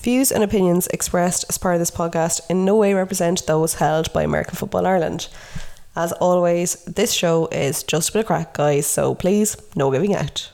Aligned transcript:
The 0.00 0.12
views 0.12 0.32
and 0.32 0.42
opinions 0.42 0.86
expressed 0.86 1.44
as 1.50 1.58
part 1.58 1.74
of 1.74 1.78
this 1.78 1.90
podcast 1.90 2.40
in 2.48 2.64
no 2.64 2.74
way 2.74 2.94
represent 2.94 3.46
those 3.46 3.74
held 3.74 4.10
by 4.14 4.22
American 4.22 4.54
Football 4.54 4.86
Ireland. 4.86 5.28
As 5.94 6.12
always, 6.12 6.82
this 6.84 7.12
show 7.12 7.48
is 7.48 7.82
just 7.82 8.08
a 8.08 8.12
bit 8.14 8.20
of 8.20 8.26
crack, 8.26 8.54
guys, 8.54 8.86
so 8.86 9.14
please, 9.14 9.58
no 9.76 9.90
giving 9.90 10.14
out. 10.14 10.50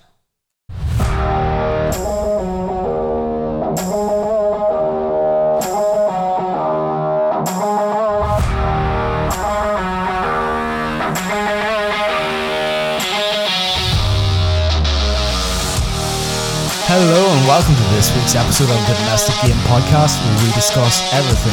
And 17.36 17.46
welcome 17.46 17.74
to 17.74 17.82
this 17.94 18.08
week's 18.16 18.34
episode 18.34 18.70
of 18.70 18.80
the 18.88 18.94
Domestic 18.94 19.34
Game 19.42 19.60
Podcast 19.68 20.16
where 20.24 20.44
we 20.44 20.50
discuss 20.52 21.02
everything 21.12 21.52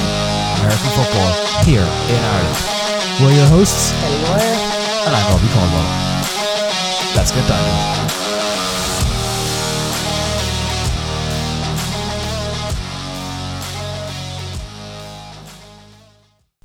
American 0.60 0.92
football 0.96 1.32
here 1.66 1.84
in 1.84 2.24
Ireland. 2.24 2.58
We're 3.20 3.36
your 3.36 3.48
hosts, 3.48 3.92
and 3.92 5.14
I'm 5.14 5.28
Robbie 5.30 5.52
Caldwell. 5.52 5.84
Let's 7.16 7.32
get 7.32 7.48
down 7.50 7.60
to 7.60 7.68
it. 7.68 8.04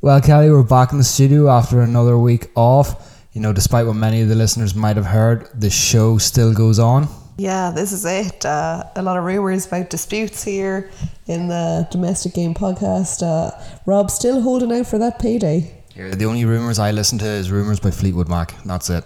Well, 0.00 0.20
Kelly, 0.20 0.50
we're 0.50 0.62
back 0.62 0.92
in 0.92 0.98
the 0.98 1.04
studio 1.04 1.48
after 1.48 1.80
another 1.80 2.16
week 2.16 2.50
off. 2.54 3.26
You 3.32 3.40
know, 3.40 3.52
despite 3.52 3.86
what 3.86 3.96
many 3.96 4.20
of 4.20 4.28
the 4.28 4.36
listeners 4.36 4.76
might 4.76 4.96
have 4.96 5.06
heard, 5.06 5.48
the 5.54 5.70
show 5.70 6.18
still 6.18 6.54
goes 6.54 6.78
on. 6.78 7.08
Yeah, 7.38 7.70
this 7.70 7.92
is 7.92 8.04
it. 8.04 8.44
Uh, 8.44 8.82
a 8.96 9.02
lot 9.02 9.16
of 9.16 9.22
rumours 9.22 9.64
about 9.64 9.90
disputes 9.90 10.42
here 10.42 10.90
in 11.28 11.46
the 11.46 11.86
Domestic 11.88 12.34
Game 12.34 12.52
podcast. 12.52 13.22
Uh, 13.22 13.52
Rob 13.86 14.10
still 14.10 14.40
holding 14.40 14.72
out 14.72 14.88
for 14.88 14.98
that 14.98 15.20
payday. 15.20 15.84
Here, 15.94 16.10
the 16.10 16.24
only 16.24 16.44
rumours 16.44 16.80
I 16.80 16.90
listen 16.90 17.16
to 17.18 17.26
is 17.26 17.52
rumours 17.52 17.78
by 17.78 17.92
Fleetwood 17.92 18.28
Mac. 18.28 18.60
That's 18.64 18.90
it. 18.90 19.04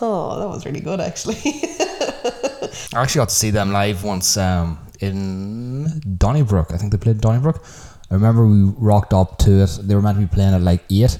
Oh, 0.00 0.40
that 0.40 0.48
was 0.48 0.66
really 0.66 0.80
good, 0.80 1.00
actually. 1.00 1.36
I 1.44 3.02
actually 3.02 3.20
got 3.20 3.28
to 3.28 3.34
see 3.34 3.50
them 3.50 3.70
live 3.70 4.02
once 4.02 4.36
um, 4.36 4.80
in 4.98 6.00
Donnybrook. 6.18 6.72
I 6.72 6.78
think 6.78 6.90
they 6.90 6.98
played 6.98 7.20
Donnybrook. 7.20 7.64
I 8.10 8.14
remember 8.14 8.44
we 8.44 8.72
rocked 8.76 9.12
up 9.14 9.38
to 9.38 9.62
it. 9.62 9.78
They 9.82 9.94
were 9.94 10.02
meant 10.02 10.16
to 10.16 10.26
be 10.26 10.34
playing 10.34 10.52
at 10.52 10.62
like 10.62 10.82
8, 10.90 11.16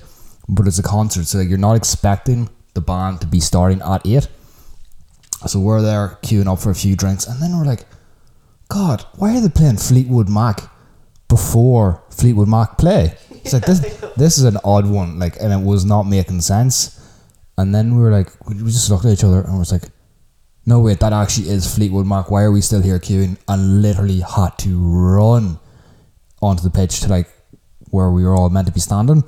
but 0.48 0.66
it's 0.66 0.80
a 0.80 0.82
concert, 0.82 1.26
so 1.26 1.38
like, 1.38 1.48
you're 1.48 1.56
not 1.56 1.76
expecting 1.76 2.48
the 2.74 2.80
band 2.80 3.20
to 3.20 3.28
be 3.28 3.38
starting 3.38 3.80
at 3.82 4.04
8. 4.04 4.26
So 5.46 5.60
we're 5.60 5.82
there 5.82 6.18
queuing 6.22 6.50
up 6.52 6.58
for 6.58 6.70
a 6.70 6.74
few 6.74 6.96
drinks, 6.96 7.26
and 7.26 7.40
then 7.40 7.56
we're 7.56 7.64
like, 7.64 7.84
God, 8.68 9.04
why 9.16 9.36
are 9.36 9.40
they 9.40 9.48
playing 9.48 9.76
Fleetwood 9.76 10.28
Mac 10.28 10.60
before 11.28 12.02
Fleetwood 12.10 12.48
Mac 12.48 12.76
play? 12.76 13.16
It's 13.30 13.52
like 13.52 13.66
this. 13.66 14.04
This 14.18 14.36
is 14.36 14.42
an 14.42 14.56
odd 14.64 14.86
one, 14.86 15.20
like, 15.20 15.36
and 15.40 15.52
it 15.52 15.64
was 15.64 15.84
not 15.84 16.02
making 16.02 16.40
sense. 16.40 16.98
And 17.56 17.72
then 17.72 17.94
we 17.94 18.02
were 18.02 18.10
like, 18.10 18.28
we 18.48 18.60
we 18.60 18.72
just 18.72 18.90
looked 18.90 19.04
at 19.04 19.12
each 19.12 19.22
other 19.22 19.42
and 19.42 19.56
was 19.56 19.70
like, 19.70 19.84
no 20.66 20.80
wait, 20.80 20.98
that 21.00 21.12
actually 21.12 21.48
is 21.48 21.72
Fleetwood 21.72 22.06
Mac. 22.06 22.30
Why 22.32 22.42
are 22.42 22.52
we 22.52 22.60
still 22.60 22.82
here 22.82 22.98
queuing? 22.98 23.38
And 23.46 23.80
literally 23.80 24.20
had 24.20 24.58
to 24.58 24.76
run 24.76 25.60
onto 26.42 26.62
the 26.62 26.70
pitch 26.70 27.00
to 27.00 27.08
like 27.08 27.28
where 27.90 28.10
we 28.10 28.24
were 28.24 28.34
all 28.34 28.50
meant 28.50 28.66
to 28.66 28.72
be 28.72 28.80
standing. 28.80 29.22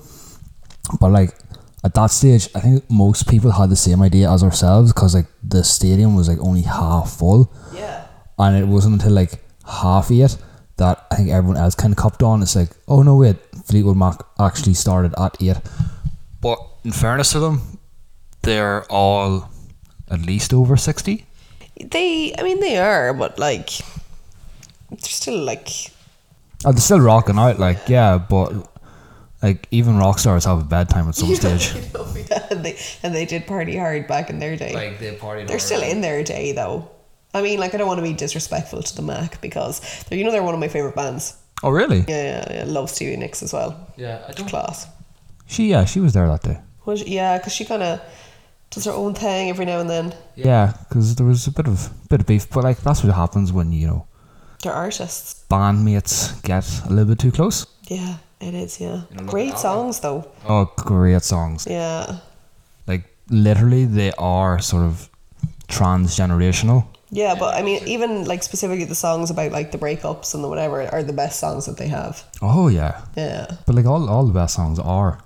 But 1.01 1.13
like 1.13 1.35
at 1.83 1.95
that 1.95 2.11
stage, 2.11 2.49
I 2.55 2.61
think 2.61 2.91
most 2.91 3.29
people 3.29 3.53
had 3.53 3.71
the 3.71 3.77
same 3.77 4.03
idea 4.03 4.31
as 4.31 4.43
ourselves 4.43 4.93
because 4.93 5.15
like 5.15 5.27
the 5.43 5.65
stadium 5.65 6.15
was 6.15 6.29
like 6.29 6.39
only 6.41 6.63
half 6.63 7.13
full, 7.13 7.53
yeah. 7.75 8.07
and 8.39 8.57
it 8.57 8.67
wasn't 8.67 8.95
until 8.95 9.13
like 9.13 9.43
half 9.67 10.11
eight 10.11 10.37
that 10.77 11.07
I 11.11 11.17
think 11.17 11.31
everyone 11.31 11.57
else 11.57 11.75
kind 11.75 11.93
of 11.93 11.97
copped 11.97 12.23
on. 12.23 12.43
It's 12.43 12.57
like, 12.57 12.71
oh 12.89 13.03
no 13.03 13.17
wait, 13.17 13.37
Fleetwood 13.65 13.97
Mac 13.97 14.21
actually 14.39 14.75
started 14.75 15.15
at 15.19 15.37
eight. 15.41 15.59
But 16.41 16.59
in 16.85 16.93
fairness 16.93 17.33
to 17.33 17.41
them, 17.41 17.79
they're 18.43 18.85
all 18.91 19.51
at 20.11 20.21
least 20.21 20.53
over 20.53 20.77
sixty. 20.77 21.27
They, 21.83 22.35
I 22.39 22.43
mean, 22.43 22.61
they 22.61 22.77
are, 22.77 23.15
but 23.15 23.39
like, 23.39 23.71
they're 24.91 24.99
still 25.01 25.43
like, 25.43 25.69
Oh, 26.63 26.73
they're 26.73 26.81
still 26.81 27.01
rocking 27.01 27.39
out, 27.39 27.59
like 27.59 27.89
yeah, 27.89 28.19
but 28.19 28.53
like 29.43 29.67
even 29.71 29.97
rock 29.99 30.19
stars 30.19 30.45
have 30.45 30.61
a 30.61 30.65
bad 30.65 30.89
time 30.91 31.09
at 31.09 31.15
some 31.15 31.35
stage. 31.35 31.73
yeah, 31.75 32.47
and 32.51 32.65
they 32.65 32.79
and 33.03 33.15
they 33.15 33.25
did 33.27 33.47
party 33.47 33.77
hard 33.77 34.07
back 34.07 34.31
in 34.31 34.39
their 34.39 34.57
day. 34.57 34.73
Like 34.75 34.99
they 34.99 35.15
party. 35.15 35.45
they're 35.45 35.59
still 35.59 35.83
in 35.83 36.01
their 36.01 36.23
day 36.25 36.53
though. 36.53 36.91
I 37.33 37.43
mean, 37.43 37.61
like, 37.61 37.75
I 37.75 37.77
don't 37.79 37.87
want 37.87 37.99
to 37.99 38.03
be 38.03 38.13
disrespectful 38.13 38.83
to 38.83 38.97
the 38.97 39.03
Mac 39.03 39.41
because 39.41 39.81
they're, 40.09 40.19
you 40.19 40.25
know, 40.25 40.33
they're 40.33 40.43
one 40.43 40.53
of 40.55 40.59
my 40.59 40.67
favorite 40.67 40.97
bands. 40.97 41.37
Oh 41.63 41.71
really? 41.71 42.05
Yeah, 42.09 42.45
yeah, 42.51 42.53
yeah. 42.59 42.65
love 42.67 42.91
Stevie 42.91 43.17
Nicks 43.17 43.43
as 43.43 43.53
well. 43.53 43.93
Yeah, 43.97 44.25
I 44.29 44.33
Class. 44.33 44.89
She 45.47 45.69
yeah, 45.71 45.85
she 45.85 46.01
was 46.01 46.13
there 46.13 46.27
that 46.27 46.43
day. 46.43 46.59
Was 46.87 47.03
yeah, 47.07 47.39
because 47.39 47.53
she 47.53 47.65
kind 47.65 47.83
of 47.83 48.01
does 48.71 48.85
her 48.87 48.93
own 48.93 49.15
thing 49.15 49.51
every 49.51 49.65
now 49.65 49.79
and 49.81 49.89
then. 49.91 50.15
Yeah, 50.37 50.73
because 50.89 51.15
there 51.17 51.27
was 51.27 51.47
a 51.47 51.53
bit 51.53 51.67
of 51.69 51.91
bit 52.09 52.21
of 52.21 52.27
beef, 52.27 52.49
but 52.51 52.65
like 52.65 52.79
that's 52.83 53.05
what 53.05 53.15
happens 53.15 53.53
when 53.53 53.73
you 53.73 53.87
know 53.87 54.07
They're 54.63 54.73
artists. 54.73 55.45
bandmates 55.51 56.41
get 56.43 56.65
a 56.87 56.89
little 56.89 57.05
bit 57.15 57.19
too 57.19 57.31
close. 57.33 57.67
Yeah, 57.89 58.17
it 58.41 58.55
is. 58.55 58.81
Yeah, 58.81 59.03
You 59.11 59.17
know, 59.17 59.23
look 59.23 59.27
great 59.31 59.49
at 59.51 59.55
that 59.57 59.61
songs 59.61 60.01
though. 60.01 60.25
Oh, 60.49 60.71
great 60.77 61.23
songs! 61.23 61.67
Yeah, 61.71 62.19
Like 62.87 63.05
literally, 63.31 63.85
they 63.85 64.13
are 64.19 64.59
sort 64.61 64.85
of 64.85 65.09
transgenerational. 65.69 66.85
yeah, 67.11 67.35
but 67.39 67.55
I 67.55 67.63
mean, 67.63 67.83
even 67.87 68.25
like 68.25 68.43
specifically 68.43 68.85
the 68.85 68.95
songs 68.95 69.31
about 69.31 69.53
like 69.53 69.71
the 69.73 69.79
breakups 69.79 70.35
and 70.35 70.43
the 70.45 70.49
whatever 70.49 70.83
are 70.93 71.03
the 71.03 71.13
best 71.13 71.39
songs 71.41 71.67
that 71.67 71.77
they 71.77 71.89
have. 71.89 72.23
Oh 72.43 72.69
yeah, 72.69 73.03
Yeah. 73.17 73.47
but 73.67 73.75
like 73.75 73.87
all 73.87 74.09
all 74.09 74.25
the 74.27 74.33
best 74.33 74.55
songs 74.55 74.79
are. 74.79 75.19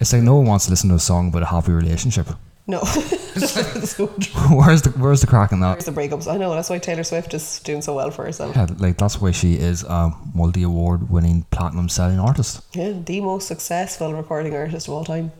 It's 0.00 0.12
like 0.12 0.22
no 0.22 0.34
one 0.36 0.46
wants 0.46 0.64
to 0.66 0.70
listen 0.70 0.88
to 0.90 0.96
a 0.96 1.00
song 1.00 1.28
about 1.28 1.42
a 1.42 1.46
happy 1.46 1.72
relationship. 1.72 2.28
No. 2.66 2.82
so 3.36 4.06
where's 4.54 4.82
the 4.86 4.90
where's 4.96 5.20
the 5.20 5.26
crack 5.26 5.52
in 5.52 5.60
that? 5.60 5.72
There's 5.74 5.84
the 5.86 5.92
breakups. 5.92 6.30
I 6.32 6.36
know 6.36 6.54
that's 6.54 6.70
why 6.70 6.78
Taylor 6.78 7.04
Swift 7.04 7.34
is 7.34 7.60
doing 7.60 7.82
so 7.82 7.94
well 7.94 8.10
for 8.10 8.24
herself. 8.24 8.54
Yeah, 8.56 8.66
like 8.78 8.96
that's 8.98 9.20
why 9.20 9.30
she 9.32 9.54
is 9.54 9.82
a 9.84 10.12
multi 10.34 10.62
award 10.62 11.10
winning 11.10 11.44
platinum 11.50 11.88
selling 11.88 12.18
artist. 12.18 12.62
Yeah, 12.74 12.92
the 13.04 13.20
most 13.20 13.48
successful 13.48 14.14
recording 14.14 14.54
artist 14.54 14.88
of 14.88 14.94
all 14.94 15.04
time. 15.04 15.32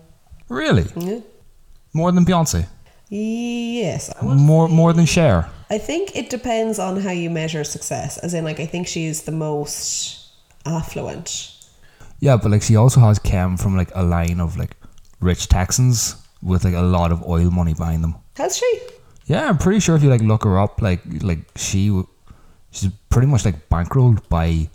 Really? 0.48 0.84
Yeah. 0.96 1.20
More 1.92 2.10
than 2.12 2.24
Beyonce? 2.24 2.66
Yes. 3.08 4.10
I 4.20 4.24
would- 4.24 4.36
More 4.36 4.68
more 4.68 4.92
than 4.92 5.06
Cher? 5.06 5.48
I 5.70 5.78
think 5.78 6.14
it 6.14 6.30
depends 6.30 6.78
on 6.78 7.00
how 7.00 7.10
you 7.10 7.30
measure 7.30 7.64
success. 7.64 8.18
As 8.18 8.34
in, 8.34 8.44
like, 8.44 8.60
I 8.60 8.66
think 8.66 8.86
she's 8.86 9.22
the 9.22 9.32
most 9.32 10.28
affluent. 10.66 11.50
Yeah, 12.20 12.36
but 12.36 12.50
like 12.50 12.62
she 12.62 12.76
also 12.76 13.00
has 13.00 13.18
came 13.18 13.56
from 13.56 13.76
like 13.76 13.90
a 13.94 14.02
line 14.02 14.40
of 14.40 14.56
like 14.56 14.76
rich 15.20 15.48
Texans 15.48 16.16
with 16.44 16.64
like 16.64 16.74
a 16.74 16.82
lot 16.82 17.10
of 17.10 17.26
oil 17.26 17.50
money 17.50 17.74
behind 17.74 18.04
them. 18.04 18.14
Has 18.36 18.56
she? 18.56 18.80
Yeah, 19.26 19.48
I'm 19.48 19.58
pretty 19.58 19.80
sure 19.80 19.96
if 19.96 20.02
you 20.02 20.10
like 20.10 20.20
look 20.20 20.44
her 20.44 20.58
up, 20.58 20.82
like 20.82 21.00
like 21.22 21.40
she 21.56 22.02
she's 22.70 22.90
pretty 23.08 23.26
much 23.26 23.44
like 23.44 23.68
bankrolled 23.70 24.28
by 24.28 24.68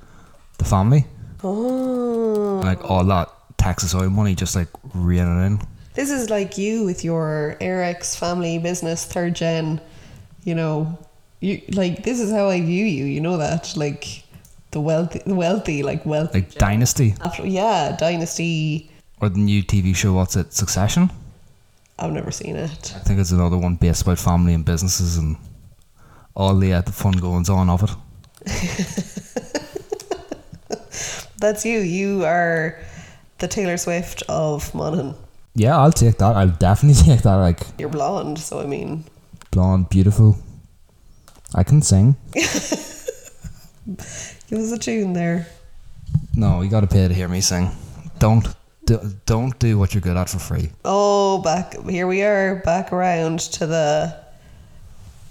the 0.57 0.65
family. 0.65 1.05
Oh. 1.43 2.61
Like 2.63 2.89
all 2.89 3.03
that 3.05 3.29
Texas 3.57 3.93
oil 3.93 4.09
money 4.09 4.35
just 4.35 4.55
like 4.55 4.69
raining 4.93 5.45
in. 5.45 5.61
This 5.93 6.09
is 6.09 6.29
like 6.29 6.57
you 6.57 6.83
with 6.85 7.03
your 7.03 7.57
Eric's 7.61 8.15
family 8.15 8.57
business, 8.57 9.05
third 9.05 9.35
gen. 9.35 9.81
You 10.43 10.55
know, 10.55 10.97
you 11.41 11.61
like 11.73 12.03
this 12.03 12.19
is 12.19 12.31
how 12.31 12.47
I 12.49 12.61
view 12.61 12.85
you. 12.85 13.05
You 13.05 13.21
know 13.21 13.37
that, 13.37 13.73
like 13.75 14.23
the 14.71 14.79
wealthy, 14.79 15.21
the 15.25 15.35
wealthy, 15.35 15.83
like 15.83 16.05
wealthy. 16.05 16.39
Like 16.41 16.55
Dynasty 16.55 17.15
After, 17.21 17.45
yeah, 17.45 17.95
Dynasty. 17.97 18.89
or 19.21 19.29
the 19.29 19.39
new 19.39 19.61
TV 19.63 19.95
show. 19.95 20.13
What's 20.13 20.35
it? 20.35 20.53
Succession. 20.53 21.11
I've 21.99 22.13
never 22.13 22.31
seen 22.31 22.55
it. 22.55 22.93
I 22.95 22.99
think 22.99 23.19
it's 23.19 23.31
another 23.31 23.57
one 23.57 23.75
based 23.75 24.03
about 24.03 24.19
family 24.19 24.53
and 24.53 24.63
businesses 24.63 25.17
and 25.17 25.35
all 26.33 26.55
the 26.55 26.71
uh, 26.73 26.81
the 26.81 26.93
fun 26.93 27.13
goings 27.13 27.49
on 27.49 27.69
of 27.69 27.83
it. 27.83 27.89
That's 31.37 31.65
you. 31.65 31.79
You 31.79 32.25
are 32.25 32.79
the 33.39 33.47
Taylor 33.47 33.77
Swift 33.77 34.23
of 34.29 34.73
Monaghan. 34.73 35.15
Yeah, 35.55 35.77
I'll 35.77 35.91
take 35.91 36.17
that. 36.19 36.35
I'll 36.35 36.47
definitely 36.47 37.03
take 37.15 37.21
that. 37.23 37.35
Like 37.35 37.59
You're 37.77 37.89
blonde, 37.89 38.39
so 38.39 38.61
I 38.61 38.65
mean, 38.65 39.03
blonde, 39.51 39.89
beautiful. 39.89 40.37
I 41.53 41.63
can 41.63 41.81
sing. 41.81 42.15
give 42.33 42.45
us 43.97 44.71
a 44.71 44.77
tune 44.77 45.13
there. 45.13 45.47
No, 46.35 46.61
you 46.61 46.69
got 46.69 46.81
to 46.81 46.87
pay 46.87 47.07
to 47.07 47.13
hear 47.13 47.27
me 47.27 47.41
sing. 47.41 47.71
Don't 48.19 48.47
do, 48.97 48.99
don't 49.25 49.57
do 49.59 49.77
what 49.79 49.93
you're 49.93 50.01
good 50.01 50.17
at 50.17 50.29
for 50.29 50.39
free. 50.39 50.69
Oh, 50.83 51.41
back 51.41 51.77
here 51.87 52.07
we 52.07 52.21
are, 52.23 52.57
back 52.65 52.91
around 52.91 53.39
to 53.57 53.65
the 53.67 54.15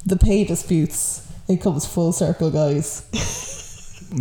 the 0.06 0.16
pay 0.16 0.44
disputes. 0.44 1.26
It 1.49 1.60
comes 1.60 1.87
full 1.87 2.12
circle, 2.12 2.50
guys. 2.50 3.02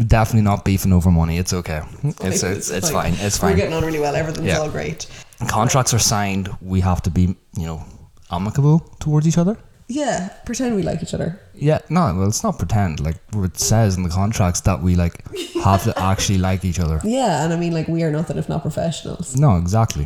Definitely 0.07 0.41
not 0.41 0.65
beefing 0.65 0.91
over 0.93 1.11
money. 1.11 1.37
It's 1.37 1.53
okay. 1.53 1.81
It's 2.21 2.43
it's, 2.43 2.69
it's 2.69 2.89
fine. 2.89 3.13
It's 3.19 3.37
fine. 3.37 3.51
We're 3.51 3.57
getting 3.57 3.73
on 3.73 3.85
really 3.85 3.99
well. 3.99 4.15
Everything's 4.15 4.47
Yeah. 4.47 4.59
all 4.59 4.69
great. 4.69 5.07
Contracts 5.47 5.93
are 5.93 5.99
signed. 5.99 6.49
We 6.61 6.81
have 6.81 7.01
to 7.03 7.09
be 7.09 7.21
you 7.57 7.65
know 7.67 7.83
amicable 8.31 8.79
towards 8.99 9.27
each 9.27 9.37
other. 9.37 9.57
Yeah, 9.89 10.29
pretend 10.45 10.75
we 10.75 10.83
like 10.83 11.01
each 11.01 11.13
other. 11.13 11.39
Yeah, 11.53 11.79
no, 11.89 12.13
well, 12.13 12.27
it's 12.27 12.43
not 12.43 12.57
pretend. 12.59 12.99
Like 12.99 13.15
it 13.33 13.57
says 13.57 13.95
in 13.95 14.03
the 14.03 14.09
contracts 14.09 14.61
that 14.61 14.81
we 14.81 14.95
like 14.95 15.23
have 15.63 15.83
to 15.85 15.97
actually 15.97 16.39
like 16.39 16.65
each 16.65 16.79
other. 16.79 16.99
Yeah, 17.07 17.43
and 17.43 17.53
I 17.53 17.57
mean, 17.57 17.73
like, 17.73 17.87
we 17.87 18.03
are 18.03 18.11
nothing 18.11 18.37
if 18.37 18.49
not 18.49 18.61
professionals. 18.63 19.37
No, 19.37 19.55
exactly. 19.57 20.05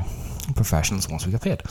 Professionals 0.55 1.09
once 1.09 1.25
we 1.25 1.31
get 1.31 1.41
paid. 1.41 1.61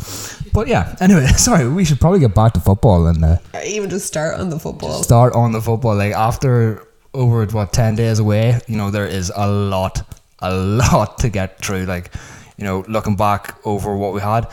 But 0.52 0.66
yeah, 0.66 0.96
anyway, 1.00 1.26
sorry, 1.36 1.68
we 1.68 1.84
should 1.84 2.00
probably 2.00 2.18
get 2.20 2.34
back 2.34 2.52
to 2.54 2.60
football 2.60 3.06
and 3.06 3.24
uh, 3.24 3.36
even 3.64 3.88
just 3.90 4.06
start 4.06 4.40
on 4.40 4.48
the 4.50 4.58
football. 4.58 5.02
start 5.04 5.32
on 5.34 5.52
the 5.52 5.60
football. 5.60 5.94
Like 5.94 6.12
after 6.12 6.84
over 7.14 7.46
what 7.46 7.72
ten 7.72 7.94
days 7.94 8.18
away, 8.18 8.60
you 8.66 8.76
know, 8.76 8.90
there 8.90 9.06
is 9.06 9.32
a 9.36 9.48
lot, 9.48 10.02
a 10.40 10.52
lot 10.54 11.18
to 11.18 11.28
get 11.28 11.58
through. 11.64 11.84
Like, 11.84 12.12
you 12.56 12.64
know, 12.64 12.84
looking 12.88 13.14
back 13.16 13.54
over 13.64 13.96
what 13.96 14.12
we 14.12 14.20
had, 14.20 14.44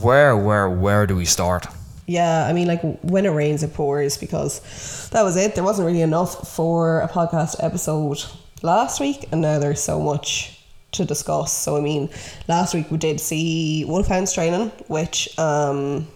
where, 0.00 0.36
where, 0.36 0.70
where 0.70 1.06
do 1.06 1.16
we 1.16 1.24
start? 1.26 1.66
Yeah, 2.06 2.46
I 2.46 2.52
mean, 2.52 2.66
like 2.66 2.82
when 3.02 3.24
it 3.24 3.30
rains, 3.30 3.62
it 3.62 3.72
pours 3.74 4.18
because 4.18 5.08
that 5.10 5.22
was 5.22 5.36
it. 5.36 5.54
There 5.54 5.64
wasn't 5.64 5.86
really 5.86 6.02
enough 6.02 6.48
for 6.48 7.00
a 7.00 7.08
podcast 7.08 7.56
episode 7.60 8.22
last 8.62 9.00
week, 9.00 9.28
and 9.32 9.40
now 9.40 9.58
there's 9.58 9.82
so 9.82 10.00
much 10.00 10.60
to 10.92 11.04
discuss. 11.04 11.52
So, 11.52 11.76
I 11.76 11.80
mean, 11.80 12.08
last 12.48 12.74
week 12.74 12.90
we 12.90 12.98
did 12.98 13.20
see 13.20 13.84
Wolfhounds 13.86 14.32
training, 14.32 14.70
which 14.88 15.36
um, 15.38 16.06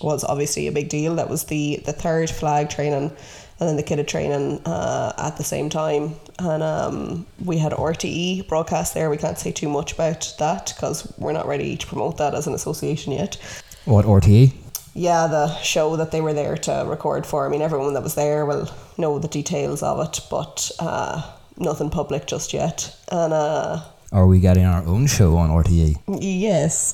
was 0.00 0.24
obviously 0.24 0.66
a 0.66 0.72
big 0.72 0.88
deal. 0.88 1.14
That 1.16 1.28
was 1.28 1.44
the, 1.44 1.82
the 1.84 1.92
third 1.92 2.30
flag 2.30 2.68
training 2.68 3.16
and 3.58 3.68
then 3.68 3.76
the 3.76 3.82
kitted 3.82 4.06
training 4.06 4.60
uh, 4.66 5.14
at 5.16 5.36
the 5.36 5.44
same 5.44 5.70
time. 5.70 6.14
And 6.38 6.62
um, 6.62 7.26
we 7.44 7.56
had 7.56 7.72
RTE 7.72 8.46
broadcast 8.48 8.92
there. 8.92 9.08
We 9.08 9.16
can't 9.16 9.38
say 9.38 9.50
too 9.50 9.68
much 9.68 9.94
about 9.94 10.34
that 10.38 10.74
because 10.76 11.12
we're 11.16 11.32
not 11.32 11.46
ready 11.46 11.76
to 11.76 11.86
promote 11.86 12.18
that 12.18 12.34
as 12.34 12.46
an 12.46 12.52
association 12.54 13.12
yet 13.12 13.38
What 13.86 14.04
RTE? 14.04 14.52
Yeah, 14.96 15.26
the 15.26 15.54
show 15.60 15.96
that 15.96 16.10
they 16.10 16.20
were 16.20 16.32
there 16.32 16.56
to 16.56 16.84
record 16.88 17.26
for. 17.26 17.46
I 17.46 17.48
mean, 17.50 17.62
everyone 17.62 17.94
that 17.94 18.02
was 18.02 18.14
there 18.14 18.46
will 18.46 18.68
know 18.96 19.18
the 19.18 19.28
details 19.28 19.82
of 19.82 20.00
it, 20.00 20.20
but 20.30 20.70
uh, 20.78 21.22
nothing 21.58 21.90
public 21.90 22.26
just 22.26 22.52
yet. 22.52 22.96
And 23.12 23.32
uh, 23.32 23.80
Are 24.12 24.26
we 24.26 24.40
getting 24.40 24.64
our 24.64 24.82
own 24.86 25.06
show 25.06 25.36
on 25.36 25.50
RTE? 25.50 25.96
yes, 26.20 26.92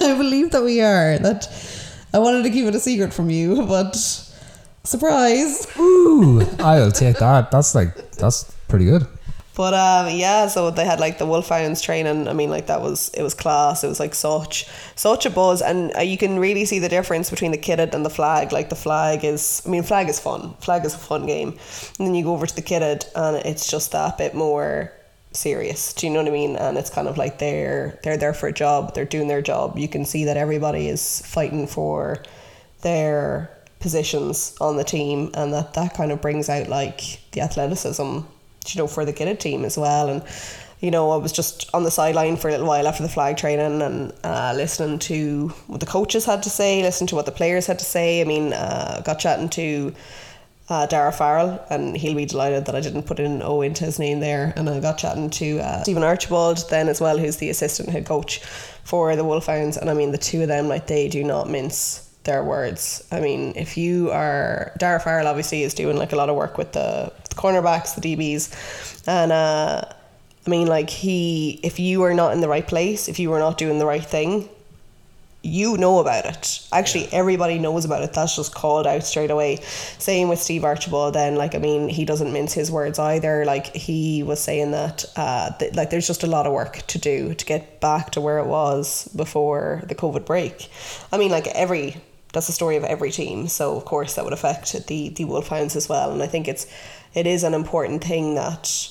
I 0.02 0.16
believe 0.16 0.50
that 0.50 0.62
we 0.64 0.80
are. 0.80 1.18
That 1.18 1.48
I 2.12 2.18
wanted 2.18 2.42
to 2.44 2.50
keep 2.50 2.66
it 2.66 2.74
a 2.74 2.80
secret 2.80 3.12
from 3.14 3.30
you, 3.30 3.64
but 3.66 3.94
surprise. 4.84 5.66
Ooh, 5.78 6.42
I'll 6.58 6.90
take 6.92 7.18
that. 7.18 7.50
That's 7.50 7.74
like 7.74 8.12
that's 8.12 8.44
pretty 8.68 8.86
good. 8.86 9.06
But 9.56 9.72
um, 9.72 10.14
yeah, 10.14 10.48
so 10.48 10.70
they 10.70 10.84
had 10.84 11.00
like 11.00 11.16
the 11.16 11.24
Wolfhounds 11.24 11.80
training. 11.80 12.28
I 12.28 12.34
mean, 12.34 12.50
like 12.50 12.66
that 12.66 12.82
was 12.82 13.08
it 13.14 13.22
was 13.22 13.32
class. 13.32 13.82
It 13.82 13.88
was 13.88 13.98
like 13.98 14.14
such 14.14 14.66
such 14.96 15.24
a 15.24 15.30
buzz, 15.30 15.62
and 15.62 15.96
uh, 15.96 16.00
you 16.00 16.18
can 16.18 16.38
really 16.38 16.66
see 16.66 16.78
the 16.78 16.90
difference 16.90 17.30
between 17.30 17.52
the 17.52 17.58
kitted 17.58 17.94
and 17.94 18.04
the 18.04 18.10
flag. 18.10 18.52
Like 18.52 18.68
the 18.68 18.76
flag 18.76 19.24
is, 19.24 19.62
I 19.64 19.70
mean, 19.70 19.82
flag 19.82 20.10
is 20.10 20.20
fun. 20.20 20.52
Flag 20.60 20.84
is 20.84 20.94
a 20.94 20.98
fun 20.98 21.24
game, 21.24 21.56
and 21.98 22.06
then 22.06 22.14
you 22.14 22.22
go 22.22 22.34
over 22.34 22.46
to 22.46 22.54
the 22.54 22.60
kitted, 22.60 23.06
and 23.16 23.38
it's 23.46 23.70
just 23.70 23.92
that 23.92 24.18
bit 24.18 24.34
more 24.34 24.92
serious. 25.32 25.94
Do 25.94 26.06
you 26.06 26.12
know 26.12 26.20
what 26.20 26.28
I 26.28 26.32
mean? 26.32 26.56
And 26.56 26.76
it's 26.76 26.90
kind 26.90 27.08
of 27.08 27.16
like 27.16 27.38
they're 27.38 27.98
they're 28.02 28.18
there 28.18 28.34
for 28.34 28.48
a 28.48 28.52
job. 28.52 28.92
They're 28.92 29.06
doing 29.06 29.28
their 29.28 29.42
job. 29.42 29.78
You 29.78 29.88
can 29.88 30.04
see 30.04 30.26
that 30.26 30.36
everybody 30.36 30.86
is 30.86 31.22
fighting 31.24 31.66
for 31.66 32.22
their 32.82 33.50
positions 33.80 34.54
on 34.60 34.76
the 34.76 34.84
team, 34.84 35.30
and 35.32 35.54
that 35.54 35.72
that 35.72 35.94
kind 35.94 36.12
of 36.12 36.20
brings 36.20 36.50
out 36.50 36.68
like 36.68 37.20
the 37.32 37.40
athleticism 37.40 38.20
you 38.74 38.80
know, 38.80 38.86
for 38.86 39.04
the 39.04 39.12
kitted 39.12 39.38
team 39.38 39.64
as 39.64 39.76
well. 39.76 40.08
And, 40.08 40.22
you 40.80 40.90
know, 40.90 41.10
I 41.10 41.16
was 41.16 41.32
just 41.32 41.70
on 41.74 41.84
the 41.84 41.90
sideline 41.90 42.36
for 42.36 42.48
a 42.48 42.52
little 42.52 42.66
while 42.66 42.86
after 42.86 43.02
the 43.02 43.08
flag 43.08 43.36
training 43.36 43.82
and 43.82 44.12
uh, 44.24 44.52
listening 44.54 44.98
to 45.00 45.48
what 45.68 45.80
the 45.80 45.86
coaches 45.86 46.24
had 46.24 46.42
to 46.42 46.50
say, 46.50 46.82
listening 46.82 47.08
to 47.08 47.14
what 47.14 47.26
the 47.26 47.32
players 47.32 47.66
had 47.66 47.78
to 47.78 47.84
say. 47.84 48.20
I 48.20 48.24
mean, 48.24 48.52
uh, 48.52 49.00
got 49.04 49.18
chatting 49.18 49.48
to 49.50 49.94
uh, 50.68 50.86
Dara 50.86 51.12
Farrell, 51.12 51.64
and 51.70 51.96
he'll 51.96 52.16
be 52.16 52.26
delighted 52.26 52.66
that 52.66 52.74
I 52.74 52.80
didn't 52.80 53.04
put 53.04 53.20
an 53.20 53.40
O 53.42 53.62
into 53.62 53.84
his 53.84 53.98
name 53.98 54.20
there. 54.20 54.52
And 54.56 54.68
I 54.68 54.80
got 54.80 54.98
chatting 54.98 55.30
to 55.30 55.60
uh, 55.60 55.82
Stephen 55.82 56.02
Archibald 56.02 56.68
then 56.70 56.88
as 56.88 57.00
well, 57.00 57.18
who's 57.18 57.36
the 57.36 57.50
assistant 57.50 57.88
head 57.88 58.04
coach 58.04 58.40
for 58.84 59.16
the 59.16 59.24
Wolfhounds. 59.24 59.76
And 59.76 59.88
I 59.88 59.94
mean, 59.94 60.12
the 60.12 60.18
two 60.18 60.42
of 60.42 60.48
them, 60.48 60.68
like, 60.68 60.86
they 60.86 61.08
do 61.08 61.24
not 61.24 61.48
mince 61.48 62.05
their 62.26 62.44
words. 62.44 63.06
I 63.10 63.20
mean, 63.20 63.54
if 63.56 63.76
you 63.76 64.10
are 64.10 64.72
Dara 64.78 65.00
Farrell, 65.00 65.26
obviously 65.26 65.62
is 65.62 65.74
doing 65.74 65.96
like 65.96 66.12
a 66.12 66.16
lot 66.16 66.28
of 66.28 66.36
work 66.36 66.58
with 66.58 66.72
the, 66.72 67.12
the 67.28 67.34
cornerbacks, 67.34 67.94
the 67.98 68.16
DBs, 68.16 69.08
and 69.08 69.32
uh, 69.32 69.82
I 70.46 70.50
mean, 70.50 70.66
like 70.66 70.90
he, 70.90 71.58
if 71.62 71.80
you 71.80 72.02
are 72.02 72.14
not 72.14 72.34
in 72.34 72.40
the 72.40 72.48
right 72.48 72.66
place, 72.66 73.08
if 73.08 73.18
you 73.18 73.32
are 73.32 73.38
not 73.38 73.58
doing 73.58 73.78
the 73.78 73.86
right 73.86 74.04
thing, 74.04 74.48
you 75.46 75.76
know 75.76 76.00
about 76.00 76.26
it. 76.26 76.60
Actually, 76.72 77.08
everybody 77.12 77.58
knows 77.58 77.84
about 77.84 78.02
it. 78.02 78.12
That's 78.12 78.34
just 78.34 78.54
called 78.54 78.86
out 78.86 79.04
straight 79.04 79.30
away. 79.30 79.56
Same 79.98 80.28
with 80.28 80.40
Steve 80.40 80.64
Archibald. 80.64 81.14
Then, 81.14 81.36
like, 81.36 81.54
I 81.54 81.58
mean, 81.58 81.88
he 81.88 82.04
doesn't 82.04 82.32
mince 82.32 82.52
his 82.52 82.70
words 82.70 82.98
either. 82.98 83.44
Like 83.44 83.66
he 83.74 84.22
was 84.22 84.40
saying 84.40 84.72
that, 84.72 85.04
uh, 85.14 85.50
th- 85.58 85.74
like, 85.74 85.90
there's 85.90 86.06
just 86.06 86.24
a 86.24 86.26
lot 86.26 86.46
of 86.46 86.52
work 86.52 86.78
to 86.88 86.98
do 86.98 87.34
to 87.34 87.44
get 87.44 87.80
back 87.80 88.10
to 88.12 88.20
where 88.20 88.38
it 88.38 88.46
was 88.46 89.08
before 89.14 89.82
the 89.86 89.94
COVID 89.94 90.26
break. 90.26 90.68
I 91.12 91.18
mean, 91.18 91.30
like 91.30 91.46
every 91.48 91.96
that's 92.36 92.48
the 92.48 92.52
story 92.52 92.76
of 92.76 92.84
every 92.84 93.10
team. 93.10 93.48
So 93.48 93.78
of 93.78 93.86
course 93.86 94.14
that 94.14 94.24
would 94.24 94.34
affect 94.34 94.86
the 94.88 95.08
the 95.08 95.24
Wolfhounds 95.24 95.74
as 95.74 95.88
well. 95.88 96.12
And 96.12 96.22
I 96.22 96.26
think 96.26 96.48
it's 96.48 96.66
it 97.14 97.26
is 97.26 97.44
an 97.44 97.54
important 97.54 98.04
thing 98.04 98.34
that 98.34 98.90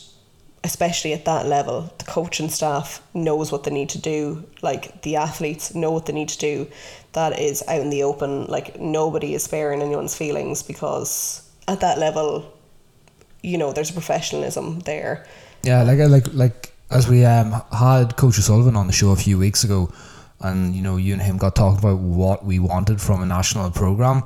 especially 0.64 1.14
at 1.14 1.26
that 1.26 1.46
level, 1.46 1.94
the 2.00 2.06
coaching 2.06 2.50
staff 2.50 3.04
knows 3.14 3.52
what 3.52 3.64
they 3.64 3.70
need 3.70 3.90
to 3.90 4.02
do. 4.02 4.44
Like 4.64 5.04
the 5.04 5.18
athletes 5.18 5.76
know 5.76 5.92
what 5.92 6.08
they 6.08 6.14
need 6.14 6.30
to 6.30 6.40
do. 6.40 6.68
That 7.14 7.40
is 7.40 7.64
out 7.68 7.82
in 7.82 7.92
the 7.92 8.02
open. 8.02 8.48
Like 8.48 8.80
nobody 8.80 9.36
is 9.36 9.44
sparing 9.44 9.84
anyone's 9.84 10.18
feelings 10.18 10.64
because 10.64 11.48
at 11.68 11.82
that 11.82 12.00
level, 12.00 12.52
you 13.44 13.60
know, 13.60 13.74
there's 13.74 13.92
a 13.92 13.94
professionalism 13.94 14.80
there. 14.80 15.28
Yeah, 15.62 15.84
like 15.84 16.00
like 16.00 16.34
like 16.34 16.74
as 16.90 17.08
we 17.08 17.26
um 17.26 17.62
had 17.72 18.16
Coach 18.16 18.40
O'Sullivan 18.40 18.76
on 18.76 18.88
the 18.88 18.94
show 18.94 19.12
a 19.12 19.16
few 19.16 19.38
weeks 19.38 19.64
ago, 19.64 19.94
and 20.42 20.76
you 20.76 20.82
know 20.82 20.98
you 20.98 21.14
and 21.14 21.22
him 21.22 21.38
got 21.38 21.56
talking 21.56 21.80
about 21.80 22.00
what 22.00 22.46
we 22.46 22.60
wanted 22.60 23.02
from 23.02 23.22
a 23.22 23.26
national 23.26 23.72
program, 23.72 24.24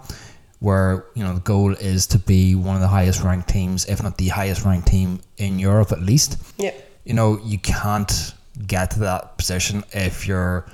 where 0.59 1.05
you 1.15 1.23
know 1.23 1.33
the 1.33 1.39
goal 1.41 1.73
is 1.73 2.07
to 2.07 2.19
be 2.19 2.55
one 2.55 2.75
of 2.75 2.81
the 2.81 2.87
highest 2.87 3.23
ranked 3.23 3.49
teams, 3.49 3.85
if 3.85 4.01
not 4.01 4.17
the 4.17 4.29
highest 4.29 4.65
ranked 4.65 4.87
team 4.87 5.19
in 5.37 5.59
Europe 5.59 5.91
at 5.91 6.01
least. 6.01 6.37
Yeah. 6.57 6.73
You 7.05 7.13
know 7.13 7.39
you 7.43 7.59
can't 7.59 8.33
get 8.67 8.91
to 8.91 8.99
that 8.99 9.37
position 9.37 9.83
if 9.91 10.27
you're 10.27 10.65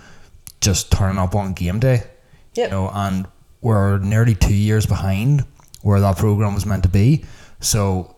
just 0.61 0.91
turning 0.91 1.17
up 1.17 1.35
on 1.35 1.53
game 1.53 1.79
day. 1.79 2.03
Yep. 2.55 2.69
You 2.69 2.71
know, 2.71 2.89
and 2.93 3.27
we're 3.61 3.99
nearly 3.99 4.35
two 4.35 4.53
years 4.53 4.85
behind 4.85 5.45
where 5.81 5.99
that 5.99 6.17
program 6.17 6.53
was 6.55 6.65
meant 6.65 6.83
to 6.83 6.89
be. 6.89 7.25
So 7.59 8.15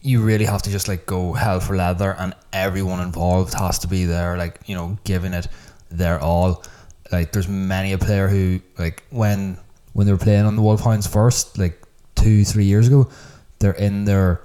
you 0.00 0.22
really 0.22 0.44
have 0.44 0.62
to 0.62 0.70
just 0.70 0.88
like 0.88 1.06
go 1.06 1.32
hell 1.32 1.60
for 1.60 1.76
leather 1.76 2.14
and 2.18 2.34
everyone 2.52 3.00
involved 3.00 3.54
has 3.54 3.78
to 3.78 3.88
be 3.88 4.04
there 4.04 4.36
like 4.36 4.60
you 4.66 4.74
know 4.74 4.96
giving 5.04 5.32
it 5.32 5.48
their 5.96 6.20
all 6.20 6.64
like 7.12 7.32
there's 7.32 7.48
many 7.48 7.92
a 7.92 7.98
player 7.98 8.28
who 8.28 8.60
like 8.78 9.02
when 9.10 9.56
when 9.92 10.06
they 10.06 10.12
were 10.12 10.18
playing 10.18 10.44
on 10.46 10.56
the 10.56 10.62
Wolfhounds 10.62 11.06
first 11.06 11.58
like 11.58 11.80
two 12.14 12.44
three 12.44 12.64
years 12.64 12.88
ago 12.88 13.08
they're 13.58 13.72
in 13.72 14.04
their 14.04 14.40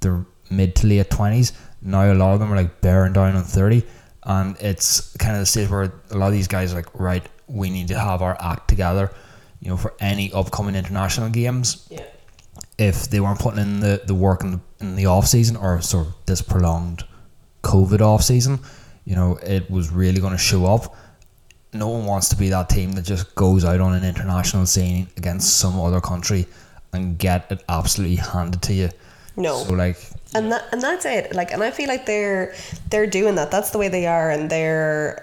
their 0.00 0.24
mid 0.50 0.74
to 0.76 0.86
late 0.86 1.10
20s 1.10 1.52
now 1.82 2.12
a 2.12 2.14
lot 2.14 2.32
of 2.34 2.40
them 2.40 2.52
are 2.52 2.56
like 2.56 2.80
bearing 2.80 3.12
down 3.12 3.36
on 3.36 3.42
30 3.44 3.82
and 4.24 4.56
it's 4.60 5.12
kind 5.18 5.34
of 5.36 5.40
the 5.42 5.46
stage 5.46 5.68
where 5.68 5.92
a 6.10 6.16
lot 6.16 6.26
of 6.28 6.32
these 6.32 6.48
guys 6.48 6.72
are 6.72 6.76
like 6.76 6.88
right 6.98 7.26
we 7.48 7.70
need 7.70 7.88
to 7.88 7.98
have 7.98 8.22
our 8.22 8.36
act 8.40 8.66
together. 8.68 9.10
You 9.60 9.70
know 9.70 9.76
for 9.76 9.94
any 10.00 10.32
upcoming 10.32 10.74
international 10.74 11.28
games 11.30 11.86
Yeah. 11.90 12.02
if 12.78 13.08
they 13.08 13.20
weren't 13.20 13.38
putting 13.38 13.60
in 13.60 13.80
the, 13.80 14.02
the 14.04 14.14
work 14.14 14.42
in 14.42 14.50
the, 14.52 14.60
in 14.80 14.96
the 14.96 15.06
off 15.06 15.26
season 15.26 15.56
or 15.56 15.80
sort 15.80 16.08
of 16.08 16.14
this 16.26 16.42
prolonged 16.42 17.04
COVID 17.62 18.00
off 18.00 18.22
season, 18.22 18.58
you 19.06 19.14
know, 19.14 19.38
it 19.42 19.70
was 19.70 19.90
really 19.90 20.20
going 20.20 20.32
to 20.32 20.38
show 20.38 20.66
up. 20.66 20.94
No 21.72 21.88
one 21.88 22.04
wants 22.04 22.28
to 22.30 22.36
be 22.36 22.50
that 22.50 22.68
team 22.68 22.92
that 22.92 23.02
just 23.02 23.34
goes 23.34 23.64
out 23.64 23.80
on 23.80 23.94
an 23.94 24.04
international 24.04 24.66
scene 24.66 25.08
against 25.16 25.58
some 25.58 25.80
other 25.80 26.00
country 26.00 26.46
and 26.92 27.18
get 27.18 27.50
it 27.50 27.62
absolutely 27.68 28.16
handed 28.16 28.60
to 28.62 28.74
you. 28.74 28.90
No. 29.36 29.62
So 29.64 29.74
like, 29.74 29.98
and 30.34 30.50
that 30.50 30.64
and 30.72 30.82
that's 30.82 31.04
it. 31.04 31.34
Like 31.34 31.52
and 31.52 31.62
i 31.62 31.70
feel 31.70 31.88
like 31.88 32.06
they're 32.06 32.54
they're 32.90 33.06
doing 33.06 33.36
that. 33.36 33.50
That's 33.50 33.70
the 33.70 33.78
way 33.78 33.88
they 33.88 34.06
are. 34.06 34.30
And 34.30 34.50
they're 34.50 35.22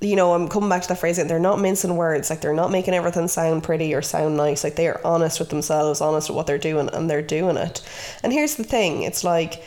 you 0.00 0.16
know 0.16 0.34
i'm 0.34 0.48
coming 0.48 0.68
back 0.68 0.82
to 0.82 0.88
that 0.88 0.98
phrase 0.98 1.16
they're 1.16 1.38
not 1.38 1.58
mincing 1.58 1.96
words. 1.96 2.28
Like 2.28 2.42
they're 2.42 2.52
not 2.52 2.70
making 2.70 2.92
everything 2.92 3.28
sound 3.28 3.62
pretty 3.62 3.94
or 3.94 4.02
sound 4.02 4.36
nice. 4.36 4.62
Like 4.62 4.76
they 4.76 4.88
are 4.88 5.00
honest 5.04 5.40
with 5.40 5.48
themselves 5.48 6.00
honest 6.00 6.28
with 6.28 6.36
what 6.36 6.46
they're 6.46 6.58
doing 6.58 6.90
and 6.92 7.08
they're 7.08 7.22
doing 7.22 7.56
it. 7.56 7.80
And 8.22 8.32
here's 8.32 8.56
the 8.56 8.64
thing. 8.64 9.02
It's 9.02 9.24
like 9.24 9.62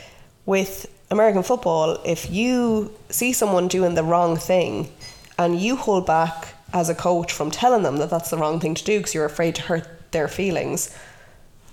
with 0.46 0.93
american 1.14 1.44
football 1.44 1.98
if 2.06 2.30
you 2.30 2.94
see 3.10 3.32
someone 3.32 3.68
doing 3.68 3.96
the 3.96 4.04
wrong 4.04 4.36
thing 4.36 4.92
and 5.38 5.60
you 5.60 5.76
hold 5.76 6.06
back 6.06 6.50
as 6.74 6.90
a 6.90 6.96
coach 6.96 7.32
from 7.32 7.50
telling 7.50 7.84
them 7.84 7.98
that 7.98 8.10
that's 8.10 8.30
the 8.30 8.38
wrong 8.38 8.60
thing 8.60 8.76
to 8.76 8.84
do 8.84 9.00
because 9.00 9.14
you're 9.14 9.26
afraid 9.26 9.56
to 9.56 9.62
hurt 9.62 9.88
their 10.12 10.28
feelings 10.28 10.96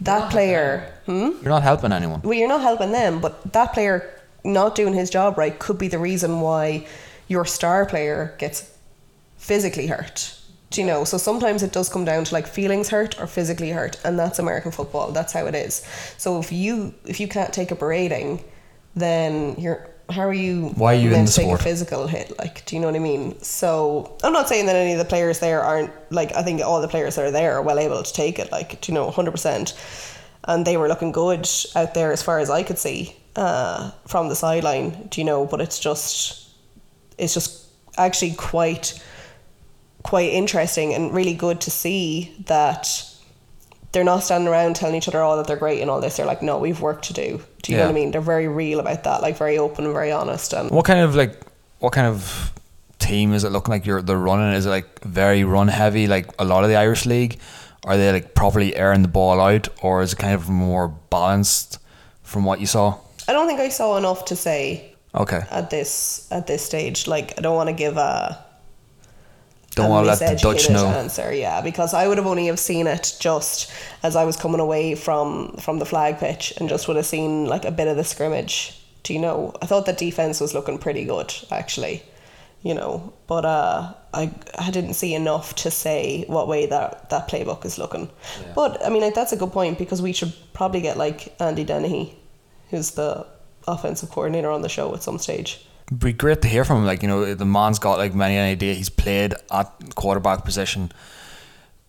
that 0.01 0.31
player 0.31 0.93
hmm? 1.07 1.31
you're 1.43 1.51
not 1.51 1.63
helping 1.63 1.93
anyone. 1.93 2.23
well, 2.23 2.35
you're 2.35 2.49
not 2.49 2.63
helping 2.63 2.93
them, 2.93 3.21
but 3.21 3.53
that 3.53 3.73
player 3.73 4.11
not 4.45 4.75
doing 4.75 4.95
his 4.95 5.11
job 5.11 5.37
right 5.37 5.59
could 5.59 5.79
be 5.79 5.89
the 5.89 5.99
reason 5.99 6.41
why 6.41 6.87
your 7.29 7.45
star 7.45 7.85
player 7.85 8.35
gets 8.39 8.75
physically 9.37 9.87
hurt. 9.87 10.37
Do 10.71 10.81
you 10.81 10.87
know? 10.87 11.05
So 11.05 11.19
sometimes 11.19 11.63
it 11.63 11.73
does 11.73 11.89
come 11.89 12.05
down 12.05 12.25
to 12.25 12.35
like 12.35 12.47
feelings 12.47 12.89
hurt 12.89 13.21
or 13.21 13.27
physically 13.27 13.71
hurt, 13.71 14.01
and 14.05 14.19
that's 14.19 14.39
American 14.39 14.71
football. 14.71 15.11
That's 15.11 15.33
how 15.33 15.47
it 15.47 15.55
is. 15.55 15.85
So 16.17 16.39
if 16.39 16.53
you 16.53 16.95
if 17.05 17.21
you 17.21 17.29
can't 17.29 17.53
take 17.53 17.71
a 17.71 17.75
berating, 17.75 18.43
then 18.95 19.55
you're 19.59 19.89
how 20.11 20.23
are 20.23 20.35
you 20.35 20.69
Why 20.71 20.95
are 20.95 20.99
you 20.99 21.13
in 21.13 21.25
the 21.25 21.31
take 21.31 21.45
sport? 21.45 21.61
a 21.61 21.63
physical 21.63 22.07
hit? 22.07 22.37
Like, 22.39 22.65
do 22.67 22.75
you 22.75 22.81
know 22.81 22.89
what 22.89 22.97
I 22.97 23.01
mean? 23.01 23.41
So 23.43 24.17
I'm 24.25 24.33
not 24.33 24.49
saying 24.49 24.67
that 24.67 24.77
any 24.77 24.93
of 24.93 24.99
the 24.99 25.05
players 25.05 25.39
there 25.39 25.63
aren't 25.63 25.93
like 26.11 26.35
I 26.35 26.43
think 26.43 26.61
all 26.63 26.81
the 26.81 26.89
players 26.89 27.15
that 27.17 27.25
are 27.25 27.31
there 27.31 27.55
are 27.55 27.63
well 27.63 27.79
able 27.79 28.03
to 28.03 28.13
take 28.13 28.39
it. 28.39 28.51
Like, 28.51 28.81
do 28.81 28.93
you 28.93 28.95
know, 28.95 29.11
hundred 29.11 29.31
percent. 29.33 29.75
And 30.45 30.67
they 30.67 30.77
were 30.77 30.89
looking 30.89 31.13
good 31.13 31.49
out 31.77 31.95
there 31.95 32.13
as 32.13 32.23
far 32.23 32.39
as 32.39 32.51
I 32.51 32.63
could 32.63 32.79
see 32.79 33.15
uh, 33.37 33.91
from 34.09 34.29
the 34.29 34.35
sideline. 34.35 35.09
Do 35.11 35.21
you 35.21 35.25
know? 35.25 35.47
But 35.47 35.61
it's 35.61 35.79
just 35.79 36.49
it's 37.19 37.35
just 37.35 37.67
actually 37.99 38.33
quite 38.33 39.01
quite 40.03 40.31
interesting 40.33 40.95
and 40.95 41.15
really 41.15 41.35
good 41.35 41.61
to 41.61 41.71
see 41.71 42.35
that 42.47 43.05
they're 43.93 44.05
not 44.05 44.21
standing 44.21 44.49
around 44.49 44.77
telling 44.77 44.95
each 44.95 45.09
other 45.09 45.21
all 45.21 45.37
that 45.37 45.47
they're 45.47 45.57
great 45.57 45.81
and 45.81 45.91
all 45.91 46.01
this. 46.01 46.17
They're 46.17 46.27
like, 46.27 46.43
no, 46.43 46.59
we've 46.59 46.81
work 46.81 47.03
to 47.03 47.13
do. 47.13 47.41
Do 47.62 47.73
you 47.73 47.79
know 47.79 47.85
what 47.85 47.90
I 47.90 47.95
mean? 47.95 48.11
They're 48.11 48.21
very 48.21 48.49
real 48.49 48.81
about 48.81 49.05
that, 49.05 49.23
like 49.23 49.37
very 49.37 49.59
open 49.59 49.85
and 49.85 49.93
very 49.95 50.12
honest. 50.12 50.52
And 50.52 50.71
What 50.71 50.85
kind 50.85 51.00
of 51.00 51.14
like 51.14 51.40
what 51.79 51.93
kind 51.93 52.07
of 52.07 52.52
team 52.99 53.33
is 53.33 53.45
it 53.45 53.50
looking 53.52 53.73
like 53.73 53.87
you're 53.87 54.02
they're 54.02 54.17
running? 54.19 54.55
Is 54.55 54.67
it 54.67 54.71
like 54.71 55.02
very 55.05 55.45
run 55.45 55.69
heavy 55.69 56.07
like 56.07 56.26
a 56.38 56.45
lot 56.45 56.64
of 56.64 56.71
the 56.71 56.76
Irish 56.76 57.07
league? 57.07 57.38
Are 57.85 57.97
they 57.97 58.12
like 58.12 58.35
properly 58.35 58.76
airing 58.76 59.02
the 59.02 59.09
ball 59.09 59.40
out 59.40 59.69
or 59.83 60.02
is 60.02 60.12
it 60.12 60.17
kind 60.19 60.35
of 60.35 60.49
more 60.49 60.88
balanced 60.88 61.79
from 62.23 62.45
what 62.45 62.61
you 62.61 62.67
saw? 62.67 62.99
I 63.29 63.33
don't 63.33 63.47
think 63.47 63.61
I 63.61 63.69
saw 63.71 63.97
enough 63.97 64.25
to 64.26 64.37
say 64.37 64.95
Okay. 65.14 65.40
at 65.50 65.71
this 65.71 66.29
at 66.31 66.47
this 66.47 66.64
stage. 66.64 67.07
Like, 67.07 67.35
I 67.38 67.40
don't 67.43 67.57
want 67.57 67.69
to 67.69 67.75
give 67.75 67.97
a 67.97 68.45
Don't 69.71 69.89
want 69.91 70.05
to 70.05 70.11
let 70.11 70.19
the 70.19 70.37
Dutch 70.37 70.69
know. 70.69 70.87
answer. 70.87 71.33
Yeah, 71.33 71.61
because 71.61 71.95
I 71.95 72.09
would 72.09 72.19
have 72.19 72.27
only 72.27 72.47
have 72.47 72.59
seen 72.59 72.87
it 72.87 73.17
just 73.21 73.73
as 74.03 74.17
I 74.17 74.25
was 74.25 74.37
coming 74.37 74.61
away 74.61 74.95
from 74.95 75.57
from 75.59 75.79
the 75.79 75.87
flag 75.87 76.19
pitch 76.19 76.53
and 76.59 76.69
just 76.69 76.89
would 76.89 76.97
have 76.97 77.07
seen 77.07 77.47
like 77.47 77.65
a 77.65 77.71
bit 77.71 77.89
of 77.89 77.97
the 77.97 78.05
scrimmage. 78.05 78.77
Do 79.05 79.15
you 79.15 79.21
know? 79.21 79.55
I 79.62 79.67
thought 79.67 79.87
the 79.87 79.93
defense 79.93 80.41
was 80.41 80.55
looking 80.55 80.79
pretty 80.79 81.05
good 81.05 81.33
actually. 81.50 82.03
You 82.62 82.75
know, 82.75 83.15
but 83.27 83.47
uh, 83.47 83.95
I 84.12 84.31
I 84.59 84.71
didn't 84.71 84.93
see 84.95 85.15
enough 85.15 85.55
to 85.57 85.71
say 85.71 86.25
what 86.27 86.47
way 86.47 86.67
that 86.67 87.09
that 87.09 87.27
playbook 87.29 87.65
is 87.65 87.79
looking. 87.79 88.11
But 88.55 88.85
I 88.85 88.91
mean, 88.91 89.00
like, 89.00 89.15
that's 89.15 89.33
a 89.33 89.37
good 89.37 89.53
point 89.53 89.79
because 89.79 90.03
we 90.03 90.12
should 90.12 90.35
probably 90.53 90.83
get 90.83 90.99
like 90.99 91.35
Andy 91.41 91.65
Dennehy, 91.65 92.19
who's 92.69 92.91
the 92.91 93.27
offensive 93.67 94.11
coordinator 94.11 94.50
on 94.50 94.61
the 94.61 94.69
show 94.69 94.93
at 94.95 95.03
some 95.03 95.19
stage. 95.19 95.65
Be 95.97 96.13
great 96.13 96.43
to 96.43 96.49
hear 96.49 96.65
from 96.65 96.79
him. 96.79 96.87
Like, 96.87 97.03
you 97.03 97.09
know, 97.09 97.35
the 97.35 97.45
man's 97.45 97.79
got 97.79 97.99
like 97.99 98.15
many 98.15 98.37
an 98.37 98.45
idea. 98.45 98.75
He's 98.75 98.91
played 98.91 99.35
at 99.51 99.95
quarterback 99.97 100.45
position 100.45 100.93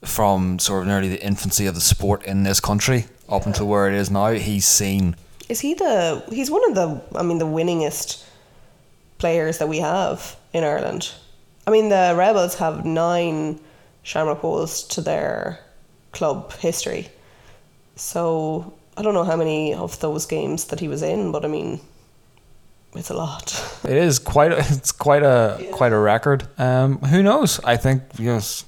from 0.04 0.58
sort 0.58 0.82
of 0.82 0.88
nearly 0.88 1.10
the 1.10 1.24
infancy 1.24 1.68
of 1.68 1.76
the 1.76 1.82
sport 1.82 2.24
in 2.26 2.44
this 2.44 2.60
country 2.60 3.06
up 3.30 3.46
until 3.46 3.68
where 3.68 3.88
it 3.88 3.94
is 3.94 4.10
now. 4.10 4.32
He's 4.32 4.68
seen 4.68 5.16
Is 5.50 5.60
he 5.60 5.76
the? 5.76 6.24
He's 6.30 6.50
one 6.50 6.68
of 6.70 6.76
the. 6.76 7.20
I 7.20 7.24
mean, 7.24 7.38
the 7.38 7.46
winningest 7.46 8.26
players 9.20 9.60
that 9.60 9.70
we 9.70 9.78
have 9.80 10.36
in 10.52 10.64
Ireland. 10.64 11.12
I 11.68 11.72
mean, 11.72 11.90
the 11.90 12.16
Rebels 12.18 12.56
have 12.56 12.86
nine 12.86 13.60
Shamrock 14.02 14.42
Bowls 14.42 14.84
to 14.88 15.02
their 15.02 15.60
club 16.12 16.54
history. 16.54 17.10
So 17.96 18.74
I 18.98 19.04
don't 19.04 19.14
know 19.14 19.24
how 19.24 19.36
many 19.36 19.76
of 19.76 20.00
those 20.00 20.26
games 20.26 20.66
that 20.66 20.80
he 20.80 20.88
was 20.88 21.04
in, 21.04 21.32
but 21.32 21.46
I 21.46 21.48
mean, 21.48 21.80
it's 22.96 23.10
a 23.10 23.14
lot. 23.14 23.80
it 23.84 23.98
is 23.98 24.20
quite 24.20 24.52
a, 24.52 24.58
it's 24.60 24.92
quite 24.92 25.24
a 25.24 25.68
quite 25.72 25.94
a 25.94 26.00
record. 26.00 26.48
Um, 26.58 27.00
who 27.00 27.24
knows? 27.24 27.60
I 27.64 27.78
think 27.78 28.04
it's 28.20 28.66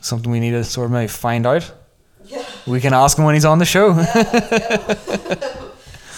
something 0.00 0.30
we 0.30 0.40
need 0.40 0.52
to 0.52 0.64
sort 0.64 0.86
of 0.86 0.92
maybe 0.92 1.08
find 1.08 1.46
out. 1.46 1.72
Yeah. 2.26 2.44
We 2.66 2.80
can 2.80 2.94
ask 2.94 3.18
him 3.18 3.24
when 3.24 3.34
he's 3.34 3.44
on 3.44 3.58
the 3.58 3.64
show. 3.66 3.92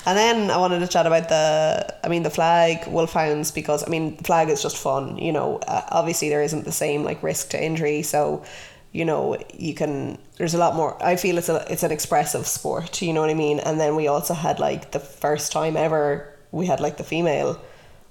And 0.06 0.16
then 0.16 0.52
I 0.52 0.56
wanted 0.58 0.78
to 0.78 0.86
chat 0.86 1.04
about 1.04 1.28
the, 1.28 1.98
I 2.04 2.08
mean, 2.08 2.22
the 2.22 2.30
flag 2.30 2.86
wolfhounds 2.86 3.50
because 3.50 3.84
I 3.84 3.90
mean, 3.90 4.16
the 4.16 4.22
flag 4.22 4.48
is 4.48 4.62
just 4.62 4.76
fun. 4.76 5.18
You 5.18 5.32
know, 5.32 5.56
uh, 5.66 5.82
obviously 5.90 6.28
there 6.28 6.42
isn't 6.42 6.64
the 6.64 6.70
same 6.70 7.02
like 7.02 7.24
risk 7.24 7.50
to 7.50 7.62
injury, 7.62 8.02
so 8.02 8.44
you 8.92 9.04
know 9.04 9.36
you 9.52 9.74
can. 9.74 10.16
There's 10.36 10.54
a 10.54 10.58
lot 10.58 10.76
more. 10.76 10.96
I 11.02 11.16
feel 11.16 11.38
it's 11.38 11.48
a 11.48 11.66
it's 11.68 11.82
an 11.82 11.90
expressive 11.90 12.46
sport. 12.46 13.02
You 13.02 13.12
know 13.12 13.20
what 13.20 13.30
I 13.30 13.34
mean? 13.34 13.58
And 13.58 13.80
then 13.80 13.96
we 13.96 14.06
also 14.06 14.32
had 14.32 14.60
like 14.60 14.92
the 14.92 15.00
first 15.00 15.50
time 15.50 15.76
ever 15.76 16.32
we 16.56 16.66
had 16.66 16.80
like 16.80 16.96
the 16.96 17.04
female 17.04 17.60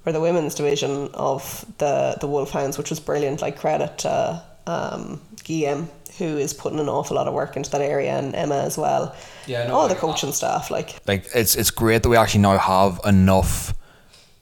or 0.06 0.12
the 0.12 0.22
women's 0.22 0.56
division 0.56 1.10
of 1.14 1.66
the 1.80 2.18
the 2.22 2.28
wolfhounds, 2.28 2.78
which 2.78 2.90
was 2.90 3.00
brilliant. 3.00 3.42
Like 3.42 3.58
credit 3.58 3.98
to 4.00 4.44
um, 4.68 5.22
Guillaume 5.44 5.90
who 6.18 6.38
is 6.38 6.54
putting 6.54 6.80
an 6.80 6.88
awful 6.88 7.18
lot 7.18 7.28
of 7.28 7.34
work 7.34 7.58
into 7.58 7.70
that 7.72 7.82
area 7.82 8.18
and 8.18 8.36
Emma 8.36 8.60
as 8.60 8.78
well. 8.78 9.16
Yeah, 9.48 9.68
no, 9.68 9.76
all 9.76 9.88
the 9.88 9.94
like, 9.94 10.02
coaching 10.02 10.32
staff 10.32 10.72
like. 10.72 10.96
like 11.08 11.28
it's 11.36 11.56
it's 11.56 11.72
great 11.72 12.04
that 12.04 12.10
we 12.10 12.18
actually 12.18 12.42
now 12.42 12.58
have 12.58 13.00
enough 13.06 13.74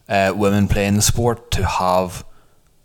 uh, 0.07 0.33
women 0.35 0.67
playing 0.67 0.95
the 0.95 1.01
sport 1.01 1.49
to 1.51 1.65
have 1.65 2.25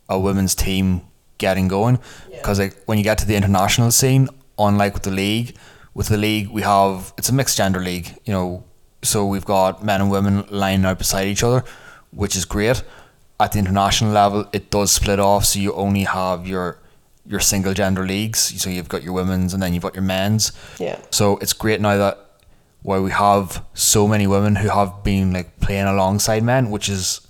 a 0.09 0.19
women's 0.19 0.55
team 0.55 1.03
getting 1.37 1.69
going 1.69 1.99
because 2.33 2.59
like 2.59 2.77
when 2.87 2.99
you 2.99 3.05
get 3.05 3.19
to 3.19 3.27
the 3.27 3.37
international 3.37 3.91
scene 3.91 4.29
unlike 4.59 4.95
with 4.95 5.05
the 5.05 5.11
league 5.11 5.57
with 5.95 6.09
the 6.09 6.17
league 6.17 6.49
we 6.49 6.63
have 6.63 7.13
it's 7.17 7.29
a 7.29 7.33
mixed 7.33 7.57
gender 7.57 7.79
league 7.79 8.17
you 8.25 8.33
know 8.33 8.65
so 9.03 9.25
we've 9.27 9.45
got 9.45 9.85
men 9.85 10.01
and 10.01 10.11
women 10.11 10.45
lining 10.51 10.85
out 10.85 10.99
beside 10.99 11.27
each 11.29 11.43
other 11.43 11.65
which 12.11 12.35
is 12.37 12.45
great 12.45 12.83
at 13.41 13.53
the 13.53 13.59
international 13.59 14.11
level 14.13 14.49
it 14.53 14.71
does 14.71 14.91
split 14.91 15.21
off 15.21 15.45
so 15.45 15.59
you 15.59 15.73
only 15.75 16.05
have 16.05 16.47
your 16.47 16.79
your 17.27 17.41
single 17.41 17.75
gender 17.75 18.05
leagues 18.07 18.39
so 18.61 18.69
you've 18.71 18.89
got 18.89 19.03
your 19.03 19.13
women's 19.13 19.53
and 19.55 19.63
then 19.63 19.73
you've 19.75 19.83
got 19.83 19.95
your 19.95 20.03
men's 20.03 20.53
Yeah. 20.79 20.99
so 21.11 21.37
it's 21.39 21.53
great 21.53 21.81
now 21.81 21.97
that 21.97 22.19
where 22.83 23.03
we 23.03 23.11
have 23.11 23.65
so 23.75 24.09
many 24.09 24.27
women 24.27 24.57
who 24.57 24.69
have 24.69 25.03
been 25.05 25.33
like 25.33 25.59
playing 25.61 25.87
alongside 25.87 26.45
men, 26.45 26.71
which 26.71 26.89
is 26.89 27.21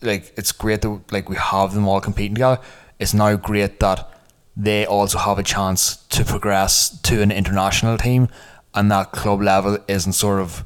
like 0.00 0.32
it's 0.36 0.52
great 0.52 0.82
that 0.82 1.00
like 1.10 1.28
we 1.28 1.36
have 1.36 1.74
them 1.74 1.86
all 1.88 2.00
competing 2.00 2.34
together. 2.36 2.60
It's 3.00 3.12
now 3.12 3.34
great 3.36 3.80
that 3.80 4.08
they 4.56 4.86
also 4.86 5.18
have 5.18 5.38
a 5.38 5.42
chance 5.42 5.96
to 6.10 6.24
progress 6.24 6.96
to 7.02 7.20
an 7.22 7.32
international 7.32 7.98
team, 7.98 8.28
and 8.72 8.90
that 8.92 9.10
club 9.10 9.42
level 9.42 9.78
isn't 9.88 10.12
sort 10.12 10.40
of 10.40 10.64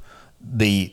the 0.52 0.92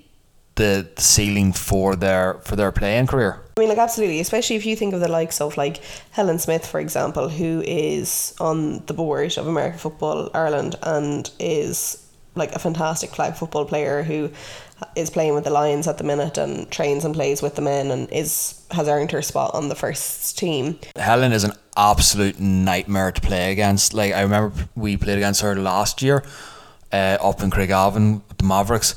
the, 0.55 0.87
ceiling 0.97 1.51
for 1.51 1.95
their 1.95 2.35
for 2.43 2.55
their 2.55 2.71
playing 2.71 3.07
career. 3.07 3.41
I 3.57 3.59
mean, 3.59 3.69
like, 3.69 3.77
absolutely, 3.77 4.19
especially 4.19 4.55
if 4.55 4.65
you 4.65 4.75
think 4.75 4.93
of 4.93 4.99
the 4.99 5.07
likes 5.07 5.41
of, 5.41 5.57
like, 5.57 5.79
Helen 6.11 6.39
Smith, 6.39 6.65
for 6.65 6.79
example, 6.79 7.29
who 7.29 7.61
is 7.65 8.35
on 8.39 8.83
the 8.85 8.93
board 8.93 9.37
of 9.37 9.47
American 9.47 9.79
Football 9.79 10.29
Ireland 10.33 10.75
and 10.81 11.29
is, 11.39 12.07
like, 12.35 12.51
a 12.53 12.59
fantastic 12.59 13.11
flag 13.11 13.35
football 13.35 13.65
player 13.65 14.03
who 14.03 14.31
is 14.95 15.09
playing 15.09 15.33
with 15.33 15.43
the 15.43 15.49
Lions 15.49 15.87
at 15.87 15.97
the 15.97 16.03
minute 16.03 16.37
and 16.37 16.69
trains 16.71 17.05
and 17.05 17.13
plays 17.13 17.41
with 17.41 17.55
the 17.55 17.61
men 17.61 17.91
and 17.91 18.09
is 18.11 18.61
has 18.71 18.87
earned 18.87 19.11
her 19.11 19.21
spot 19.21 19.53
on 19.53 19.69
the 19.69 19.75
first 19.75 20.37
team. 20.37 20.79
Helen 20.95 21.31
is 21.31 21.43
an 21.43 21.53
absolute 21.77 22.39
nightmare 22.39 23.11
to 23.11 23.21
play 23.21 23.51
against. 23.51 23.93
Like 23.93 24.13
I 24.13 24.21
remember 24.21 24.67
we 24.75 24.97
played 24.97 25.17
against 25.17 25.41
her 25.41 25.55
last 25.55 26.01
year, 26.01 26.23
uh, 26.91 27.17
up 27.21 27.41
in 27.41 27.51
Craigavon 27.51 28.27
with 28.27 28.37
the 28.39 28.45
Mavericks, 28.45 28.95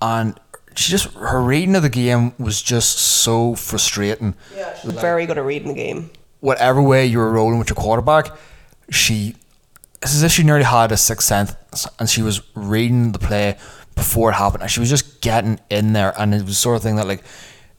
and 0.00 0.38
she 0.74 0.90
just 0.90 1.12
her 1.14 1.42
reading 1.42 1.76
of 1.76 1.82
the 1.82 1.88
game 1.88 2.32
was 2.38 2.62
just 2.62 2.98
so 2.98 3.54
frustrating. 3.54 4.34
Very 4.84 5.26
good 5.26 5.38
at 5.38 5.44
reading 5.44 5.68
the 5.68 5.74
game. 5.74 6.10
Whatever 6.40 6.80
way 6.80 7.06
you 7.06 7.18
were 7.18 7.30
rolling 7.30 7.58
with 7.58 7.68
your 7.68 7.76
quarterback, 7.76 8.28
she 8.90 9.34
it's 10.02 10.14
as 10.14 10.22
if 10.22 10.32
she 10.32 10.42
nearly 10.42 10.64
had 10.64 10.92
a 10.92 10.96
sixth 10.96 11.26
sense, 11.26 11.54
and 11.98 12.08
she 12.08 12.22
was 12.22 12.40
reading 12.54 13.12
the 13.12 13.18
play 13.18 13.58
before 13.94 14.30
it 14.30 14.34
happened, 14.34 14.62
and 14.62 14.70
she 14.70 14.80
was 14.80 14.88
just 14.88 15.20
getting 15.20 15.60
in 15.68 15.92
there, 15.92 16.14
and 16.18 16.34
it 16.34 16.44
was 16.44 16.58
sort 16.58 16.76
of 16.76 16.82
thing 16.82 16.96
that 16.96 17.06
like 17.06 17.22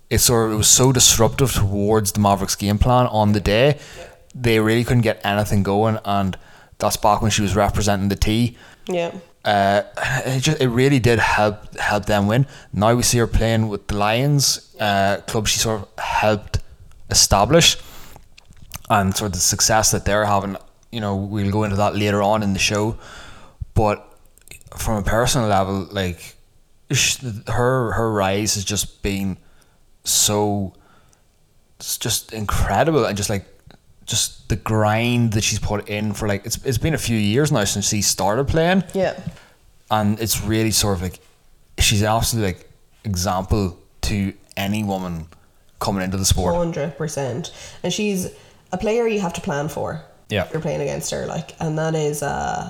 it 0.10 0.20
sort 0.20 0.48
of 0.48 0.54
it 0.54 0.58
was 0.58 0.68
so 0.68 0.92
disruptive 0.92 1.52
towards 1.54 2.12
the 2.12 2.20
Mavericks 2.20 2.56
game 2.56 2.78
plan 2.78 3.08
on 3.08 3.32
the 3.32 3.40
day. 3.40 3.80
They 4.36 4.60
really 4.60 4.84
couldn't 4.84 5.02
get 5.02 5.20
anything 5.26 5.64
going, 5.64 5.98
and 6.06 6.38
that's 6.78 6.98
back 6.98 7.22
when 7.22 7.32
she 7.32 7.42
was 7.42 7.56
representing 7.56 8.10
the 8.10 8.16
T. 8.16 8.58
Yeah. 8.88 9.12
Uh, 9.44 9.84
it 10.26 10.42
just 10.42 10.62
it 10.62 10.68
really 10.68 11.00
did 11.00 11.20
help 11.20 11.78
help 11.78 12.06
them 12.06 12.28
win. 12.28 12.46
Now 12.74 12.96
we 12.96 13.04
see 13.04 13.18
her 13.18 13.28
playing 13.28 13.70
with 13.70 13.88
the 13.88 13.98
Lions, 13.98 14.76
uh, 14.80 15.18
club 15.28 15.48
she 15.48 15.60
sort 15.60 15.82
of 15.82 16.04
helped 16.04 16.60
establish, 17.10 17.78
and 18.90 19.16
sort 19.16 19.30
of 19.30 19.34
the 19.34 19.40
success 19.40 19.92
that 19.92 20.06
they're 20.06 20.26
having. 20.26 20.58
You 20.92 21.00
know, 21.00 21.16
we'll 21.16 21.52
go 21.52 21.64
into 21.64 21.78
that 21.78 21.96
later 21.96 22.22
on 22.22 22.44
in 22.44 22.54
the 22.54 22.60
show, 22.60 22.98
but 23.74 24.08
from 24.76 24.98
a 24.98 25.04
personal 25.04 25.48
level, 25.48 25.88
like 25.92 26.36
her 27.48 27.94
her 27.94 28.12
rise 28.12 28.56
has 28.56 28.66
just 28.66 29.02
been 29.02 29.38
so 30.04 30.74
just 31.80 32.34
incredible 32.34 33.06
and 33.06 33.18
just 33.18 33.30
like 33.30 33.51
just 34.12 34.48
the 34.50 34.56
grind 34.58 35.34
that 35.34 35.44
she's 35.44 35.60
put 35.60 35.90
in 35.90 36.14
for 36.14 36.28
like 36.28 36.46
it's 36.46 36.58
it's 36.66 36.78
been 36.86 36.94
a 36.94 37.04
few 37.10 37.18
years 37.18 37.52
now 37.52 37.64
since 37.66 37.88
she 37.90 38.02
started 38.02 38.46
playing 38.48 38.84
Yeah. 38.94 39.14
and 39.90 40.20
it's 40.20 40.38
really 40.44 40.72
sort 40.72 40.96
of 40.98 41.02
like 41.02 41.20
she's 41.80 42.02
an 42.02 42.08
absolute 42.18 42.44
like 42.46 42.70
example 43.04 43.78
to 44.02 44.34
any 44.58 44.84
woman 44.84 45.26
coming 45.80 46.04
into 46.04 46.18
the 46.18 46.26
sport. 46.26 46.54
Hundred 46.56 46.96
percent. 46.98 47.52
And 47.84 47.92
she's 47.92 48.30
a 48.72 48.78
player 48.78 49.08
you 49.08 49.20
have 49.22 49.34
to 49.34 49.42
plan 49.42 49.68
for. 49.70 50.02
Yeah. 50.30 50.48
you're 50.52 50.62
playing 50.62 50.82
against 50.82 51.12
her, 51.12 51.26
like, 51.26 51.56
and 51.60 51.78
that 51.78 51.94
is, 51.96 52.24
uh, 52.24 52.70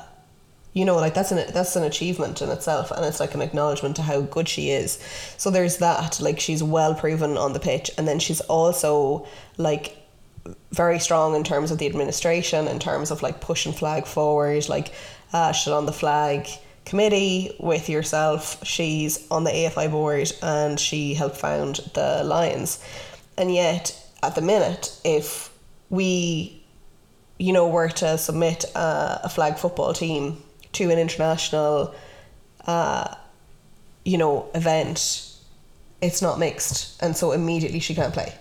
you 0.74 0.84
know, 0.86 0.96
like 0.96 1.14
that's 1.14 1.32
an 1.32 1.38
that's 1.54 1.76
an 1.76 1.84
achievement 1.84 2.42
in 2.42 2.50
itself, 2.50 2.90
and 2.92 3.06
it's 3.06 3.20
like 3.20 3.36
an 3.36 3.42
acknowledgement 3.42 3.96
to 3.98 4.02
how 4.02 4.22
good 4.22 4.48
she 4.48 4.72
is. 4.72 4.98
So 5.38 5.52
there's 5.52 5.78
that, 5.78 6.20
like, 6.20 6.40
she's 6.40 6.64
well 6.64 6.96
proven 6.96 7.38
on 7.38 7.54
the 7.54 7.60
pitch, 7.60 7.92
and 7.98 8.08
then 8.08 8.18
she's 8.20 8.42
also 8.42 9.28
like 9.58 9.98
very 10.72 11.00
strong 11.00 11.36
in 11.36 11.44
terms 11.44 11.72
of 11.72 11.78
the 11.78 11.86
administration, 11.86 12.68
in 12.68 12.80
terms 12.80 13.12
of 13.12 13.22
like 13.22 13.42
pushing 13.42 13.74
flag 13.74 14.06
forward, 14.06 14.68
like 14.70 14.94
uh, 15.34 15.52
she's 15.52 15.72
on 15.72 15.86
the 15.86 15.94
flag 15.94 16.48
committee 16.86 17.56
with 17.60 17.90
yourself. 17.90 18.66
She's 18.66 19.30
on 19.30 19.44
the 19.44 19.52
AFI 19.52 19.92
board 19.92 20.32
and 20.42 20.80
she 20.80 21.14
helped 21.14 21.38
found 21.38 21.78
the 21.94 22.24
Lions. 22.24 22.84
And 23.38 23.54
yet, 23.54 23.98
at 24.24 24.36
the 24.36 24.42
minute, 24.42 24.98
if 25.04 25.52
we, 25.90 26.64
you 27.38 27.54
know, 27.54 27.68
were 27.68 27.90
to 27.90 28.18
submit 28.18 28.66
a, 28.76 29.22
a 29.24 29.30
flag 29.30 29.58
football 29.58 29.94
team 29.94 30.42
to 30.74 30.90
an 30.90 30.98
international, 30.98 31.94
uh, 32.66 33.16
you 34.06 34.18
know, 34.18 34.50
event, 34.56 35.28
it's 36.02 36.22
not 36.22 36.40
mixed, 36.40 37.02
and 37.02 37.16
so 37.16 37.32
immediately 37.32 37.80
she 37.80 37.94
can't 37.94 38.14
play. 38.14 38.34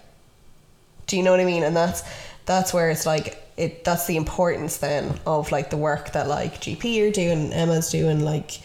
Do 1.10 1.16
you 1.16 1.24
know 1.24 1.32
what 1.32 1.40
I 1.40 1.44
mean? 1.44 1.64
And 1.64 1.74
that's 1.74 2.04
that's 2.46 2.72
where 2.72 2.88
it's 2.88 3.04
like 3.04 3.42
it. 3.56 3.82
That's 3.82 4.06
the 4.06 4.16
importance 4.16 4.76
then 4.76 5.18
of 5.26 5.50
like 5.50 5.68
the 5.68 5.76
work 5.76 6.12
that 6.12 6.28
like 6.28 6.60
GP 6.60 7.08
are 7.08 7.10
doing, 7.10 7.52
Emma's 7.52 7.90
doing, 7.90 8.20
like 8.20 8.60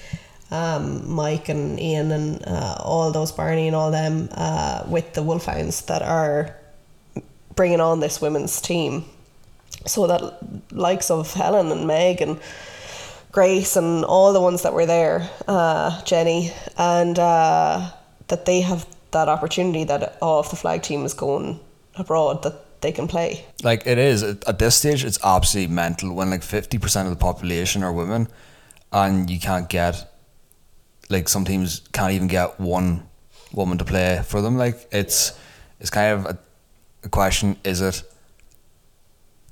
um, 0.51 1.11
Mike 1.11 1.49
and 1.49 1.79
Ian 1.79 2.11
and 2.11 2.43
uh, 2.45 2.77
all 2.83 3.11
those 3.11 3.31
Barney 3.31 3.65
and 3.65 3.75
all 3.75 3.89
them 3.89 4.29
uh, 4.33 4.83
with 4.87 5.13
the 5.13 5.23
Wolfhounds 5.23 5.87
that 5.87 6.03
are 6.03 6.55
bringing 7.55 7.81
on 7.81 7.99
this 7.99 8.21
women's 8.21 8.61
team, 8.61 9.05
so 9.87 10.05
that 10.05 10.71
likes 10.71 11.09
of 11.09 11.33
Helen 11.33 11.71
and 11.71 11.87
Meg 11.87 12.21
and 12.21 12.39
Grace 13.31 13.75
and 13.75 14.05
all 14.05 14.33
the 14.33 14.41
ones 14.41 14.61
that 14.61 14.73
were 14.73 14.85
there, 14.85 15.27
uh, 15.47 15.99
Jenny, 16.03 16.53
and 16.77 17.17
uh, 17.17 17.89
that 18.27 18.45
they 18.45 18.61
have 18.61 18.85
that 19.09 19.29
opportunity 19.29 19.83
that 19.85 20.19
oh, 20.21 20.41
if 20.41 20.51
the 20.51 20.55
flag 20.55 20.83
team 20.83 21.05
is 21.05 21.15
going 21.15 21.59
abroad, 21.97 22.43
that 22.43 22.81
they 22.81 22.91
can 22.91 23.07
play. 23.07 23.45
Like 23.63 23.87
it 23.87 23.97
is 23.97 24.23
at 24.23 24.59
this 24.59 24.75
stage, 24.75 25.03
it's 25.03 25.19
absolutely 25.23 25.73
mental 25.73 26.13
when 26.13 26.29
like 26.29 26.43
fifty 26.43 26.77
percent 26.77 27.07
of 27.07 27.13
the 27.13 27.19
population 27.19 27.83
are 27.83 27.93
women, 27.93 28.27
and 28.91 29.29
you 29.29 29.39
can't 29.39 29.69
get 29.69 30.11
like 31.09 31.29
some 31.29 31.45
teams 31.45 31.81
can't 31.93 32.13
even 32.13 32.27
get 32.27 32.59
one 32.59 33.07
woman 33.53 33.77
to 33.77 33.85
play 33.85 34.21
for 34.25 34.41
them. 34.41 34.57
Like 34.57 34.87
it's 34.91 35.37
it's 35.79 35.89
kind 35.89 36.13
of 36.13 36.25
a, 36.25 36.39
a 37.03 37.09
question: 37.09 37.57
is 37.63 37.81
it 37.81 38.03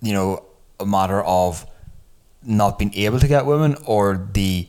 you 0.02 0.14
know 0.14 0.46
a 0.80 0.86
matter 0.86 1.24
of 1.24 1.66
not 2.44 2.78
being 2.78 2.94
able 2.96 3.20
to 3.20 3.28
get 3.28 3.46
women, 3.46 3.76
or 3.86 4.30
the 4.34 4.68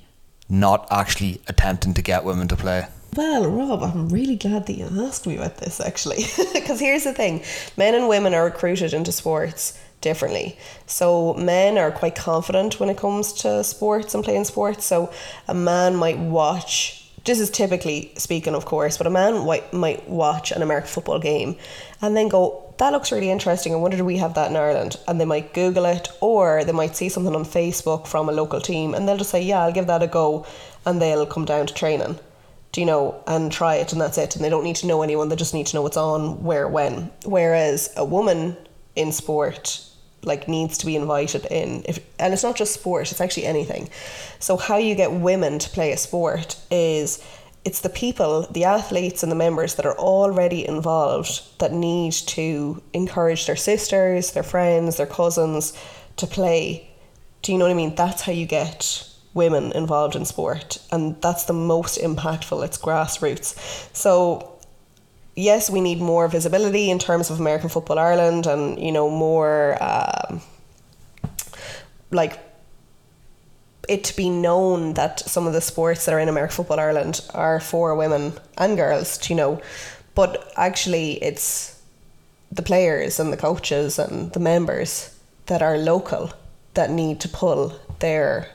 not 0.49 0.87
actually 0.91 1.41
attempting 1.49 1.95
to 1.95 2.03
get 2.03 2.25
women 2.25 2.49
to 2.49 2.57
play? 2.57 2.87
Well, 3.17 3.47
Rob, 3.49 3.83
I'm 3.85 4.09
really 4.09 4.35
glad 4.35 4.67
that 4.67 4.73
you 4.73 4.89
asked 5.07 5.25
me 5.25 5.37
about 5.37 5.59
this 5.59 5.81
actually. 5.81 6.25
Because 6.53 6.81
here's 6.81 7.05
the 7.05 7.13
thing 7.13 7.43
men 7.77 7.95
and 7.95 8.09
women 8.09 8.35
are 8.35 8.45
recruited 8.45 8.93
into 8.93 9.13
sports 9.13 9.79
differently. 10.01 10.59
So, 10.87 11.35
men 11.35 11.79
are 11.79 11.93
quite 11.93 12.17
confident 12.17 12.81
when 12.81 12.89
it 12.89 12.97
comes 12.97 13.33
to 13.35 13.63
sports 13.63 14.15
and 14.15 14.25
playing 14.25 14.45
sports. 14.45 14.85
So, 14.85 15.13
a 15.47 15.55
man 15.55 15.95
might 15.95 16.19
watch, 16.19 17.09
this 17.25 17.39
is 17.39 17.51
typically 17.51 18.11
speaking, 18.17 18.57
of 18.57 18.65
course, 18.65 18.99
but 18.99 19.07
a 19.07 19.11
man 19.11 19.47
might, 19.47 19.73
might 19.73 20.09
watch 20.09 20.51
an 20.51 20.63
American 20.63 20.91
football 20.91 21.21
game 21.21 21.55
and 22.03 22.17
then 22.17 22.29
go, 22.29 22.75
that 22.79 22.91
looks 22.91 23.13
really 23.13 23.31
interesting. 23.31 23.73
I 23.73 23.77
wonder 23.77 23.97
do 23.97 24.05
we 24.05 24.17
have 24.17 24.35
that 24.35 24.51
in 24.51 24.57
Ireland? 24.57 24.97
And 25.07 25.21
they 25.21 25.25
might 25.25 25.55
Google 25.55 25.85
it 25.85 26.09
or 26.21 26.65
they 26.65 26.73
might 26.73 26.97
see 26.97 27.09
something 27.09 27.37
on 27.37 27.45
Facebook 27.45 28.09
from 28.09 28.29
a 28.29 28.33
local 28.33 28.61
team 28.61 28.93
and 28.93 29.07
they'll 29.07 29.19
just 29.19 29.31
say, 29.31 29.43
yeah, 29.43 29.61
I'll 29.61 29.73
give 29.73 29.87
that 29.87 30.03
a 30.03 30.09
go. 30.09 30.47
And 30.85 31.01
they'll 31.01 31.27
come 31.27 31.45
down 31.45 31.69
to 31.69 31.75
training 31.75 32.19
do 32.75 32.81
you 32.81 32.87
know, 32.87 33.23
and 33.29 33.53
try 33.53 33.77
it, 33.77 33.93
and 33.93 34.01
that's 34.01 34.19
it. 34.19 34.35
And 34.35 34.45
they 34.45 34.51
don't 34.51 34.65
need 34.65 34.75
to 34.77 34.89
know 34.89 35.03
anyone; 35.03 35.29
they 35.29 35.37
just 35.37 35.55
need 35.55 35.69
to 35.69 35.77
know 35.77 35.83
what's 35.83 35.97
on, 35.97 36.43
where, 36.43 36.67
when. 36.67 37.13
Whereas 37.25 37.89
a 37.97 38.05
woman 38.05 38.57
in 38.97 39.13
sport, 39.13 39.81
like, 40.25 40.49
needs 40.49 40.77
to 40.79 40.87
be 40.87 40.97
invited 40.97 41.47
in. 41.53 41.85
If 41.89 42.01
and 42.19 42.35
it's 42.35 42.43
not 42.43 42.57
just 42.57 42.75
sport; 42.75 43.13
it's 43.13 43.21
actually 43.21 43.47
anything. 43.47 43.91
So 44.41 44.57
how 44.57 44.77
you 44.77 44.97
get 44.97 45.13
women 45.13 45.61
to 45.61 45.71
play 45.71 45.93
a 45.93 45.97
sport 45.97 46.57
is 46.69 47.25
it's 47.65 47.81
the 47.81 47.91
people, 47.91 48.49
the 48.51 48.65
athletes, 48.65 49.23
and 49.23 49.31
the 49.31 49.37
members 49.37 49.77
that 49.77 49.87
are 49.87 49.97
already 49.97 50.67
involved 50.67 51.43
that 51.61 51.73
need 51.73 52.13
to 52.35 52.83
encourage 52.93 53.47
their 53.47 53.55
sisters, 53.55 54.33
their 54.33 54.43
friends, 54.43 54.97
their 54.97 55.07
cousins 55.07 55.79
to 56.17 56.27
play. 56.27 56.91
Do 57.43 57.53
you 57.53 57.59
know 57.59 57.67
what 57.67 57.71
I 57.71 57.75
mean? 57.75 57.95
That's 57.95 58.23
how 58.23 58.33
you 58.33 58.47
get 58.47 59.14
women 59.35 59.73
involved 59.73 60.17
in 60.17 60.25
sport 60.25 60.79
and 60.91 61.21
that's 61.21 61.45
the 61.45 61.53
most 61.53 61.99
impactful. 61.99 62.65
It's 62.65 62.79
grassroots. 62.79 63.57
So 63.95 64.55
yes 65.37 65.69
we 65.69 65.81
need 65.81 66.01
more 66.01 66.29
visibility 66.29 66.91
in 66.91 66.99
terms 66.99 67.31
of 67.31 67.41
american 67.41 67.69
football 67.69 67.99
ireland 67.99 68.47
and 68.47 68.79
you 68.79 68.93
know 68.93 69.11
more 69.11 69.77
um, 69.83 70.41
like 72.11 72.39
it 73.89 74.05
to 74.05 74.17
be 74.17 74.31
known 74.31 74.95
that 74.95 75.21
some 75.21 75.47
of 75.47 75.53
the 75.53 75.61
sports 75.61 76.05
that 76.05 76.15
are 76.15 76.21
in 76.21 76.29
american 76.29 76.55
football 76.55 76.79
ireland 76.79 77.21
are 77.35 77.61
for 77.61 77.95
women 77.95 78.33
and 78.59 78.77
girls 78.77 79.29
you 79.29 79.37
know? 79.37 79.61
But 80.15 80.53
actually 80.57 81.15
it's 81.25 81.83
the 82.53 82.63
players 82.63 83.19
and 83.19 83.33
the 83.33 83.37
coaches 83.37 83.99
and 83.99 84.33
the 84.33 84.39
members 84.39 85.19
that 85.47 85.61
are 85.61 85.77
local 85.77 86.33
that 86.75 86.91
need 86.91 87.19
to 87.21 87.29
pull 87.29 87.75
their 87.99 88.49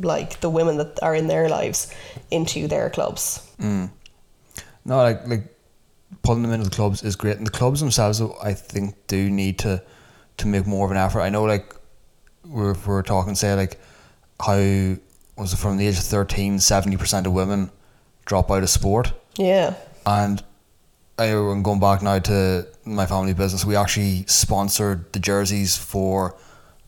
like 0.00 0.40
the 0.40 0.50
women 0.50 0.76
that 0.78 0.98
are 1.02 1.14
in 1.14 1.26
their 1.26 1.48
lives 1.48 1.92
into 2.30 2.68
their 2.68 2.90
clubs. 2.90 3.46
Mm. 3.60 3.90
No, 4.84 4.96
like 4.98 5.26
like 5.26 5.54
pulling 6.22 6.42
them 6.42 6.52
into 6.52 6.68
the 6.68 6.74
clubs 6.74 7.02
is 7.02 7.16
great, 7.16 7.36
and 7.36 7.46
the 7.46 7.50
clubs 7.50 7.80
themselves, 7.80 8.20
I 8.42 8.54
think, 8.54 8.94
do 9.06 9.28
need 9.30 9.58
to 9.60 9.82
to 10.38 10.46
make 10.46 10.66
more 10.66 10.84
of 10.86 10.90
an 10.90 10.96
effort. 10.96 11.20
I 11.20 11.28
know, 11.30 11.44
like 11.44 11.74
we're 12.46 12.74
we're 12.86 13.02
talking, 13.02 13.34
say, 13.34 13.54
like 13.54 13.78
how 14.40 14.56
was 15.36 15.52
it 15.52 15.56
from 15.56 15.76
the 15.76 15.86
age 15.86 15.98
of 15.98 16.04
13, 16.04 16.58
70 16.58 16.96
percent 16.96 17.26
of 17.26 17.32
women 17.32 17.70
drop 18.24 18.50
out 18.50 18.62
of 18.62 18.70
sport, 18.70 19.12
Yeah. 19.36 19.74
and 20.06 20.42
I 21.18 21.26
am 21.26 21.62
going 21.62 21.80
back 21.80 22.02
now 22.02 22.18
to 22.20 22.66
my 22.84 23.06
family 23.06 23.34
business. 23.34 23.64
We 23.64 23.74
actually 23.74 24.24
sponsored 24.26 25.12
the 25.12 25.18
jerseys 25.18 25.76
for 25.76 26.36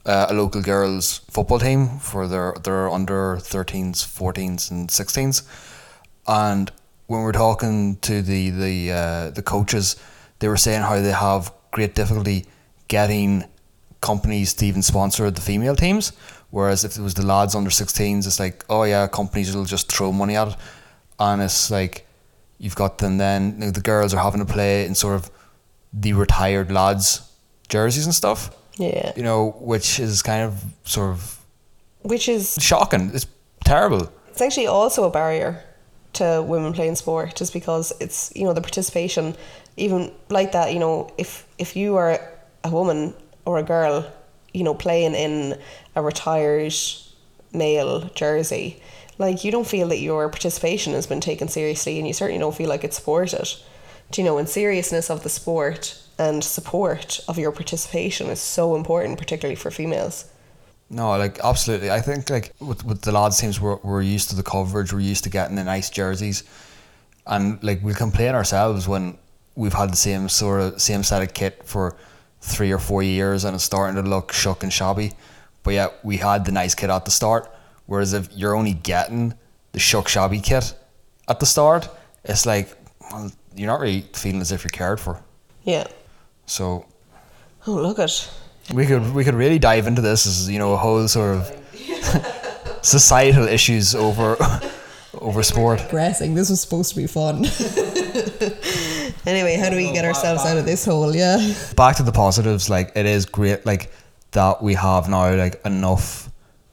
uh, 0.06 0.26
a 0.28 0.34
local 0.34 0.62
girls 0.62 1.18
football 1.30 1.58
team 1.58 1.98
for 1.98 2.26
their 2.26 2.54
their 2.62 2.88
under 2.88 3.36
13s, 3.36 4.04
14s, 4.04 4.70
and 4.70 4.88
16s. 4.88 5.42
And 6.26 6.70
when 7.06 7.22
we're 7.22 7.32
talking 7.32 7.96
to 7.96 8.22
the 8.22 8.50
the 8.50 8.92
uh, 8.92 9.30
the 9.30 9.42
coaches, 9.42 9.96
they 10.38 10.48
were 10.48 10.56
saying 10.56 10.82
how 10.82 11.00
they 11.00 11.12
have 11.12 11.52
great 11.70 11.94
difficulty 11.94 12.46
getting 12.88 13.44
companies 14.00 14.54
to 14.54 14.66
even 14.66 14.82
sponsor 14.82 15.30
the 15.30 15.40
female 15.40 15.76
teams. 15.76 16.12
Whereas 16.50 16.84
if 16.84 16.96
it 16.96 17.02
was 17.02 17.14
the 17.14 17.24
lads 17.24 17.54
under 17.54 17.70
16s, 17.70 18.26
it's 18.26 18.40
like, 18.40 18.64
oh 18.68 18.82
yeah, 18.82 19.06
companies 19.06 19.54
will 19.54 19.64
just 19.64 19.90
throw 19.92 20.10
money 20.10 20.36
at 20.36 20.48
it. 20.48 20.56
And 21.18 21.42
it's 21.42 21.70
like, 21.70 22.06
you've 22.58 22.74
got 22.74 22.98
them 22.98 23.18
then, 23.18 23.52
you 23.52 23.66
know, 23.66 23.70
the 23.70 23.80
girls 23.80 24.12
are 24.12 24.22
having 24.22 24.44
to 24.44 24.52
play 24.52 24.84
in 24.84 24.94
sort 24.94 25.14
of 25.14 25.30
the 25.92 26.12
retired 26.12 26.72
lads' 26.72 27.22
jerseys 27.68 28.04
and 28.04 28.14
stuff, 28.14 28.50
Yeah. 28.80 29.12
you 29.16 29.22
know, 29.22 29.50
which 29.60 30.00
is 30.00 30.22
kind 30.22 30.42
of 30.42 30.64
sort 30.84 31.10
of 31.10 31.38
Which 32.02 32.28
is 32.28 32.56
shocking. 32.60 33.10
It's 33.14 33.26
terrible. 33.64 34.10
it's 34.30 34.40
actually 34.40 34.66
also 34.66 35.04
a 35.04 35.10
barrier 35.10 35.62
to 36.14 36.42
women 36.46 36.72
playing 36.72 36.96
sport 36.96 37.36
just 37.36 37.52
because 37.52 37.92
it's 38.00 38.32
you 38.34 38.44
know 38.44 38.52
the 38.52 38.60
participation 38.60 39.36
even 39.76 40.10
like 40.28 40.50
that 40.52 40.72
you 40.74 40.80
know 40.80 41.08
if 41.18 41.46
if 41.58 41.76
you 41.76 41.94
are 41.96 42.18
a 42.64 42.70
woman 42.70 43.14
or 43.44 43.58
a 43.58 43.62
girl 43.62 44.04
you 44.52 44.64
know 44.64 44.74
playing 44.74 45.14
in 45.14 45.56
a 45.94 46.02
retired 46.02 46.74
male 47.52 48.10
jersey 48.16 48.82
like 49.18 49.44
you 49.44 49.52
don't 49.52 49.68
feel 49.68 49.86
that 49.88 50.00
your 50.00 50.28
participation 50.28 50.94
has 50.94 51.06
been 51.06 51.20
taken 51.20 51.46
seriously 51.48 51.98
and 51.98 52.08
you 52.08 52.12
certainly 52.14 52.40
don't 52.40 52.56
feel 52.56 52.68
like 52.68 52.82
it's 52.82 52.96
supported 52.96 53.46
do 54.10 54.20
you 54.20 54.26
know 54.26 54.38
in 54.38 54.46
seriousness 54.48 55.10
of 55.10 55.22
the 55.22 55.28
sport 55.28 55.96
and 56.20 56.44
support 56.44 57.20
of 57.28 57.38
your 57.38 57.52
participation 57.52 58.26
is 58.28 58.40
so 58.40 58.76
important 58.76 59.18
particularly 59.18 59.56
for 59.56 59.70
females 59.70 60.16
No, 60.92 61.16
like 61.24 61.38
absolutely. 61.50 61.90
I 61.98 62.00
think 62.00 62.28
like 62.30 62.52
with 62.58 62.84
with 62.84 63.00
the 63.02 63.12
lads 63.12 63.38
teams, 63.40 63.60
we're 63.60 63.78
we're 63.88 64.02
used 64.16 64.28
to 64.30 64.36
the 64.36 64.42
coverage. 64.42 64.92
We're 64.92 65.08
used 65.12 65.22
to 65.26 65.30
getting 65.30 65.56
the 65.56 65.62
nice 65.62 65.88
jerseys, 65.98 66.42
and 67.34 67.62
like 67.62 67.78
we 67.86 67.94
complain 67.94 68.34
ourselves 68.34 68.88
when 68.92 69.16
we've 69.54 69.78
had 69.82 69.92
the 69.92 70.02
same 70.08 70.28
sort 70.28 70.60
of 70.60 70.82
same 70.82 71.02
set 71.04 71.22
of 71.22 71.30
kit 71.32 71.54
for 71.64 71.94
three 72.40 72.72
or 72.72 72.80
four 72.80 73.02
years, 73.04 73.44
and 73.44 73.54
it's 73.54 73.62
starting 73.72 74.02
to 74.02 74.08
look 74.14 74.32
shook 74.32 74.64
and 74.64 74.72
shabby. 74.72 75.12
But 75.62 75.74
yet 75.74 75.90
we 76.02 76.16
had 76.16 76.44
the 76.44 76.52
nice 76.62 76.74
kit 76.74 76.90
at 76.90 77.04
the 77.04 77.14
start. 77.20 77.44
Whereas 77.86 78.12
if 78.12 78.26
you're 78.32 78.56
only 78.56 78.74
getting 78.74 79.34
the 79.70 79.78
shook 79.78 80.08
shabby 80.08 80.40
kit 80.40 80.74
at 81.28 81.38
the 81.38 81.46
start, 81.46 81.88
it's 82.24 82.46
like 82.46 82.66
well, 83.12 83.30
you're 83.54 83.72
not 83.72 83.80
really 83.80 84.02
feeling 84.12 84.40
as 84.40 84.50
if 84.50 84.64
you're 84.64 84.78
cared 84.82 84.98
for. 84.98 85.22
yeah 85.62 85.86
So 86.50 86.84
Oh, 87.66 87.72
look 87.72 87.98
at 87.98 88.28
we 88.74 88.86
could 88.86 89.14
we 89.14 89.22
could 89.24 89.34
really 89.34 89.58
dive 89.58 89.86
into 89.86 90.02
this 90.02 90.26
as 90.26 90.48
you 90.50 90.58
know 90.58 90.72
a 90.72 90.76
whole 90.76 91.06
sort 91.08 91.36
of 91.36 91.50
societal 92.82 93.46
issues 93.46 93.94
over 93.94 94.36
over 95.20 95.42
sport. 95.42 95.78
Progressing. 95.80 96.34
This 96.34 96.50
was 96.50 96.60
supposed 96.60 96.90
to 96.90 96.96
be 96.96 97.06
fun. 97.06 97.44
anyway, 99.26 99.56
how 99.56 99.70
do 99.70 99.76
we 99.76 99.92
get 99.92 100.04
ourselves 100.04 100.44
out 100.44 100.56
of 100.56 100.64
this 100.64 100.84
hole? 100.84 101.14
Yeah. 101.14 101.38
Back 101.76 101.96
to 101.96 102.02
the 102.02 102.12
positives, 102.12 102.68
like 102.70 102.92
it 102.96 103.06
is 103.06 103.26
great, 103.26 103.64
like 103.66 103.92
that 104.32 104.62
we 104.62 104.74
have 104.74 105.08
now 105.08 105.34
like 105.36 105.60
enough 105.64 106.30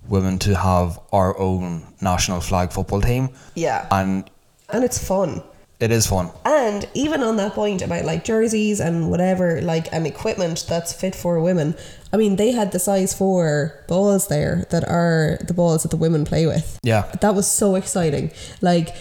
women 0.07 0.39
to 0.39 0.55
have 0.55 0.99
our 1.11 1.37
own 1.37 1.83
national 2.01 2.39
flag 2.41 2.71
football 2.71 3.01
team, 3.01 3.29
Yeah. 3.55 3.85
and 3.91 4.29
And 4.69 4.83
it's 4.83 4.97
fun. 4.97 5.43
It 5.79 5.91
is 5.91 6.07
fun. 6.07 6.31
And 6.45 6.87
even 6.93 7.21
on 7.21 7.35
that 7.37 7.53
point 7.53 7.81
about 7.81 8.03
like 8.05 8.23
jerseys 8.23 8.79
and 8.79 9.09
whatever, 9.11 9.61
like 9.61 9.91
and 9.93 10.07
equipment 10.07 10.65
that's 10.67 10.91
fit 10.93 11.13
for 11.15 11.39
women, 11.39 11.75
I 12.11 12.17
mean, 12.17 12.35
they 12.35 12.51
had 12.51 12.71
the 12.71 12.79
size 12.79 13.13
four 13.13 13.83
balls 13.87 14.27
there 14.27 14.65
that 14.71 14.83
are 14.87 15.37
the 15.45 15.53
balls 15.53 15.83
that 15.83 15.89
the 15.89 15.97
women 15.97 16.25
play 16.25 16.47
with. 16.47 16.79
Yeah, 16.83 17.03
That 17.21 17.35
was 17.35 17.47
so 17.47 17.75
exciting. 17.75 18.31
Like, 18.61 18.95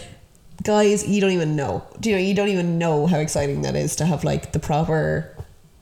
guys, 0.63 1.07
you 1.07 1.19
don't 1.21 1.31
even 1.31 1.55
know. 1.55 1.83
Do 1.99 2.09
you 2.09 2.15
know? 2.15 2.21
You 2.21 2.33
don't 2.35 2.49
even 2.49 2.77
know 2.77 3.07
how 3.07 3.17
exciting 3.17 3.61
that 3.63 3.75
is 3.75 3.95
to 3.97 4.05
have 4.05 4.23
like 4.23 4.51
the 4.51 4.59
proper 4.59 5.35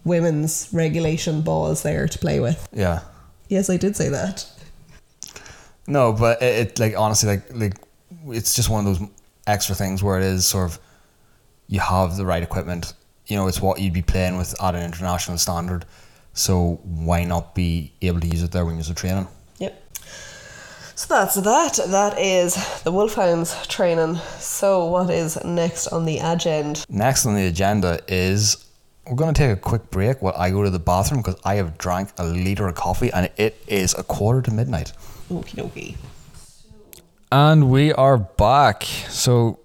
women's 0.06 0.70
regulation 0.72 1.42
balls 1.42 1.82
there 1.84 2.08
to 2.08 2.20
play 2.20 2.40
with. 2.40 2.68
yeah. 2.72 3.02
Yes, 3.48 3.70
I 3.70 3.78
did 3.78 3.96
say 3.96 4.10
that. 4.10 4.50
No, 5.88 6.14
but 6.14 6.42
it, 6.42 6.68
it 6.68 6.80
like 6.80 6.98
honestly 6.98 7.30
like 7.30 7.44
like 7.54 7.74
it's 8.28 8.56
just 8.56 8.70
one 8.70 8.86
of 8.88 9.00
those 9.00 9.10
extra 9.46 9.76
things 9.76 10.02
where 10.02 10.18
it 10.18 10.24
is 10.24 10.46
sort 10.48 10.72
of 10.72 10.80
you 11.68 11.80
have 11.80 12.18
the 12.18 12.26
right 12.26 12.44
equipment. 12.44 12.94
You 13.28 13.38
know, 13.38 13.48
it's 13.48 13.62
what 13.62 13.80
you'd 13.80 13.94
be 13.94 14.02
playing 14.02 14.38
with 14.38 14.62
at 14.62 14.76
an 14.76 14.84
international 14.84 15.38
standard. 15.38 15.86
So 16.34 16.80
why 16.84 17.24
not 17.24 17.56
be 17.56 17.94
able 18.02 18.20
to 18.20 18.28
use 18.28 18.44
it 18.44 18.52
there 18.52 18.66
when 18.66 18.78
you're 18.78 18.94
training? 18.94 19.28
Yep. 19.58 19.84
So 20.96 21.14
that's 21.14 21.36
that. 21.36 21.80
That 21.88 22.20
is 22.20 22.56
the 22.84 22.92
Wolfhounds 22.92 23.68
training. 23.68 24.16
So 24.40 24.86
what 24.86 25.10
is 25.10 25.44
next 25.44 25.88
on 25.88 26.06
the 26.06 26.20
agenda? 26.20 26.82
Next 26.90 27.26
on 27.26 27.36
the 27.36 27.48
agenda 27.48 28.00
is 28.08 28.66
we're 29.08 29.16
going 29.16 29.34
to 29.34 29.38
take 29.38 29.52
a 29.52 29.60
quick 29.60 29.90
break 29.92 30.22
while 30.22 30.36
I 30.36 30.50
go 30.50 30.64
to 30.64 30.70
the 30.70 30.80
bathroom 30.80 31.22
because 31.22 31.40
I 31.44 31.56
have 31.56 31.78
drank 31.78 32.10
a 32.18 32.26
liter 32.26 32.68
of 32.68 32.76
coffee 32.76 33.12
and 33.12 33.30
it 33.38 33.62
is 33.68 33.94
a 33.94 34.04
quarter 34.04 34.42
to 34.44 34.52
midnight. 34.52 34.94
Okie 35.30 35.56
dokie. 35.56 35.96
And 37.32 37.70
we 37.70 37.94
are 37.94 38.18
back. 38.18 38.84
So 38.84 39.60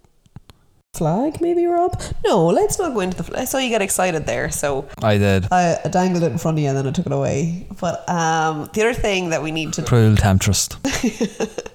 Flag, 0.94 1.40
maybe, 1.40 1.64
Rob? 1.66 2.00
No, 2.24 2.46
let's 2.46 2.78
not 2.78 2.94
go 2.94 3.00
into 3.00 3.16
the 3.16 3.22
flag. 3.22 3.42
I 3.42 3.44
saw 3.44 3.58
you 3.58 3.70
get 3.70 3.80
excited 3.80 4.26
there, 4.26 4.50
so 4.50 4.88
I 5.02 5.18
did. 5.18 5.46
I 5.50 5.80
dangled 5.90 6.24
it 6.24 6.32
in 6.32 6.38
front 6.38 6.58
of 6.58 6.62
you 6.62 6.68
and 6.68 6.76
then 6.76 6.86
I 6.86 6.90
took 6.90 7.06
it 7.06 7.12
away. 7.12 7.66
But 7.80 8.06
um, 8.08 8.68
the 8.74 8.82
other 8.82 8.94
thing 8.94 9.30
that 9.30 9.42
we 9.42 9.50
need 9.50 9.72
to 9.74 9.82
Cruel 9.82 10.16
temptress. 10.16 10.68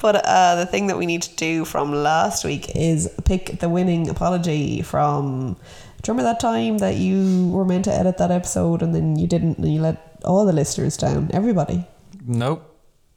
But 0.00 0.24
uh, 0.24 0.54
the 0.56 0.66
thing 0.66 0.86
that 0.86 0.96
we 0.96 1.06
need 1.06 1.22
to 1.22 1.34
do 1.34 1.64
from 1.64 1.92
last 1.92 2.44
week 2.44 2.70
is 2.76 3.12
pick 3.24 3.58
the 3.58 3.68
winning 3.68 4.08
apology 4.08 4.82
from. 4.82 5.56
Do 6.02 6.12
you 6.12 6.14
remember 6.14 6.22
that 6.22 6.38
time 6.38 6.78
that 6.78 6.96
you 6.96 7.48
were 7.48 7.64
meant 7.64 7.84
to 7.86 7.92
edit 7.92 8.18
that 8.18 8.30
episode 8.30 8.82
and 8.82 8.94
then 8.94 9.16
you 9.18 9.26
didn't 9.26 9.58
and 9.58 9.74
you 9.74 9.80
let 9.80 10.20
all 10.24 10.46
the 10.46 10.52
listeners 10.52 10.96
down? 10.96 11.30
Everybody. 11.32 11.84
Nope. 12.24 12.62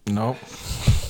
Nope. 0.07 0.37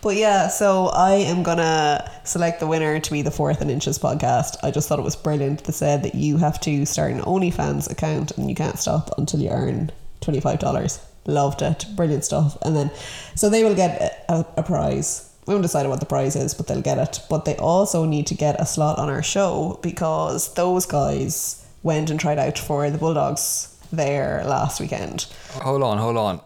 But 0.00 0.16
yeah, 0.16 0.48
so 0.48 0.86
I 0.86 1.14
am 1.14 1.42
gonna 1.42 2.08
select 2.24 2.60
the 2.60 2.66
winner 2.68 3.00
to 3.00 3.10
be 3.10 3.22
the 3.22 3.32
Fourth 3.32 3.60
and 3.60 3.70
Inches 3.70 3.98
podcast. 3.98 4.56
I 4.62 4.70
just 4.70 4.88
thought 4.88 5.00
it 5.00 5.04
was 5.04 5.16
brilliant. 5.16 5.64
They 5.64 5.72
said 5.72 6.04
that 6.04 6.14
you 6.14 6.36
have 6.36 6.60
to 6.60 6.86
start 6.86 7.12
an 7.12 7.20
OnlyFans 7.20 7.90
account 7.90 8.30
and 8.38 8.48
you 8.48 8.54
can't 8.54 8.78
stop 8.78 9.10
until 9.18 9.40
you 9.40 9.50
earn 9.50 9.90
twenty 10.20 10.40
five 10.40 10.60
dollars. 10.60 11.00
Loved 11.26 11.62
it, 11.62 11.84
brilliant 11.94 12.24
stuff. 12.24 12.56
And 12.62 12.74
then, 12.74 12.90
so 13.34 13.50
they 13.50 13.64
will 13.64 13.74
get 13.74 14.24
a, 14.28 14.46
a 14.56 14.62
prize. 14.62 15.30
We 15.46 15.52
haven't 15.52 15.62
decided 15.62 15.88
what 15.88 16.00
the 16.00 16.06
prize 16.06 16.36
is, 16.36 16.54
but 16.54 16.68
they'll 16.68 16.80
get 16.80 16.98
it. 16.98 17.20
But 17.28 17.44
they 17.44 17.56
also 17.56 18.04
need 18.04 18.26
to 18.28 18.34
get 18.34 18.60
a 18.60 18.66
slot 18.66 18.98
on 18.98 19.10
our 19.10 19.22
show 19.22 19.78
because 19.82 20.54
those 20.54 20.86
guys 20.86 21.66
went 21.82 22.08
and 22.08 22.20
tried 22.20 22.38
out 22.38 22.58
for 22.58 22.88
the 22.90 22.98
Bulldogs 22.98 23.76
there 23.92 24.42
last 24.46 24.80
weekend. 24.80 25.26
Hold 25.54 25.82
on, 25.82 25.98
hold 25.98 26.16
on. 26.16 26.40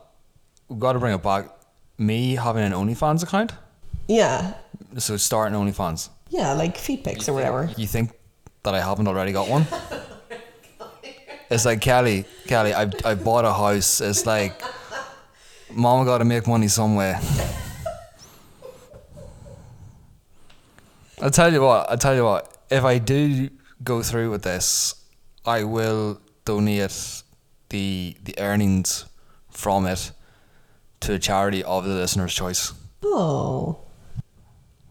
We've 0.69 0.81
got 0.81 0.95
to 0.95 0.99
bring 0.99 1.15
it 1.15 1.23
back. 1.23 1.47
Me 2.03 2.35
having 2.35 2.65
an 2.65 2.73
OnlyFans 2.73 3.23
account? 3.23 3.53
Yeah, 4.09 4.55
So 4.99 5.17
starting 5.17 5.57
OnlyFans. 5.59 6.09
yeah, 6.31 6.53
like 6.53 6.77
feet 6.77 7.05
pics 7.05 7.29
or 7.29 7.33
whatever. 7.35 7.71
You 7.77 7.87
think 7.87 8.11
that 8.65 8.75
I 8.75 8.81
haven't 8.81 9.07
already 9.07 9.33
got 9.33 9.49
one? 9.49 9.67
It's 11.51 11.65
like 11.65 11.81
Kelly, 11.81 12.25
Kelly. 12.47 12.73
I 12.75 12.91
I 13.05 13.15
bought 13.15 13.45
a 13.45 13.53
house. 13.53 14.01
It's 14.01 14.25
like, 14.27 14.55
Mama 15.71 16.05
got 16.05 16.19
to 16.19 16.25
make 16.25 16.47
money 16.47 16.69
somewhere. 16.69 17.21
I 21.21 21.29
tell 21.29 21.53
you 21.53 21.63
what. 21.63 21.91
I 21.91 21.97
tell 21.97 22.15
you 22.15 22.25
what. 22.25 22.57
If 22.71 22.85
I 22.85 22.99
do 22.99 23.49
go 23.85 24.03
through 24.03 24.31
with 24.31 24.43
this, 24.43 24.95
I 25.45 25.65
will 25.65 26.21
donate 26.45 27.23
the 27.69 28.17
the 28.25 28.35
earnings 28.39 29.05
from 29.51 29.87
it 29.87 30.11
to 31.03 31.15
a 31.15 31.19
charity 31.19 31.63
of 31.65 31.85
the 31.85 31.95
listener's 31.95 32.35
choice. 32.35 32.73
Oh. 33.05 33.79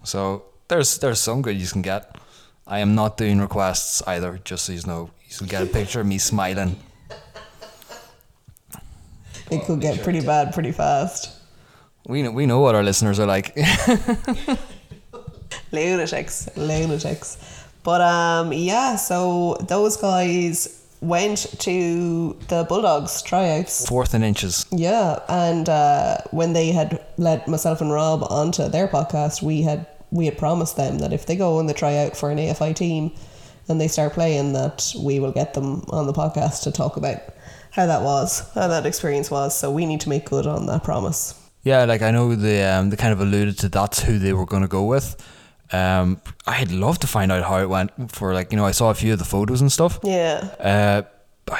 So 0.03 0.43
there's 0.67 0.97
there's 0.99 1.19
some 1.19 1.41
good 1.41 1.57
you 1.57 1.67
can 1.67 1.81
get. 1.81 2.15
I 2.67 2.79
am 2.79 2.95
not 2.95 3.17
doing 3.17 3.39
requests 3.39 4.01
either, 4.07 4.39
just 4.43 4.65
so 4.65 4.73
you 4.73 4.81
know. 4.85 5.11
You 5.27 5.37
can 5.37 5.47
get 5.47 5.63
a 5.63 5.65
picture 5.65 6.01
of 6.01 6.07
me 6.07 6.17
smiling. 6.17 6.77
It 9.49 9.65
could 9.65 9.81
get 9.81 10.03
pretty 10.03 10.21
bad 10.21 10.53
pretty 10.53 10.71
fast. 10.71 11.29
We 12.07 12.23
know 12.23 12.31
we 12.31 12.45
know 12.45 12.59
what 12.59 12.75
our 12.75 12.83
listeners 12.83 13.19
are 13.19 13.27
like. 13.27 13.55
Lunatics. 15.71 16.49
Lunatics. 16.55 17.37
But 17.83 18.01
um 18.01 18.53
yeah, 18.53 18.95
so 18.95 19.57
those 19.67 19.97
guys 19.97 20.80
went 21.01 21.59
to 21.59 22.37
the 22.47 22.63
Bulldogs 22.69 23.21
tryouts. 23.21 23.87
Fourth 23.87 24.13
and 24.13 24.23
inches. 24.23 24.65
Yeah, 24.71 25.19
and 25.27 25.67
uh, 25.67 26.17
when 26.31 26.53
they 26.53 26.71
had 26.71 27.03
let 27.17 27.47
myself 27.47 27.81
and 27.81 27.91
Rob 27.91 28.23
onto 28.29 28.69
their 28.69 28.87
podcast, 28.87 29.41
we 29.41 29.63
had 29.63 29.87
we 30.11 30.25
had 30.25 30.37
promised 30.37 30.77
them 30.77 30.99
that 30.99 31.13
if 31.13 31.25
they 31.25 31.35
go 31.35 31.59
and 31.59 31.67
they 31.67 31.73
try 31.73 31.97
out 31.97 32.15
for 32.15 32.31
an 32.31 32.37
AFI 32.37 32.75
team 32.75 33.11
and 33.67 33.79
they 33.79 33.87
start 33.87 34.13
playing, 34.13 34.53
that 34.53 34.93
we 34.99 35.19
will 35.19 35.31
get 35.31 35.53
them 35.53 35.83
on 35.89 36.05
the 36.05 36.13
podcast 36.13 36.63
to 36.63 36.71
talk 36.71 36.97
about 36.97 37.19
how 37.71 37.85
that 37.85 38.01
was, 38.03 38.49
how 38.53 38.67
that 38.67 38.85
experience 38.85 39.31
was. 39.31 39.57
So 39.57 39.71
we 39.71 39.85
need 39.85 40.01
to 40.01 40.09
make 40.09 40.25
good 40.29 40.45
on 40.45 40.65
that 40.67 40.83
promise. 40.83 41.33
Yeah, 41.63 41.85
like 41.85 42.01
I 42.01 42.11
know 42.11 42.35
they 42.35 42.63
um 42.65 42.89
they 42.89 42.97
kind 42.97 43.13
of 43.13 43.21
alluded 43.21 43.57
to 43.59 43.69
that's 43.69 44.01
who 44.01 44.19
they 44.19 44.33
were 44.33 44.45
gonna 44.45 44.67
go 44.67 44.83
with. 44.83 45.15
Um 45.71 46.21
I'd 46.45 46.71
love 46.71 46.99
to 46.99 47.07
find 47.07 47.31
out 47.31 47.43
how 47.43 47.59
it 47.59 47.69
went 47.69 48.11
for 48.11 48.33
like, 48.33 48.51
you 48.51 48.57
know, 48.57 48.65
I 48.65 48.71
saw 48.71 48.89
a 48.89 48.93
few 48.93 49.13
of 49.13 49.19
the 49.19 49.25
photos 49.25 49.61
and 49.61 49.71
stuff. 49.71 49.99
Yeah. 50.03 50.49
Uh 50.59 51.01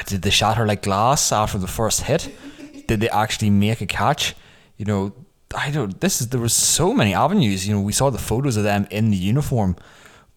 did 0.06 0.22
they 0.22 0.30
shatter 0.30 0.66
like 0.66 0.84
glass 0.84 1.32
after 1.32 1.58
the 1.58 1.68
first 1.68 2.04
hit? 2.04 2.34
Did 2.88 3.02
they 3.02 3.10
actually 3.10 3.50
make 3.50 3.82
a 3.82 3.86
catch? 3.86 4.36
You 4.78 4.86
know, 4.86 5.14
I 5.56 5.72
don't. 5.72 6.00
This 6.00 6.22
is 6.22 6.30
there 6.30 6.40
was 6.40 6.54
so 6.54 6.94
many 6.94 7.14
avenues. 7.14 7.68
You 7.68 7.76
know, 7.76 7.82
we 7.82 7.94
saw 7.94 8.10
the 8.10 8.18
photos 8.18 8.58
of 8.58 8.64
them 8.64 8.88
in 8.90 9.12
the 9.12 9.18
uniform, 9.18 9.76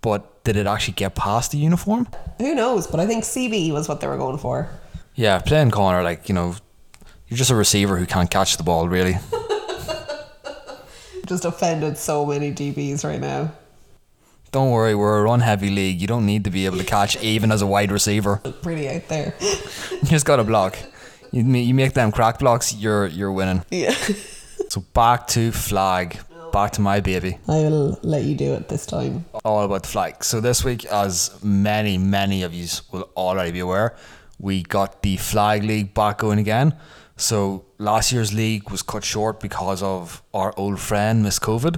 but 0.01 0.45
did 0.45 0.57
it 0.57 0.67
actually 0.67 0.95
get 0.95 1.15
past 1.15 1.53
the 1.53 1.59
uniform? 1.59 2.09
Who 2.39 2.55
knows? 2.55 2.87
But 2.87 3.01
I 3.01 3.07
think 3.07 3.25
CB 3.25 3.73
was 3.73 3.89
what 3.89 4.01
they 4.01 4.07
were 4.07 4.17
going 4.17 4.39
for. 4.39 4.69
Yeah, 5.15 5.39
playing 5.39 5.71
corner, 5.71 6.03
like 6.03 6.29
you 6.29 6.35
know, 6.35 6.57
you're 7.29 7.39
just 7.39 7.51
a 7.51 7.55
receiver 7.55 7.97
who 7.97 8.07
can't 8.07 8.31
catch 8.31 8.57
the 8.57 8.65
ball. 8.65 8.89
Really, 8.89 9.17
Just 11.27 11.45
offended 11.45 11.97
so 11.97 12.27
many 12.27 12.53
DBs 12.53 13.05
right 13.05 13.21
now. 13.21 13.53
Don't 14.55 14.71
worry, 14.71 14.95
we're 14.95 15.19
a 15.19 15.23
run-heavy 15.25 15.69
league. 15.69 16.01
You 16.01 16.07
don't 16.07 16.25
need 16.25 16.45
to 16.45 16.51
be 16.51 16.65
able 16.65 16.79
to 16.79 16.85
catch 16.85 17.21
even 17.21 17.51
as 17.51 17.61
a 17.61 17.67
wide 17.67 17.91
receiver. 17.91 18.37
Pretty 18.63 18.89
out 18.89 19.09
there. 19.09 19.35
You 19.41 20.05
just 20.05 20.25
got 20.25 20.37
to 20.37 20.45
block. 20.45 20.79
You 21.33 21.43
you 21.43 21.75
make 21.75 21.95
them 21.95 22.13
crack 22.13 22.39
blocks, 22.39 22.73
you're 22.73 23.07
you're 23.09 23.33
winning. 23.33 23.65
Yeah. 23.71 23.95
So 24.69 24.81
back 24.93 25.27
to 25.35 25.53
flag, 25.53 26.19
back 26.53 26.71
to 26.73 26.81
my 26.81 27.01
baby. 27.01 27.39
I 27.49 27.59
will 27.69 27.99
let 28.03 28.25
you 28.25 28.35
do 28.35 28.55
it 28.55 28.69
this 28.69 28.87
time. 28.87 29.25
all 29.45 29.65
about 29.65 29.83
the 29.83 29.89
flag. 29.89 30.25
So 30.25 30.41
this 30.41 30.65
week, 30.65 30.85
as 30.87 31.31
many, 31.43 31.99
many 31.99 32.43
of 32.45 32.53
you 32.55 32.67
will 32.91 33.09
already 33.17 33.53
be 33.53 33.61
aware, 33.61 33.95
we 34.41 34.63
got 34.63 35.03
the 35.03 35.17
flag 35.17 35.63
league 35.63 35.95
back 35.95 36.19
going 36.19 36.39
again. 36.41 36.75
So 37.17 37.65
last 37.79 38.11
year's 38.13 38.33
league 38.33 38.71
was 38.71 38.83
cut 38.83 39.05
short 39.05 39.39
because 39.39 39.83
of 39.83 40.23
our 40.33 40.53
old 40.57 40.81
friend 40.81 41.23
Miss 41.23 41.39
COVID. 41.39 41.77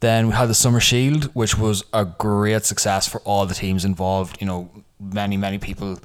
Then 0.00 0.28
we 0.28 0.32
had 0.32 0.48
the 0.48 0.54
Summer 0.54 0.80
Shield, 0.80 1.24
which 1.34 1.58
was 1.58 1.84
a 1.92 2.06
great 2.06 2.64
success 2.64 3.06
for 3.06 3.20
all 3.20 3.44
the 3.46 3.54
teams 3.54 3.84
involved. 3.84 4.38
You 4.40 4.46
know, 4.46 4.70
many, 4.98 5.36
many 5.36 5.58
people 5.58 5.98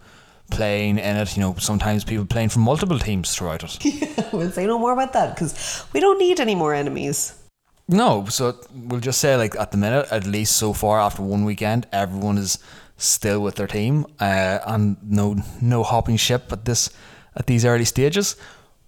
playing 0.52 0.98
in 0.98 1.16
it. 1.18 1.36
You 1.38 1.42
know, 1.42 1.56
sometimes 1.58 2.04
people 2.04 2.26
playing 2.26 2.50
from 2.50 2.64
multiple 2.64 3.00
teams 3.00 3.34
throughout 3.34 3.64
it. 3.64 3.86
Yeah, 3.86 4.30
we'll 4.34 4.52
say 4.52 4.66
no 4.68 4.78
more 4.78 4.92
about 4.92 5.14
that 5.14 5.36
because 5.36 5.86
we 5.94 6.02
don't 6.02 6.20
need 6.20 6.40
any 6.40 6.56
more 6.56 6.74
enemies. 6.74 7.42
No, 7.88 8.26
so 8.26 8.60
we'll 8.74 9.00
just 9.00 9.20
say 9.20 9.38
like 9.38 9.56
at 9.56 9.72
the 9.72 9.78
minute, 9.78 10.08
at 10.12 10.26
least 10.26 10.58
so 10.58 10.74
far 10.74 11.00
after 11.00 11.22
one 11.22 11.46
weekend, 11.46 11.88
everyone 11.94 12.38
is 12.38 12.58
still 12.98 13.42
with 13.42 13.56
their 13.56 13.68
team, 13.68 14.06
uh, 14.20 14.60
and 14.66 14.98
no 15.04 15.36
no 15.62 15.84
hopping 15.84 16.18
ship 16.18 16.52
at 16.52 16.66
this 16.66 16.90
at 17.36 17.48
these 17.48 17.64
early 17.64 17.86
stages. 17.86 18.36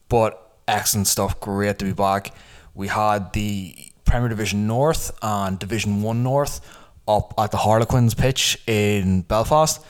But 0.10 0.60
excellent 0.68 1.08
stuff. 1.08 1.40
Great 1.40 1.80
to 1.80 1.86
be 1.86 1.94
back. 1.94 2.34
We 2.74 2.88
had 2.88 3.34
the 3.34 3.76
Premier 4.08 4.30
Division 4.30 4.66
North 4.66 5.12
and 5.22 5.60
Division 5.60 6.02
One 6.02 6.24
North 6.24 6.62
up 7.08 7.34
at 7.38 7.52
the 7.52 7.58
Harlequins 7.58 8.16
pitch 8.16 8.58
in 8.66 9.22
Belfast, 9.22 9.84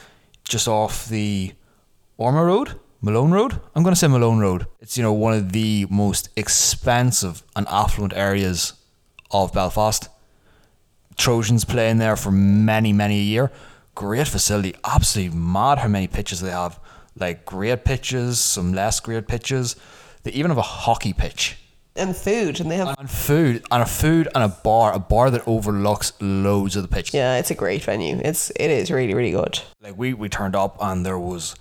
just 0.43 0.67
off 0.67 1.07
the 1.07 1.53
Ormeau 2.19 2.45
Road, 2.45 2.79
Malone 3.01 3.31
Road. 3.31 3.61
I'm 3.75 3.83
going 3.83 3.93
to 3.93 3.99
say 3.99 4.07
Malone 4.07 4.39
Road. 4.39 4.65
It's 4.81 4.97
you 4.97 5.03
know 5.03 5.13
one 5.13 5.33
of 5.33 5.51
the 5.51 5.85
most 5.89 6.29
expensive 6.35 7.43
and 7.55 7.67
affluent 7.69 8.13
areas 8.13 8.73
of 9.31 9.53
Belfast. 9.53 10.09
Trojans 11.15 11.63
playing 11.63 11.97
there 11.99 12.15
for 12.15 12.31
many 12.31 12.91
many 12.91 13.19
a 13.19 13.23
year. 13.23 13.51
Great 13.95 14.27
facility, 14.27 14.75
absolutely 14.83 15.37
mad 15.37 15.77
how 15.79 15.87
many 15.87 16.07
pitches 16.07 16.41
they 16.41 16.51
have. 16.51 16.79
Like 17.15 17.45
great 17.45 17.85
pitches, 17.85 18.39
some 18.39 18.73
less 18.73 18.99
great 18.99 19.27
pitches. 19.27 19.75
They 20.23 20.31
even 20.31 20.51
have 20.51 20.57
a 20.57 20.61
hockey 20.61 21.13
pitch 21.13 21.57
And 21.97 22.15
food, 22.15 22.59
and 22.59 22.69
they 22.69 22.77
have. 22.77 22.95
and 22.99 23.09
food 23.09 23.65
and 23.71 23.83
a 23.83 23.85
food 23.85 24.27
and 24.35 24.43
a 24.43 24.47
bar, 24.49 24.93
a 24.93 24.99
bar 24.99 25.29
that 25.31 25.47
overlooks 25.47 26.13
loads 26.21 26.75
of 26.75 26.83
the 26.83 26.87
pitch. 26.87 27.13
Yeah, 27.13 27.37
it's 27.37 27.51
a 27.51 27.55
great 27.55 27.83
venue. 27.83 28.19
It's 28.23 28.51
it 28.51 28.69
is 28.69 28.91
really 28.91 29.13
really 29.13 29.31
good. 29.31 29.59
Like 29.81 29.97
we 29.97 30.13
we 30.13 30.29
turned 30.29 30.55
up 30.55 30.77
and 30.79 31.05
there 31.05 31.17
was, 31.17 31.55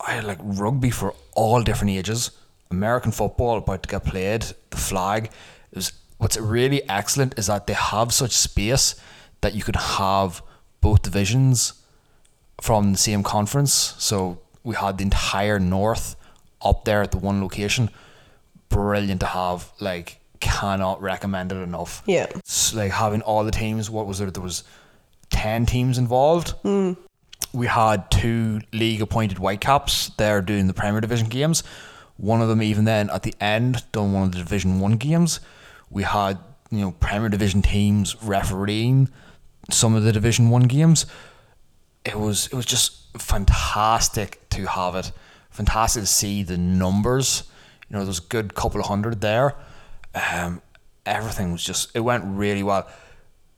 I 0.00 0.12
had 0.12 0.24
like 0.24 0.38
rugby 0.42 0.90
for 0.90 1.14
all 1.34 1.62
different 1.62 1.92
ages, 1.92 2.30
American 2.70 3.12
football 3.12 3.58
about 3.58 3.82
to 3.84 3.88
get 3.88 4.04
played, 4.04 4.42
the 4.70 4.76
flag. 4.76 5.30
It 5.70 5.76
was 5.76 5.92
what's 6.18 6.36
really 6.36 6.88
excellent 6.88 7.38
is 7.38 7.46
that 7.46 7.66
they 7.66 7.74
have 7.74 8.12
such 8.12 8.32
space 8.32 8.94
that 9.40 9.54
you 9.54 9.62
could 9.62 9.76
have 9.76 10.42
both 10.80 11.02
divisions 11.02 11.74
from 12.60 12.92
the 12.92 12.98
same 12.98 13.22
conference. 13.22 13.94
So 13.98 14.40
we 14.62 14.74
had 14.74 14.98
the 14.98 15.04
entire 15.04 15.58
north 15.60 16.16
up 16.62 16.84
there 16.84 17.02
at 17.02 17.10
the 17.10 17.18
one 17.18 17.40
location. 17.42 17.90
Brilliant 18.74 19.20
to 19.20 19.26
have. 19.26 19.70
Like 19.80 20.20
cannot 20.40 21.00
recommend 21.00 21.52
it 21.52 21.56
enough. 21.56 22.02
Yeah. 22.06 22.26
It's 22.34 22.74
like 22.74 22.92
having 22.92 23.22
all 23.22 23.44
the 23.44 23.50
teams. 23.50 23.88
What 23.88 24.06
was 24.06 24.18
there? 24.18 24.30
There 24.30 24.42
was 24.42 24.64
ten 25.30 25.64
teams 25.64 25.96
involved. 25.96 26.50
Hmm. 26.62 26.92
We 27.52 27.66
had 27.66 28.10
two 28.10 28.60
league 28.72 29.00
appointed 29.00 29.38
Whitecaps 29.38 30.10
there 30.18 30.42
doing 30.42 30.66
the 30.66 30.74
Premier 30.74 31.00
Division 31.00 31.28
games. 31.28 31.62
One 32.16 32.42
of 32.42 32.48
them 32.48 32.62
even 32.62 32.84
then 32.84 33.10
at 33.10 33.22
the 33.22 33.34
end 33.40 33.84
done 33.92 34.12
one 34.12 34.24
of 34.24 34.32
the 34.32 34.38
Division 34.38 34.80
One 34.80 34.96
games. 34.96 35.40
We 35.88 36.02
had 36.02 36.38
you 36.70 36.80
know 36.80 36.90
Premier 36.92 37.28
Division 37.28 37.62
teams 37.62 38.20
refereeing 38.22 39.08
some 39.70 39.94
of 39.94 40.02
the 40.02 40.12
Division 40.12 40.50
One 40.50 40.64
games. 40.64 41.06
It 42.04 42.18
was 42.18 42.48
it 42.48 42.54
was 42.54 42.66
just 42.66 43.16
fantastic 43.18 44.48
to 44.50 44.66
have 44.66 44.94
it. 44.94 45.12
Fantastic 45.50 46.02
to 46.02 46.06
see 46.06 46.42
the 46.42 46.58
numbers. 46.58 47.44
You 47.88 47.96
know, 47.96 48.04
there's 48.04 48.18
a 48.18 48.22
good 48.22 48.54
couple 48.54 48.80
of 48.80 48.86
hundred 48.86 49.20
there. 49.20 49.54
Um, 50.14 50.62
everything 51.06 51.52
was 51.52 51.62
just 51.62 51.94
it 51.94 52.00
went 52.00 52.24
really 52.26 52.62
well. 52.62 52.88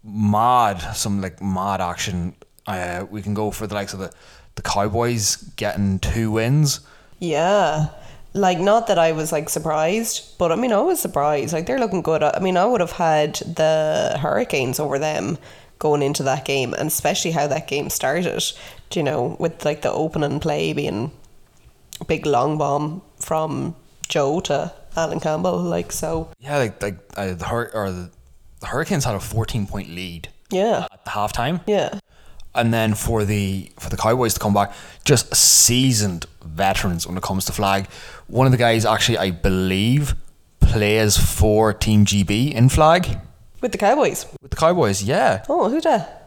Mad, 0.02 0.78
some 0.94 1.20
like 1.20 1.42
mad 1.42 1.80
action. 1.80 2.34
Uh, 2.66 3.06
we 3.10 3.22
can 3.22 3.34
go 3.34 3.50
for 3.50 3.66
the 3.66 3.74
likes 3.74 3.92
of 3.92 4.00
the 4.00 4.12
the 4.56 4.62
Cowboys 4.62 5.36
getting 5.56 5.98
two 5.98 6.30
wins. 6.30 6.80
Yeah. 7.18 7.88
Like 8.32 8.58
not 8.58 8.88
that 8.88 8.98
I 8.98 9.12
was 9.12 9.32
like 9.32 9.48
surprised, 9.48 10.36
but 10.38 10.52
I 10.52 10.56
mean 10.56 10.72
I 10.72 10.80
was 10.80 11.00
surprised. 11.00 11.52
Like 11.52 11.66
they're 11.66 11.78
looking 11.78 12.02
good. 12.02 12.22
I 12.22 12.38
mean 12.40 12.56
I 12.56 12.66
would 12.66 12.80
have 12.80 12.92
had 12.92 13.36
the 13.36 14.18
Hurricanes 14.20 14.80
over 14.80 14.98
them 14.98 15.38
going 15.78 16.02
into 16.02 16.22
that 16.22 16.44
game, 16.44 16.74
and 16.74 16.88
especially 16.88 17.30
how 17.30 17.46
that 17.46 17.68
game 17.68 17.88
started. 17.90 18.42
You 18.92 19.02
know, 19.02 19.36
with 19.38 19.64
like 19.64 19.82
the 19.82 19.92
opening 19.92 20.40
play 20.40 20.72
being 20.72 21.12
a 22.00 22.04
big 22.04 22.26
long 22.26 22.58
bomb 22.58 23.02
from 23.18 23.74
Joe 24.08 24.40
to 24.40 24.72
Alan 24.96 25.20
Campbell. 25.20 25.58
Like 25.62 25.92
so, 25.92 26.30
Yeah, 26.38 26.58
like 26.58 26.82
like 26.82 26.96
uh, 27.16 27.34
the 27.34 27.44
Hur- 27.46 27.70
or 27.74 27.90
the, 27.90 28.10
the 28.60 28.66
Hurricanes 28.66 29.04
had 29.04 29.14
a 29.14 29.20
14 29.20 29.66
point 29.66 29.90
lead 29.90 30.28
yeah, 30.50 30.86
at 30.92 31.04
the 31.04 31.10
halftime. 31.10 31.60
yeah, 31.66 31.98
and 32.54 32.72
then 32.72 32.94
for 32.94 33.24
the 33.24 33.70
for 33.78 33.90
the 33.90 33.96
Cowboys 33.96 34.34
to 34.34 34.40
come 34.40 34.54
back, 34.54 34.72
just 35.04 35.34
seasoned 35.34 36.26
veterans 36.44 37.06
when 37.06 37.16
it 37.16 37.22
comes 37.22 37.44
to 37.46 37.52
flag. 37.52 37.86
One 38.28 38.46
of 38.46 38.52
the 38.52 38.58
guys 38.58 38.84
actually, 38.84 39.18
I 39.18 39.30
believe, 39.32 40.14
plays 40.60 41.16
for 41.16 41.72
Team 41.74 42.04
GB 42.04 42.52
in 42.52 42.68
flag 42.68 43.18
with 43.60 43.72
the 43.72 43.78
Cowboys. 43.78 44.26
with 44.42 44.50
the 44.50 44.56
Cowboys. 44.56 45.02
Yeah, 45.02 45.44
Oh, 45.48 45.68
who 45.68 45.80
that? 45.82 46.22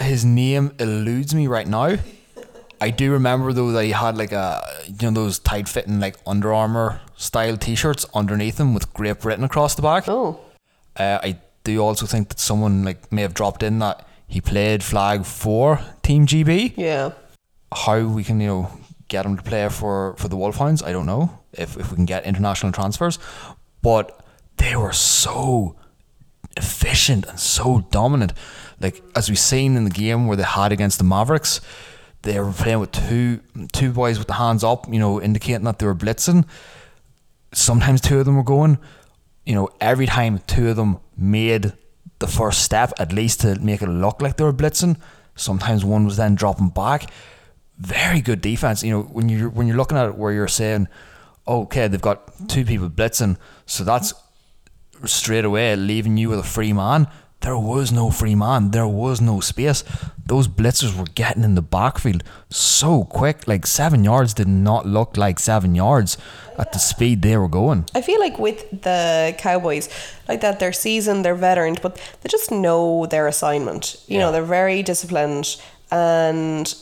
his 0.00 0.24
name 0.24 0.72
eludes 0.78 1.34
me 1.34 1.46
right 1.48 1.66
now. 1.66 1.96
I 2.80 2.90
do 2.90 3.12
remember 3.12 3.52
though 3.52 3.72
that 3.72 3.84
he 3.84 3.90
had 3.92 4.16
like 4.16 4.32
a 4.32 4.62
you 4.86 4.94
know 5.02 5.10
those 5.22 5.38
tight 5.38 5.68
fitting 5.68 6.00
like 6.00 6.16
Under 6.26 6.52
Armour 6.52 7.00
style 7.16 7.56
T 7.56 7.74
shirts 7.74 8.06
underneath 8.14 8.58
him 8.60 8.74
with 8.74 8.92
Great 8.94 9.20
Britain 9.20 9.44
across 9.44 9.74
the 9.74 9.82
back. 9.82 10.08
Oh, 10.08 10.40
Uh, 10.96 11.18
I 11.22 11.38
do 11.64 11.80
also 11.80 12.06
think 12.06 12.28
that 12.28 12.38
someone 12.40 12.84
like 12.84 13.12
may 13.12 13.22
have 13.22 13.34
dropped 13.34 13.62
in 13.62 13.78
that 13.80 14.06
he 14.26 14.40
played 14.40 14.82
flag 14.82 15.24
for 15.24 15.80
Team 16.02 16.26
GB. 16.26 16.74
yeah, 16.76 17.10
how 17.74 18.00
we 18.06 18.22
can 18.24 18.40
you 18.40 18.46
know 18.48 18.70
get 19.08 19.24
him 19.26 19.36
to 19.36 19.42
play 19.42 19.68
for 19.68 20.14
for 20.16 20.28
the 20.28 20.36
Wolfhounds. 20.36 20.82
I 20.82 20.92
don't 20.92 21.06
know 21.06 21.38
if 21.52 21.76
if 21.76 21.90
we 21.90 21.96
can 21.96 22.04
get 22.06 22.24
international 22.26 22.72
transfers, 22.72 23.18
but 23.82 24.24
they 24.58 24.76
were 24.76 24.92
so 24.92 25.76
efficient 26.56 27.26
and 27.26 27.38
so 27.38 27.86
dominant. 27.90 28.32
Like 28.80 29.02
as 29.14 29.28
we 29.28 29.36
seen 29.36 29.76
in 29.76 29.84
the 29.84 29.90
game 29.90 30.26
where 30.26 30.36
they 30.36 30.42
had 30.44 30.72
against 30.72 30.98
the 30.98 31.04
Mavericks, 31.04 31.60
they 32.22 32.38
were 32.40 32.52
playing 32.52 32.80
with 32.80 32.92
two 32.92 33.40
two 33.72 33.92
boys 33.92 34.18
with 34.18 34.26
the 34.26 34.34
hands 34.34 34.64
up, 34.64 34.92
you 34.92 34.98
know, 34.98 35.20
indicating 35.20 35.64
that 35.64 35.78
they 35.78 35.86
were 35.86 35.94
blitzing. 35.94 36.46
Sometimes 37.52 38.00
two 38.00 38.18
of 38.18 38.26
them 38.26 38.36
were 38.36 38.42
going. 38.42 38.78
You 39.46 39.54
know, 39.54 39.68
every 39.80 40.06
time 40.06 40.40
two 40.46 40.68
of 40.68 40.76
them 40.76 40.98
made 41.16 41.72
the 42.18 42.26
first 42.26 42.62
step, 42.62 42.92
at 42.98 43.12
least 43.12 43.40
to 43.40 43.58
make 43.60 43.82
it 43.82 43.88
look 43.88 44.20
like 44.20 44.36
they 44.36 44.44
were 44.44 44.52
blitzing. 44.52 44.98
Sometimes 45.36 45.84
one 45.84 46.04
was 46.04 46.16
then 46.16 46.34
dropping 46.34 46.70
back. 46.70 47.10
Very 47.78 48.20
good 48.20 48.40
defense. 48.40 48.82
You 48.82 48.90
know, 48.90 49.02
when 49.02 49.28
you're 49.28 49.48
when 49.48 49.66
you're 49.66 49.76
looking 49.76 49.96
at 49.96 50.08
it, 50.08 50.16
where 50.16 50.32
you're 50.32 50.48
saying, 50.48 50.88
okay, 51.46 51.88
they've 51.88 52.00
got 52.00 52.48
two 52.48 52.64
people 52.64 52.90
blitzing, 52.90 53.38
so 53.64 53.84
that's 53.84 54.12
straight 55.04 55.44
away 55.44 55.76
leaving 55.76 56.16
you 56.16 56.28
with 56.28 56.40
a 56.40 56.44
free 56.44 56.72
man. 56.72 57.06
There 57.40 57.56
was 57.56 57.92
no 57.92 58.10
free 58.10 58.34
man. 58.34 58.72
There 58.72 58.86
was 58.86 59.20
no 59.20 59.40
space. 59.40 59.84
Those 60.26 60.48
blitzers 60.48 60.98
were 60.98 61.06
getting 61.14 61.44
in 61.44 61.54
the 61.54 61.62
backfield 61.62 62.24
so 62.50 63.04
quick. 63.04 63.46
Like 63.46 63.66
seven 63.66 64.04
yards 64.04 64.34
did 64.34 64.48
not 64.48 64.86
look 64.86 65.16
like 65.16 65.38
seven 65.38 65.74
yards 65.74 66.18
at 66.58 66.72
the 66.72 66.78
speed 66.78 67.22
they 67.22 67.36
were 67.36 67.48
going. 67.48 67.86
I 67.94 68.02
feel 68.02 68.18
like 68.18 68.38
with 68.38 68.82
the 68.82 69.34
Cowboys, 69.38 69.88
like 70.28 70.40
that, 70.40 70.58
they're 70.58 70.72
seasoned, 70.72 71.24
they're 71.24 71.36
veterans, 71.36 71.78
but 71.80 71.96
they 72.20 72.28
just 72.28 72.50
know 72.50 73.06
their 73.06 73.28
assignment. 73.28 74.02
You 74.08 74.18
know, 74.18 74.32
they're 74.32 74.42
very 74.42 74.82
disciplined 74.82 75.56
and 75.90 76.74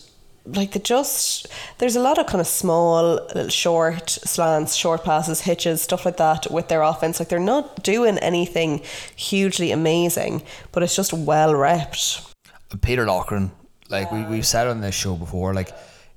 like 0.46 0.72
they 0.72 0.80
just 0.80 1.48
there's 1.78 1.96
a 1.96 2.00
lot 2.00 2.18
of 2.18 2.26
kind 2.26 2.40
of 2.40 2.46
small 2.46 3.14
little 3.14 3.48
short 3.48 4.10
slants 4.10 4.74
short 4.74 5.02
passes 5.04 5.40
hitches 5.40 5.82
stuff 5.82 6.04
like 6.04 6.16
that 6.18 6.50
with 6.50 6.68
their 6.68 6.82
offense 6.82 7.18
like 7.18 7.28
they're 7.28 7.40
not 7.40 7.82
doing 7.82 8.16
anything 8.18 8.80
hugely 9.16 9.72
amazing 9.72 10.42
but 10.72 10.82
it's 10.82 10.94
just 10.94 11.12
well 11.12 11.52
repped 11.52 12.32
Peter 12.80 13.06
Lochran, 13.06 13.50
like 13.88 14.10
we 14.10 14.24
we've 14.24 14.46
said 14.46 14.66
on 14.66 14.80
this 14.80 14.94
show 14.94 15.14
before, 15.14 15.54
like 15.54 15.70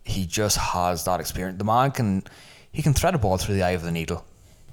he 0.04 0.26
just 0.26 0.58
has 0.58 1.04
that 1.06 1.20
experience. 1.20 1.58
The 1.58 1.64
man 1.64 1.92
can 1.92 2.24
he 2.72 2.82
can 2.82 2.94
thread 2.94 3.16
a 3.16 3.18
ball 3.18 3.38
through 3.38 3.56
the 3.56 3.64
eye 3.64 3.72
of 3.72 3.84
the 3.84 3.92
needle. 3.92 4.26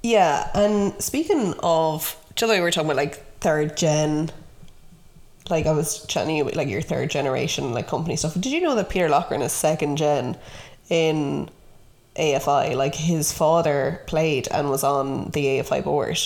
Yeah, 0.03 0.51
and 0.55 1.01
speaking 1.03 1.55
of, 1.63 2.17
do 2.37 2.49
we 2.49 2.61
were 2.61 2.71
talking 2.71 2.91
about 2.91 2.97
like 2.97 3.41
third 3.41 3.77
gen, 3.77 4.31
like 5.51 5.67
I 5.67 5.73
was 5.73 6.05
chatting 6.07 6.41
about 6.41 6.57
like 6.57 6.69
your 6.69 6.83
third 6.83 7.11
generation 7.11 7.73
like 7.73 7.89
company 7.89 8.17
stuff. 8.17 8.35
Did 8.35 8.47
you 8.53 8.61
know 8.61 8.75
that 8.75 8.89
Peter 8.89 9.09
Lochran 9.09 9.43
is 9.43 9.53
second 9.53 9.97
gen 9.97 10.37
in 10.89 11.49
AFI? 12.17 12.75
Like 12.75 12.95
his 12.95 13.33
father 13.33 14.03
played 14.07 14.49
and 14.51 14.71
was 14.71 14.85
on 14.85 15.31
the 15.31 15.45
AFI 15.47 15.85
board. 15.85 16.19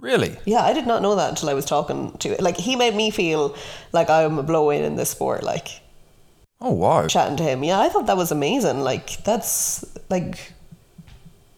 Really? 0.00 0.36
Yeah, 0.44 0.62
I 0.62 0.72
did 0.72 0.86
not 0.86 1.02
know 1.02 1.16
that 1.16 1.30
until 1.30 1.50
I 1.50 1.54
was 1.54 1.64
talking 1.64 2.12
to 2.18 2.36
like 2.40 2.56
he 2.56 2.76
made 2.76 2.94
me 2.94 3.10
feel 3.10 3.56
like 3.92 4.08
I'm 4.10 4.38
a 4.38 4.42
blow 4.42 4.70
in 4.70 4.84
in 4.84 4.96
this 4.96 5.10
sport. 5.10 5.42
Like 5.42 5.80
Oh 6.60 6.72
wow. 6.72 7.06
chatting 7.06 7.36
to 7.38 7.42
him. 7.44 7.62
Yeah, 7.64 7.80
I 7.80 7.88
thought 7.88 8.06
that 8.06 8.16
was 8.16 8.30
amazing. 8.32 8.80
Like 8.80 9.22
that's 9.24 9.84
like 10.08 10.52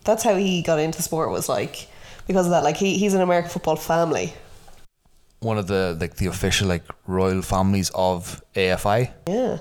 that's 0.05 0.23
how 0.23 0.37
he 0.37 0.63
got 0.63 0.79
into 0.79 1.03
sport 1.03 1.31
was 1.31 1.49
like 1.49 1.89
because 2.27 2.47
of 2.47 2.53
that. 2.53 2.65
Like 2.65 2.77
he, 2.77 2.97
he's 2.97 3.15
an 3.15 3.21
American 3.21 3.51
football 3.51 3.77
family. 3.77 4.33
One 5.41 5.59
of 5.59 5.67
the 5.67 5.97
like 6.01 6.17
the 6.17 6.27
official 6.27 6.69
like 6.69 6.85
royal 7.07 7.43
families 7.43 7.91
of 7.95 8.43
AFI. 8.55 9.13
Yeah. 9.29 9.59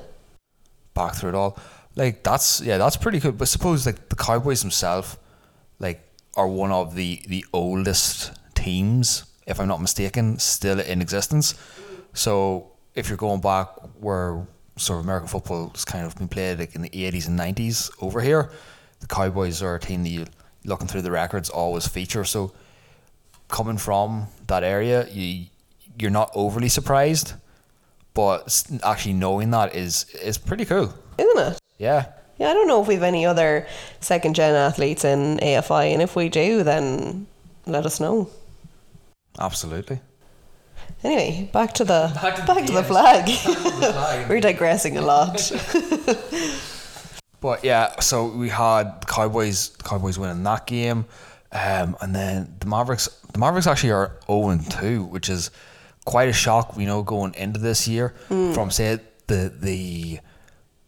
back 0.94 1.16
through 1.16 1.30
it 1.30 1.36
all. 1.36 1.58
Like 1.96 2.24
that's 2.24 2.62
yeah, 2.62 2.78
that's 2.78 2.98
pretty 2.98 3.20
good. 3.20 3.38
But 3.38 3.48
suppose 3.48 3.86
like 3.86 4.10
the 4.10 4.16
Cowboys 4.16 4.62
themselves, 4.62 5.18
like 5.80 6.02
are 6.36 6.48
one 6.48 6.72
of 6.72 6.96
the 6.96 7.22
the 7.28 7.46
oldest 7.54 8.32
teams, 8.56 9.26
if 9.48 9.60
I'm 9.60 9.68
not 9.68 9.82
mistaken, 9.82 10.38
still 10.40 10.80
in 10.80 11.02
existence. 11.02 11.56
So 12.14 12.72
if 12.96 13.08
you're 13.08 13.18
going 13.18 13.42
back 13.42 13.68
where 14.00 14.46
sort 14.78 15.00
of 15.00 15.06
American 15.06 15.28
football 15.28 15.70
has 15.70 15.86
kind 15.86 16.06
of 16.06 16.16
been 16.16 16.28
played 16.28 16.60
like 16.60 16.76
in 16.76 16.82
the 16.82 16.90
80s 16.90 17.28
and 17.28 17.38
90s 17.40 17.92
over 18.02 18.22
here, 18.22 18.50
the 19.00 19.08
Cowboys 19.08 19.62
are 19.62 19.76
a 19.76 19.80
team 19.80 20.04
that 20.04 20.10
you 20.10 20.26
looking 20.66 20.88
through 20.88 21.02
the 21.04 21.12
records 21.12 21.50
always 21.50 21.88
feature. 21.88 22.24
So 22.24 22.54
coming 23.48 23.78
from 23.78 24.28
that 24.48 24.64
area, 24.64 25.08
you 25.10 25.48
you're 26.02 26.12
not 26.12 26.32
overly 26.34 26.70
surprised, 26.70 27.34
but 28.14 28.64
actually 28.84 29.14
knowing 29.14 29.52
that 29.52 29.76
is 29.76 30.06
is 30.16 30.38
pretty 30.38 30.66
cool. 30.66 30.94
Isn't 31.18 31.54
it? 31.54 31.60
Yeah. 31.78 32.06
Yeah, 32.38 32.50
I 32.52 32.54
don't 32.54 32.68
know 32.68 32.82
if 32.82 32.88
we've 32.88 33.04
any 33.04 33.26
other 33.26 33.68
second 34.00 34.34
gen 34.34 34.56
athletes 34.56 35.04
in 35.04 35.38
AFI, 35.40 35.92
and 35.94 36.02
if 36.02 36.16
we 36.16 36.30
do, 36.30 36.64
then 36.64 37.28
let 37.66 37.86
us 37.86 38.00
know. 38.00 38.30
Absolutely. 39.38 40.00
Anyway, 41.04 41.50
back 41.52 41.74
to 41.74 41.84
the 41.84 42.12
Back 42.16 42.46
back 42.48 42.58
to 42.62 42.66
to, 42.68 42.74
the- 42.74 42.82
the, 42.82 42.88
flag. 42.88 44.30
We're 44.30 44.40
digressing 44.42 44.98
a 44.98 45.02
lot. 45.02 45.52
But 47.42 47.64
yeah, 47.64 47.98
so 48.02 48.26
we 48.28 48.50
had 48.50 49.00
the 49.02 49.06
Cowboys, 49.06 49.70
the 49.70 49.84
Cowboys 49.84 50.20
winning 50.20 50.44
that 50.44 50.68
game, 50.68 51.06
um, 51.54 51.96
and 52.02 52.14
then 52.14 52.54
the 52.60 52.66
Mavericks. 52.68 53.08
The 53.32 53.40
Mavericks 53.40 53.66
actually 53.66 53.92
are 53.92 54.12
zero 54.28 54.50
and 54.50 54.70
two, 54.70 55.04
which 55.06 55.30
is 55.30 55.50
quite 56.06 56.30
a 56.30 56.34
shock. 56.34 56.76
We 56.76 56.86
know 56.86 57.04
going 57.04 57.34
into 57.36 57.60
this 57.60 57.88
year 57.88 58.14
from 58.28 58.72
say 58.72 59.00
the 59.28 59.52
the 59.60 60.20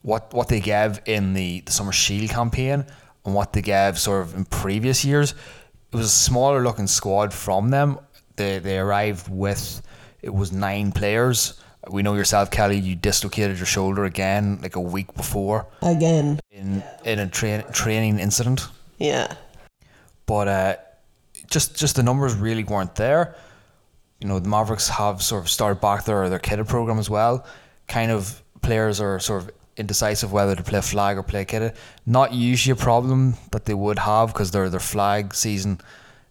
what 0.01 0.33
what 0.33 0.47
they 0.47 0.59
gave 0.59 0.99
in 1.05 1.33
the, 1.33 1.61
the 1.61 1.71
Summer 1.71 1.91
Shield 1.91 2.29
campaign 2.31 2.85
and 3.25 3.35
what 3.35 3.53
they 3.53 3.61
gave 3.61 3.99
sort 3.99 4.23
of 4.23 4.35
in 4.35 4.45
previous 4.45 5.05
years. 5.05 5.33
It 5.91 5.95
was 5.97 6.05
a 6.07 6.09
smaller 6.09 6.63
looking 6.63 6.87
squad 6.87 7.33
from 7.33 7.69
them. 7.69 7.99
They 8.35 8.59
they 8.59 8.77
arrived 8.79 9.27
with 9.29 9.81
it 10.21 10.33
was 10.33 10.51
nine 10.51 10.91
players. 10.91 11.59
We 11.89 12.03
know 12.03 12.13
yourself, 12.13 12.51
Kelly. 12.51 12.77
You 12.77 12.95
dislocated 12.95 13.57
your 13.57 13.65
shoulder 13.65 14.05
again 14.05 14.59
like 14.61 14.75
a 14.75 14.79
week 14.81 15.13
before 15.15 15.65
Again. 15.81 16.39
in 16.51 16.83
in 17.03 17.19
a 17.19 17.27
train, 17.27 17.63
training 17.73 18.19
incident, 18.19 18.67
Yeah. 18.99 19.33
but 20.27 20.47
uh, 20.47 20.75
just 21.49 21.75
just 21.75 21.95
the 21.95 22.03
numbers 22.03 22.35
really 22.35 22.63
weren't 22.63 22.95
there. 22.95 23.35
You 24.21 24.27
know, 24.27 24.39
the 24.39 24.49
Mavericks 24.49 24.87
have 24.89 25.21
sort 25.21 25.43
of 25.43 25.49
started 25.49 25.81
back 25.81 26.05
their 26.05 26.29
their 26.29 26.39
kitted 26.39 26.67
program 26.67 26.99
as 26.99 27.09
well. 27.09 27.45
Kind 27.87 28.11
of 28.11 28.41
players 28.61 29.01
are 29.01 29.19
sort 29.19 29.43
of 29.43 29.51
indecisive 29.77 30.31
whether 30.31 30.55
to 30.55 30.63
play 30.63 30.81
flag 30.81 31.17
or 31.17 31.23
play 31.23 31.43
kitted. 31.45 31.75
Not 32.05 32.33
usually 32.33 32.73
a 32.73 32.75
problem 32.75 33.35
that 33.51 33.65
they 33.65 33.73
would 33.73 33.99
have 33.99 34.27
because 34.33 34.51
their 34.51 34.69
their 34.69 34.79
flag 34.79 35.33
season 35.33 35.81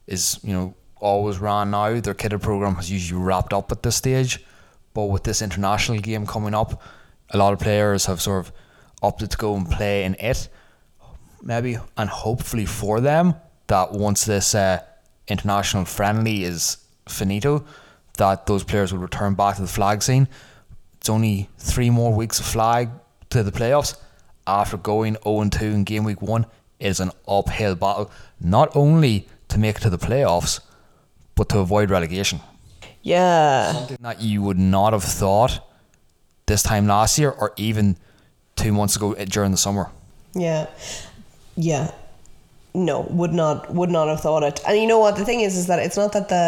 is 0.06 0.38
you 0.42 0.52
know 0.52 0.74
always 1.00 1.38
ran 1.38 1.70
now. 1.70 2.00
Their 2.00 2.14
kitted 2.14 2.42
program 2.42 2.76
has 2.76 2.90
usually 2.90 3.20
wrapped 3.20 3.52
up 3.52 3.72
at 3.72 3.82
this 3.82 3.96
stage, 3.96 4.44
but 4.94 5.06
with 5.06 5.24
this 5.24 5.42
international 5.42 5.98
game 5.98 6.26
coming 6.26 6.54
up, 6.54 6.80
a 7.30 7.38
lot 7.38 7.52
of 7.52 7.58
players 7.58 8.06
have 8.06 8.20
sort 8.20 8.46
of 8.46 8.52
opted 9.02 9.30
to 9.32 9.36
go 9.36 9.56
and 9.56 9.68
play 9.68 10.04
in 10.04 10.14
it 10.20 10.48
maybe 11.42 11.78
and 11.96 12.10
hopefully 12.10 12.66
for 12.66 13.00
them 13.00 13.34
that 13.66 13.92
once 13.92 14.24
this 14.24 14.54
uh, 14.54 14.82
international 15.28 15.84
friendly 15.84 16.44
is 16.44 16.78
finito 17.08 17.64
that 18.22 18.46
those 18.46 18.62
players 18.64 18.92
will 18.92 19.00
return 19.00 19.34
back 19.34 19.56
to 19.56 19.62
the 19.62 19.68
flag 19.78 20.02
scene 20.02 20.28
it's 20.98 21.08
only 21.08 21.48
three 21.58 21.90
more 21.90 22.12
weeks 22.12 22.38
of 22.40 22.46
flag 22.46 22.88
to 23.30 23.42
the 23.42 23.50
playoffs 23.50 23.96
after 24.46 24.76
going 24.76 25.14
0-2 25.16 25.62
in 25.74 25.84
game 25.84 26.04
week 26.04 26.20
1 26.22 26.46
it 26.78 26.86
is 26.86 27.00
an 27.00 27.10
uphill 27.26 27.74
battle 27.74 28.10
not 28.56 28.68
only 28.76 29.26
to 29.48 29.58
make 29.58 29.76
it 29.76 29.82
to 29.82 29.90
the 29.90 29.98
playoffs 30.08 30.60
but 31.34 31.48
to 31.48 31.58
avoid 31.58 31.90
relegation 31.90 32.40
Yeah. 33.02 33.72
something 33.72 33.98
that 34.08 34.20
you 34.20 34.42
would 34.42 34.58
not 34.58 34.92
have 34.92 35.04
thought 35.04 35.54
this 36.46 36.62
time 36.62 36.86
last 36.86 37.18
year 37.18 37.30
or 37.30 37.52
even 37.56 37.96
two 38.56 38.72
months 38.72 38.96
ago 38.96 39.14
during 39.36 39.50
the 39.52 39.62
summer 39.66 39.86
Yeah. 40.34 40.66
Yeah. 41.56 41.90
No, 42.74 43.00
would 43.20 43.32
not 43.32 43.72
would 43.74 43.90
not 43.90 44.06
have 44.08 44.20
thought 44.20 44.44
it. 44.50 44.60
And 44.66 44.78
you 44.80 44.86
know 44.86 45.00
what 45.04 45.16
the 45.16 45.24
thing 45.24 45.40
is 45.40 45.56
is 45.56 45.66
that 45.66 45.80
it's 45.86 45.96
not 45.96 46.12
that 46.12 46.28
the 46.28 46.44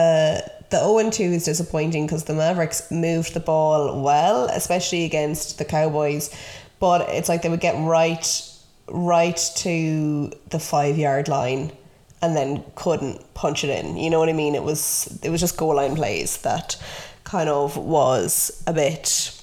the 0.72 0.78
0 0.78 0.98
and 0.98 1.12
2 1.12 1.22
is 1.22 1.44
disappointing 1.44 2.06
because 2.06 2.24
the 2.24 2.34
Mavericks 2.34 2.90
moved 2.90 3.34
the 3.34 3.40
ball 3.40 4.02
well, 4.02 4.46
especially 4.46 5.04
against 5.04 5.58
the 5.58 5.64
Cowboys, 5.64 6.34
but 6.80 7.08
it's 7.10 7.28
like 7.28 7.42
they 7.42 7.48
would 7.48 7.60
get 7.60 7.76
right 7.84 8.48
right 8.88 9.36
to 9.56 10.32
the 10.50 10.58
5 10.58 10.98
yard 10.98 11.28
line 11.28 11.70
and 12.20 12.36
then 12.36 12.64
couldn't 12.74 13.34
punch 13.34 13.64
it 13.64 13.70
in. 13.70 13.96
You 13.96 14.10
know 14.10 14.18
what 14.18 14.28
I 14.28 14.32
mean? 14.32 14.54
It 14.54 14.62
was 14.62 15.18
it 15.22 15.30
was 15.30 15.40
just 15.40 15.56
goal 15.56 15.76
line 15.76 15.94
plays 15.94 16.38
that 16.38 16.76
kind 17.24 17.48
of 17.48 17.76
was 17.76 18.62
a 18.66 18.72
bit 18.72 19.41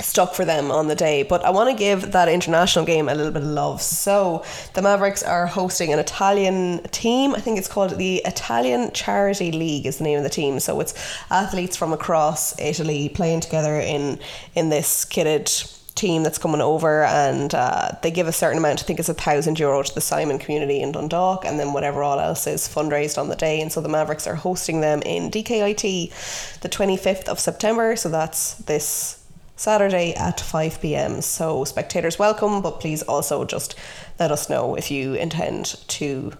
stuck 0.00 0.34
for 0.34 0.44
them 0.44 0.70
on 0.70 0.88
the 0.88 0.94
day. 0.94 1.22
But 1.22 1.44
I 1.44 1.50
want 1.50 1.70
to 1.70 1.76
give 1.76 2.12
that 2.12 2.28
international 2.28 2.84
game 2.84 3.08
a 3.08 3.14
little 3.14 3.32
bit 3.32 3.42
of 3.42 3.48
love. 3.48 3.82
So 3.82 4.44
the 4.74 4.82
Mavericks 4.82 5.22
are 5.22 5.46
hosting 5.46 5.92
an 5.92 5.98
Italian 5.98 6.82
team. 6.84 7.34
I 7.34 7.40
think 7.40 7.58
it's 7.58 7.68
called 7.68 7.98
the 7.98 8.16
Italian 8.24 8.92
Charity 8.92 9.52
League 9.52 9.86
is 9.86 9.98
the 9.98 10.04
name 10.04 10.18
of 10.18 10.24
the 10.24 10.30
team. 10.30 10.60
So 10.60 10.80
it's 10.80 10.94
athletes 11.30 11.76
from 11.76 11.92
across 11.92 12.58
Italy 12.58 13.08
playing 13.08 13.40
together 13.40 13.78
in 13.78 14.18
in 14.54 14.68
this 14.68 15.04
kitted 15.04 15.78
team 15.94 16.22
that's 16.22 16.38
coming 16.38 16.60
over 16.60 17.04
and 17.04 17.54
uh, 17.54 17.90
they 18.02 18.10
give 18.10 18.26
a 18.26 18.32
certain 18.32 18.58
amount 18.58 18.80
I 18.80 18.84
think 18.84 18.98
it's 18.98 19.10
a 19.10 19.14
thousand 19.14 19.58
euro 19.58 19.82
to 19.82 19.94
the 19.94 20.00
Simon 20.00 20.38
community 20.38 20.80
in 20.80 20.92
Dundalk 20.92 21.44
and 21.44 21.60
then 21.60 21.74
whatever 21.74 22.02
all 22.02 22.18
else 22.18 22.46
is 22.46 22.66
fundraised 22.66 23.18
on 23.18 23.28
the 23.28 23.36
day 23.36 23.60
and 23.60 23.70
so 23.70 23.82
the 23.82 23.90
Mavericks 23.90 24.26
are 24.26 24.34
hosting 24.34 24.80
them 24.80 25.02
in 25.02 25.30
DKIT 25.30 26.60
the 26.60 26.68
25th 26.68 27.28
of 27.28 27.38
September 27.38 27.94
so 27.94 28.08
that's 28.08 28.54
this 28.54 29.21
Saturday 29.56 30.14
at 30.14 30.40
5 30.40 30.80
pm. 30.80 31.20
So, 31.20 31.64
spectators 31.64 32.18
welcome, 32.18 32.62
but 32.62 32.80
please 32.80 33.02
also 33.02 33.44
just 33.44 33.74
let 34.18 34.32
us 34.32 34.48
know 34.48 34.74
if 34.74 34.90
you 34.90 35.14
intend 35.14 35.76
to 35.88 36.32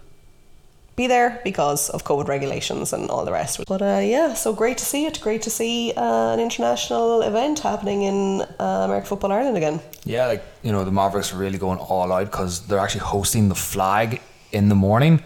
be 0.95 1.07
there 1.07 1.41
because 1.43 1.89
of 1.89 2.03
COVID 2.03 2.27
regulations 2.27 2.93
and 2.93 3.09
all 3.09 3.25
the 3.25 3.31
rest. 3.31 3.63
But 3.67 3.81
uh, 3.81 4.01
yeah, 4.03 4.33
so 4.33 4.53
great 4.53 4.77
to 4.77 4.85
see 4.85 5.05
it. 5.05 5.19
Great 5.21 5.41
to 5.43 5.49
see 5.49 5.93
uh, 5.95 6.33
an 6.33 6.39
international 6.39 7.21
event 7.21 7.59
happening 7.59 8.03
in 8.03 8.41
uh, 8.59 8.83
American 8.85 9.07
Football 9.07 9.31
Ireland 9.31 9.57
again. 9.57 9.79
Yeah, 10.05 10.27
like 10.27 10.43
you 10.61 10.71
know, 10.71 10.83
the 10.83 10.91
Mavericks 10.91 11.33
are 11.33 11.37
really 11.37 11.57
going 11.57 11.79
all 11.79 12.11
out 12.11 12.25
because 12.25 12.67
they're 12.67 12.79
actually 12.79 13.01
hosting 13.01 13.49
the 13.49 13.55
flag 13.55 14.21
in 14.51 14.69
the 14.69 14.75
morning, 14.75 15.23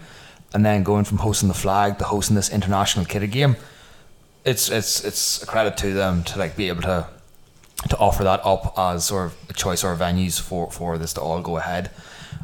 and 0.54 0.64
then 0.64 0.82
going 0.82 1.04
from 1.04 1.18
hosting 1.18 1.48
the 1.48 1.54
flag 1.54 1.98
to 1.98 2.04
hosting 2.04 2.36
this 2.36 2.50
international 2.50 3.04
kitted 3.04 3.32
game. 3.32 3.56
It's 4.44 4.70
it's 4.70 5.04
it's 5.04 5.42
a 5.42 5.46
credit 5.46 5.76
to 5.78 5.92
them 5.92 6.24
to 6.24 6.38
like 6.38 6.56
be 6.56 6.68
able 6.68 6.82
to 6.82 7.06
to 7.88 7.96
offer 7.98 8.24
that 8.24 8.40
up 8.44 8.74
as 8.76 9.04
sort 9.04 9.26
of 9.26 9.36
a 9.48 9.52
choice 9.52 9.84
or 9.84 9.94
venues 9.94 10.40
for 10.40 10.70
for 10.70 10.98
this 10.98 11.12
to 11.14 11.20
all 11.20 11.40
go 11.40 11.56
ahead. 11.56 11.90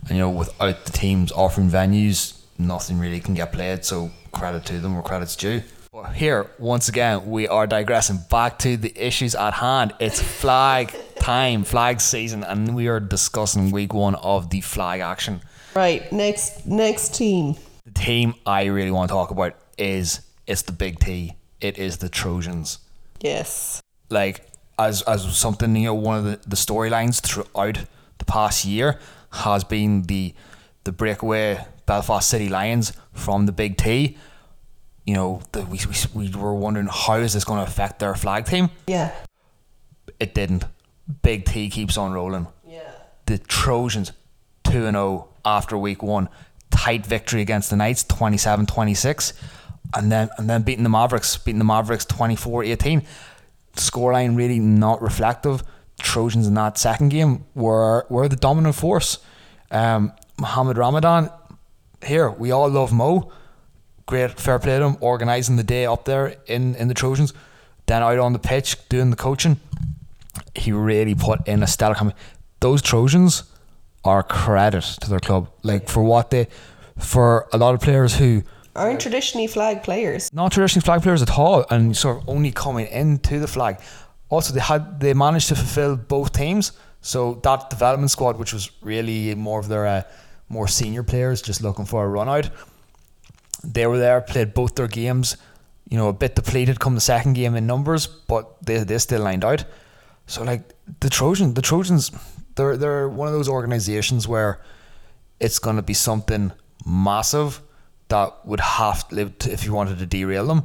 And 0.08 0.10
you 0.10 0.18
know, 0.18 0.30
without 0.30 0.84
the 0.84 0.92
teams 0.92 1.32
offering 1.32 1.70
venues, 1.70 2.40
nothing 2.58 2.98
really 2.98 3.20
can 3.20 3.34
get 3.34 3.52
played. 3.52 3.84
So 3.84 4.10
credit 4.32 4.64
to 4.66 4.78
them 4.80 4.94
where 4.94 5.02
credit's 5.02 5.36
due. 5.36 5.62
But 5.92 6.12
here, 6.14 6.50
once 6.58 6.88
again, 6.88 7.30
we 7.30 7.46
are 7.46 7.68
digressing 7.68 8.18
back 8.28 8.58
to 8.60 8.76
the 8.76 8.92
issues 8.96 9.36
at 9.36 9.54
hand. 9.54 9.92
It's 10.00 10.20
flag 10.20 10.92
time, 11.20 11.62
flag 11.62 12.00
season, 12.00 12.42
and 12.42 12.74
we 12.74 12.88
are 12.88 12.98
discussing 12.98 13.70
week 13.70 13.94
one 13.94 14.16
of 14.16 14.50
the 14.50 14.60
flag 14.60 15.00
action. 15.00 15.40
Right, 15.74 16.10
next 16.12 16.66
next 16.66 17.14
team. 17.14 17.56
The 17.84 17.92
team 17.92 18.34
I 18.44 18.64
really 18.64 18.90
want 18.90 19.08
to 19.08 19.14
talk 19.14 19.30
about 19.30 19.54
is 19.78 20.20
it's 20.46 20.62
the 20.62 20.72
big 20.72 20.98
T. 20.98 21.34
It 21.60 21.78
is 21.78 21.98
the 21.98 22.08
Trojans. 22.08 22.78
Yes. 23.20 23.80
like 24.10 24.44
as 24.78 25.02
as 25.02 25.36
something 25.36 25.74
you 25.76 25.86
know 25.86 25.94
one 25.94 26.18
of 26.18 26.24
the, 26.24 26.48
the 26.48 26.56
storylines 26.56 27.20
throughout 27.20 27.84
the 28.18 28.24
past 28.24 28.64
year 28.64 28.98
has 29.30 29.64
been 29.64 30.02
the 30.02 30.34
the 30.84 30.92
breakaway 30.92 31.64
Belfast 31.86 32.28
City 32.28 32.48
Lions 32.48 32.92
from 33.12 33.46
the 33.46 33.52
Big 33.52 33.76
T. 33.76 34.16
You 35.04 35.14
know, 35.14 35.42
the, 35.52 35.64
we, 35.66 35.78
we, 36.14 36.28
we 36.28 36.30
were 36.30 36.54
wondering 36.54 36.88
how 36.90 37.16
is 37.16 37.34
this 37.34 37.44
going 37.44 37.62
to 37.62 37.70
affect 37.70 37.98
their 37.98 38.14
flag 38.14 38.46
team. 38.46 38.70
Yeah. 38.86 39.14
It 40.18 40.34
didn't. 40.34 40.64
Big 41.22 41.44
T 41.44 41.68
keeps 41.68 41.98
on 41.98 42.12
rolling. 42.12 42.46
Yeah. 42.66 42.90
The 43.26 43.38
Trojans 43.38 44.12
2 44.64 44.90
0 44.90 45.28
after 45.44 45.76
week 45.76 46.02
one. 46.02 46.28
Tight 46.70 47.04
victory 47.04 47.42
against 47.42 47.70
the 47.70 47.76
Knights 47.76 48.02
27 48.04 48.66
26. 48.66 49.34
And 49.92 50.10
then, 50.10 50.30
and 50.38 50.48
then 50.48 50.62
beating 50.62 50.82
the 50.82 50.90
Mavericks, 50.90 51.36
beating 51.36 51.58
the 51.58 51.64
Mavericks 51.64 52.06
24 52.06 52.64
18. 52.64 53.02
Scoreline 53.74 54.36
really 54.36 54.58
not 54.58 55.02
reflective. 55.02 55.62
Trojans 56.00 56.46
in 56.46 56.54
that 56.54 56.78
second 56.78 57.10
game 57.10 57.44
were, 57.54 58.06
were 58.08 58.28
the 58.28 58.36
dominant 58.36 58.74
force. 58.74 59.18
Um, 59.70 60.12
Mohammed 60.38 60.76
Ramadan, 60.78 61.30
here, 62.04 62.30
we 62.30 62.50
all 62.50 62.68
love 62.68 62.92
Mo. 62.92 63.30
Great, 64.06 64.38
fair 64.38 64.58
play 64.58 64.78
to 64.78 64.84
him, 64.84 64.96
organising 65.00 65.56
the 65.56 65.62
day 65.62 65.86
up 65.86 66.04
there 66.04 66.36
in, 66.46 66.74
in 66.74 66.88
the 66.88 66.94
Trojans. 66.94 67.32
Then 67.86 68.02
out 68.02 68.18
on 68.18 68.32
the 68.32 68.38
pitch, 68.38 68.76
doing 68.88 69.10
the 69.10 69.16
coaching 69.16 69.60
he 70.54 70.72
really 70.72 71.14
put 71.14 71.46
in 71.46 71.62
a 71.62 71.66
stellar 71.66 71.94
comment. 71.94 72.16
Those 72.60 72.82
Trojans 72.82 73.44
are 74.04 74.22
credit 74.22 74.84
to 75.00 75.10
their 75.10 75.20
club. 75.20 75.50
Like 75.62 75.88
for 75.88 76.02
what 76.02 76.30
they, 76.30 76.48
for 76.98 77.48
a 77.52 77.58
lot 77.58 77.74
of 77.74 77.80
players 77.80 78.16
who 78.16 78.42
Aren't 78.76 79.00
traditionally 79.00 79.46
flag 79.46 79.82
players. 79.82 80.32
not 80.32 80.52
traditionally 80.52 80.84
flag 80.84 81.02
players 81.02 81.22
at 81.22 81.30
all, 81.38 81.64
and 81.70 81.96
sort 81.96 82.18
of 82.18 82.28
only 82.28 82.50
coming 82.50 82.86
into 82.88 83.38
the 83.38 83.46
flag. 83.46 83.78
Also, 84.28 84.52
they 84.52 84.60
had 84.60 85.00
they 85.00 85.14
managed 85.14 85.48
to 85.48 85.54
fulfil 85.54 85.96
both 85.96 86.32
teams. 86.32 86.72
So 87.00 87.34
that 87.42 87.70
development 87.70 88.10
squad, 88.10 88.38
which 88.38 88.52
was 88.52 88.70
really 88.82 89.34
more 89.34 89.60
of 89.60 89.68
their 89.68 89.86
uh, 89.86 90.02
more 90.48 90.66
senior 90.66 91.02
players 91.02 91.42
just 91.42 91.62
looking 91.62 91.84
for 91.84 92.04
a 92.04 92.08
run 92.08 92.28
out. 92.28 92.50
They 93.62 93.86
were 93.86 93.98
there, 93.98 94.20
played 94.20 94.54
both 94.54 94.74
their 94.74 94.88
games, 94.88 95.36
you 95.88 95.96
know, 95.98 96.08
a 96.08 96.12
bit 96.12 96.34
depleted 96.34 96.80
come 96.80 96.94
the 96.94 97.00
second 97.00 97.34
game 97.34 97.54
in 97.54 97.66
numbers, 97.66 98.06
but 98.06 98.56
they 98.64 98.78
they 98.84 98.98
still 98.98 99.22
lined 99.22 99.44
out. 99.44 99.64
So 100.26 100.42
like 100.42 100.62
the 101.00 101.10
Trojan, 101.10 101.54
the 101.54 101.62
Trojans, 101.62 102.10
they're 102.56 102.76
they're 102.76 103.08
one 103.08 103.28
of 103.28 103.34
those 103.34 103.48
organizations 103.48 104.26
where 104.26 104.60
it's 105.40 105.58
going 105.58 105.76
to 105.76 105.82
be 105.82 105.94
something 105.94 106.52
massive 106.86 107.60
that 108.08 108.46
would 108.46 108.60
have 108.60 109.08
to, 109.08 109.52
if 109.52 109.64
you 109.64 109.72
wanted 109.72 109.98
to 109.98 110.06
derail 110.06 110.46
them. 110.46 110.64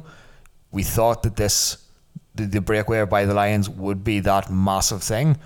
We 0.70 0.82
thought 0.82 1.22
that 1.24 1.36
this 1.36 1.86
the, 2.34 2.46
the 2.46 2.60
breakaway 2.60 3.04
by 3.04 3.24
the 3.24 3.34
Lions 3.34 3.68
would 3.68 4.04
be 4.04 4.20
that 4.20 4.50
massive 4.50 5.02
thing, 5.02 5.38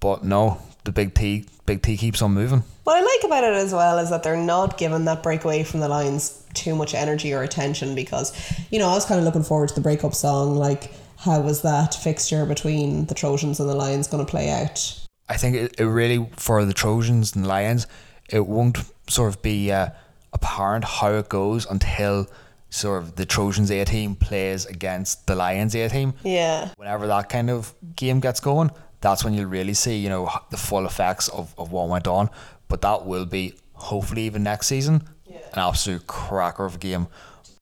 but 0.00 0.24
no, 0.24 0.60
the 0.84 0.92
big 0.92 1.14
T 1.14 1.44
big 1.66 1.82
T 1.82 1.96
keeps 1.96 2.22
on 2.22 2.32
moving. 2.32 2.64
What 2.84 2.96
I 2.96 3.00
like 3.00 3.24
about 3.24 3.44
it 3.44 3.54
as 3.54 3.72
well 3.72 3.98
is 3.98 4.10
that 4.10 4.22
they're 4.22 4.36
not 4.36 4.78
giving 4.78 5.04
that 5.04 5.22
breakaway 5.22 5.62
from 5.62 5.80
the 5.80 5.88
Lions 5.88 6.44
too 6.54 6.74
much 6.74 6.94
energy 6.94 7.32
or 7.32 7.42
attention 7.42 7.94
because, 7.94 8.32
you 8.70 8.78
know, 8.78 8.88
I 8.88 8.94
was 8.94 9.04
kind 9.04 9.20
of 9.20 9.24
looking 9.24 9.44
forward 9.44 9.68
to 9.68 9.74
the 9.74 9.80
breakup 9.80 10.14
song. 10.14 10.56
Like, 10.56 10.92
how 11.18 11.40
was 11.40 11.62
that 11.62 11.94
fixture 11.94 12.44
between 12.46 13.06
the 13.06 13.14
Trojans 13.14 13.60
and 13.60 13.68
the 13.68 13.74
Lions 13.74 14.08
going 14.08 14.24
to 14.24 14.28
play 14.28 14.50
out? 14.50 14.98
I 15.28 15.36
think 15.36 15.54
it, 15.54 15.78
it 15.78 15.84
really, 15.84 16.28
for 16.36 16.64
the 16.64 16.72
Trojans 16.72 17.36
and 17.36 17.46
Lions, 17.46 17.86
it 18.28 18.46
won't 18.46 18.78
sort 19.08 19.28
of 19.28 19.42
be 19.42 19.70
uh, 19.70 19.90
apparent 20.32 20.84
how 20.84 21.12
it 21.14 21.28
goes 21.28 21.66
until 21.66 22.26
sort 22.68 23.02
of 23.02 23.16
the 23.16 23.26
Trojans 23.26 23.70
A 23.70 23.84
team 23.84 24.14
plays 24.14 24.64
against 24.66 25.26
the 25.26 25.34
Lions 25.34 25.74
A 25.74 25.88
team. 25.88 26.14
Yeah. 26.22 26.70
Whenever 26.76 27.06
that 27.08 27.28
kind 27.28 27.50
of 27.50 27.74
game 27.96 28.20
gets 28.20 28.38
going, 28.40 28.70
that's 29.00 29.24
when 29.24 29.34
you'll 29.34 29.46
really 29.50 29.74
see, 29.74 29.96
you 29.96 30.08
know, 30.08 30.30
the 30.50 30.56
full 30.56 30.86
effects 30.86 31.28
of, 31.28 31.54
of 31.58 31.72
what 31.72 31.88
went 31.88 32.06
on. 32.06 32.30
But 32.68 32.82
that 32.82 33.06
will 33.06 33.26
be 33.26 33.54
hopefully 33.72 34.22
even 34.22 34.42
next 34.44 34.66
season 34.68 35.02
Yeah. 35.26 35.38
an 35.52 35.58
absolute 35.58 36.06
cracker 36.06 36.64
of 36.64 36.74
a 36.76 36.78
game. 36.78 37.08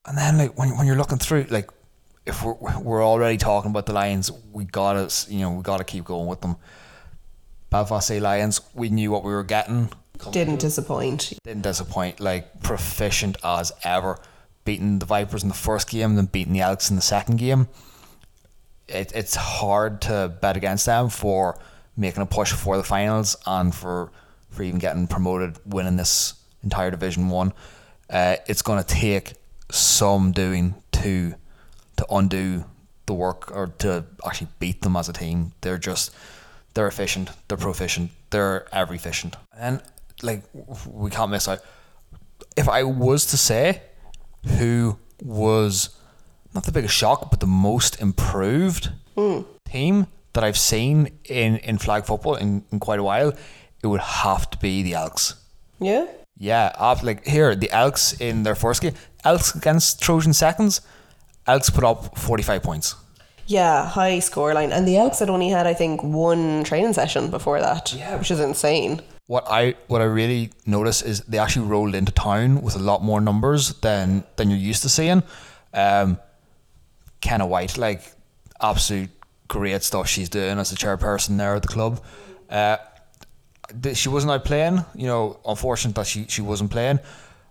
And 0.06 0.18
then 0.18 0.36
like 0.38 0.58
when 0.58 0.76
when 0.76 0.86
you're 0.86 0.96
looking 0.96 1.18
through 1.18 1.46
like 1.48 1.70
if 2.26 2.42
we're 2.44 2.54
we're 2.80 3.04
already 3.06 3.38
talking 3.38 3.70
about 3.70 3.86
the 3.86 3.92
Lions, 3.94 4.30
we 4.52 4.64
gotta 4.64 5.10
you 5.32 5.40
know 5.40 5.52
we 5.52 5.62
gotta 5.62 5.84
keep 5.84 6.04
going 6.04 6.26
with 6.26 6.40
them. 6.42 6.56
Belfast 7.70 8.06
City 8.08 8.20
Lions, 8.20 8.60
we 8.74 8.88
knew 8.88 9.10
what 9.10 9.24
we 9.24 9.32
were 9.32 9.44
getting. 9.44 9.90
Didn't 10.30 10.60
disappoint. 10.60 11.32
Didn't 11.44 11.62
disappoint. 11.62 12.20
Like 12.20 12.62
proficient 12.62 13.36
as 13.42 13.72
ever, 13.84 14.18
beating 14.64 14.98
the 14.98 15.06
Vipers 15.06 15.42
in 15.42 15.48
the 15.48 15.54
first 15.54 15.88
game, 15.88 16.14
then 16.14 16.26
beating 16.26 16.52
the 16.52 16.60
Elks 16.60 16.90
in 16.90 16.96
the 16.96 17.02
second 17.02 17.36
game. 17.36 17.68
It, 18.88 19.12
it's 19.14 19.34
hard 19.34 20.00
to 20.02 20.32
bet 20.40 20.56
against 20.56 20.86
them 20.86 21.08
for 21.08 21.58
making 21.96 22.22
a 22.22 22.26
push 22.26 22.52
for 22.52 22.76
the 22.76 22.84
finals 22.84 23.36
and 23.46 23.74
for 23.74 24.10
for 24.50 24.62
even 24.62 24.78
getting 24.78 25.06
promoted, 25.06 25.58
winning 25.66 25.96
this 25.96 26.34
entire 26.62 26.90
Division 26.90 27.28
One. 27.28 27.52
Uh, 28.08 28.36
it's 28.46 28.62
going 28.62 28.82
to 28.82 28.86
take 28.86 29.34
some 29.70 30.32
doing 30.32 30.74
to 30.92 31.34
to 31.96 32.06
undo 32.10 32.64
the 33.06 33.14
work 33.14 33.50
or 33.54 33.68
to 33.78 34.04
actually 34.24 34.48
beat 34.58 34.82
them 34.82 34.96
as 34.96 35.08
a 35.08 35.12
team. 35.12 35.52
They're 35.60 35.78
just 35.78 36.14
they're 36.74 36.86
efficient, 36.88 37.30
they're 37.48 37.58
proficient, 37.58 38.10
they're 38.30 38.68
every 38.74 38.96
efficient, 38.96 39.36
and 39.56 39.82
like 40.22 40.42
we 40.86 41.10
can't 41.10 41.30
miss 41.30 41.48
out. 41.48 41.60
If 42.56 42.68
I 42.68 42.82
was 42.82 43.26
to 43.26 43.36
say 43.36 43.82
who 44.58 44.98
was 45.22 45.90
not 46.54 46.64
the 46.64 46.72
biggest 46.72 46.94
shock, 46.94 47.30
but 47.30 47.40
the 47.40 47.46
most 47.46 48.00
improved 48.00 48.90
hmm. 49.16 49.42
team 49.64 50.06
that 50.32 50.44
I've 50.44 50.58
seen 50.58 51.10
in, 51.24 51.56
in 51.56 51.78
flag 51.78 52.04
football 52.04 52.36
in, 52.36 52.64
in 52.70 52.80
quite 52.80 52.98
a 52.98 53.02
while, 53.02 53.32
it 53.82 53.86
would 53.86 54.00
have 54.00 54.50
to 54.50 54.58
be 54.58 54.82
the 54.82 54.94
Elks. 54.94 55.34
Yeah. 55.80 56.06
Yeah, 56.36 56.72
af- 56.78 57.02
like 57.02 57.26
here, 57.26 57.54
the 57.56 57.70
Elks 57.70 58.12
in 58.20 58.44
their 58.44 58.54
first 58.54 58.82
game, 58.82 58.94
Elks 59.24 59.54
against 59.54 60.00
Trojan 60.00 60.32
seconds, 60.32 60.80
Elks 61.46 61.70
put 61.70 61.84
up 61.84 62.16
45 62.16 62.62
points. 62.62 62.94
Yeah, 63.46 63.86
high 63.86 64.18
scoreline. 64.18 64.70
And 64.70 64.86
the 64.86 64.96
Elks 64.98 65.18
had 65.18 65.30
only 65.30 65.48
had, 65.48 65.66
I 65.66 65.74
think, 65.74 66.02
one 66.02 66.64
training 66.64 66.92
session 66.92 67.30
before 67.30 67.60
that, 67.60 67.92
Yeah. 67.92 68.16
which 68.16 68.30
is 68.30 68.40
insane. 68.40 69.00
What 69.28 69.44
I 69.46 69.74
what 69.88 70.00
I 70.00 70.06
really 70.06 70.52
noticed 70.64 71.04
is 71.04 71.20
they 71.24 71.38
actually 71.38 71.66
rolled 71.66 71.94
into 71.94 72.12
town 72.12 72.62
with 72.62 72.74
a 72.76 72.78
lot 72.78 73.02
more 73.02 73.20
numbers 73.20 73.74
than 73.80 74.24
than 74.36 74.48
you're 74.48 74.58
used 74.58 74.80
to 74.82 74.88
seeing. 74.88 75.22
Um, 75.74 76.18
Kenna 77.20 77.46
White, 77.46 77.76
like 77.76 78.00
absolute 78.58 79.10
great 79.46 79.82
stuff 79.82 80.08
she's 80.08 80.30
doing 80.30 80.58
as 80.58 80.72
a 80.72 80.76
chairperson 80.76 81.36
there 81.36 81.54
at 81.54 81.60
the 81.60 81.68
club. 81.68 82.02
Uh, 82.48 82.78
she 83.92 84.08
wasn't 84.08 84.32
out 84.32 84.46
playing. 84.46 84.82
You 84.94 85.06
know, 85.08 85.40
unfortunate 85.44 85.94
that 85.96 86.06
she, 86.06 86.24
she 86.28 86.40
wasn't 86.40 86.70
playing. 86.70 86.98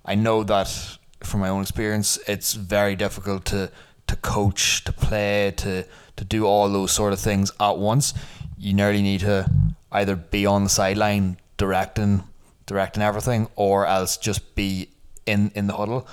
I 0.03 0.15
know 0.15 0.43
that 0.45 0.97
from 1.23 1.41
my 1.41 1.49
own 1.49 1.61
experience, 1.61 2.17
it's 2.27 2.53
very 2.53 2.95
difficult 2.95 3.45
to 3.45 3.71
to 4.07 4.15
coach, 4.15 4.83
to 4.85 4.91
play, 4.91 5.53
to 5.57 5.85
to 6.15 6.25
do 6.25 6.47
all 6.47 6.69
those 6.69 6.91
sort 6.91 7.13
of 7.13 7.19
things 7.19 7.51
at 7.59 7.77
once. 7.77 8.15
You 8.57 8.73
nearly 8.73 9.03
need 9.03 9.19
to 9.19 9.47
either 9.91 10.15
be 10.15 10.47
on 10.47 10.63
the 10.63 10.71
sideline 10.71 11.37
directing 11.57 12.23
directing 12.65 13.03
everything, 13.03 13.47
or 13.55 13.85
else 13.85 14.17
just 14.17 14.55
be 14.55 14.89
in 15.25 15.51
in 15.55 15.67
the 15.67 15.73
huddle. 15.73 16.07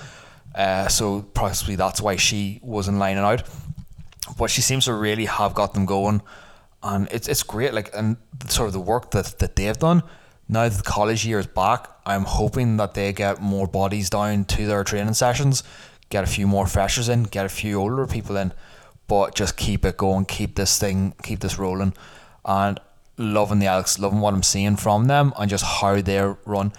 Uh, 0.54 0.86
so 0.88 1.22
possibly 1.34 1.74
that's 1.74 2.00
why 2.00 2.16
she 2.16 2.60
wasn't 2.62 2.96
lining 2.96 3.24
out 3.24 3.42
but 4.38 4.50
she 4.50 4.62
seems 4.62 4.86
to 4.86 4.94
really 4.94 5.26
have 5.26 5.54
got 5.54 5.74
them 5.74 5.86
going, 5.86 6.22
and 6.82 7.08
it's 7.10 7.28
it's 7.28 7.42
great. 7.42 7.74
Like 7.74 7.90
and 7.94 8.16
sort 8.48 8.68
of 8.68 8.72
the 8.72 8.80
work 8.80 9.10
that 9.12 9.38
that 9.38 9.56
they've 9.56 9.78
done. 9.78 10.02
Now 10.48 10.68
that 10.68 10.76
the 10.76 10.82
college 10.82 11.24
year 11.24 11.38
is 11.38 11.46
back, 11.46 11.88
I'm 12.04 12.24
hoping 12.24 12.76
that 12.76 12.94
they 12.94 13.12
get 13.12 13.40
more 13.40 13.66
bodies 13.66 14.10
down 14.10 14.44
to 14.46 14.66
their 14.66 14.84
training 14.84 15.14
sessions, 15.14 15.62
get 16.10 16.22
a 16.22 16.26
few 16.26 16.46
more 16.46 16.66
freshers 16.66 17.08
in, 17.08 17.22
get 17.24 17.46
a 17.46 17.48
few 17.48 17.80
older 17.80 18.06
people 18.06 18.36
in, 18.36 18.52
but 19.06 19.34
just 19.34 19.56
keep 19.56 19.86
it 19.86 19.96
going, 19.96 20.26
keep 20.26 20.56
this 20.56 20.78
thing, 20.78 21.14
keep 21.22 21.40
this 21.40 21.58
rolling, 21.58 21.94
and 22.44 22.78
loving 23.16 23.58
the 23.58 23.66
Elks, 23.66 23.98
loving 23.98 24.20
what 24.20 24.34
I'm 24.34 24.42
seeing 24.42 24.76
from 24.76 25.06
them, 25.06 25.32
and 25.38 25.50
just 25.50 25.64
how 25.64 26.00
they're 26.00 26.36
run. 26.44 26.72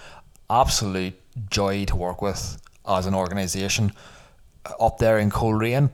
Absolute 0.49 1.13
joy 1.49 1.85
to 1.85 1.95
work 1.95 2.21
with 2.21 2.61
as 2.87 3.05
an 3.05 3.15
organisation 3.15 3.91
up 4.79 4.97
there 4.99 5.17
in 5.19 5.29
Coleraine 5.29 5.89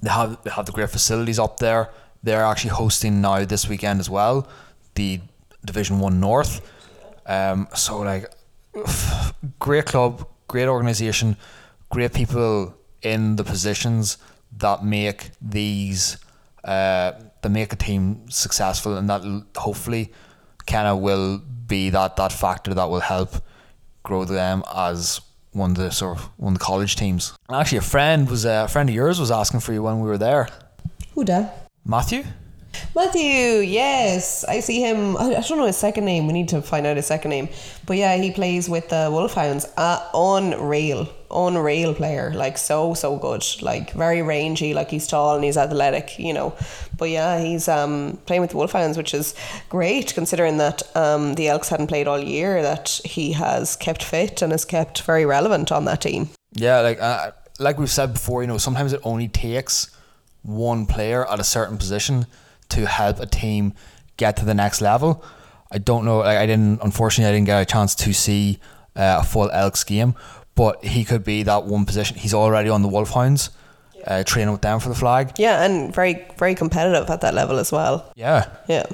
they 0.00 0.10
have 0.10 0.42
they 0.42 0.50
have 0.50 0.66
the 0.66 0.72
great 0.72 0.90
facilities 0.90 1.38
up 1.38 1.58
there. 1.58 1.90
They're 2.22 2.44
actually 2.44 2.70
hosting 2.70 3.20
now 3.20 3.44
this 3.44 3.68
weekend 3.68 4.00
as 4.00 4.10
well, 4.10 4.48
the 4.94 5.20
Division 5.64 5.98
One 6.00 6.20
North. 6.20 6.60
Um, 7.26 7.68
so 7.74 8.00
like, 8.00 8.26
great 9.58 9.86
club, 9.86 10.26
great 10.48 10.68
organization, 10.68 11.36
great 11.90 12.12
people 12.12 12.74
in 13.02 13.36
the 13.36 13.44
positions 13.44 14.18
that 14.56 14.84
make 14.84 15.30
these 15.40 16.18
uh, 16.64 17.12
that 17.42 17.48
make 17.50 17.72
a 17.72 17.76
team 17.76 18.28
successful, 18.30 18.96
and 18.96 19.08
that 19.08 19.22
hopefully 19.56 20.12
kind 20.66 20.86
of 20.86 20.98
will 20.98 21.38
be 21.38 21.90
that 21.90 22.16
that 22.16 22.32
factor 22.32 22.74
that 22.74 22.88
will 22.90 23.00
help 23.00 23.30
grow 24.02 24.24
them 24.24 24.62
as 24.74 25.20
one 25.52 25.72
of 25.72 25.76
the 25.76 25.90
sort 25.90 26.18
of 26.18 26.24
one 26.36 26.54
of 26.54 26.58
the 26.58 26.64
college 26.64 26.96
teams. 26.96 27.32
And 27.48 27.56
actually, 27.56 27.78
a 27.78 27.82
friend 27.82 28.28
was 28.30 28.46
uh, 28.46 28.64
a 28.66 28.68
friend 28.68 28.88
of 28.88 28.94
yours 28.94 29.18
was 29.18 29.30
asking 29.30 29.60
for 29.60 29.72
you 29.72 29.82
when 29.82 30.00
we 30.00 30.08
were 30.08 30.18
there. 30.18 30.48
Who 31.14 31.24
da? 31.24 31.48
Matthew. 31.84 32.24
Matthew, 32.94 33.60
yes. 33.60 34.44
I 34.44 34.60
see 34.60 34.80
him. 34.80 35.16
I, 35.16 35.36
I 35.36 35.40
don't 35.40 35.58
know 35.58 35.66
his 35.66 35.76
second 35.76 36.04
name. 36.04 36.26
We 36.26 36.32
need 36.32 36.48
to 36.50 36.62
find 36.62 36.86
out 36.86 36.96
his 36.96 37.06
second 37.06 37.30
name. 37.30 37.48
But 37.86 37.96
yeah, 37.96 38.16
he 38.16 38.30
plays 38.30 38.68
with 38.68 38.88
the 38.88 39.08
Wolfhounds. 39.10 39.66
Uh, 39.76 40.06
unreal. 40.14 41.08
Unreal 41.30 41.94
player. 41.94 42.32
Like, 42.34 42.58
so, 42.58 42.94
so 42.94 43.16
good. 43.16 43.44
Like, 43.62 43.92
very 43.92 44.22
rangy. 44.22 44.74
Like, 44.74 44.90
he's 44.90 45.06
tall 45.06 45.34
and 45.34 45.44
he's 45.44 45.56
athletic, 45.56 46.18
you 46.18 46.32
know. 46.32 46.54
But 46.96 47.10
yeah, 47.10 47.40
he's 47.40 47.68
um, 47.68 48.18
playing 48.26 48.42
with 48.42 48.50
the 48.50 48.56
Wolfhounds, 48.56 48.96
which 48.96 49.14
is 49.14 49.34
great 49.68 50.14
considering 50.14 50.56
that 50.58 50.82
um, 50.96 51.34
the 51.34 51.48
Elks 51.48 51.68
hadn't 51.68 51.86
played 51.86 52.08
all 52.08 52.18
year, 52.18 52.62
that 52.62 53.00
he 53.04 53.32
has 53.32 53.76
kept 53.76 54.02
fit 54.02 54.42
and 54.42 54.52
has 54.52 54.64
kept 54.64 55.02
very 55.02 55.24
relevant 55.24 55.70
on 55.70 55.84
that 55.84 56.00
team. 56.00 56.30
Yeah, 56.52 56.80
like 56.80 57.00
uh, 57.00 57.32
like 57.58 57.78
we've 57.78 57.90
said 57.90 58.14
before, 58.14 58.42
you 58.42 58.48
know, 58.48 58.58
sometimes 58.58 58.92
it 58.92 59.00
only 59.04 59.28
takes 59.28 59.94
one 60.42 60.86
player 60.86 61.28
at 61.30 61.38
a 61.38 61.44
certain 61.44 61.76
position 61.76 62.26
to 62.70 62.86
help 62.86 63.20
a 63.20 63.26
team 63.26 63.74
get 64.16 64.36
to 64.36 64.44
the 64.44 64.54
next 64.54 64.80
level. 64.80 65.24
I 65.70 65.78
don't 65.78 66.04
know. 66.04 66.18
Like 66.18 66.38
I 66.38 66.46
didn't, 66.46 66.80
unfortunately, 66.82 67.30
I 67.30 67.36
didn't 67.36 67.46
get 67.46 67.62
a 67.62 67.64
chance 67.64 67.94
to 67.96 68.12
see 68.12 68.58
uh, 68.96 69.18
a 69.20 69.24
full 69.24 69.50
Elks 69.50 69.84
game, 69.84 70.14
but 70.54 70.84
he 70.84 71.04
could 71.04 71.24
be 71.24 71.42
that 71.44 71.64
one 71.64 71.84
position. 71.84 72.16
He's 72.16 72.34
already 72.34 72.70
on 72.70 72.82
the 72.82 72.88
Wolfhounds, 72.88 73.50
uh, 74.06 74.24
training 74.24 74.52
with 74.52 74.62
them 74.62 74.80
for 74.80 74.88
the 74.88 74.94
flag. 74.94 75.32
Yeah, 75.38 75.64
and 75.64 75.94
very, 75.94 76.26
very 76.38 76.54
competitive 76.54 77.08
at 77.10 77.20
that 77.20 77.34
level 77.34 77.58
as 77.58 77.70
well. 77.70 78.12
Yeah. 78.16 78.48
Yeah. 78.66 78.86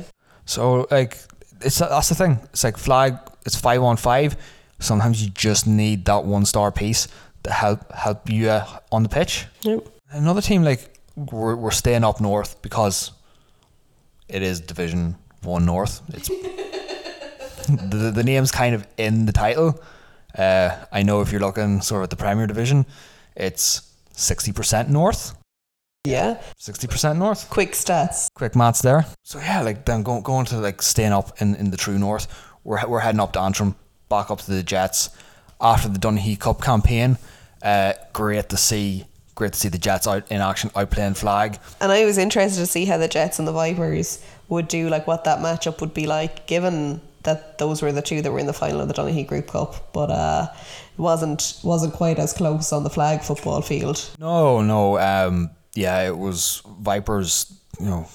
So 0.46 0.86
like, 0.90 1.18
it's 1.60 1.78
that's 1.78 2.08
the 2.08 2.14
thing. 2.14 2.40
It's 2.52 2.64
like 2.64 2.76
flag. 2.76 3.18
It's 3.46 3.56
five 3.56 3.82
on 3.82 3.96
five. 3.96 4.36
Sometimes 4.80 5.22
you 5.22 5.30
just 5.30 5.66
need 5.66 6.04
that 6.06 6.24
one 6.24 6.44
star 6.44 6.72
piece 6.72 7.08
to 7.44 7.52
help 7.52 7.90
help 7.92 8.28
you 8.28 8.50
uh, 8.50 8.66
on 8.90 9.02
the 9.02 9.08
pitch. 9.08 9.46
Yep. 9.62 9.86
Another 10.10 10.42
team 10.42 10.64
like 10.64 10.98
we're, 11.16 11.56
we're 11.56 11.70
staying 11.70 12.04
up 12.04 12.20
north 12.20 12.60
because 12.62 13.12
it 14.28 14.42
is 14.42 14.60
Division 14.60 15.16
One 15.42 15.66
North. 15.66 16.02
It's 16.12 16.28
the, 17.68 18.12
the 18.14 18.22
name's 18.24 18.50
kind 18.50 18.74
of 18.74 18.86
in 18.96 19.26
the 19.26 19.32
title. 19.32 19.80
Uh, 20.36 20.70
I 20.90 21.02
know 21.02 21.20
if 21.20 21.30
you're 21.30 21.40
looking 21.40 21.80
sort 21.80 22.00
of 22.00 22.04
at 22.04 22.10
the 22.10 22.16
Premier 22.16 22.46
Division, 22.46 22.86
it's 23.36 23.92
60% 24.14 24.88
North. 24.88 25.36
Yeah. 26.04 26.40
60% 26.60 27.18
North. 27.18 27.48
Quick 27.48 27.72
stats. 27.72 28.28
Quick 28.34 28.54
maths 28.54 28.82
there. 28.82 29.06
So 29.22 29.38
yeah, 29.38 29.62
like 29.62 29.84
then 29.84 30.02
going, 30.02 30.22
going 30.22 30.46
to 30.46 30.58
like 30.58 30.82
staying 30.82 31.12
up 31.12 31.40
in, 31.40 31.54
in 31.56 31.70
the 31.70 31.76
true 31.76 31.98
North. 31.98 32.26
We're, 32.64 32.86
we're 32.86 33.00
heading 33.00 33.20
up 33.20 33.32
to 33.34 33.40
Antrim, 33.40 33.76
back 34.08 34.30
up 34.30 34.40
to 34.40 34.50
the 34.50 34.62
Jets 34.62 35.10
after 35.60 35.88
the 35.88 35.98
Donaghy 35.98 36.38
Cup 36.38 36.60
campaign. 36.62 37.16
Uh, 37.62 37.94
great 38.12 38.50
to 38.50 38.56
see 38.56 39.06
great 39.34 39.52
to 39.52 39.58
see 39.58 39.68
the 39.68 39.78
Jets 39.78 40.06
out 40.06 40.30
in 40.30 40.40
action, 40.40 40.70
out 40.76 40.90
playing 40.90 41.14
flag. 41.14 41.58
And 41.80 41.90
I 41.90 42.04
was 42.04 42.18
interested 42.18 42.60
to 42.60 42.66
see 42.66 42.84
how 42.84 42.96
the 42.98 43.08
Jets 43.08 43.38
and 43.38 43.48
the 43.48 43.52
Vipers 43.52 44.24
would 44.48 44.68
do, 44.68 44.88
like 44.88 45.06
what 45.06 45.24
that 45.24 45.38
matchup 45.38 45.80
would 45.80 45.94
be 45.94 46.06
like, 46.06 46.46
given 46.46 47.00
that 47.24 47.58
those 47.58 47.82
were 47.82 47.92
the 47.92 48.02
two 48.02 48.22
that 48.22 48.30
were 48.30 48.38
in 48.38 48.46
the 48.46 48.52
final 48.52 48.80
of 48.80 48.88
the 48.88 48.94
Donaghy 48.94 49.26
Group 49.26 49.48
Cup. 49.48 49.92
But 49.92 50.10
uh, 50.10 50.48
it 50.52 51.00
wasn't 51.00 51.58
wasn't 51.62 51.94
quite 51.94 52.18
as 52.18 52.32
close 52.32 52.72
on 52.72 52.84
the 52.84 52.90
flag 52.90 53.22
football 53.22 53.62
field. 53.62 54.08
No, 54.18 54.60
no. 54.60 54.98
Um, 54.98 55.50
yeah, 55.74 56.06
it 56.06 56.16
was 56.16 56.62
Vipers. 56.80 57.52
You 57.80 57.86
know, 57.86 58.08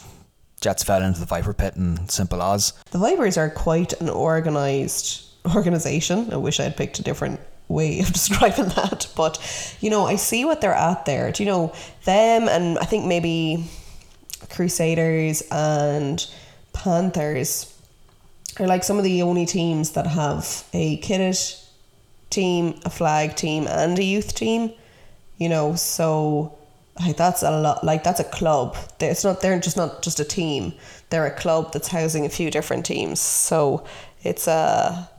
Jets 0.61 0.83
fell 0.83 1.03
into 1.03 1.19
the 1.19 1.25
Viper 1.25 1.53
pit, 1.53 1.75
and 1.75 2.09
simple 2.09 2.41
as. 2.41 2.73
The 2.91 2.99
Vipers 2.99 3.37
are 3.37 3.49
quite 3.49 3.93
an 4.01 4.09
organised 4.09 5.25
organisation. 5.55 6.31
I 6.31 6.37
wish 6.37 6.59
I 6.59 6.63
had 6.63 6.77
picked 6.77 6.99
a 6.99 7.03
different 7.03 7.39
way 7.69 8.01
of 8.01 8.07
describing 8.13 8.67
that. 8.69 9.07
But, 9.15 9.39
you 9.79 9.89
know, 9.89 10.05
I 10.05 10.17
see 10.17 10.43
what 10.43 10.59
they're 10.59 10.73
at 10.73 11.05
there. 11.05 11.31
Do 11.31 11.43
you 11.43 11.49
know, 11.49 11.73
them 12.03 12.49
and 12.49 12.77
I 12.79 12.83
think 12.83 13.05
maybe 13.05 13.63
Crusaders 14.49 15.41
and 15.51 16.25
Panthers 16.73 17.73
are 18.59 18.67
like 18.67 18.83
some 18.83 18.97
of 18.97 19.05
the 19.05 19.21
only 19.21 19.45
teams 19.45 19.91
that 19.91 20.07
have 20.07 20.65
a 20.73 20.99
kitted 20.99 21.63
team, 22.29 22.79
a 22.83 22.89
flag 22.89 23.35
team, 23.35 23.67
and 23.67 23.97
a 23.97 24.03
youth 24.03 24.35
team. 24.35 24.73
You 25.37 25.47
know, 25.47 25.75
so 25.75 26.59
like 26.99 27.15
that's 27.15 27.43
a 27.43 27.51
lot 27.51 27.83
like 27.83 28.03
that's 28.03 28.19
a 28.19 28.25
club 28.25 28.75
it's 28.99 29.23
not 29.23 29.39
they're 29.41 29.59
just 29.59 29.77
not 29.77 30.01
just 30.01 30.19
a 30.19 30.25
team 30.25 30.73
they're 31.09 31.25
a 31.25 31.31
club 31.31 31.71
that's 31.71 31.87
housing 31.87 32.25
a 32.25 32.29
few 32.29 32.51
different 32.51 32.85
teams 32.85 33.19
so 33.21 33.85
it's 34.23 34.47
a 34.47 35.09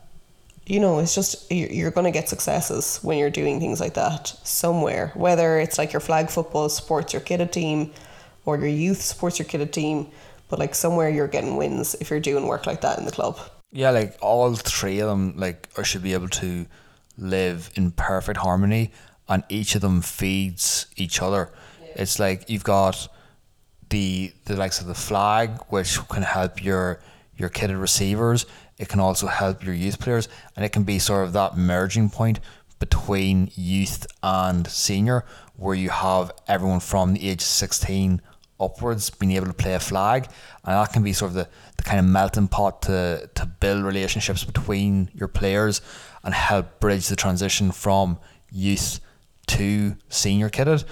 you 0.66 0.80
know 0.80 0.98
it's 0.98 1.14
just 1.14 1.50
you're 1.50 1.90
going 1.90 2.04
to 2.04 2.10
get 2.10 2.28
successes 2.28 2.98
when 3.02 3.18
you're 3.18 3.30
doing 3.30 3.58
things 3.58 3.80
like 3.80 3.94
that 3.94 4.28
somewhere 4.44 5.12
whether 5.14 5.58
it's 5.58 5.78
like 5.78 5.92
your 5.92 6.00
flag 6.00 6.30
football 6.30 6.68
supports 6.68 7.12
your 7.12 7.22
kitted 7.22 7.50
team 7.50 7.92
or 8.44 8.56
your 8.56 8.68
youth 8.68 9.00
supports 9.00 9.38
your 9.38 9.46
kitted 9.46 9.72
team 9.72 10.06
but 10.48 10.58
like 10.58 10.74
somewhere 10.74 11.08
you're 11.08 11.28
getting 11.28 11.56
wins 11.56 11.94
if 12.00 12.10
you're 12.10 12.20
doing 12.20 12.46
work 12.46 12.66
like 12.66 12.80
that 12.80 12.98
in 12.98 13.04
the 13.04 13.12
club 13.12 13.38
yeah 13.72 13.90
like 13.90 14.16
all 14.20 14.54
three 14.54 15.00
of 15.00 15.08
them 15.08 15.34
like 15.36 15.68
or 15.76 15.84
should 15.84 16.02
be 16.02 16.12
able 16.12 16.28
to 16.28 16.66
live 17.18 17.70
in 17.74 17.90
perfect 17.90 18.38
harmony 18.38 18.90
and 19.28 19.42
each 19.48 19.74
of 19.74 19.80
them 19.80 20.00
feeds 20.00 20.86
each 20.96 21.20
other 21.20 21.50
it's 21.94 22.18
like 22.18 22.48
you've 22.48 22.64
got 22.64 23.08
the 23.90 24.32
the 24.46 24.56
likes 24.56 24.80
of 24.80 24.86
the 24.86 24.94
flag, 24.94 25.50
which 25.68 25.98
can 26.08 26.22
help 26.22 26.64
your 26.64 27.00
your 27.36 27.50
kitted 27.50 27.80
receivers. 27.80 28.46
It 28.80 28.88
can 28.88 29.00
also 29.00 29.26
help 29.26 29.64
your 29.64 29.74
youth 29.74 29.98
players, 30.00 30.26
and 30.56 30.64
it 30.64 30.72
can 30.72 30.84
be 30.84 30.98
sort 30.98 31.24
of 31.26 31.32
that 31.34 31.56
merging 31.56 32.08
point 32.10 32.40
between 32.78 33.50
youth 33.54 34.06
and 34.22 34.66
senior, 34.66 35.24
where 35.56 35.74
you 35.74 35.90
have 35.90 36.32
everyone 36.48 36.80
from 36.80 37.12
the 37.12 37.28
age 37.28 37.42
of 37.42 37.48
sixteen 37.62 38.22
upwards 38.58 39.10
being 39.10 39.32
able 39.32 39.46
to 39.46 39.52
play 39.52 39.74
a 39.74 39.80
flag, 39.80 40.24
and 40.64 40.74
that 40.74 40.92
can 40.92 41.02
be 41.02 41.12
sort 41.12 41.30
of 41.30 41.34
the, 41.34 41.48
the 41.76 41.82
kind 41.82 42.00
of 42.00 42.06
melting 42.06 42.48
pot 42.48 42.82
to 42.82 43.28
to 43.34 43.46
build 43.46 43.84
relationships 43.84 44.44
between 44.44 45.10
your 45.14 45.28
players 45.28 45.82
and 46.24 46.32
help 46.34 46.80
bridge 46.80 47.08
the 47.08 47.16
transition 47.16 47.72
from 47.72 48.18
youth 48.50 49.00
to 49.46 49.96
senior 50.08 50.48
kitted 50.48 50.84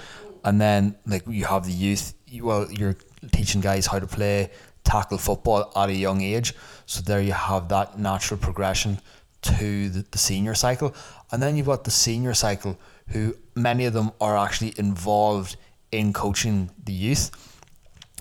and 0.43 0.59
then 0.59 0.95
like 1.05 1.23
you 1.27 1.45
have 1.45 1.65
the 1.65 1.71
youth. 1.71 2.13
Well, 2.41 2.71
you're 2.71 2.95
teaching 3.31 3.61
guys 3.61 3.87
how 3.87 3.99
to 3.99 4.07
play 4.07 4.51
tackle 4.89 5.19
football 5.19 5.71
at 5.75 5.89
a 5.89 5.93
young 5.93 6.21
age. 6.21 6.53
So 6.85 7.01
there 7.01 7.21
you 7.21 7.33
have 7.33 7.69
that 7.69 7.99
natural 7.99 8.39
progression 8.39 8.99
to 9.43 9.89
the, 9.89 10.05
the 10.11 10.17
senior 10.17 10.55
cycle, 10.55 10.93
and 11.31 11.41
then 11.41 11.55
you've 11.55 11.67
got 11.67 11.83
the 11.83 11.91
senior 11.91 12.33
cycle, 12.33 12.77
who 13.09 13.35
many 13.55 13.85
of 13.85 13.93
them 13.93 14.11
are 14.19 14.37
actually 14.37 14.73
involved 14.77 15.55
in 15.91 16.11
coaching 16.11 16.69
the 16.83 16.91
youth, 16.91 17.31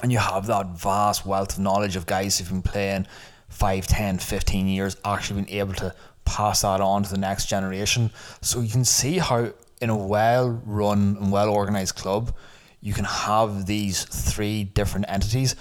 and 0.03 0.13
you 0.13 0.19
have 0.19 0.47
that 0.47 0.67
vast 0.79 1.27
wealth 1.27 1.55
of 1.55 1.59
knowledge 1.59 1.97
of 1.97 2.07
guys 2.07 2.39
who've 2.39 2.49
been 2.49 2.63
playing 2.63 3.07
5, 3.49 3.87
10, 3.87 4.19
15 4.19 4.69
years, 4.69 4.97
actually 5.05 5.43
been 5.43 5.55
able 5.55 5.75
to 5.75 5.95
pass 6.25 6.63
that 6.63 6.81
on 6.81 7.03
to 7.03 7.11
the 7.11 7.19
next 7.19 7.47
generation. 7.47 8.11
So 8.43 8.61
you 8.61 8.71
can 8.71 8.85
see 8.85 9.19
how 9.19 9.53
in 9.81 9.91
a 9.91 9.97
well 9.97 10.61
run 10.65 11.17
and 11.21 11.33
well 11.33 11.49
organized 11.49 11.97
club, 11.97 12.35
you 12.81 12.93
can 12.93 13.05
have 13.05 13.67
these 13.67 14.05
three 14.05 14.65
different 14.65 15.07
entities, 15.09 15.57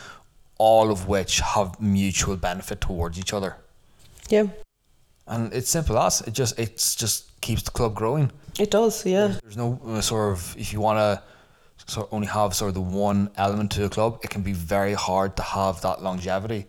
all 0.57 0.91
of 0.91 1.07
which 1.07 1.39
have 1.39 1.79
mutual 1.79 2.35
benefit 2.35 2.81
towards 2.81 3.19
each 3.19 3.33
other. 3.33 3.57
Yeah. 4.29 4.47
And 5.27 5.53
it's 5.53 5.69
simple 5.69 5.97
as 5.99 6.21
it 6.21 6.33
just 6.33 6.57
it's 6.57 6.95
just 6.95 7.39
keeps 7.41 7.61
the 7.63 7.71
club 7.71 7.93
growing. 7.93 8.31
It 8.59 8.71
does, 8.71 9.05
yeah. 9.05 9.35
There's 9.41 9.57
no 9.57 9.79
uh, 9.85 10.01
sort 10.01 10.33
of 10.33 10.55
if 10.57 10.73
you 10.73 10.81
want 10.81 10.97
to 10.97 11.23
sort 11.91 12.07
of 12.07 12.13
only 12.13 12.27
have 12.27 12.53
sort 12.53 12.69
of 12.69 12.75
the 12.75 12.81
one 12.81 13.29
element 13.35 13.71
to 13.71 13.81
the 13.81 13.89
club, 13.89 14.19
it 14.23 14.29
can 14.29 14.41
be 14.41 14.53
very 14.53 14.93
hard 14.93 15.35
to 15.37 15.43
have 15.43 15.81
that 15.81 16.01
longevity. 16.01 16.65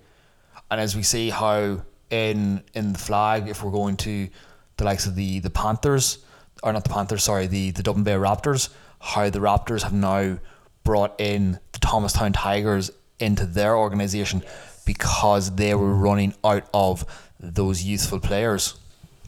And 0.70 0.80
as 0.80 0.94
we 0.94 1.02
see 1.02 1.30
how 1.30 1.82
in 2.10 2.62
in 2.74 2.92
the 2.92 2.98
flag, 2.98 3.48
if 3.48 3.62
we're 3.62 3.70
going 3.70 3.96
to 3.98 4.28
the 4.76 4.84
likes 4.84 5.06
of 5.06 5.14
the 5.14 5.40
the 5.40 5.50
Panthers, 5.50 6.18
or 6.62 6.72
not 6.72 6.84
the 6.84 6.90
Panthers, 6.90 7.24
sorry, 7.24 7.46
the, 7.46 7.70
the 7.70 7.82
Dublin 7.82 8.04
Bay 8.04 8.12
Raptors, 8.12 8.70
how 9.00 9.30
the 9.30 9.38
Raptors 9.38 9.82
have 9.82 9.92
now 9.92 10.38
brought 10.84 11.20
in 11.20 11.58
the 11.72 11.78
Thomastown 11.78 12.32
Tigers 12.32 12.90
into 13.20 13.46
their 13.46 13.76
organisation 13.76 14.42
because 14.84 15.54
they 15.56 15.74
were 15.74 15.94
running 15.94 16.34
out 16.44 16.68
of 16.72 17.04
those 17.38 17.82
youthful 17.82 18.20
players. 18.20 18.74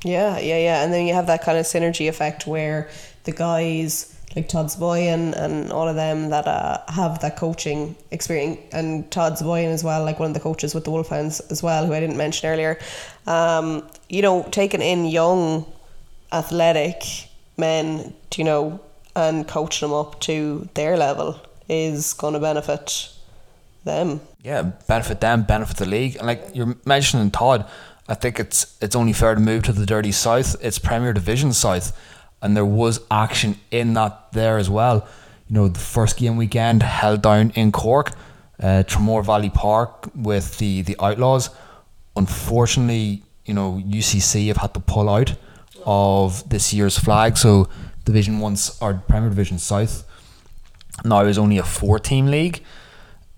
Yeah, 0.04 0.38
yeah, 0.38 0.58
yeah. 0.58 0.82
And 0.82 0.92
then 0.92 1.06
you 1.06 1.14
have 1.14 1.26
that 1.26 1.42
kind 1.42 1.58
of 1.58 1.66
synergy 1.66 2.08
effect 2.08 2.46
where 2.46 2.88
the 3.24 3.32
guys 3.32 4.16
like 4.36 4.48
Todd 4.48 4.66
Zboyan 4.66 5.34
and 5.36 5.72
all 5.72 5.88
of 5.88 5.96
them 5.96 6.30
that 6.30 6.46
uh, 6.46 6.78
have 6.88 7.20
that 7.20 7.36
coaching 7.36 7.96
experience, 8.10 8.60
and 8.72 9.10
Todd 9.10 9.34
Zboyan 9.34 9.72
as 9.72 9.82
well, 9.82 10.04
like 10.04 10.20
one 10.20 10.30
of 10.30 10.34
the 10.34 10.40
coaches 10.40 10.74
with 10.74 10.84
the 10.84 10.90
Wolfhounds 10.90 11.40
as 11.50 11.62
well, 11.62 11.84
who 11.84 11.92
I 11.92 12.00
didn't 12.00 12.16
mention 12.16 12.48
earlier. 12.48 12.78
Um, 13.26 13.88
you 14.08 14.22
know, 14.22 14.46
taking 14.50 14.82
in 14.82 15.06
young 15.06 15.66
athletic 16.32 17.02
men, 17.56 18.14
you 18.36 18.44
know, 18.44 18.80
and 19.16 19.46
coaching 19.48 19.88
them 19.88 19.96
up 19.96 20.20
to 20.20 20.68
their 20.74 20.96
level 20.96 21.40
is 21.68 22.12
going 22.14 22.34
to 22.34 22.40
benefit 22.40 23.12
them. 23.84 24.20
Yeah, 24.42 24.62
benefit 24.62 25.20
them, 25.20 25.42
benefit 25.42 25.76
the 25.76 25.86
league. 25.86 26.16
And 26.16 26.26
like 26.26 26.50
you're 26.54 26.76
mentioning 26.84 27.30
Todd, 27.30 27.68
I 28.08 28.14
think 28.14 28.40
it's 28.40 28.76
it's 28.80 28.96
only 28.96 29.12
fair 29.12 29.34
to 29.34 29.40
move 29.40 29.62
to 29.64 29.72
the 29.72 29.86
dirty 29.86 30.12
south. 30.12 30.56
It's 30.60 30.78
Premier 30.78 31.12
Division 31.12 31.52
South, 31.52 31.96
and 32.42 32.56
there 32.56 32.64
was 32.64 33.00
action 33.10 33.56
in 33.70 33.94
that 33.94 34.32
there 34.32 34.58
as 34.58 34.68
well. 34.68 35.06
You 35.48 35.54
know, 35.54 35.68
the 35.68 35.78
first 35.78 36.16
game 36.16 36.36
weekend 36.36 36.82
held 36.82 37.22
down 37.22 37.50
in 37.50 37.72
Cork, 37.72 38.12
uh, 38.60 38.82
Tramore 38.86 39.24
Valley 39.24 39.50
Park 39.50 40.10
with 40.14 40.58
the 40.58 40.82
the 40.82 40.96
Outlaws. 41.00 41.50
Unfortunately, 42.16 43.22
you 43.44 43.54
know 43.54 43.80
UCC 43.86 44.48
have 44.48 44.58
had 44.58 44.74
to 44.74 44.80
pull 44.80 45.08
out 45.08 45.34
of 45.86 46.48
this 46.48 46.72
year's 46.72 46.98
flag. 46.98 47.36
So 47.36 47.68
Division 48.04 48.40
One 48.40 48.56
or 48.80 48.94
Premier 49.08 49.28
Division 49.28 49.58
South 49.58 50.04
now 51.04 51.20
is 51.24 51.38
only 51.38 51.58
a 51.58 51.62
four 51.62 51.98
team 51.98 52.26
league. 52.26 52.62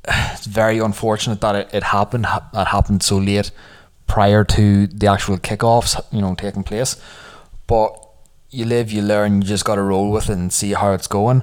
It's 0.06 0.46
very 0.46 0.78
unfortunate 0.78 1.40
that 1.40 1.54
it, 1.54 1.70
it 1.72 1.82
happened 1.84 2.24
that 2.24 2.66
happened 2.68 3.02
so 3.02 3.18
late 3.18 3.50
prior 4.06 4.44
to 4.44 4.86
the 4.88 5.06
actual 5.06 5.38
kickoffs, 5.38 6.00
you 6.12 6.20
know, 6.20 6.34
taking 6.34 6.64
place. 6.64 7.00
But 7.66 7.96
you 8.50 8.64
live, 8.64 8.92
you 8.92 9.02
learn. 9.02 9.42
You 9.42 9.48
just 9.48 9.64
got 9.64 9.76
to 9.76 9.82
roll 9.82 10.10
with 10.10 10.28
it 10.28 10.34
and 10.34 10.52
see 10.52 10.72
how 10.72 10.92
it's 10.92 11.06
going. 11.06 11.42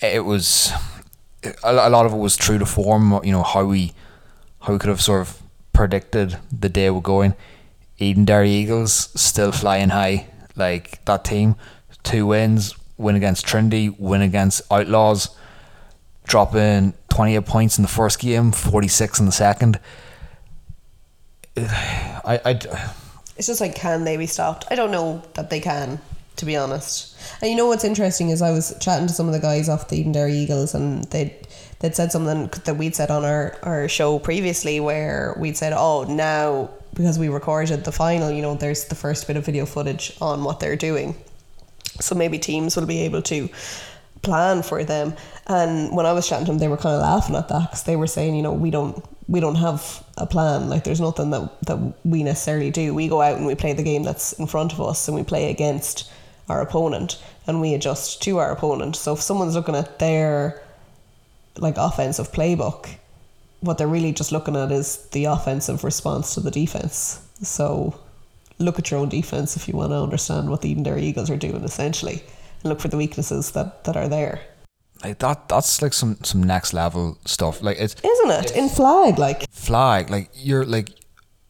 It 0.00 0.24
was 0.24 0.72
a 1.62 1.72
lot 1.72 2.06
of 2.06 2.12
it 2.12 2.18
was 2.18 2.36
true 2.36 2.58
to 2.58 2.66
form. 2.66 3.20
You 3.24 3.32
know 3.32 3.42
how 3.42 3.64
we 3.64 3.92
how 4.60 4.72
we 4.72 4.78
could 4.78 4.88
have 4.88 5.02
sort 5.02 5.22
of 5.22 5.42
predicted 5.72 6.38
the 6.50 6.68
day 6.68 6.90
we're 6.90 7.00
going. 7.00 7.34
Edenderry 8.00 8.48
Eagles 8.48 9.10
still 9.20 9.52
flying 9.52 9.90
high. 9.90 10.28
Like 10.54 11.04
that 11.06 11.24
team, 11.24 11.56
two 12.02 12.26
wins, 12.26 12.74
win 12.98 13.16
against 13.16 13.46
Trinity, 13.46 13.88
win 13.88 14.22
against 14.22 14.62
Outlaws, 14.70 15.30
dropping 16.32 16.94
28 17.10 17.44
points 17.44 17.76
in 17.76 17.82
the 17.82 17.88
first 17.88 18.18
game, 18.18 18.52
46 18.52 19.20
in 19.20 19.26
the 19.26 19.32
second. 19.32 19.78
I, 21.58 22.40
I, 22.42 22.50
it's 23.36 23.48
just 23.48 23.60
like, 23.60 23.74
can 23.74 24.04
they 24.04 24.16
be 24.16 24.24
stopped? 24.24 24.64
I 24.70 24.74
don't 24.74 24.90
know 24.90 25.22
that 25.34 25.50
they 25.50 25.60
can, 25.60 26.00
to 26.36 26.46
be 26.46 26.56
honest. 26.56 27.14
And 27.42 27.50
you 27.50 27.56
know 27.56 27.66
what's 27.66 27.84
interesting 27.84 28.30
is 28.30 28.40
I 28.40 28.50
was 28.50 28.74
chatting 28.80 29.08
to 29.08 29.12
some 29.12 29.26
of 29.26 29.34
the 29.34 29.40
guys 29.40 29.68
off 29.68 29.88
the 29.88 30.02
Edenderry 30.02 30.32
Eagles, 30.32 30.74
and 30.74 31.04
they 31.04 31.36
they'd 31.80 31.94
said 31.94 32.10
something 32.10 32.48
that 32.64 32.76
we'd 32.78 32.96
said 32.96 33.10
on 33.10 33.26
our, 33.26 33.54
our 33.62 33.86
show 33.86 34.18
previously, 34.18 34.80
where 34.80 35.36
we'd 35.38 35.58
said, 35.58 35.74
"Oh, 35.76 36.04
now 36.04 36.70
because 36.94 37.18
we 37.18 37.28
recorded 37.28 37.84
the 37.84 37.92
final, 37.92 38.30
you 38.30 38.40
know, 38.40 38.54
there's 38.54 38.84
the 38.86 38.94
first 38.94 39.26
bit 39.26 39.36
of 39.36 39.44
video 39.44 39.66
footage 39.66 40.16
on 40.20 40.44
what 40.44 40.60
they're 40.60 40.76
doing. 40.76 41.14
So 42.00 42.14
maybe 42.14 42.38
teams 42.38 42.76
will 42.76 42.86
be 42.86 43.02
able 43.02 43.22
to 43.22 43.50
plan 44.22 44.62
for 44.62 44.82
them. 44.84 45.14
And 45.46 45.94
when 45.94 46.06
I 46.06 46.12
was 46.12 46.28
chatting 46.28 46.46
to 46.46 46.52
them, 46.52 46.58
they 46.58 46.68
were 46.68 46.76
kind 46.76 46.94
of 46.94 47.02
laughing 47.02 47.36
at 47.36 47.48
that 47.48 47.62
because 47.62 47.82
they 47.84 47.96
were 47.96 48.06
saying, 48.06 48.34
you 48.34 48.42
know, 48.42 48.52
we 48.52 48.70
don't 48.70 49.04
we 49.28 49.40
don't 49.40 49.56
have 49.56 50.04
a 50.16 50.26
plan. 50.26 50.68
Like 50.68 50.84
there's 50.84 51.00
nothing 51.00 51.30
that 51.30 51.60
that 51.62 51.78
we 52.04 52.22
necessarily 52.22 52.70
do. 52.70 52.94
We 52.94 53.08
go 53.08 53.20
out 53.20 53.36
and 53.36 53.46
we 53.46 53.54
play 53.54 53.72
the 53.72 53.82
game 53.82 54.02
that's 54.02 54.32
in 54.34 54.46
front 54.46 54.72
of 54.72 54.80
us, 54.80 55.06
and 55.08 55.16
we 55.16 55.24
play 55.24 55.50
against 55.50 56.10
our 56.48 56.60
opponent, 56.60 57.22
and 57.46 57.60
we 57.60 57.74
adjust 57.74 58.22
to 58.22 58.38
our 58.38 58.52
opponent. 58.52 58.96
So 58.96 59.12
if 59.14 59.20
someone's 59.20 59.54
looking 59.54 59.76
at 59.76 59.98
their 59.98 60.62
like 61.58 61.76
offensive 61.76 62.32
playbook, 62.32 62.88
what 63.60 63.78
they're 63.78 63.86
really 63.86 64.12
just 64.12 64.32
looking 64.32 64.56
at 64.56 64.72
is 64.72 65.08
the 65.10 65.26
offensive 65.26 65.84
response 65.84 66.34
to 66.34 66.40
the 66.40 66.50
defense. 66.50 67.20
So 67.42 67.98
look 68.58 68.78
at 68.78 68.90
your 68.90 69.00
own 69.00 69.08
defense 69.08 69.56
if 69.56 69.68
you 69.68 69.74
want 69.74 69.90
to 69.90 69.96
understand 69.96 70.48
what 70.48 70.62
the 70.62 70.74
Edenderry 70.74 71.02
Eagles 71.02 71.30
are 71.30 71.36
doing 71.36 71.64
essentially 71.64 72.22
look 72.64 72.80
for 72.80 72.88
the 72.88 72.96
weaknesses 72.96 73.52
that, 73.52 73.84
that 73.84 73.96
are 73.96 74.08
there. 74.08 74.40
Like 75.04 75.18
that 75.18 75.48
that's 75.48 75.82
like 75.82 75.92
some 75.92 76.18
some 76.22 76.42
next 76.44 76.72
level 76.72 77.18
stuff. 77.26 77.60
Like 77.60 77.76
it's 77.78 77.96
Isn't 78.04 78.30
it? 78.30 78.56
In 78.56 78.68
flag, 78.68 79.18
like 79.18 79.50
flag, 79.50 80.10
like 80.10 80.30
you're 80.34 80.64
like 80.64 80.90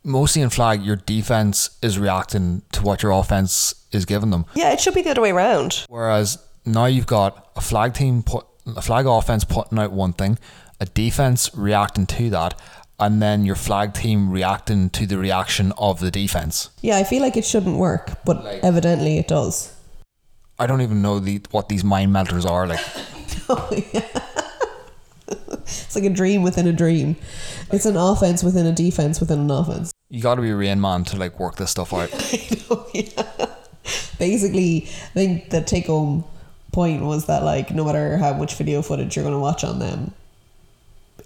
mostly 0.05 0.41
in 0.43 0.49
flag, 0.49 0.83
your 0.83 0.97
defense 0.97 1.79
is 1.83 1.99
reacting 1.99 2.63
to 2.73 2.83
what 2.83 3.03
your 3.03 3.13
offense 3.13 3.75
is 3.93 4.07
giving 4.07 4.31
them. 4.31 4.47
Yeah, 4.55 4.73
it 4.73 4.81
should 4.81 4.95
be 4.95 5.03
the 5.03 5.11
other 5.11 5.21
way 5.21 5.33
around. 5.33 5.85
Whereas 5.89 6.39
now 6.65 6.87
you've 6.87 7.07
got 7.07 7.51
a 7.55 7.61
flag 7.61 7.93
team 7.93 8.23
put 8.23 8.47
a 8.67 8.81
flag 8.81 9.05
offense 9.07 9.45
putting 9.45 9.79
out 9.79 9.93
one 9.93 10.15
thing, 10.15 10.39
a 10.81 10.87
defense 10.87 11.51
reacting 11.55 12.07
to 12.07 12.31
that, 12.31 12.59
and 12.99 13.21
then 13.21 13.45
your 13.45 13.57
flag 13.57 13.93
team 13.93 14.31
reacting 14.31 14.89
to 14.91 15.07
the 15.07 15.19
reaction 15.19 15.73
of 15.77 16.01
the 16.01 16.11
defense. 16.11 16.71
Yeah, 16.81 16.97
I 16.97 17.05
feel 17.05 17.21
like 17.21 17.37
it 17.37 17.45
shouldn't 17.45 17.77
work, 17.77 18.25
but 18.25 18.45
Like- 18.45 18.65
evidently 18.65 19.19
it 19.19 19.29
does. 19.29 19.72
I 20.59 20.67
don't 20.67 20.81
even 20.81 21.03
know 21.03 21.19
the 21.19 21.43
what 21.51 21.69
these 21.69 21.85
mind 21.85 22.13
melters 22.13 22.47
are 22.47 22.67
like. 22.67 22.81
It's 25.65 25.95
like 25.95 26.05
a 26.05 26.11
dream 26.11 26.43
within 26.43 26.67
a 26.67 26.73
dream. 26.73 27.17
It's 27.71 27.87
an 27.87 27.97
offense 27.97 28.43
within 28.43 28.67
a 28.67 28.73
defense 28.73 29.21
within 29.21 29.41
an 29.41 29.51
offense. 29.51 29.93
You 30.11 30.21
got 30.23 30.35
to 30.37 30.43
be 30.43 30.51
a 30.51 30.57
Rain 30.57 30.81
Man 30.81 31.05
to 31.05 31.17
like 31.17 31.39
work 31.39 31.57
this 31.57 31.71
stuff 31.71 31.93
out. 31.93 32.11
Basically, 34.19 34.85
I 34.85 35.15
think 35.15 35.51
the 35.51 35.63
take 35.63 35.87
home 35.87 36.25
point 36.73 37.03
was 37.03 37.27
that 37.27 37.43
like 37.45 37.71
no 37.71 37.85
matter 37.85 38.17
how 38.17 38.33
much 38.35 38.55
video 38.57 38.83
footage 38.83 39.17
you're 39.17 39.23
going 39.25 39.35
to 39.35 39.41
watch 39.41 39.65
on 39.65 39.79
them, 39.79 40.13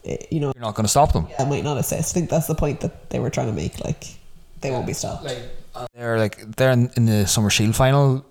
it, 0.05 0.27
you 0.31 0.41
know, 0.41 0.53
You're 0.55 0.62
not 0.62 0.74
going 0.74 0.85
to 0.85 0.91
stop 0.91 1.12
them. 1.12 1.27
it 1.39 1.45
might 1.47 1.64
not 1.64 1.79
assist. 1.79 2.14
I 2.14 2.20
think 2.20 2.31
that's 2.31 2.47
the 2.47 2.55
point 2.55 2.81
that 2.81 3.11
they 3.11 3.18
were 3.18 3.31
trying 3.31 3.49
to 3.49 3.53
make. 3.53 3.83
Like 3.85 4.05
they 4.61 4.70
won't 4.70 4.87
be 4.87 4.93
stopped. 4.93 5.24
Like 5.24 5.43
uh, 5.74 5.87
They're 5.95 6.18
like 6.18 6.57
they're 6.57 6.70
in, 6.70 6.91
in 6.97 7.07
the 7.07 7.27
Summer 7.27 7.51
Shield 7.51 7.74
final. 7.77 8.24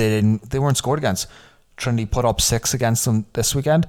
They 0.00 0.08
didn't. 0.08 0.48
They 0.48 0.58
weren't 0.58 0.78
scored 0.78 0.98
against. 0.98 1.26
Trinity 1.76 2.06
put 2.06 2.24
up 2.24 2.40
six 2.40 2.72
against 2.72 3.04
them 3.04 3.26
this 3.34 3.54
weekend. 3.54 3.86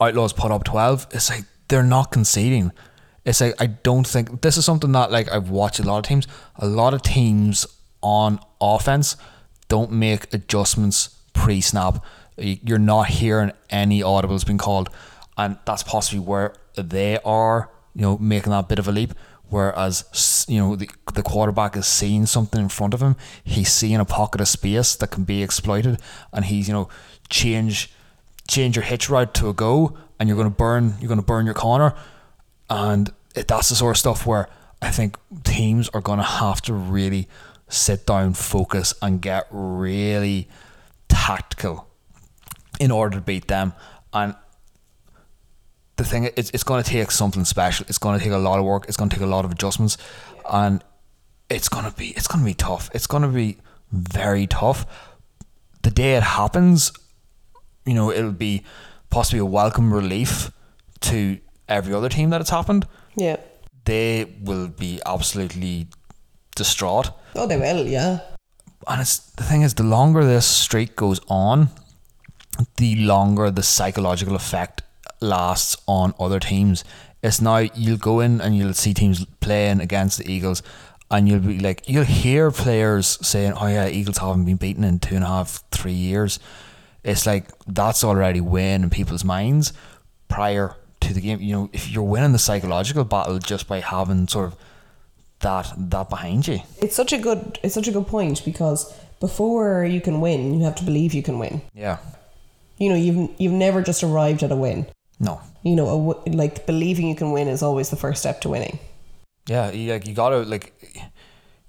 Outlaws 0.00 0.32
put 0.32 0.52
up 0.52 0.62
twelve. 0.62 1.08
It's 1.10 1.28
like 1.30 1.44
they're 1.66 1.82
not 1.82 2.12
conceding. 2.12 2.70
It's 3.24 3.40
like 3.40 3.54
I 3.60 3.66
don't 3.66 4.06
think 4.06 4.40
this 4.42 4.56
is 4.56 4.64
something 4.64 4.92
that 4.92 5.10
like 5.10 5.30
I've 5.32 5.50
watched 5.50 5.80
a 5.80 5.82
lot 5.82 5.98
of 5.98 6.04
teams. 6.04 6.28
A 6.56 6.66
lot 6.66 6.94
of 6.94 7.02
teams 7.02 7.66
on 8.02 8.38
offense 8.60 9.16
don't 9.66 9.90
make 9.90 10.32
adjustments 10.32 11.08
pre-snap. 11.32 12.04
You're 12.36 12.78
not 12.78 13.08
hearing 13.08 13.50
any 13.70 14.00
audibles 14.00 14.46
being 14.46 14.58
called, 14.58 14.90
and 15.36 15.58
that's 15.64 15.82
possibly 15.82 16.20
where 16.20 16.54
they 16.76 17.18
are. 17.24 17.70
You 17.96 18.02
know, 18.02 18.18
making 18.18 18.52
that 18.52 18.68
bit 18.68 18.78
of 18.78 18.86
a 18.86 18.92
leap. 18.92 19.12
Whereas 19.50 20.44
you 20.48 20.58
know 20.58 20.76
the 20.76 20.90
the 21.14 21.22
quarterback 21.22 21.76
is 21.76 21.86
seeing 21.86 22.26
something 22.26 22.60
in 22.60 22.68
front 22.68 22.94
of 22.94 23.00
him, 23.00 23.16
he's 23.42 23.72
seeing 23.72 23.96
a 23.96 24.04
pocket 24.04 24.40
of 24.40 24.48
space 24.48 24.94
that 24.96 25.10
can 25.10 25.24
be 25.24 25.42
exploited, 25.42 26.00
and 26.32 26.44
he's 26.44 26.68
you 26.68 26.74
know 26.74 26.88
change 27.28 27.90
change 28.46 28.76
your 28.76 28.84
hitch 28.84 29.08
route 29.08 29.34
to 29.34 29.48
a 29.48 29.54
go, 29.54 29.96
and 30.18 30.28
you're 30.28 30.36
going 30.36 30.50
to 30.50 30.54
burn 30.54 30.94
you're 31.00 31.08
going 31.08 31.20
to 31.20 31.26
burn 31.26 31.46
your 31.46 31.54
corner, 31.54 31.94
and 32.68 33.12
it, 33.34 33.48
that's 33.48 33.70
the 33.70 33.74
sort 33.74 33.96
of 33.96 33.98
stuff 33.98 34.26
where 34.26 34.48
I 34.82 34.90
think 34.90 35.16
teams 35.44 35.88
are 35.90 36.00
going 36.00 36.18
to 36.18 36.24
have 36.24 36.60
to 36.62 36.74
really 36.74 37.28
sit 37.68 38.06
down, 38.06 38.34
focus, 38.34 38.94
and 39.02 39.20
get 39.20 39.46
really 39.50 40.48
tactical 41.08 41.88
in 42.78 42.90
order 42.90 43.16
to 43.18 43.22
beat 43.22 43.48
them. 43.48 43.72
And 44.12 44.34
the 45.98 46.04
thing 46.04 46.24
is, 46.24 46.50
it's 46.54 46.62
going 46.62 46.82
to 46.82 46.88
take 46.88 47.10
something 47.10 47.44
special. 47.44 47.84
It's 47.88 47.98
going 47.98 48.18
to 48.18 48.24
take 48.24 48.32
a 48.32 48.38
lot 48.38 48.58
of 48.58 48.64
work. 48.64 48.86
It's 48.88 48.96
going 48.96 49.10
to 49.10 49.16
take 49.16 49.24
a 49.24 49.28
lot 49.28 49.44
of 49.44 49.50
adjustments, 49.50 49.98
and 50.50 50.82
it's 51.50 51.68
going 51.68 51.84
to 51.84 51.90
be 51.90 52.08
it's 52.10 52.28
going 52.28 52.40
to 52.40 52.46
be 52.46 52.54
tough. 52.54 52.88
It's 52.94 53.06
going 53.06 53.24
to 53.24 53.28
be 53.28 53.58
very 53.90 54.46
tough. 54.46 54.86
The 55.82 55.90
day 55.90 56.14
it 56.14 56.22
happens, 56.22 56.92
you 57.84 57.94
know, 57.94 58.10
it'll 58.10 58.32
be 58.32 58.64
possibly 59.10 59.40
a 59.40 59.44
welcome 59.44 59.92
relief 59.92 60.52
to 61.00 61.38
every 61.68 61.94
other 61.94 62.08
team 62.08 62.30
that 62.30 62.40
it's 62.40 62.50
happened. 62.50 62.86
Yeah. 63.16 63.36
They 63.84 64.26
will 64.40 64.68
be 64.68 65.00
absolutely 65.04 65.88
distraught. 66.54 67.10
Oh, 67.34 67.46
they 67.46 67.56
will. 67.56 67.86
Yeah. 67.86 68.20
And 68.86 69.00
it's 69.00 69.18
the 69.18 69.42
thing 69.42 69.62
is, 69.62 69.74
the 69.74 69.82
longer 69.82 70.24
this 70.24 70.46
streak 70.46 70.94
goes 70.94 71.20
on, 71.28 71.70
the 72.76 72.96
longer 72.96 73.50
the 73.50 73.62
psychological 73.62 74.36
effect 74.36 74.82
lasts 75.20 75.76
on 75.86 76.14
other 76.18 76.40
teams. 76.40 76.84
It's 77.22 77.40
now 77.40 77.58
you'll 77.58 77.98
go 77.98 78.20
in 78.20 78.40
and 78.40 78.56
you'll 78.56 78.74
see 78.74 78.94
teams 78.94 79.24
playing 79.40 79.80
against 79.80 80.18
the 80.18 80.30
Eagles, 80.30 80.62
and 81.10 81.28
you'll 81.28 81.40
be 81.40 81.58
like, 81.58 81.88
you'll 81.88 82.04
hear 82.04 82.50
players 82.50 83.18
saying, 83.26 83.54
"Oh 83.54 83.66
yeah, 83.66 83.88
Eagles 83.88 84.18
haven't 84.18 84.44
been 84.44 84.56
beaten 84.56 84.84
in 84.84 84.98
two 84.98 85.16
and 85.16 85.24
a 85.24 85.28
half, 85.28 85.62
three 85.70 85.92
years." 85.92 86.38
It's 87.02 87.26
like 87.26 87.46
that's 87.66 88.04
already 88.04 88.40
weighing 88.40 88.82
in 88.82 88.90
people's 88.90 89.24
minds 89.24 89.72
prior 90.28 90.76
to 91.00 91.14
the 91.14 91.20
game. 91.20 91.40
You 91.40 91.54
know, 91.54 91.70
if 91.72 91.90
you're 91.90 92.04
winning 92.04 92.32
the 92.32 92.38
psychological 92.38 93.04
battle 93.04 93.38
just 93.38 93.66
by 93.66 93.80
having 93.80 94.28
sort 94.28 94.52
of 94.52 94.58
that 95.40 95.72
that 95.76 96.10
behind 96.10 96.46
you. 96.46 96.60
It's 96.80 96.96
such 96.96 97.12
a 97.12 97.18
good. 97.18 97.58
It's 97.62 97.74
such 97.74 97.88
a 97.88 97.92
good 97.92 98.06
point 98.06 98.44
because 98.44 98.92
before 99.20 99.84
you 99.84 100.00
can 100.00 100.20
win, 100.20 100.54
you 100.54 100.64
have 100.64 100.76
to 100.76 100.84
believe 100.84 101.14
you 101.14 101.22
can 101.22 101.38
win. 101.38 101.62
Yeah. 101.74 101.98
You 102.78 102.90
know, 102.90 102.96
you've 102.96 103.30
you've 103.38 103.52
never 103.52 103.82
just 103.82 104.02
arrived 104.02 104.42
at 104.42 104.52
a 104.52 104.56
win. 104.56 104.86
No. 105.20 105.40
You 105.62 105.76
know, 105.76 105.86
w- 106.14 106.36
like 106.36 106.66
believing 106.66 107.08
you 107.08 107.14
can 107.14 107.32
win 107.32 107.48
is 107.48 107.62
always 107.62 107.90
the 107.90 107.96
first 107.96 108.20
step 108.20 108.40
to 108.42 108.48
winning. 108.48 108.78
Yeah, 109.46 109.70
you, 109.70 109.92
like 109.92 110.06
you 110.06 110.14
gotta 110.14 110.38
like, 110.38 110.72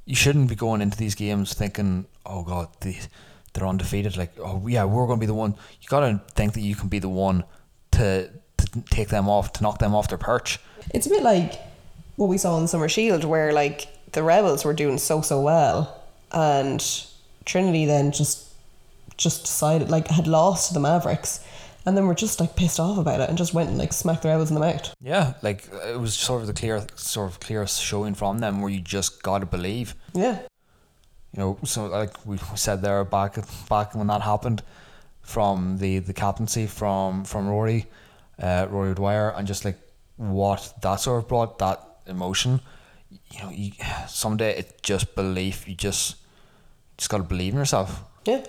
you 0.05 0.15
shouldn't 0.15 0.49
be 0.49 0.55
going 0.55 0.81
into 0.81 0.97
these 0.97 1.15
games 1.15 1.53
thinking, 1.53 2.05
"Oh 2.25 2.43
God, 2.43 2.67
they, 2.81 2.99
they're 3.53 3.67
undefeated." 3.67 4.17
Like, 4.17 4.33
"Oh 4.39 4.67
yeah, 4.67 4.83
we're 4.83 5.07
going 5.07 5.17
to 5.19 5.21
be 5.21 5.27
the 5.27 5.33
one." 5.33 5.55
You 5.81 5.87
gotta 5.87 6.21
think 6.35 6.53
that 6.53 6.61
you 6.61 6.75
can 6.75 6.89
be 6.89 6.99
the 6.99 7.09
one 7.09 7.43
to 7.91 8.29
to 8.57 8.81
take 8.89 9.09
them 9.09 9.29
off, 9.29 9.53
to 9.53 9.63
knock 9.63 9.79
them 9.79 9.95
off 9.95 10.09
their 10.09 10.17
perch. 10.17 10.59
It's 10.93 11.07
a 11.07 11.09
bit 11.09 11.23
like 11.23 11.55
what 12.17 12.27
we 12.27 12.37
saw 12.37 12.59
in 12.59 12.67
Summer 12.67 12.89
Shield, 12.89 13.23
where 13.23 13.53
like 13.53 13.87
the 14.11 14.23
rebels 14.23 14.65
were 14.65 14.73
doing 14.73 14.97
so 14.97 15.21
so 15.21 15.41
well, 15.41 16.03
and 16.31 16.83
Trinity 17.45 17.85
then 17.85 18.11
just 18.11 18.45
just 19.17 19.41
decided 19.45 19.89
like 19.89 20.07
had 20.07 20.27
lost 20.27 20.67
to 20.67 20.73
the 20.73 20.79
Mavericks, 20.79 21.39
and 21.85 21.95
then 21.95 22.03
we 22.03 22.07
were 22.09 22.15
just 22.15 22.39
like 22.39 22.55
pissed 22.55 22.79
off 22.79 22.97
about 22.97 23.19
it 23.21 23.29
and 23.29 23.37
just 23.37 23.53
went 23.53 23.69
and 23.69 23.77
like 23.77 23.93
smacked 23.93 24.21
the 24.23 24.29
rebels 24.29 24.49
in 24.49 24.55
the 24.55 24.61
mouth. 24.61 24.93
Yeah, 25.01 25.33
like 25.41 25.67
it 25.87 25.99
was 25.99 26.13
sort 26.13 26.41
of 26.41 26.47
the 26.47 26.53
clear, 26.53 26.85
sort 26.95 27.31
of 27.31 27.39
clear 27.39 27.65
showing 27.67 28.13
from 28.15 28.39
them 28.39 28.61
where 28.61 28.71
you 28.71 28.81
just 28.81 29.23
gotta 29.23 29.45
believe. 29.45 29.95
Yeah, 30.13 30.39
You 31.33 31.39
know, 31.39 31.57
so 31.63 31.85
like 31.87 32.25
we 32.25 32.37
said 32.55 32.81
there 32.81 33.03
back 33.05 33.37
back 33.69 33.95
when 33.95 34.07
that 34.07 34.21
happened, 34.21 34.61
from 35.21 35.77
the 35.77 35.99
the 35.99 36.13
captaincy 36.13 36.65
from 36.67 37.23
from 37.23 37.47
Rory, 37.47 37.85
uh, 38.41 38.67
Rory 38.69 38.93
Dwyer, 38.95 39.29
and 39.29 39.47
just 39.47 39.63
like 39.65 39.77
what 40.17 40.73
that 40.81 40.99
sort 40.99 41.23
of 41.23 41.27
brought 41.27 41.59
that 41.59 41.79
emotion. 42.07 42.61
You 43.31 43.43
know, 43.43 43.49
you 43.51 43.71
someday 44.07 44.57
it's 44.57 44.73
just 44.81 45.15
belief. 45.15 45.67
You 45.67 45.75
just 45.75 46.15
just 46.97 47.09
gotta 47.09 47.23
believe 47.23 47.53
in 47.53 47.59
yourself. 47.59 48.03
yeah, 48.25 48.43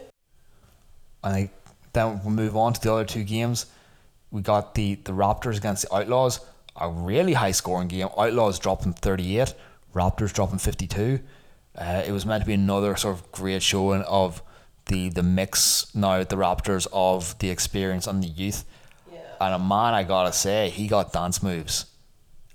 And 1.23 1.33
like, 1.35 1.51
then 1.93 2.21
we 2.25 2.31
move 2.31 2.57
on 2.57 2.73
to 2.73 2.81
the 2.81 2.93
other 2.93 3.05
two 3.05 3.25
games. 3.25 3.67
We 4.31 4.43
got 4.43 4.75
the 4.75 4.95
the 4.97 5.13
Raptors 5.13 5.57
against 5.57 5.89
the 5.89 5.95
Outlaws, 5.95 6.41
a 6.77 6.89
really 6.89 7.33
high 7.33 7.51
scoring 7.51 7.89
game. 7.89 8.09
Outlaws 8.17 8.59
dropping 8.59 8.93
thirty 8.95 9.39
eight, 9.39 9.55
Raptors 9.95 10.33
dropping 10.33 10.59
fifty 10.59 10.87
two. 10.87 11.21
Uh, 11.77 12.03
it 12.07 12.13
was 12.13 12.27
meant 12.27 12.43
to 12.43 12.47
be 12.47 12.55
another 12.55 12.97
sort 12.97 13.17
of 13.17 13.33
great 13.33 13.63
showing 13.63 14.03
of 14.03 14.43
the 14.87 15.09
the 15.09 15.23
mix 15.23 15.93
now 15.95 16.23
the 16.23 16.37
Raptors 16.37 16.87
of 16.93 17.39
the 17.39 17.51
experience 17.51 18.07
and 18.07 18.23
the 18.23 18.29
youth. 18.29 18.65
Yeah. 19.13 19.21
And 19.41 19.55
a 19.55 19.59
man, 19.59 19.95
I 19.95 20.05
gotta 20.05 20.33
say, 20.33 20.71
he 20.71 20.89
got 20.89 21.13
dance 21.13 21.43
moves. 21.43 21.87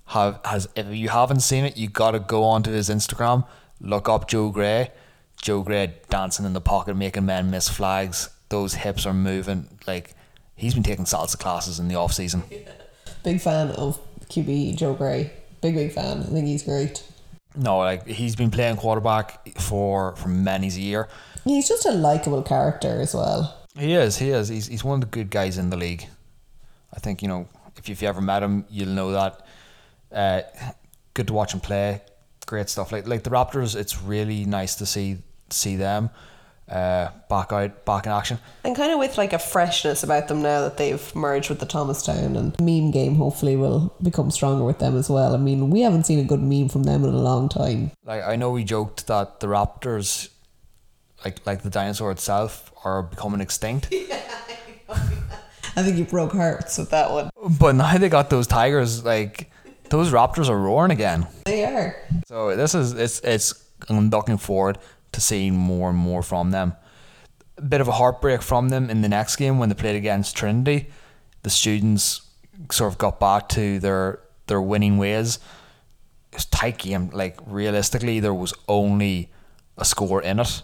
Have 0.06 0.40
has 0.44 0.68
if 0.76 0.86
you 0.94 1.08
haven't 1.08 1.40
seen 1.40 1.64
it, 1.64 1.76
you 1.76 1.88
gotta 1.88 2.20
go 2.20 2.44
onto 2.44 2.70
his 2.70 2.88
Instagram, 2.88 3.46
look 3.80 4.08
up 4.08 4.28
Joe 4.28 4.50
Gray. 4.50 4.90
Joe 5.42 5.62
Gray 5.62 5.94
dancing 6.08 6.46
in 6.46 6.54
the 6.54 6.60
pocket, 6.60 6.96
making 6.96 7.26
men 7.26 7.50
miss 7.50 7.68
flags. 7.68 8.30
Those 8.48 8.74
hips 8.74 9.06
are 9.06 9.14
moving 9.14 9.68
like 9.86 10.14
he's 10.54 10.74
been 10.74 10.82
taking 10.82 11.04
salsa 11.04 11.38
classes 11.38 11.78
in 11.78 11.88
the 11.88 11.94
off 11.94 12.12
season. 12.12 12.42
big 13.24 13.40
fan 13.40 13.70
of 13.72 14.00
QB 14.28 14.76
Joe 14.76 14.94
Gray. 14.94 15.32
Big 15.60 15.74
big 15.74 15.92
fan. 15.92 16.20
I 16.20 16.24
think 16.24 16.46
he's 16.46 16.62
great. 16.62 17.02
No, 17.56 17.78
like 17.78 18.06
he's 18.06 18.36
been 18.36 18.50
playing 18.50 18.76
quarterback 18.76 19.58
for 19.58 20.14
for 20.16 20.28
many 20.28 20.68
a 20.68 20.70
year. 20.70 21.08
He's 21.44 21.68
just 21.68 21.86
a 21.86 21.92
likable 21.92 22.42
character 22.42 23.00
as 23.00 23.14
well. 23.14 23.56
He 23.78 23.94
is. 23.94 24.18
He 24.18 24.30
is. 24.30 24.48
He's 24.48 24.66
he's 24.66 24.84
one 24.84 24.96
of 24.96 25.00
the 25.00 25.06
good 25.06 25.30
guys 25.30 25.58
in 25.58 25.70
the 25.70 25.76
league. 25.76 26.06
I 26.94 27.00
think 27.00 27.22
you 27.22 27.28
know 27.28 27.48
if 27.76 27.88
you, 27.88 27.92
if 27.92 28.02
you 28.02 28.08
ever 28.08 28.20
met 28.20 28.42
him, 28.42 28.64
you'll 28.70 28.88
know 28.90 29.12
that. 29.12 29.46
Uh, 30.12 30.42
good 31.14 31.26
to 31.28 31.32
watch 31.32 31.52
him 31.54 31.60
play. 31.60 32.02
Great 32.46 32.68
stuff. 32.68 32.92
Like 32.92 33.06
like 33.06 33.22
the 33.22 33.30
Raptors, 33.30 33.74
it's 33.74 34.02
really 34.02 34.44
nice 34.44 34.76
to 34.76 34.86
see 34.86 35.18
see 35.50 35.76
them 35.76 36.10
uh, 36.68 37.10
back 37.28 37.52
out, 37.52 37.84
back 37.84 38.06
in 38.06 38.12
action. 38.12 38.38
And 38.64 38.74
kind 38.74 38.92
of 38.92 38.98
with 38.98 39.16
like 39.16 39.32
a 39.32 39.38
freshness 39.38 40.02
about 40.02 40.28
them 40.28 40.42
now 40.42 40.62
that 40.62 40.76
they've 40.76 41.14
merged 41.14 41.48
with 41.48 41.60
the 41.60 41.66
Thomastown 41.66 42.36
and 42.36 42.58
meme 42.60 42.90
game 42.90 43.14
hopefully 43.16 43.56
will 43.56 43.94
become 44.02 44.30
stronger 44.30 44.64
with 44.64 44.78
them 44.78 44.96
as 44.96 45.08
well. 45.08 45.34
I 45.34 45.38
mean, 45.38 45.70
we 45.70 45.82
haven't 45.82 46.04
seen 46.04 46.18
a 46.18 46.24
good 46.24 46.42
meme 46.42 46.68
from 46.68 46.84
them 46.84 47.04
in 47.04 47.10
a 47.10 47.18
long 47.18 47.48
time. 47.48 47.92
Like 48.04 48.24
I 48.24 48.36
know 48.36 48.50
we 48.50 48.64
joked 48.64 49.06
that 49.06 49.40
the 49.40 49.46
Raptors, 49.46 50.28
like 51.24 51.44
like 51.46 51.62
the 51.62 51.70
dinosaur 51.70 52.10
itself, 52.10 52.72
are 52.84 53.02
becoming 53.02 53.40
extinct. 53.40 53.92
I 54.88 55.82
think 55.82 55.98
you 55.98 56.04
broke 56.04 56.32
hearts 56.32 56.78
with 56.78 56.90
that 56.90 57.10
one. 57.10 57.30
But 57.60 57.74
now 57.74 57.98
they 57.98 58.08
got 58.08 58.30
those 58.30 58.46
tigers, 58.46 59.04
like 59.04 59.50
those 59.90 60.10
raptors 60.10 60.48
are 60.48 60.58
roaring 60.58 60.90
again. 60.90 61.26
They 61.44 61.64
are. 61.64 61.96
So 62.26 62.56
this 62.56 62.74
is 62.74 62.92
it's 62.92 63.20
it's 63.20 63.62
I'm 63.88 64.10
looking 64.10 64.38
forward 64.38 64.78
to 65.16 65.20
seeing 65.22 65.56
more 65.56 65.88
and 65.88 65.98
more 65.98 66.22
from 66.22 66.50
them. 66.50 66.76
A 67.56 67.62
bit 67.62 67.80
of 67.80 67.88
a 67.88 67.92
heartbreak 67.92 68.42
from 68.42 68.68
them 68.68 68.90
in 68.90 69.00
the 69.00 69.08
next 69.08 69.36
game 69.36 69.58
when 69.58 69.70
they 69.70 69.74
played 69.74 69.96
against 69.96 70.36
Trinity. 70.36 70.90
The 71.42 71.48
students 71.48 72.20
sort 72.70 72.92
of 72.92 72.98
got 72.98 73.18
back 73.18 73.48
to 73.50 73.78
their 73.80 74.20
their 74.46 74.60
winning 74.60 74.98
ways. 74.98 75.38
It 76.32 76.36
was 76.36 76.44
tight 76.44 76.76
game. 76.76 77.08
Like 77.14 77.38
realistically, 77.46 78.20
there 78.20 78.34
was 78.34 78.52
only 78.68 79.32
a 79.78 79.86
score 79.86 80.20
in 80.20 80.38
it. 80.38 80.62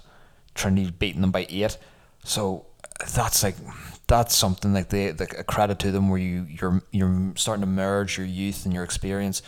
Trinity 0.55 0.91
beating 0.91 1.23
them 1.23 1.31
by 1.31 1.47
eight. 1.49 1.79
So 2.25 2.67
that's 3.15 3.43
like 3.43 3.57
that's 4.07 4.37
something 4.37 4.75
like 4.75 4.91
they 4.91 5.13
like 5.13 5.39
a 5.39 5.45
credit 5.45 5.79
to 5.79 5.93
them 5.93 6.11
where 6.11 6.21
you 6.21 6.47
you're 6.47 6.83
you're 6.91 7.33
starting 7.37 7.63
to 7.63 7.67
merge 7.67 8.19
your 8.19 8.27
youth 8.27 8.67
and 8.67 8.75
your 8.75 8.85
experience. 8.85 9.41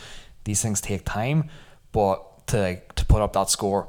These 0.45 0.63
things 0.63 0.81
take 0.81 1.05
time, 1.05 1.51
but 1.91 2.47
to 2.47 2.59
like, 2.59 2.95
to 2.95 3.05
put 3.05 3.21
up 3.21 3.33
that 3.33 3.51
score, 3.51 3.87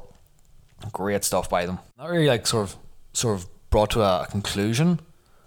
great 0.91 1.23
stuff 1.23 1.49
by 1.49 1.65
them. 1.65 1.79
Not 1.97 2.09
really 2.09 2.27
like 2.27 2.47
sort 2.47 2.69
of 2.69 2.75
sort 3.13 3.39
of 3.39 3.47
brought 3.69 3.91
to 3.91 4.01
a 4.01 4.27
conclusion. 4.29 4.99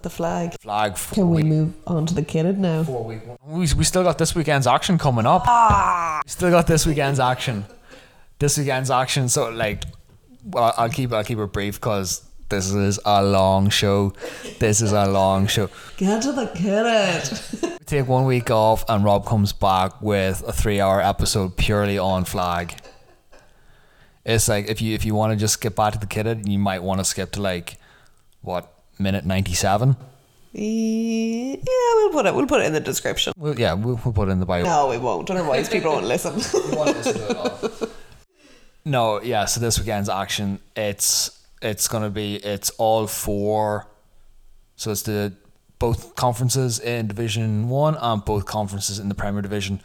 The 0.02 0.10
flag. 0.10 0.58
Flag. 0.60 0.96
Can 1.12 1.30
we 1.30 1.42
move 1.42 1.74
on 1.86 2.06
to 2.06 2.14
the 2.14 2.22
kitted 2.22 2.56
now? 2.56 2.84
Four 2.84 3.04
week 3.04 3.26
one. 3.26 3.36
We, 3.44 3.66
we 3.74 3.84
still 3.84 4.02
got 4.02 4.16
this 4.16 4.34
weekend's 4.34 4.66
action 4.66 4.96
coming 4.96 5.26
up. 5.26 5.42
Ah! 5.46 6.22
We 6.24 6.30
still 6.30 6.50
got 6.50 6.66
this 6.66 6.86
weekend's 6.86 7.20
action. 7.20 7.66
This 8.38 8.56
weekend's 8.56 8.90
action. 8.90 9.28
So 9.28 9.50
like, 9.50 9.84
well, 10.44 10.72
I'll 10.78 10.88
keep 10.88 11.12
I'll 11.12 11.24
keep 11.24 11.38
it 11.38 11.52
brief 11.52 11.74
because 11.74 12.26
this 12.48 12.72
is 12.72 12.98
a 13.04 13.22
long 13.22 13.68
show. 13.68 14.14
This 14.58 14.80
is 14.80 14.92
a 14.92 15.06
long 15.06 15.46
show. 15.46 15.68
Get 15.98 16.22
to 16.22 16.32
the. 16.32 17.76
We 17.78 17.84
take 17.84 18.08
one 18.08 18.24
week 18.24 18.50
off 18.50 18.84
and 18.88 19.04
Rob 19.04 19.26
comes 19.26 19.52
back 19.52 20.00
with 20.00 20.42
a 20.46 20.52
three 20.52 20.80
hour 20.80 21.00
episode 21.00 21.56
purely 21.56 21.98
on 21.98 22.24
flag. 22.24 22.74
It's 24.24 24.48
like 24.48 24.68
if 24.68 24.82
you 24.82 24.94
if 24.94 25.04
you 25.04 25.14
want 25.14 25.32
to 25.32 25.36
just 25.36 25.54
skip 25.54 25.76
back 25.76 25.92
to 25.94 25.98
the 25.98 26.06
kitted, 26.06 26.46
you 26.48 26.58
might 26.58 26.82
want 26.82 27.00
to 27.00 27.04
skip 27.04 27.32
to 27.32 27.42
like 27.42 27.78
what 28.42 28.72
minute 28.98 29.24
ninety 29.24 29.54
seven. 29.54 29.96
yeah, 30.52 31.56
we'll 31.96 32.10
put 32.10 32.26
it. 32.26 32.34
We'll 32.34 32.46
put 32.46 32.60
it 32.60 32.66
in 32.66 32.72
the 32.72 32.80
description. 32.80 33.32
Well, 33.36 33.58
yeah, 33.58 33.72
we'll, 33.74 34.00
we'll 34.04 34.12
put 34.12 34.28
it 34.28 34.32
in 34.32 34.40
the 34.40 34.46
bio. 34.46 34.64
No, 34.64 34.88
we 34.88 34.98
won't. 34.98 35.30
Otherwise, 35.30 35.68
people 35.68 35.92
won't 35.92 36.06
listen. 36.06 36.34
No, 38.84 39.20
yeah. 39.20 39.44
So 39.44 39.60
this 39.60 39.78
weekend's 39.78 40.08
action, 40.08 40.58
it's 40.74 41.38
it's 41.60 41.86
gonna 41.88 42.10
be 42.10 42.36
it's 42.36 42.70
all 42.70 43.06
four. 43.06 43.86
So 44.76 44.90
it's 44.90 45.02
the 45.02 45.34
both 45.78 46.14
conferences 46.14 46.78
in 46.78 47.06
Division 47.06 47.68
One 47.68 47.96
and 48.00 48.24
both 48.24 48.46
conferences 48.46 48.98
in 48.98 49.08
the 49.08 49.14
Premier 49.14 49.42
Division. 49.42 49.82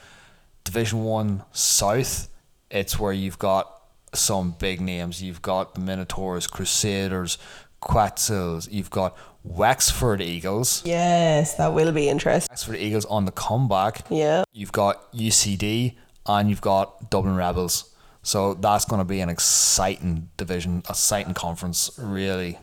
Division 0.64 1.04
One 1.04 1.44
South, 1.52 2.30
it's 2.72 2.98
where 2.98 3.14
you've 3.14 3.38
got 3.38 3.75
some 4.16 4.56
big 4.60 4.82
names. 4.82 5.22
You've 5.22 5.42
got 5.42 5.76
the 5.76 5.82
Minotaurs, 5.82 6.48
Crusaders, 6.48 7.38
Quetzals. 7.82 8.68
You've 8.72 8.90
got 8.90 9.18
Wexford 9.44 10.22
Eagles. 10.22 10.82
yes, 10.86 11.54
that 11.56 11.74
will 11.74 11.92
be 11.92 12.10
interesting. 12.10 12.52
Wexford 12.52 12.78
Eagles 12.78 13.06
on 13.06 13.26
the 13.26 13.32
comeback. 13.32 14.06
Yeah. 14.10 14.44
You've 14.54 14.72
got 14.72 15.12
UCD 15.14 15.96
and 16.26 16.50
you've 16.50 16.62
got 16.62 17.12
Dublin 17.12 17.36
Rebels. 17.36 17.92
So 18.24 18.56
that's 18.56 18.86
going 18.86 19.00
to 19.00 19.06
be 19.06 19.20
an 19.20 19.30
exciting 19.30 20.30
division, 20.36 20.82
a 20.88 20.92
exciting 20.92 21.36
conference. 21.36 21.92
Really 22.00 22.58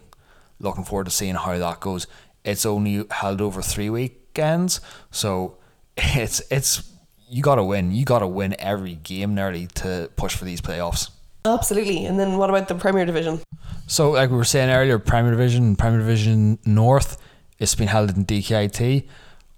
looking 0.58 0.82
forward 0.84 1.04
to 1.04 1.10
seeing 1.10 1.36
how 1.36 1.56
that 1.56 1.78
goes. 1.78 2.08
It's 2.44 2.66
only 2.66 3.04
held 3.10 3.40
over 3.40 3.62
three 3.62 3.88
weekends, 3.88 4.80
so 5.12 5.58
it's 5.96 6.42
it's 6.50 6.90
you 7.28 7.42
got 7.42 7.54
to 7.54 7.64
win. 7.64 7.92
You 7.92 8.04
got 8.04 8.18
to 8.18 8.26
win 8.26 8.56
every 8.58 8.96
game 8.96 9.34
nearly 9.36 9.68
to 9.76 10.10
push 10.16 10.34
for 10.34 10.44
these 10.44 10.60
playoffs. 10.60 11.10
Absolutely. 11.44 12.04
And 12.06 12.18
then 12.18 12.38
what 12.38 12.50
about 12.50 12.68
the 12.68 12.74
Premier 12.74 13.04
Division? 13.04 13.40
So, 13.86 14.12
like 14.12 14.30
we 14.30 14.36
were 14.36 14.44
saying 14.44 14.70
earlier, 14.70 14.98
Premier 14.98 15.32
Division, 15.32 15.76
Premier 15.76 15.98
Division 15.98 16.58
North, 16.64 17.18
it's 17.58 17.74
been 17.74 17.88
held 17.88 18.16
in 18.16 18.24
DKIT. 18.24 19.08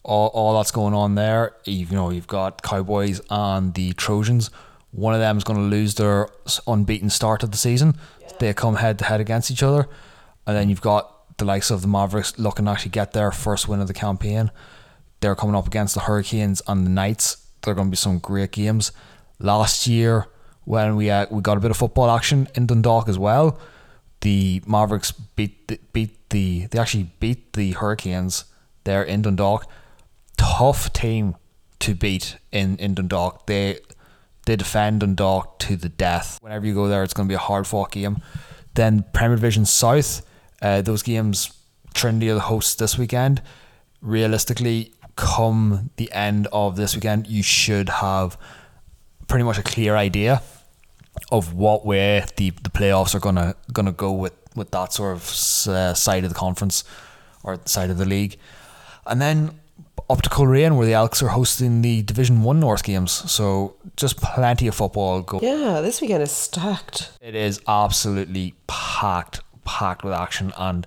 All, 0.03 0.29
all 0.29 0.57
that's 0.57 0.71
going 0.71 0.95
on 0.95 1.15
there. 1.15 1.55
You 1.65 1.87
know, 1.91 2.11
you've 2.11 2.27
got 2.27 2.63
Cowboys 2.63 3.21
and 3.31 3.75
the 3.75 3.93
Trojans. 3.95 4.51
One 4.91 5.15
of 5.15 5.21
them 5.21 5.37
is 5.37 5.45
going 5.45 5.59
to 5.59 5.65
lose 5.65 5.95
their 5.95 6.29
unbeaten 6.67 7.11
start 7.11 7.43
of 7.43 7.51
the 7.51 7.57
season. 7.57 7.97
They 8.39 8.53
come 8.55 8.77
head 8.77 8.99
to 9.01 9.05
head 9.05 9.21
against 9.21 9.51
each 9.51 9.63
other, 9.63 9.89
and 10.47 10.57
then 10.57 10.69
you've 10.69 10.81
got 10.81 11.37
the 11.39 11.45
likes 11.45 11.71
of 11.71 11.83
the 11.83 11.89
Mavericks 11.89 12.39
looking 12.39 12.67
to 12.67 12.71
actually 12.71 12.91
get 12.91 13.13
their 13.13 13.33
first 13.33 13.67
win 13.69 13.81
of 13.81 13.89
the 13.89 13.95
campaign. 13.95 14.51
They're 15.21 15.35
coming 15.35 15.57
up 15.57 15.67
against 15.67 15.95
the 15.95 16.01
Hurricanes 16.01 16.63
and 16.67 16.87
the 16.87 16.91
Knights. 16.91 17.45
They're 17.63 17.75
going 17.75 17.89
to 17.89 17.91
be 17.91 17.97
some 17.97 18.19
great 18.19 18.53
games. 18.53 18.93
Last 19.39 19.87
year, 19.87 20.29
when 20.65 20.97
we 20.97 21.11
uh, 21.11 21.27
we 21.31 21.41
got 21.43 21.57
a 21.57 21.61
bit 21.61 21.71
of 21.71 21.77
football 21.77 22.11
action 22.11 22.49
in 22.55 22.67
Dundalk 22.67 23.09
as 23.09 23.19
well, 23.19 23.59
the 24.21 24.63
Mavericks 24.67 25.13
beat 25.13 25.69
the, 25.69 25.79
beat 25.93 26.31
the 26.31 26.67
they 26.67 26.79
actually 26.79 27.11
beat 27.21 27.53
the 27.53 27.73
Hurricanes 27.73 28.45
there 28.85 29.03
in 29.03 29.23
Dundalk. 29.23 29.67
Tough 30.37 30.93
team 30.93 31.37
to 31.81 31.95
beat 31.95 32.37
in 32.51 32.77
in 32.79 32.95
Dundalk. 32.95 33.47
They 33.47 33.79
they 34.47 34.57
defend 34.57 35.01
Dundalk 35.01 35.59
to 35.61 35.77
the 35.77 35.89
death. 35.89 36.39
Whenever 36.41 36.67
you 36.67 36.75
go 36.75 36.89
there, 36.89 37.03
it's 37.03 37.15
going 37.15 37.29
to 37.29 37.33
be 37.33 37.37
a 37.37 37.39
hard 37.39 37.67
fought 37.67 37.93
game. 37.93 38.23
Then 38.75 39.05
Premier 39.13 39.37
Division 39.37 39.65
South, 39.65 40.23
uh, 40.61 40.83
those 40.83 41.03
games 41.03 41.53
Trinity 41.95 42.29
are 42.31 42.35
the 42.35 42.41
hosts 42.41 42.75
this 42.75 42.99
weekend. 42.99 43.41
Realistically, 44.01 44.93
come 45.17 45.91
the 45.97 46.11
end 46.13 46.49
of 46.53 46.77
this 46.77 46.95
weekend, 46.95 47.27
you 47.27 47.43
should 47.43 47.89
have 47.89 48.37
pretty 49.29 49.45
much 49.45 49.59
a 49.59 49.63
clear 49.63 49.97
idea 49.97 50.43
of 51.31 51.55
what 51.55 51.87
way 51.87 52.25
the, 52.37 52.51
the 52.51 52.71
playoffs 52.71 53.15
are 53.15 53.21
gonna 53.21 53.55
gonna 53.73 53.93
go 53.93 54.13
with, 54.13 54.35
with 54.55 54.71
that 54.71 54.93
sort 54.93 55.17
of 55.17 55.23
uh, 55.69 55.95
side 55.95 56.25
of 56.25 56.31
the 56.31 56.37
conference 56.37 56.85
or 57.43 57.59
side 57.65 57.91
of 57.91 57.99
the 57.99 58.05
league, 58.07 58.37
and 59.07 59.21
then 59.21 59.61
up 60.11 60.23
to 60.23 60.29
Coleraine 60.29 60.77
where 60.77 60.87
the 60.87 60.93
Elks 60.93 61.23
are 61.23 61.29
hosting 61.29 61.83
the 61.83 62.03
Division 62.03 62.43
One 62.43 62.61
North 62.61 62.85
games. 62.85 63.11
So 63.31 63.77
just 63.97 64.19
plenty 64.19 64.67
of 64.67 64.75
football 64.75 65.23
go. 65.23 65.41
Yeah, 65.41 65.81
this 65.81 66.01
weekend 66.01 66.23
is 66.23 66.31
stacked. 66.31 67.11
It 67.21 67.35
is 67.35 67.61
absolutely 67.67 68.55
packed, 68.67 69.41
packed 69.65 70.05
with 70.05 70.13
action. 70.13 70.53
And 70.57 70.87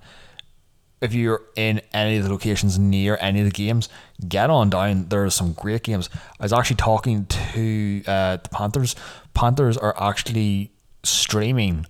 if 1.02 1.14
you're 1.14 1.42
in 1.56 1.82
any 1.94 2.18
of 2.18 2.24
the 2.24 2.30
locations 2.32 2.80
near 2.80 3.18
any 3.22 3.40
of 3.40 3.46
the 3.46 3.52
games, 3.52 3.90
get 4.28 4.50
on 4.50 4.70
down. 4.70 5.10
There 5.10 5.24
are 5.26 5.30
some 5.30 5.54
great 5.54 5.84
games. 5.84 6.10
I 6.40 6.44
was 6.44 6.54
actually 6.54 6.78
talking 6.78 7.26
to 7.26 8.04
uh, 8.08 8.38
the 8.38 8.50
Panthers. 8.52 8.96
Panthers 9.34 9.78
are 9.78 9.96
actually 10.02 10.72
streaming 11.04 11.86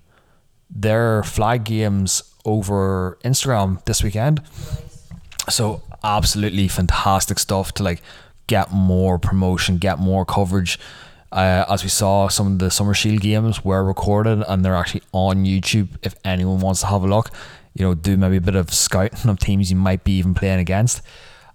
their 0.70 1.24
flag 1.24 1.64
games 1.64 2.22
over 2.43 3.18
Instagram 3.24 3.84
this 3.86 4.03
weekend. 4.03 4.41
So 5.49 5.82
absolutely 6.03 6.68
fantastic 6.68 7.39
stuff 7.39 7.74
to 7.74 7.84
like 7.84 8.01
get 8.47 8.72
more 8.72 9.18
promotion, 9.18 9.78
get 9.78 9.99
more 9.99 10.26
coverage. 10.26 10.80
Uh, 11.32 11.66
as 11.70 11.84
we 11.84 11.89
saw, 11.89 12.30
some 12.30 12.53
of 12.53 12.60
the 12.60 12.72
Summer 12.72 12.93
Shield 12.93 13.22
games 13.22 13.64
were 13.64 13.84
recorded 13.84 14.43
and 14.47 14.64
they're 14.64 14.76
actually 14.76 15.03
on 15.12 15.43
YouTube. 15.45 15.89
If 16.01 16.16
anyone 16.24 16.60
wants 16.60 16.82
to 16.82 16.88
have 16.88 17.03
a 17.03 17.08
look, 17.08 17.32
you 17.78 17.86
know, 17.86 17.93
do 17.93 18.17
maybe 18.17 18.38
a 18.38 18.41
bit 18.41 18.55
of 18.55 18.73
scouting 18.73 19.30
of 19.30 19.38
teams 19.39 19.69
you 19.69 19.78
might 19.78 20.03
be 20.03 20.17
even 20.17 20.34
playing 20.34 20.59
against. 20.59 21.01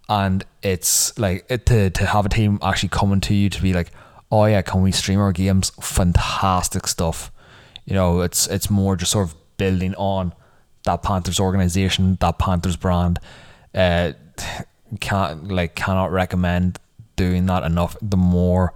And 0.09 0.45
it's 0.63 1.19
like 1.19 1.45
it, 1.49 1.67
to 1.67 1.91
to 1.91 2.07
have 2.07 2.27
a 2.27 2.29
team 2.29 2.59
actually 2.63 2.91
coming 2.91 3.21
to 3.23 3.35
you 3.35 3.51
to 3.51 3.61
be 3.61 3.73
like, 3.73 3.91
oh 4.31 4.45
yeah, 4.45 4.63
can 4.63 4.83
we 4.83 4.93
stream 4.93 5.19
our 5.19 5.33
games? 5.33 5.71
Fantastic 5.81 6.87
stuff. 6.87 7.33
You 7.85 7.95
know, 7.95 8.21
it's 8.21 8.47
it's 8.47 8.71
more 8.71 8.95
just 8.97 9.11
sort 9.11 9.29
of 9.29 9.35
building 9.57 9.95
on 9.97 10.33
that 10.85 11.03
Panthers 11.03 11.41
organization, 11.41 12.17
that 12.21 12.39
Panthers 12.39 12.77
brand. 12.77 13.19
Uh, 13.75 14.13
can't 15.01 15.49
like 15.49 15.75
cannot 15.75 16.13
recommend 16.13 16.79
doing 17.17 17.47
that 17.47 17.65
enough. 17.65 17.97
The 18.01 18.17
more 18.17 18.75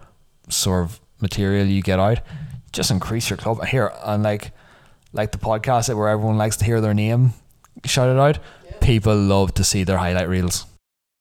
sort 0.48 0.84
of 0.84 1.00
material 1.20 1.66
you 1.66 1.82
get 1.82 2.00
out, 2.00 2.20
just 2.72 2.90
increase 2.90 3.30
your 3.30 3.36
club 3.36 3.64
here 3.66 3.92
and 4.04 4.22
like 4.22 4.52
like 5.16 5.32
the 5.32 5.38
podcast 5.38 5.92
where 5.94 6.08
everyone 6.08 6.36
likes 6.36 6.56
to 6.58 6.64
hear 6.64 6.80
their 6.80 6.94
name 6.94 7.32
shouted 7.84 8.20
out. 8.20 8.38
People 8.80 9.16
love 9.16 9.54
to 9.54 9.64
see 9.64 9.84
their 9.84 9.98
highlight 9.98 10.28
reels. 10.28 10.66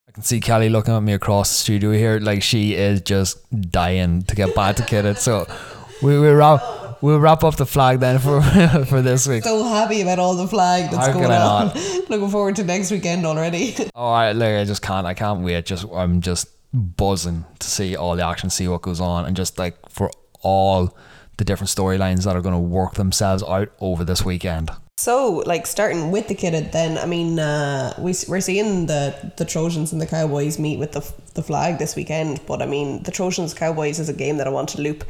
I 0.07 0.11
can 0.11 0.23
see 0.23 0.39
Kelly 0.39 0.69
looking 0.69 0.93
at 0.93 1.01
me 1.01 1.13
across 1.13 1.49
the 1.49 1.55
studio 1.55 1.91
here, 1.91 2.19
like 2.19 2.43
she 2.43 2.73
is 2.73 3.01
just 3.01 3.37
dying 3.71 4.23
to 4.23 4.35
get 4.35 4.53
back 4.55 4.75
to 4.77 4.83
Kitted. 4.83 5.17
So 5.17 5.47
we 6.01 6.19
we 6.19 6.29
wrap 6.29 6.61
we'll 7.01 7.19
wrap 7.19 7.43
up 7.43 7.55
the 7.55 7.65
flag 7.65 7.99
then 7.99 8.19
for 8.19 8.41
for 8.87 9.01
this 9.01 9.27
week. 9.27 9.43
So 9.43 9.63
happy 9.63 10.01
about 10.01 10.19
all 10.19 10.35
the 10.35 10.47
flag 10.47 10.91
that's 10.91 11.07
How 11.07 11.13
going 11.13 11.31
on. 11.31 11.67
Looking 12.09 12.29
forward 12.29 12.55
to 12.57 12.63
next 12.63 12.91
weekend 12.91 13.25
already. 13.25 13.75
Oh, 13.95 14.11
I 14.11 14.31
like 14.31 14.55
I 14.55 14.63
just 14.65 14.81
can't. 14.81 15.07
I 15.07 15.13
can't 15.13 15.41
wait. 15.41 15.65
Just 15.65 15.85
I'm 15.93 16.21
just 16.21 16.47
buzzing 16.73 17.45
to 17.59 17.67
see 17.67 17.95
all 17.95 18.15
the 18.15 18.25
action, 18.25 18.49
see 18.49 18.67
what 18.67 18.81
goes 18.81 18.99
on, 18.99 19.25
and 19.25 19.35
just 19.35 19.57
like 19.57 19.77
for 19.89 20.11
all 20.41 20.95
the 21.37 21.45
different 21.45 21.69
storylines 21.69 22.23
that 22.25 22.35
are 22.35 22.41
going 22.41 22.55
to 22.55 22.59
work 22.59 22.95
themselves 22.95 23.43
out 23.43 23.71
over 23.79 24.03
this 24.03 24.23
weekend. 24.23 24.71
So, 24.97 25.43
like 25.45 25.67
starting 25.67 26.09
with 26.09 26.29
the 26.29 26.35
kitted, 26.35 26.71
then 26.71 26.97
I 26.97 27.05
mean, 27.05 27.37
uh, 27.37 27.93
we 27.99 28.15
we're 28.29 28.39
seeing 28.39 28.85
the 28.85 29.33
the 29.35 29.43
Trojans 29.43 29.91
and 29.91 30.01
the 30.01 30.05
Cowboys 30.05 30.57
meet 30.57 30.79
with 30.79 30.93
the 30.93 31.01
the 31.33 31.43
flag 31.43 31.79
this 31.79 31.97
weekend. 31.97 32.39
But 32.47 32.61
I 32.61 32.65
mean, 32.65 33.03
the 33.03 33.11
Trojans 33.11 33.53
Cowboys 33.53 33.99
is 33.99 34.07
a 34.07 34.13
game 34.13 34.37
that 34.37 34.47
I 34.47 34.51
want 34.51 34.69
to 34.69 34.81
loop 34.81 35.03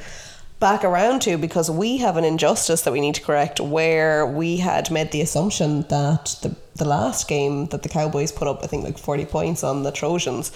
back 0.60 0.84
around 0.84 1.22
to 1.22 1.38
because 1.38 1.70
we 1.70 1.98
have 1.98 2.18
an 2.18 2.24
injustice 2.24 2.82
that 2.82 2.94
we 2.94 3.02
need 3.02 3.14
to 3.16 3.22
correct. 3.22 3.60
Where 3.60 4.26
we 4.26 4.58
had 4.58 4.90
made 4.90 5.12
the 5.12 5.22
assumption 5.22 5.84
that 5.90 6.36
the 6.42 6.56
the 6.76 6.86
last 6.86 7.28
game 7.28 7.68
that 7.68 7.84
the 7.84 7.90
Cowboys 7.90 8.32
put 8.32 8.48
up, 8.48 8.64
I 8.64 8.68
think 8.68 8.84
like 8.84 8.98
forty 8.98 9.26
points 9.26 9.64
on 9.64 9.84
the 9.84 9.92
Trojans, 9.92 10.52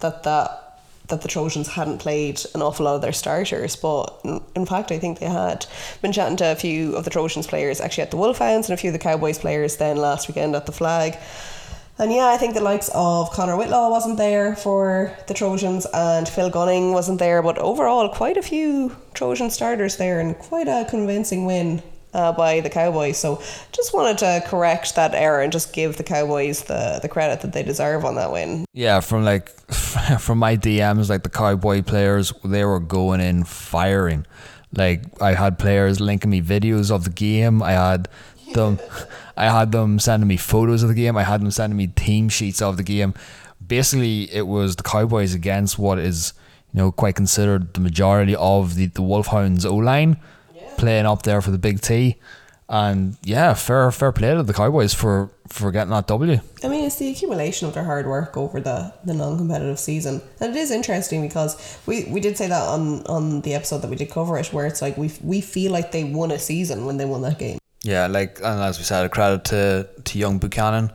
that 0.00 0.24
that 0.24 0.63
that 1.08 1.20
the 1.22 1.28
Trojans 1.28 1.68
hadn't 1.68 1.98
played 1.98 2.40
an 2.54 2.62
awful 2.62 2.86
lot 2.86 2.96
of 2.96 3.02
their 3.02 3.12
starters, 3.12 3.76
but 3.76 4.20
in- 4.24 4.66
fact, 4.66 4.90
I 4.90 4.98
think 4.98 5.18
they 5.18 5.26
had. 5.26 5.66
Been 6.00 6.12
chatting 6.12 6.36
to 6.38 6.52
a 6.52 6.56
few 6.56 6.96
of 6.96 7.04
the 7.04 7.10
Trojans 7.10 7.46
players 7.46 7.80
actually 7.80 8.02
at 8.02 8.10
the 8.10 8.16
Wolfhounds 8.16 8.68
and 8.68 8.78
a 8.78 8.80
few 8.80 8.88
of 8.90 8.94
the 8.94 8.98
Cowboys 8.98 9.38
players 9.38 9.76
then 9.76 9.96
last 9.96 10.28
weekend 10.28 10.56
at 10.56 10.66
the 10.66 10.72
Flag. 10.72 11.18
And 11.98 12.12
yeah, 12.12 12.26
I 12.26 12.38
think 12.38 12.54
the 12.54 12.60
likes 12.60 12.90
of 12.92 13.30
Connor 13.30 13.54
Whitlaw 13.56 13.90
wasn't 13.90 14.16
there 14.16 14.56
for 14.56 15.12
the 15.28 15.34
Trojans 15.34 15.86
and 15.94 16.28
Phil 16.28 16.50
Gunning 16.50 16.92
wasn't 16.92 17.20
there, 17.20 17.40
but 17.40 17.58
overall, 17.58 18.08
quite 18.08 18.36
a 18.36 18.42
few 18.42 18.96
Trojan 19.12 19.50
starters 19.50 19.96
there 19.96 20.18
and 20.18 20.36
quite 20.36 20.66
a 20.66 20.86
convincing 20.88 21.46
win 21.46 21.82
uh, 22.14 22.32
by 22.32 22.60
the 22.60 22.70
Cowboys. 22.70 23.18
So 23.18 23.42
just 23.72 23.92
wanted 23.92 24.18
to 24.18 24.42
correct 24.46 24.94
that 24.94 25.14
error 25.14 25.42
and 25.42 25.52
just 25.52 25.72
give 25.72 25.96
the 25.96 26.04
Cowboys 26.04 26.62
the, 26.62 27.00
the 27.02 27.08
credit 27.08 27.40
that 27.42 27.52
they 27.52 27.62
deserve 27.62 28.04
on 28.04 28.14
that 28.14 28.32
win. 28.32 28.64
Yeah, 28.72 29.00
from 29.00 29.24
like 29.24 29.50
from 30.20 30.38
my 30.38 30.56
DMs, 30.56 31.10
like 31.10 31.24
the 31.24 31.28
cowboy 31.28 31.82
players, 31.82 32.32
they 32.44 32.64
were 32.64 32.80
going 32.80 33.20
in 33.20 33.44
firing. 33.44 34.26
Like 34.76 35.04
I 35.20 35.34
had 35.34 35.58
players 35.58 36.00
linking 36.00 36.30
me 36.30 36.40
videos 36.40 36.90
of 36.90 37.04
the 37.04 37.10
game. 37.10 37.62
I 37.62 37.72
had 37.72 38.08
them, 38.54 38.78
I 39.36 39.46
had 39.46 39.72
them 39.72 39.98
sending 39.98 40.28
me 40.28 40.36
photos 40.36 40.82
of 40.82 40.88
the 40.88 40.94
game. 40.94 41.16
I 41.16 41.24
had 41.24 41.40
them 41.40 41.50
sending 41.50 41.76
me 41.76 41.88
team 41.88 42.28
sheets 42.28 42.62
of 42.62 42.76
the 42.76 42.82
game. 42.82 43.14
Basically, 43.64 44.32
it 44.32 44.46
was 44.46 44.76
the 44.76 44.82
Cowboys 44.82 45.34
against 45.34 45.78
what 45.78 45.98
is 45.98 46.32
you 46.72 46.78
know 46.78 46.92
quite 46.92 47.14
considered 47.14 47.74
the 47.74 47.80
majority 47.80 48.36
of 48.36 48.74
the 48.76 48.86
the 48.86 49.02
Wolfhounds 49.02 49.64
O 49.64 49.76
line 49.76 50.16
playing 50.76 51.06
up 51.06 51.22
there 51.22 51.40
for 51.40 51.50
the 51.50 51.58
big 51.58 51.80
T. 51.80 52.16
And 52.68 53.16
yeah, 53.22 53.52
fair 53.54 53.90
fair 53.90 54.10
play 54.10 54.34
to 54.34 54.42
the 54.42 54.54
Cowboys 54.54 54.94
for 54.94 55.30
for 55.48 55.70
getting 55.70 55.90
that 55.90 56.06
W. 56.06 56.40
I 56.62 56.68
mean, 56.68 56.84
it's 56.84 56.96
the 56.96 57.10
accumulation 57.10 57.68
of 57.68 57.74
their 57.74 57.84
hard 57.84 58.06
work 58.06 58.36
over 58.36 58.60
the, 58.60 58.92
the 59.04 59.12
non 59.12 59.36
competitive 59.36 59.78
season. 59.78 60.22
And 60.40 60.56
it 60.56 60.58
is 60.58 60.70
interesting 60.70 61.20
because 61.20 61.78
we, 61.86 62.04
we 62.04 62.20
did 62.20 62.38
say 62.38 62.48
that 62.48 62.62
on, 62.62 63.04
on 63.06 63.42
the 63.42 63.54
episode 63.54 63.78
that 63.82 63.90
we 63.90 63.96
did 63.96 64.10
cover 64.10 64.38
it, 64.38 64.46
where 64.52 64.66
it's 64.66 64.80
like 64.80 64.96
we, 64.96 65.12
we 65.22 65.42
feel 65.42 65.72
like 65.72 65.92
they 65.92 66.04
won 66.04 66.30
a 66.30 66.38
season 66.38 66.86
when 66.86 66.96
they 66.96 67.04
won 67.04 67.20
that 67.22 67.38
game. 67.38 67.58
Yeah, 67.82 68.06
like 68.06 68.38
and 68.38 68.60
as 68.62 68.78
we 68.78 68.84
said, 68.84 69.04
a 69.04 69.10
credit 69.10 69.44
to 69.46 69.88
to 70.04 70.18
young 70.18 70.38
Buchanan. 70.38 70.90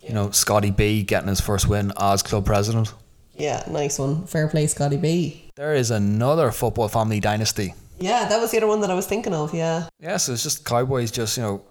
You 0.00 0.12
know, 0.12 0.32
Scotty 0.32 0.72
B 0.72 1.04
getting 1.04 1.28
his 1.28 1.40
first 1.40 1.68
win 1.68 1.92
as 1.96 2.24
club 2.24 2.44
president. 2.44 2.92
Yeah, 3.36 3.62
nice 3.70 4.00
one. 4.00 4.26
Fair 4.26 4.48
play, 4.48 4.66
Scotty 4.66 4.96
B. 4.96 5.50
There 5.54 5.74
is 5.74 5.92
another 5.92 6.50
football 6.50 6.88
family 6.88 7.20
dynasty. 7.20 7.74
Yeah, 8.02 8.26
that 8.28 8.40
was 8.40 8.50
the 8.50 8.56
other 8.56 8.66
one 8.66 8.80
that 8.80 8.90
I 8.90 8.94
was 8.94 9.06
thinking 9.06 9.32
of. 9.32 9.54
Yeah, 9.54 9.88
Yeah, 10.00 10.16
so 10.16 10.32
it's 10.32 10.42
just 10.42 10.64
Cowboys. 10.64 11.10
Just 11.12 11.36
you 11.36 11.42
know, 11.44 11.62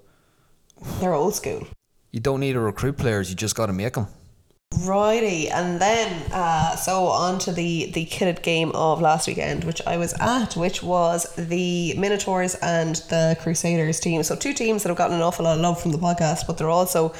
they're 1.00 1.14
old 1.14 1.36
school. 1.36 1.68
you 2.12 2.20
don't 2.20 2.40
need 2.40 2.54
to 2.54 2.60
recruit 2.62 2.98
players. 2.98 3.30
You 3.30 3.36
just 3.36 3.56
got 3.56 3.68
to 3.68 3.74
make 3.74 3.94
them. 3.94 4.08
Righty, 4.86 5.50
and 5.50 5.82
then 5.82 6.32
uh, 6.32 6.78
so 6.78 7.08
on 7.08 7.38
to 7.40 7.52
the 7.52 7.92
the 7.92 8.06
kitted 8.06 8.42
game 8.42 8.72
of 8.74 9.02
last 9.02 9.28
weekend, 9.28 9.66
which 9.66 9.82
I 9.86 9.98
was 9.98 10.14
at, 10.22 10.56
which 10.56 10.82
was 10.82 11.28
the 11.36 11.94
Minotaurs 11.98 12.56
and 12.56 12.96
the 13.10 13.36
Crusaders 13.42 14.00
team. 14.00 14.24
So 14.24 14.36
two 14.36 14.54
teams 14.54 14.84
that 14.84 14.90
have 14.90 14.98
gotten 14.98 15.18
an 15.18 15.22
awful 15.22 15.44
lot 15.44 15.56
of 15.56 15.62
love 15.62 15.82
from 15.82 15.92
the 15.92 15.98
podcast, 15.98 16.48
but 16.48 16.58
they're 16.58 16.70
also, 16.70 17.14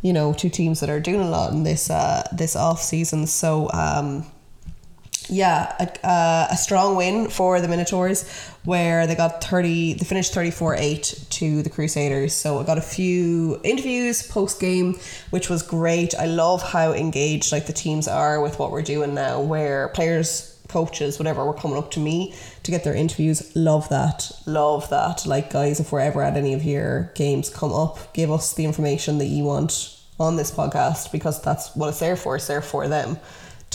you 0.00 0.12
know, 0.12 0.32
two 0.32 0.48
teams 0.48 0.78
that 0.78 0.88
are 0.88 1.00
doing 1.00 1.20
a 1.20 1.28
lot 1.28 1.52
in 1.52 1.64
this 1.64 1.90
uh, 1.90 2.22
this 2.32 2.54
off 2.54 2.80
season. 2.80 3.26
So 3.26 3.68
um, 3.72 4.24
yeah, 5.28 5.74
a, 5.80 6.06
uh, 6.06 6.48
a 6.50 6.56
strong 6.56 6.96
win 6.96 7.28
for 7.28 7.60
the 7.60 7.68
Minotaurs 7.68 8.28
where 8.64 9.06
they 9.06 9.14
got 9.14 9.42
30, 9.42 9.94
they 9.94 10.04
finished 10.04 10.32
34 10.32 10.76
8 10.76 11.24
to 11.30 11.62
the 11.62 11.70
Crusaders. 11.70 12.32
So 12.34 12.58
I 12.58 12.64
got 12.64 12.78
a 12.78 12.82
few 12.82 13.60
interviews 13.64 14.22
post 14.26 14.60
game, 14.60 14.98
which 15.30 15.48
was 15.48 15.62
great. 15.62 16.14
I 16.14 16.26
love 16.26 16.62
how 16.62 16.92
engaged 16.92 17.52
like 17.52 17.66
the 17.66 17.72
teams 17.72 18.08
are 18.08 18.40
with 18.40 18.58
what 18.58 18.70
we're 18.70 18.82
doing 18.82 19.14
now, 19.14 19.40
where 19.40 19.88
players, 19.88 20.58
coaches, 20.68 21.18
whatever, 21.18 21.44
were 21.44 21.54
coming 21.54 21.78
up 21.78 21.90
to 21.92 22.00
me 22.00 22.34
to 22.62 22.70
get 22.70 22.84
their 22.84 22.94
interviews. 22.94 23.54
Love 23.56 23.88
that. 23.88 24.30
Love 24.46 24.88
that. 24.90 25.26
Like, 25.26 25.52
guys, 25.52 25.80
if 25.80 25.92
we're 25.92 26.00
ever 26.00 26.22
at 26.22 26.36
any 26.36 26.54
of 26.54 26.64
your 26.64 27.12
games, 27.14 27.50
come 27.50 27.72
up, 27.72 28.12
give 28.14 28.30
us 28.30 28.54
the 28.54 28.64
information 28.64 29.18
that 29.18 29.26
you 29.26 29.44
want 29.44 29.92
on 30.18 30.36
this 30.36 30.50
podcast 30.50 31.12
because 31.12 31.42
that's 31.42 31.74
what 31.76 31.88
it's 31.88 32.00
there 32.00 32.16
for. 32.16 32.36
It's 32.36 32.46
there 32.46 32.62
for 32.62 32.88
them 32.88 33.18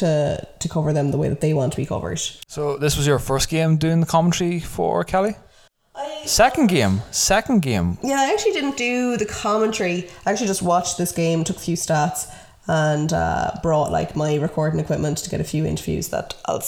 to 0.01 0.47
to 0.59 0.67
cover 0.69 0.93
them 0.93 1.11
the 1.11 1.17
way 1.17 1.29
that 1.29 1.41
they 1.41 1.53
want 1.53 1.73
to 1.73 1.77
be 1.77 1.85
covered. 1.85 2.19
So 2.47 2.77
this 2.77 2.97
was 2.97 3.05
your 3.07 3.19
first 3.19 3.49
game 3.49 3.77
doing 3.77 3.99
the 4.01 4.05
commentary 4.05 4.59
for 4.59 5.03
Kelly. 5.03 5.35
I, 5.95 6.23
Second 6.25 6.67
game, 6.69 7.01
second 7.11 7.61
game. 7.61 7.97
yeah, 8.01 8.19
I 8.19 8.31
actually 8.33 8.53
didn't 8.53 8.77
do 8.77 9.17
the 9.17 9.25
commentary. 9.25 10.07
I 10.25 10.31
actually 10.31 10.47
just 10.47 10.61
watched 10.61 10.97
this 10.97 11.11
game, 11.11 11.43
took 11.43 11.57
a 11.57 11.59
few 11.59 11.75
stats, 11.75 12.31
and 12.67 13.11
uh, 13.11 13.51
brought 13.61 13.91
like 13.91 14.15
my 14.15 14.35
recording 14.35 14.79
equipment 14.79 15.17
to 15.19 15.29
get 15.29 15.41
a 15.41 15.43
few 15.43 15.65
interviews 15.65 16.07
that 16.09 16.33
I'll 16.45 16.63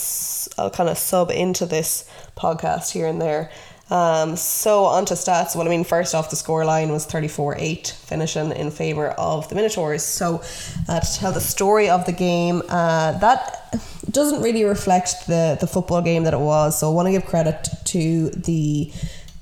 I'll 0.58 0.70
kind 0.72 0.90
of 0.90 0.98
sub 0.98 1.32
into 1.32 1.66
this 1.66 2.04
podcast 2.36 2.92
here 2.92 3.08
and 3.08 3.22
there. 3.22 3.50
Um, 3.94 4.36
so 4.36 4.86
on 4.86 5.06
to 5.06 5.14
stats. 5.14 5.56
Well, 5.56 5.68
I 5.68 5.70
mean, 5.70 5.84
first 5.84 6.16
off, 6.16 6.32
the 6.32 6.36
score 6.36 6.66
line 6.66 6.90
was 6.90 7.06
34-8, 7.06 7.92
finishing 7.92 8.52
in 8.52 8.72
favour 8.72 9.10
of 9.12 9.48
the 9.50 9.56
Minotaurs. 9.56 10.02
So 10.02 10.42
uh, 10.90 11.00
to 11.00 11.14
tell 11.20 11.32
the 11.32 11.40
story 11.40 11.90
of 11.90 12.08
the 12.08 12.12
game, 12.12 12.64
uh, 12.70 13.12
that 13.20 13.78
doesn't 14.10 14.42
really 14.42 14.64
reflect 14.64 15.28
the, 15.28 15.60
the 15.62 15.68
football 15.68 16.02
game 16.02 16.24
that 16.24 16.34
it 16.34 16.40
was. 16.40 16.80
So 16.80 16.90
I 16.90 16.94
want 16.96 17.06
to 17.06 17.12
give 17.12 17.26
credit 17.26 17.68
to 17.86 18.30
the 18.32 18.92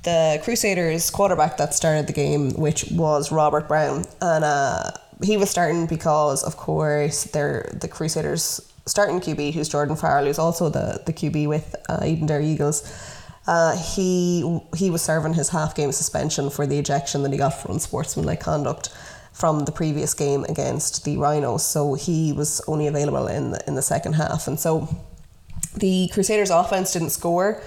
the 0.04 0.42
Crusaders 0.44 1.12
quarterback 1.12 1.58
that 1.58 1.76
started 1.76 2.08
the 2.08 2.14
game, 2.14 2.54
which 2.54 2.86
was 2.92 3.32
Robert 3.32 3.68
Brown. 3.68 4.04
And 4.20 4.44
uh, 4.44 4.92
he 5.24 5.38
was 5.38 5.52
starting 5.52 5.86
because, 5.86 6.44
of 6.44 6.58
course, 6.58 7.26
they're 7.26 7.70
the 7.80 7.88
Crusaders 7.88 8.68
starting 8.88 9.20
QB, 9.20 9.54
who's 9.54 9.70
Jordan 9.70 9.96
Farrell, 9.96 10.26
who's 10.26 10.40
also 10.40 10.70
the, 10.70 11.04
the 11.06 11.14
QB 11.14 11.48
with 11.48 11.76
uh, 11.88 12.00
Edenderry 12.00 12.46
Eagles. 12.46 12.82
Uh, 13.52 13.76
he 13.76 14.62
he 14.78 14.90
was 14.90 15.02
serving 15.02 15.34
his 15.34 15.50
half 15.50 15.76
game 15.76 15.92
suspension 15.92 16.50
for 16.50 16.66
the 16.66 16.80
ejection 16.80 17.22
that 17.22 17.34
he 17.34 17.38
got 17.38 17.50
for 17.50 17.70
unsportsmanlike 17.70 18.40
conduct 18.40 18.88
from 19.34 19.66
the 19.66 19.72
previous 19.74 20.14
game 20.14 20.46
against 20.46 21.04
the 21.04 21.18
Rhinos. 21.18 21.66
So 21.66 21.96
he 21.96 22.32
was 22.32 22.62
only 22.66 22.88
available 22.88 23.28
in 23.28 23.52
the, 23.52 23.62
in 23.68 23.76
the 23.76 23.82
second 23.82 24.14
half, 24.14 24.48
and 24.48 24.58
so 24.58 24.88
the 25.76 26.10
Crusaders' 26.14 26.50
offense 26.50 26.94
didn't 26.94 27.10
score 27.10 27.62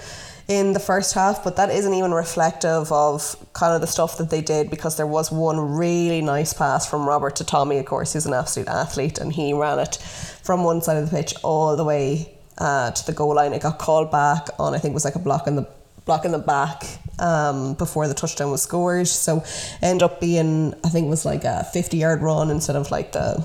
in 0.48 0.72
the 0.72 0.80
first 0.80 1.12
half, 1.12 1.44
but 1.44 1.56
that 1.56 1.68
isn't 1.68 1.92
even 1.92 2.12
reflective 2.12 2.90
of 2.90 3.36
kind 3.52 3.74
of 3.74 3.82
the 3.82 3.86
stuff 3.86 4.16
that 4.16 4.30
they 4.30 4.40
did 4.40 4.70
because 4.70 4.96
there 4.96 5.06
was 5.06 5.30
one 5.30 5.60
really 5.60 6.22
nice 6.22 6.54
pass 6.54 6.88
from 6.88 7.06
Robert 7.06 7.36
to 7.36 7.44
Tommy, 7.44 7.76
of 7.76 7.84
course, 7.84 8.14
who's 8.14 8.24
an 8.24 8.32
absolute 8.32 8.68
athlete, 8.68 9.18
and 9.18 9.34
he 9.34 9.52
ran 9.52 9.78
it 9.78 9.96
from 10.42 10.64
one 10.64 10.80
side 10.80 10.96
of 10.96 11.10
the 11.10 11.14
pitch 11.14 11.34
all 11.42 11.76
the 11.76 11.84
way 11.84 12.33
uh, 12.58 12.90
to 12.90 13.06
the 13.06 13.12
goal 13.12 13.34
line. 13.34 13.52
It 13.52 13.62
got 13.62 13.78
called 13.78 14.10
back 14.10 14.48
on, 14.58 14.74
I 14.74 14.78
think 14.78 14.92
it 14.92 14.94
was 14.94 15.04
like 15.04 15.16
a 15.16 15.20
block 15.20 15.46
in 15.46 15.56
the 15.56 15.68
block 16.04 16.24
in 16.24 16.32
the 16.32 16.38
back 16.38 16.84
um, 17.18 17.74
before 17.74 18.06
the 18.08 18.14
touchdown 18.14 18.50
was 18.50 18.62
scored. 18.62 19.08
So 19.08 19.42
end 19.80 20.02
up 20.02 20.20
being, 20.20 20.74
I 20.84 20.88
think 20.90 21.06
it 21.06 21.10
was 21.10 21.24
like 21.24 21.44
a 21.44 21.64
50 21.64 21.96
yard 21.96 22.22
run 22.22 22.50
instead 22.50 22.76
of 22.76 22.90
like 22.90 23.12
the 23.12 23.44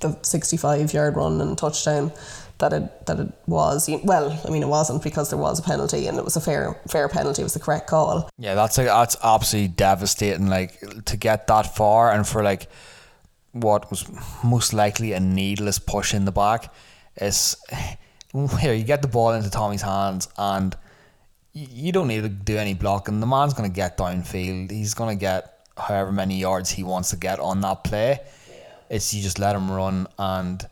the 0.00 0.18
65 0.22 0.92
yard 0.92 1.16
run 1.16 1.40
and 1.40 1.56
touchdown 1.56 2.12
that 2.58 2.72
it 2.72 3.06
that 3.06 3.20
it 3.20 3.32
was 3.46 3.88
well 4.04 4.38
I 4.46 4.50
mean 4.50 4.62
it 4.62 4.68
wasn't 4.68 5.02
because 5.02 5.30
there 5.30 5.38
was 5.38 5.58
a 5.58 5.62
penalty 5.62 6.06
and 6.06 6.18
it 6.18 6.24
was 6.24 6.36
a 6.36 6.40
fair 6.40 6.80
fair 6.88 7.08
penalty 7.08 7.42
it 7.42 7.44
was 7.44 7.54
the 7.54 7.60
correct 7.60 7.86
call 7.86 8.28
Yeah, 8.38 8.54
that's 8.54 8.76
that's 8.76 9.16
absolutely 9.22 9.68
devastating. 9.68 10.48
Like 10.48 11.04
to 11.06 11.16
get 11.16 11.46
that 11.46 11.76
far 11.76 12.12
and 12.12 12.26
for 12.26 12.42
like 12.42 12.68
what 13.52 13.90
was 13.90 14.06
most 14.44 14.72
likely 14.72 15.12
a 15.12 15.20
needless 15.20 15.78
push 15.78 16.12
in 16.14 16.24
the 16.24 16.32
back 16.32 16.72
is 17.20 17.56
here 18.60 18.74
you 18.74 18.84
get 18.84 19.02
the 19.02 19.08
ball 19.08 19.32
into 19.32 19.50
Tommy's 19.50 19.82
hands 19.82 20.28
and 20.36 20.76
you 21.52 21.90
don't 21.90 22.08
need 22.08 22.22
to 22.22 22.28
do 22.28 22.56
any 22.58 22.74
blocking. 22.74 23.20
The 23.20 23.26
man's 23.26 23.54
going 23.54 23.70
to 23.70 23.74
get 23.74 23.96
downfield. 23.96 24.70
He's 24.70 24.92
going 24.92 25.16
to 25.16 25.20
get 25.20 25.66
however 25.76 26.12
many 26.12 26.38
yards 26.38 26.70
he 26.70 26.82
wants 26.82 27.10
to 27.10 27.16
get 27.16 27.40
on 27.40 27.62
that 27.62 27.82
play. 27.82 28.20
It's 28.90 29.12
you 29.14 29.22
just 29.22 29.38
let 29.38 29.56
him 29.56 29.70
run 29.70 30.06
and 30.18 30.64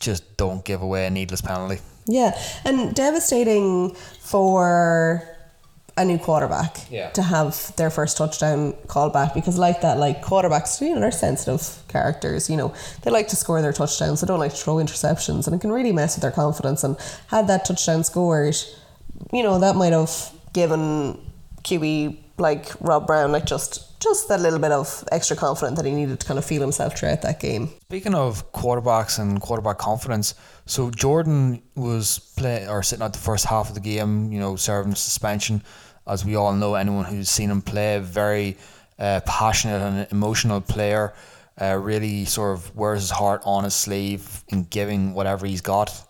just 0.00 0.36
don't 0.36 0.64
give 0.64 0.82
away 0.82 1.06
a 1.06 1.10
needless 1.10 1.40
penalty. 1.40 1.80
Yeah, 2.06 2.38
and 2.64 2.94
devastating 2.94 3.94
for 4.20 5.37
a 6.00 6.04
new 6.04 6.18
quarterback 6.18 6.72
Yeah. 6.90 7.10
to 7.10 7.22
have 7.22 7.74
their 7.76 7.90
first 7.90 8.16
touchdown 8.16 8.74
called 8.86 9.12
back 9.12 9.34
because 9.34 9.58
like 9.58 9.80
that 9.82 9.98
like 9.98 10.22
quarterbacks 10.22 10.80
you 10.80 10.94
know 10.94 11.00
they're 11.00 11.10
sensitive 11.10 11.62
characters 11.88 12.48
you 12.48 12.56
know 12.56 12.72
they 13.02 13.10
like 13.10 13.28
to 13.28 13.36
score 13.36 13.60
their 13.60 13.72
touchdowns 13.72 14.20
they 14.20 14.26
don't 14.26 14.38
like 14.40 14.52
to 14.52 14.62
throw 14.64 14.76
interceptions 14.76 15.46
and 15.46 15.54
it 15.56 15.60
can 15.60 15.72
really 15.72 15.92
mess 15.92 16.14
with 16.16 16.22
their 16.22 16.30
confidence 16.44 16.84
and 16.84 16.96
had 17.28 17.46
that 17.48 17.64
touchdown 17.64 18.02
scored 18.04 18.56
you 19.32 19.42
know 19.42 19.58
that 19.58 19.74
might 19.76 19.92
have 19.92 20.12
given 20.52 21.18
QB 21.64 22.16
like 22.38 22.68
Rob 22.80 23.06
Brown 23.06 23.32
like 23.32 23.44
just 23.46 24.00
just 24.00 24.28
that 24.28 24.40
little 24.40 24.60
bit 24.60 24.70
of 24.70 25.02
extra 25.10 25.36
confidence 25.36 25.76
that 25.76 25.84
he 25.84 25.92
needed 25.92 26.20
to 26.20 26.26
kind 26.26 26.38
of 26.38 26.44
feel 26.44 26.60
himself 26.62 26.96
throughout 26.96 27.20
that 27.22 27.40
game 27.40 27.68
Speaking 27.88 28.14
of 28.14 28.52
quarterbacks 28.52 29.18
and 29.18 29.40
quarterback 29.40 29.78
confidence, 29.78 30.34
so 30.66 30.90
Jordan 30.90 31.60
was 31.74 32.18
play 32.36 32.68
or 32.68 32.82
sitting 32.82 33.02
out 33.02 33.12
the 33.14 33.18
first 33.18 33.46
half 33.46 33.68
of 33.70 33.74
the 33.74 33.80
game, 33.80 34.30
you 34.30 34.38
know, 34.38 34.54
serving 34.56 34.94
suspension. 34.94 35.62
As 36.08 36.24
we 36.24 36.36
all 36.36 36.52
know, 36.52 36.74
anyone 36.74 37.04
who's 37.04 37.28
seen 37.28 37.50
him 37.50 37.62
play, 37.62 37.98
very 37.98 38.56
uh, 38.98 39.20
passionate 39.26 39.80
and 39.80 40.06
emotional 40.10 40.60
player, 40.60 41.12
uh, 41.60 41.76
really 41.76 42.24
sort 42.24 42.56
of 42.56 42.74
wears 42.74 43.00
his 43.00 43.10
heart 43.10 43.42
on 43.44 43.64
his 43.64 43.74
sleeve 43.74 44.42
in 44.48 44.64
giving 44.64 45.14
whatever 45.14 45.46
he's 45.46 45.60
got. 45.60 46.04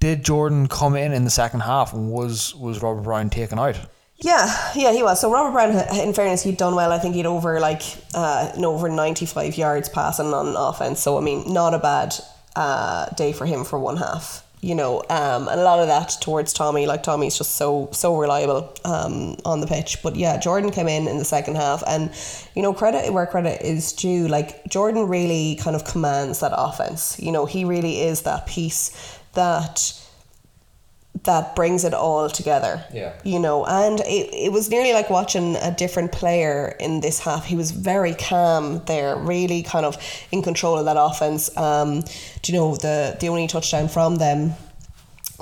Did 0.00 0.24
Jordan 0.24 0.68
come 0.68 0.96
in 0.96 1.12
in 1.12 1.24
the 1.24 1.30
second 1.30 1.60
half 1.60 1.92
and 1.92 2.10
was 2.10 2.54
was 2.54 2.82
Robert 2.82 3.02
Brown 3.02 3.30
taken 3.30 3.58
out? 3.58 3.78
Yeah, 4.16 4.72
yeah, 4.74 4.92
he 4.92 5.02
was. 5.02 5.20
So 5.20 5.30
Robert 5.30 5.52
Brown, 5.52 5.70
in 5.98 6.12
fairness, 6.12 6.42
he'd 6.42 6.56
done 6.56 6.74
well. 6.74 6.92
I 6.92 6.98
think 6.98 7.14
he'd 7.14 7.26
over 7.26 7.60
like 7.60 7.82
uh, 8.14 8.52
over 8.56 8.88
ninety 8.88 9.26
five 9.26 9.56
yards 9.56 9.88
passing 9.88 10.26
on 10.26 10.56
offense. 10.56 11.00
So 11.00 11.18
I 11.18 11.20
mean, 11.20 11.52
not 11.52 11.72
a 11.72 11.78
bad 11.78 12.14
uh, 12.56 13.06
day 13.10 13.32
for 13.32 13.46
him 13.46 13.64
for 13.64 13.78
one 13.78 13.96
half. 13.96 14.44
You 14.60 14.74
know, 14.74 15.02
um, 15.08 15.46
and 15.46 15.60
a 15.60 15.62
lot 15.62 15.78
of 15.78 15.86
that 15.86 16.16
towards 16.20 16.52
Tommy. 16.52 16.86
Like 16.86 17.04
Tommy's 17.04 17.38
just 17.38 17.56
so 17.56 17.88
so 17.92 18.16
reliable 18.16 18.74
um, 18.84 19.36
on 19.44 19.60
the 19.60 19.66
pitch. 19.66 20.02
But 20.02 20.16
yeah, 20.16 20.36
Jordan 20.38 20.70
came 20.70 20.88
in 20.88 21.06
in 21.06 21.18
the 21.18 21.24
second 21.24 21.56
half, 21.56 21.84
and 21.86 22.10
you 22.56 22.62
know, 22.62 22.74
credit 22.74 23.12
where 23.12 23.26
credit 23.26 23.62
is 23.62 23.92
due. 23.92 24.26
Like 24.26 24.64
Jordan 24.68 25.08
really 25.08 25.56
kind 25.56 25.76
of 25.76 25.84
commands 25.84 26.40
that 26.40 26.52
offense. 26.54 27.20
You 27.20 27.30
know, 27.30 27.46
he 27.46 27.64
really 27.64 28.00
is 28.00 28.22
that 28.22 28.46
piece 28.46 29.18
that 29.34 29.92
that 31.24 31.56
brings 31.56 31.84
it 31.84 31.94
all 31.94 32.28
together. 32.28 32.84
Yeah. 32.92 33.12
You 33.24 33.38
know, 33.38 33.64
and 33.64 34.00
it, 34.00 34.32
it 34.32 34.52
was 34.52 34.70
nearly 34.70 34.92
like 34.92 35.10
watching 35.10 35.56
a 35.56 35.70
different 35.70 36.12
player 36.12 36.76
in 36.80 37.00
this 37.00 37.18
half. 37.20 37.46
He 37.46 37.56
was 37.56 37.70
very 37.70 38.14
calm 38.14 38.82
there, 38.86 39.16
really 39.16 39.62
kind 39.62 39.86
of 39.86 39.96
in 40.32 40.42
control 40.42 40.78
of 40.78 40.84
that 40.84 40.96
offense. 40.98 41.54
Um, 41.56 42.02
do 42.42 42.52
you 42.52 42.58
know 42.58 42.76
the 42.76 43.16
the 43.20 43.28
only 43.28 43.46
touchdown 43.46 43.88
from 43.88 44.16
them 44.16 44.54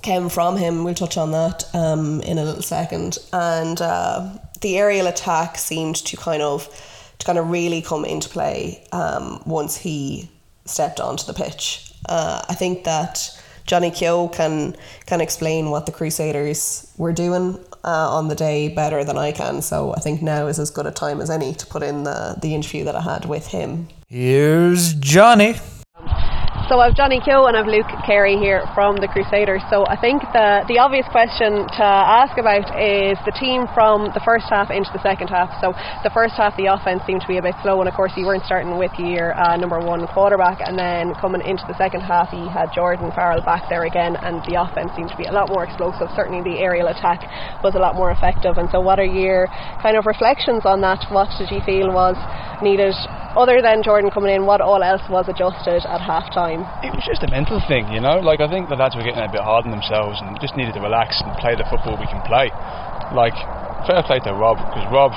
came 0.02 0.28
from 0.28 0.56
him. 0.56 0.84
We'll 0.84 0.94
touch 0.94 1.16
on 1.16 1.32
that 1.32 1.64
um, 1.74 2.20
in 2.22 2.38
a 2.38 2.44
little 2.44 2.62
second. 2.62 3.18
And 3.32 3.80
uh, 3.80 4.38
the 4.60 4.78
aerial 4.78 5.06
attack 5.06 5.58
seemed 5.58 5.96
to 5.96 6.16
kind 6.16 6.42
of 6.42 6.68
to 7.18 7.26
kind 7.26 7.38
of 7.38 7.50
really 7.50 7.80
come 7.80 8.04
into 8.04 8.28
play 8.28 8.84
um, 8.92 9.42
once 9.46 9.76
he 9.76 10.30
stepped 10.64 11.00
onto 11.00 11.24
the 11.26 11.32
pitch. 11.32 11.92
Uh, 12.08 12.42
I 12.48 12.54
think 12.54 12.84
that 12.84 13.35
Jonny 13.66 13.90
Keogh 13.90 14.28
can 14.28 14.76
can 15.06 15.20
explain 15.20 15.70
what 15.70 15.86
the 15.86 15.92
Crusaders 15.92 16.92
were 16.96 17.12
doing 17.12 17.58
uh, 17.84 18.16
on 18.16 18.28
the 18.28 18.34
day 18.34 18.68
better 18.68 19.04
than 19.04 19.18
I 19.18 19.32
can. 19.32 19.62
So 19.62 19.94
I 19.94 20.00
think 20.00 20.22
now 20.22 20.46
is 20.46 20.58
as 20.58 20.70
good 20.70 20.86
a 20.86 20.90
time 20.90 21.20
as 21.20 21.30
any 21.30 21.54
to 21.54 21.66
put 21.66 21.82
in 21.82 22.04
the 22.04 22.36
the 22.40 22.54
interview 22.54 22.84
that 22.84 22.94
I 22.94 23.02
had 23.02 23.24
with 23.26 23.48
him. 23.48 23.88
Here's 24.08 24.94
Jonny. 24.94 25.56
So 26.68 26.82
I've 26.82 26.98
Jonny 26.98 27.22
Keogh 27.22 27.46
and 27.46 27.54
I've 27.54 27.70
Luke 27.70 27.86
Carey 28.02 28.34
here 28.42 28.66
from 28.74 28.98
the 28.98 29.06
Crusaders. 29.06 29.62
So 29.70 29.86
I 29.86 29.94
think 29.94 30.18
the 30.34 30.66
the 30.66 30.82
obvious 30.82 31.06
question 31.14 31.62
to 31.62 31.86
ask 31.86 32.34
about 32.42 32.66
is 32.74 33.14
the 33.22 33.30
team 33.38 33.70
from 33.70 34.10
the 34.18 34.22
first 34.26 34.50
half 34.50 34.74
into 34.74 34.90
the 34.90 34.98
second 34.98 35.30
half. 35.30 35.46
So 35.62 35.78
the 36.02 36.10
first 36.10 36.34
half 36.34 36.58
the 36.58 36.66
offense 36.66 37.06
seemed 37.06 37.22
to 37.22 37.30
be 37.30 37.38
a 37.38 37.42
bit 37.42 37.54
slow, 37.62 37.78
and 37.78 37.86
of 37.86 37.94
course 37.94 38.10
you 38.18 38.26
weren't 38.26 38.42
starting 38.42 38.74
with 38.82 38.90
your 38.98 39.38
uh, 39.38 39.54
number 39.54 39.78
one 39.78 40.10
quarterback, 40.10 40.58
and 40.58 40.74
then 40.74 41.14
coming 41.22 41.38
into 41.46 41.62
the 41.70 41.78
second 41.78 42.02
half 42.02 42.34
you 42.34 42.50
had 42.50 42.74
Jordan 42.74 43.14
Farrell 43.14 43.46
back 43.46 43.70
there 43.70 43.86
again, 43.86 44.18
and 44.18 44.42
the 44.50 44.58
offense 44.58 44.90
seemed 44.98 45.14
to 45.14 45.16
be 45.16 45.30
a 45.30 45.32
lot 45.32 45.46
more 45.46 45.62
explosive. 45.62 46.10
Certainly 46.18 46.42
the 46.50 46.58
aerial 46.58 46.90
attack 46.90 47.22
was 47.62 47.78
a 47.78 47.78
lot 47.78 47.94
more 47.94 48.10
effective. 48.10 48.58
And 48.58 48.66
so 48.74 48.82
what 48.82 48.98
are 48.98 49.06
your 49.06 49.46
kind 49.78 49.94
of 49.94 50.02
reflections 50.02 50.66
on 50.66 50.82
that? 50.82 50.98
What 51.14 51.30
did 51.38 51.46
you 51.54 51.62
feel 51.62 51.94
was 51.94 52.18
needed? 52.58 52.98
Other 53.36 53.60
than 53.60 53.84
Jordan 53.84 54.08
coming 54.08 54.34
in, 54.34 54.48
what 54.48 54.64
all 54.64 54.82
else 54.82 55.04
was 55.12 55.28
adjusted 55.28 55.84
at 55.84 56.00
half 56.00 56.32
time? 56.32 56.64
it 56.80 56.88
was 56.96 57.04
just 57.04 57.20
a 57.20 57.28
mental 57.28 57.60
thing, 57.68 57.84
you 57.92 58.00
know. 58.00 58.16
Like 58.16 58.40
I 58.40 58.48
think 58.48 58.72
the 58.72 58.80
lads 58.80 58.96
were 58.96 59.04
getting 59.04 59.20
a 59.20 59.28
bit 59.28 59.44
hard 59.44 59.68
on 59.68 59.70
themselves 59.70 60.16
and 60.24 60.40
just 60.40 60.56
needed 60.56 60.72
to 60.72 60.80
relax 60.80 61.20
and 61.20 61.36
play 61.36 61.52
the 61.52 61.68
football 61.68 62.00
we 62.00 62.08
can 62.08 62.24
play. 62.24 62.48
Like 63.12 63.36
fair 63.84 64.00
play 64.08 64.24
to 64.24 64.32
Rob 64.32 64.56
because 64.56 64.88
Rob 64.88 65.12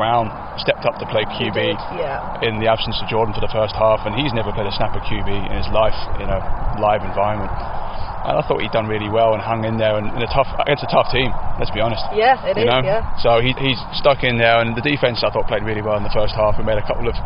Brown 0.00 0.32
stepped 0.56 0.88
up 0.88 0.96
to 0.96 1.04
play 1.12 1.28
QB 1.36 1.60
Yeah. 2.00 2.40
in 2.40 2.56
the 2.56 2.72
absence 2.72 2.96
of 3.04 3.06
Jordan 3.12 3.36
for 3.36 3.44
the 3.44 3.52
first 3.52 3.76
half, 3.76 4.00
and 4.08 4.16
he's 4.16 4.32
never 4.32 4.48
played 4.48 4.64
a 4.64 4.72
snap 4.72 4.96
of 4.96 5.04
QB 5.04 5.28
in 5.28 5.52
his 5.60 5.68
life 5.76 5.96
in 6.16 6.32
a 6.32 6.40
live 6.80 7.04
environment. 7.04 7.52
And 8.24 8.36
I 8.36 8.42
thought 8.48 8.60
he'd 8.64 8.72
done 8.72 8.88
really 8.88 9.08
well 9.12 9.32
and 9.36 9.40
hung 9.44 9.64
in 9.68 9.76
there 9.76 9.96
and 10.00 10.08
in 10.16 10.20
a 10.24 10.28
tough 10.32 10.48
against 10.60 10.84
a 10.84 10.90
tough 10.92 11.12
team. 11.12 11.28
Let's 11.60 11.72
be 11.72 11.80
honest. 11.84 12.00
Yeah, 12.16 12.40
it 12.48 12.56
you 12.56 12.64
is, 12.64 12.72
know? 12.72 12.80
yeah. 12.80 13.04
So 13.20 13.40
he, 13.44 13.52
he's 13.60 13.80
stuck 13.92 14.24
in 14.24 14.36
there, 14.40 14.60
and 14.64 14.72
the 14.76 14.84
defense 14.84 15.20
I 15.20 15.28
thought 15.28 15.44
played 15.48 15.64
really 15.68 15.84
well 15.84 15.96
in 16.00 16.04
the 16.04 16.12
first 16.16 16.32
half. 16.32 16.56
We 16.56 16.64
made 16.64 16.80
a 16.80 16.86
couple 16.88 17.04
of 17.08 17.16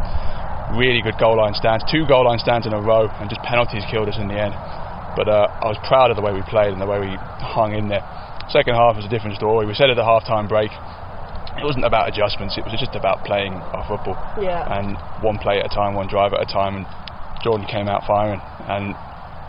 really 0.75 1.03
good 1.03 1.18
goal 1.18 1.39
line 1.39 1.55
stands, 1.55 1.87
two 1.91 2.07
goal 2.11 2.27
line 2.27 2.39
stands 2.43 2.66
in 2.66 2.75
a 2.75 2.83
row, 2.83 3.07
and 3.22 3.31
just 3.31 3.43
penalties 3.43 3.87
killed 3.91 4.11
us 4.11 4.18
in 4.18 4.27
the 4.27 4.39
end. 4.39 4.55
But 5.14 5.31
uh, 5.31 5.47
I 5.62 5.70
was 5.70 5.79
proud 5.87 6.11
of 6.11 6.16
the 6.18 6.22
way 6.27 6.35
we 6.35 6.43
played 6.51 6.75
and 6.75 6.83
the 6.83 6.91
way 6.91 6.99
we 6.99 7.14
hung 7.39 7.75
in 7.75 7.87
there. 7.87 8.03
Second 8.51 8.75
half 8.75 8.95
was 8.99 9.07
a 9.07 9.09
different 9.11 9.37
story. 9.39 9.66
We 9.66 9.75
said 9.75 9.91
at 9.91 9.99
the 9.99 10.05
half 10.07 10.27
time 10.27 10.47
break, 10.51 10.70
wasn't 11.64 11.84
about 11.84 12.08
adjustments. 12.08 12.56
It 12.56 12.64
was 12.64 12.76
just 12.78 12.94
about 12.94 13.24
playing 13.24 13.54
our 13.54 13.84
football. 13.88 14.16
Yeah. 14.40 14.62
And 14.68 14.96
one 15.24 15.38
play 15.38 15.58
at 15.58 15.66
a 15.66 15.74
time, 15.74 15.94
one 15.94 16.06
drive 16.06 16.32
at 16.32 16.42
a 16.42 16.50
time. 16.50 16.76
And 16.76 16.86
Jordan 17.42 17.66
came 17.66 17.88
out 17.88 18.04
firing. 18.06 18.40
And 18.68 18.94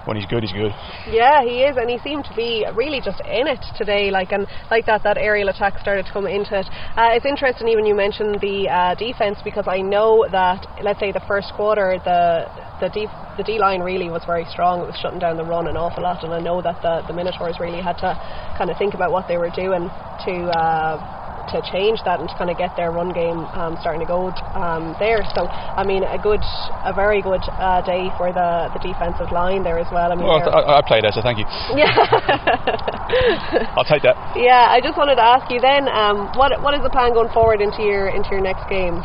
when 0.06 0.18
he's 0.18 0.26
good, 0.28 0.44
he's 0.44 0.54
good. 0.54 0.72
Yeah, 1.10 1.42
he 1.42 1.66
is, 1.66 1.78
and 1.78 1.90
he 1.90 1.98
seemed 2.00 2.26
to 2.26 2.36
be 2.36 2.66
really 2.76 3.02
just 3.02 3.20
in 3.26 3.48
it 3.48 3.64
today. 3.76 4.12
Like 4.12 4.32
and 4.32 4.46
like 4.70 4.86
that, 4.86 5.04
that 5.04 5.18
aerial 5.18 5.50
attack 5.50 5.80
started 5.82 6.06
to 6.06 6.14
come 6.14 6.28
into 6.28 6.60
it. 6.60 6.68
Uh, 6.96 7.18
it's 7.18 7.26
interesting, 7.26 7.68
even 7.68 7.86
you 7.86 7.96
mentioned 7.96 8.38
the 8.40 8.70
uh, 8.70 8.94
defense 8.96 9.40
because 9.44 9.66
I 9.68 9.82
know 9.82 10.28
that 10.32 10.66
let's 10.84 11.00
say 11.00 11.12
the 11.12 11.26
first 11.28 11.54
quarter, 11.56 11.98
the 12.06 12.46
the 12.80 12.90
D 12.90 13.08
the 13.38 13.44
D 13.44 13.58
line 13.58 13.82
really 13.82 14.10
was 14.10 14.24
very 14.26 14.46
strong. 14.46 14.82
It 14.82 14.88
was 14.94 15.00
shutting 15.02 15.20
down 15.20 15.38
the 15.38 15.46
run 15.46 15.68
an 15.68 15.76
awful 15.76 16.04
lot, 16.04 16.24
and 16.24 16.34
I 16.34 16.40
know 16.40 16.62
that 16.62 16.82
the 16.82 17.02
the 17.08 17.14
Minotaurs 17.14 17.58
really 17.60 17.82
had 17.82 17.98
to 18.06 18.14
kind 18.58 18.70
of 18.70 18.78
think 18.78 18.94
about 18.94 19.12
what 19.12 19.28
they 19.28 19.38
were 19.38 19.50
doing 19.50 19.90
to. 19.90 20.34
Uh, 20.54 21.25
to 21.52 21.62
change 21.72 22.02
that 22.06 22.20
and 22.20 22.30
to 22.30 22.36
kind 22.36 22.50
of 22.50 22.58
get 22.58 22.76
their 22.76 22.92
run 22.92 23.14
game 23.14 23.46
um, 23.54 23.78
starting 23.82 24.02
to 24.02 24.08
go 24.10 24.32
um, 24.56 24.96
there. 25.00 25.24
So 25.36 25.48
I 25.48 25.84
mean, 25.84 26.04
a 26.04 26.18
good, 26.18 26.42
a 26.84 26.94
very 26.94 27.22
good 27.22 27.44
uh, 27.60 27.82
day 27.84 28.10
for 28.18 28.32
the, 28.32 28.72
the 28.74 28.80
defensive 28.80 29.32
line 29.32 29.64
there 29.64 29.78
as 29.78 29.88
well. 29.92 30.12
I 30.12 30.16
mean, 30.16 30.26
Well, 30.26 30.40
I, 30.40 30.80
I 30.80 30.82
played 30.82 31.04
there, 31.04 31.12
so 31.12 31.22
thank 31.22 31.38
you. 31.38 31.46
yeah. 31.76 31.92
I'll 33.78 33.86
take 33.88 34.04
that. 34.04 34.16
Yeah, 34.36 34.72
I 34.72 34.80
just 34.82 34.98
wanted 34.98 35.16
to 35.16 35.26
ask 35.26 35.50
you 35.52 35.60
then, 35.60 35.88
um, 35.90 36.32
what 36.36 36.52
what 36.62 36.74
is 36.74 36.82
the 36.82 36.90
plan 36.90 37.14
going 37.14 37.32
forward 37.32 37.62
into 37.62 37.84
your 37.84 38.10
into 38.10 38.30
your 38.32 38.42
next 38.42 38.68
game? 38.70 39.04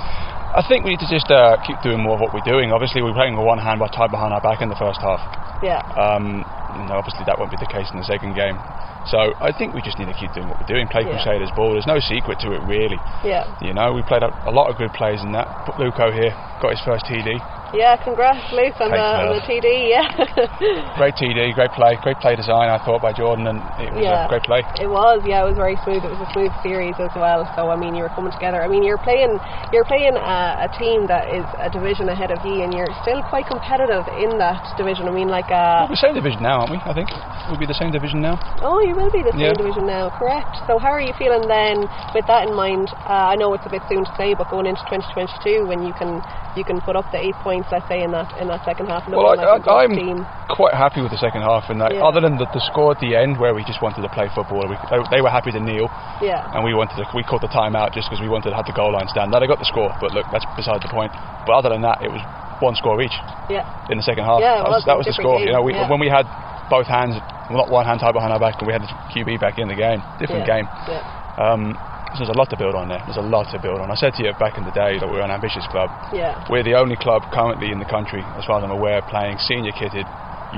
I 0.51 0.67
think 0.67 0.83
we 0.83 0.91
need 0.99 1.05
to 1.07 1.11
just 1.11 1.31
uh, 1.31 1.63
keep 1.63 1.79
doing 1.83 2.03
more 2.03 2.19
of 2.19 2.21
what 2.21 2.35
we're 2.35 2.43
doing. 2.43 2.73
Obviously, 2.75 3.03
we're 3.03 3.15
playing 3.15 3.39
with 3.39 3.47
one 3.47 3.59
hand 3.63 3.79
by 3.79 3.87
tied 3.87 4.11
behind 4.11 4.35
our 4.35 4.43
back 4.43 4.59
in 4.63 4.69
the 4.69 4.75
first 4.75 4.99
half. 4.99 5.23
Yeah. 5.63 5.79
Um, 5.95 6.43
you 6.75 6.87
know, 6.91 6.99
obviously, 6.99 7.23
that 7.31 7.39
won't 7.39 7.55
be 7.55 7.61
the 7.63 7.71
case 7.71 7.87
in 7.95 7.99
the 8.03 8.09
second 8.09 8.35
game. 8.35 8.59
So 9.07 9.33
I 9.39 9.55
think 9.55 9.73
we 9.79 9.81
just 9.81 9.97
need 10.03 10.11
to 10.11 10.19
keep 10.19 10.35
doing 10.35 10.51
what 10.51 10.59
we're 10.59 10.67
doing. 10.67 10.91
Play 10.91 11.07
Yeah. 11.07 11.23
Crusaders 11.23 11.55
ball. 11.55 11.73
There's 11.79 11.87
no 11.87 12.03
secret 12.03 12.43
to 12.43 12.51
it, 12.53 12.61
really. 12.67 12.99
Yeah. 13.23 13.47
You 13.63 13.73
know, 13.73 13.95
we 13.95 14.03
played 14.03 14.27
a, 14.27 14.35
a 14.45 14.53
lot 14.53 14.69
of 14.69 14.77
good 14.77 14.91
plays 14.93 15.23
in 15.23 15.31
that. 15.39 15.47
Put 15.71 15.79
Luco 15.79 16.11
here, 16.11 16.35
got 16.59 16.75
his 16.75 16.83
first 16.83 17.07
TD. 17.07 17.39
Yeah, 17.71 17.95
congrats, 18.03 18.51
Luke, 18.51 18.75
on 18.83 18.91
the, 18.91 18.99
on 18.99 19.31
the 19.31 19.43
TD. 19.47 19.95
Yeah. 19.95 20.03
Great 20.99 21.15
TD, 21.15 21.55
great 21.55 21.71
play, 21.73 21.95
great 22.03 22.19
play 22.19 22.35
design. 22.35 22.67
I 22.69 22.83
thought 22.85 23.01
by 23.01 23.13
Jordan, 23.15 23.47
and 23.47 23.63
it 23.79 23.95
was 23.95 24.03
Yeah. 24.03 24.27
a 24.27 24.29
great 24.29 24.43
play. 24.43 24.67
It 24.83 24.91
was, 24.91 25.23
yeah, 25.23 25.47
it 25.47 25.49
was 25.49 25.55
very 25.55 25.79
smooth. 25.87 26.03
It 26.03 26.11
was 26.11 26.19
a 26.19 26.31
smooth 26.35 26.51
series 26.67 26.99
as 26.99 27.15
well. 27.15 27.47
So 27.55 27.71
I 27.71 27.77
mean, 27.79 27.95
you 27.95 28.03
were 28.03 28.11
coming 28.11 28.35
together. 28.35 28.59
I 28.61 28.67
mean, 28.69 28.83
you're 28.83 28.99
playing, 28.99 29.39
you're 29.71 29.87
playing 29.87 30.19
a, 30.19 30.67
a 30.67 30.69
team 30.83 31.07
that 31.07 31.31
is 31.31 31.47
a 31.63 31.71
division 31.71 32.11
ahead 32.11 32.35
of 32.35 32.43
you, 32.45 32.67
and 32.67 32.75
you're 32.75 32.91
still 33.07 33.23
quite 33.31 33.47
competitive 33.47 34.03
in 34.19 34.35
that 34.43 34.59
division. 34.77 35.07
I 35.07 35.15
mean, 35.15 35.31
like, 35.31 35.49
uh, 35.55 35.87
We're 35.87 35.95
the 35.95 36.03
same 36.03 36.15
division 36.19 36.43
now, 36.43 36.67
aren't 36.67 36.75
we? 36.75 36.79
I 36.83 36.93
think 36.93 37.07
we'll 37.49 37.61
be 37.63 37.71
the 37.71 37.79
same 37.79 37.95
division 37.95 38.19
now. 38.21 38.35
oh, 38.67 38.83
you 38.83 38.99
will 38.99 39.15
be 39.15 39.23
the 39.23 39.31
same 39.33 39.55
Yeah. 39.55 39.55
division 39.55 39.87
now, 39.87 40.11
correct? 40.11 40.59
So 40.67 40.83
how 40.83 40.91
are 40.91 41.01
you 41.03 41.15
feeling 41.15 41.47
then 41.47 41.87
with 42.19 42.27
that 42.27 42.51
in 42.51 42.53
mind? 42.59 42.91
Uh, 43.07 43.31
I 43.31 43.39
know 43.39 43.55
it's 43.55 43.65
a 43.67 43.71
bit 43.73 43.83
soon 43.89 44.03
to 44.05 44.13
say, 44.19 44.35
but 44.35 44.51
going 44.51 44.67
into 44.67 44.83
2022, 44.91 45.71
when 45.71 45.87
you 45.87 45.95
can 45.95 46.19
you 46.59 46.65
can 46.67 46.81
put 46.83 46.97
up 46.99 47.07
the 47.15 47.19
eight 47.23 47.37
points 47.47 47.60
points, 47.61 47.73
let's 47.73 47.89
say, 47.89 48.03
in 48.03 48.11
that 48.13 48.33
in 48.41 48.49
that 48.49 48.65
second 48.65 48.87
half. 48.89 49.05
Well, 49.09 49.37
looking 49.37 49.45
I, 49.45 49.61
like 49.61 49.61
a 49.61 49.65
good 49.65 49.71
I, 49.71 49.85
I'm 49.85 49.93
team. 49.95 50.19
quite 50.49 50.73
happy 50.75 51.01
with 51.05 51.11
the 51.13 51.21
second 51.21 51.43
half, 51.43 51.69
and 51.69 51.81
that 51.81 51.93
Yeah. 51.95 52.05
other 52.09 52.21
than 52.21 52.37
the, 52.39 52.47
the 52.53 52.61
score 52.73 52.93
at 52.93 53.01
the 53.01 53.15
end 53.17 53.39
where 53.39 53.55
we 53.55 53.65
just 53.65 53.83
wanted 53.83 54.03
to 54.03 54.09
play 54.11 54.29
football, 54.35 54.65
we, 54.69 54.77
they, 54.89 54.99
they 55.11 55.21
were 55.21 55.31
happy 55.31 55.53
to 55.53 55.61
kneel, 55.61 55.89
Yeah. 56.25 56.49
and 56.57 56.65
we 56.65 56.73
wanted 56.75 56.97
to. 56.97 57.05
We 57.15 57.23
caught 57.23 57.41
the 57.45 57.53
time 57.53 57.77
out 57.77 57.93
just 57.93 58.09
because 58.09 58.21
we 58.21 58.29
wanted 58.29 58.51
to 58.51 58.57
have 58.57 58.67
the 58.67 58.73
goal 58.77 58.93
line 58.93 59.09
stand. 59.09 59.31
Now 59.31 59.41
they 59.41 59.47
got 59.47 59.61
the 59.61 59.69
score, 59.69 59.93
but 60.01 60.13
look, 60.17 60.27
that's 60.33 60.47
beside 60.57 60.81
the 60.83 60.89
point. 60.89 61.13
But 61.47 61.53
other 61.53 61.69
than 61.69 61.83
that, 61.85 62.01
it 62.01 62.09
was 62.11 62.21
one 62.65 62.75
score 62.77 63.01
each 63.03 63.17
Yeah. 63.53 63.65
in 63.93 63.97
the 64.01 64.05
second 64.05 64.25
half. 64.25 64.41
Yeah, 64.41 64.65
that 64.65 64.69
was 64.69 64.81
was, 64.81 64.85
that 64.89 64.97
was 64.97 65.07
the 65.07 65.17
score. 65.17 65.41
You 65.41 65.53
know, 65.53 65.63
we, 65.63 65.73
yeah. 65.77 65.89
when 65.89 66.01
we 66.01 66.09
had 66.09 66.25
both 66.73 66.87
hands, 66.87 67.17
well, 67.51 67.67
not 67.67 67.71
one 67.71 67.85
hand 67.85 68.01
tied 68.01 68.13
behind 68.13 68.33
our 68.33 68.41
back, 68.41 68.57
and 68.61 68.67
we 68.67 68.73
had 68.73 68.83
the 68.83 68.91
QB 69.13 69.41
back 69.41 69.59
in 69.59 69.69
the 69.69 69.75
game, 69.77 70.01
different 70.21 70.47
game. 70.47 70.69
Yeah. 70.89 71.03
Um, 71.41 71.75
so 72.13 72.25
there's 72.25 72.35
a 72.35 72.39
lot 72.39 72.51
to 72.51 72.57
build 72.57 72.75
on 72.75 72.89
there. 72.89 73.03
There's 73.07 73.17
a 73.17 73.23
lot 73.23 73.47
to 73.53 73.59
build 73.59 73.81
on. 73.81 73.91
I 73.91 73.95
said 73.95 74.15
to 74.15 74.23
you 74.25 74.33
back 74.39 74.59
in 74.59 74.65
the 74.65 74.73
day 74.73 74.99
that 74.99 75.09
we're 75.09 75.23
an 75.23 75.31
ambitious 75.31 75.67
club. 75.71 75.91
Yeah. 76.13 76.43
We're 76.51 76.65
the 76.65 76.75
only 76.75 76.97
club 76.97 77.23
currently 77.33 77.71
in 77.71 77.79
the 77.79 77.87
country, 77.87 78.23
as 78.37 78.45
far 78.45 78.59
as 78.59 78.65
I'm 78.65 78.71
aware, 78.71 79.01
playing 79.03 79.39
senior 79.39 79.73
kitted, 79.73 80.07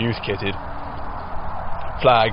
youth 0.00 0.16
kitted, 0.24 0.56
flag, 2.00 2.32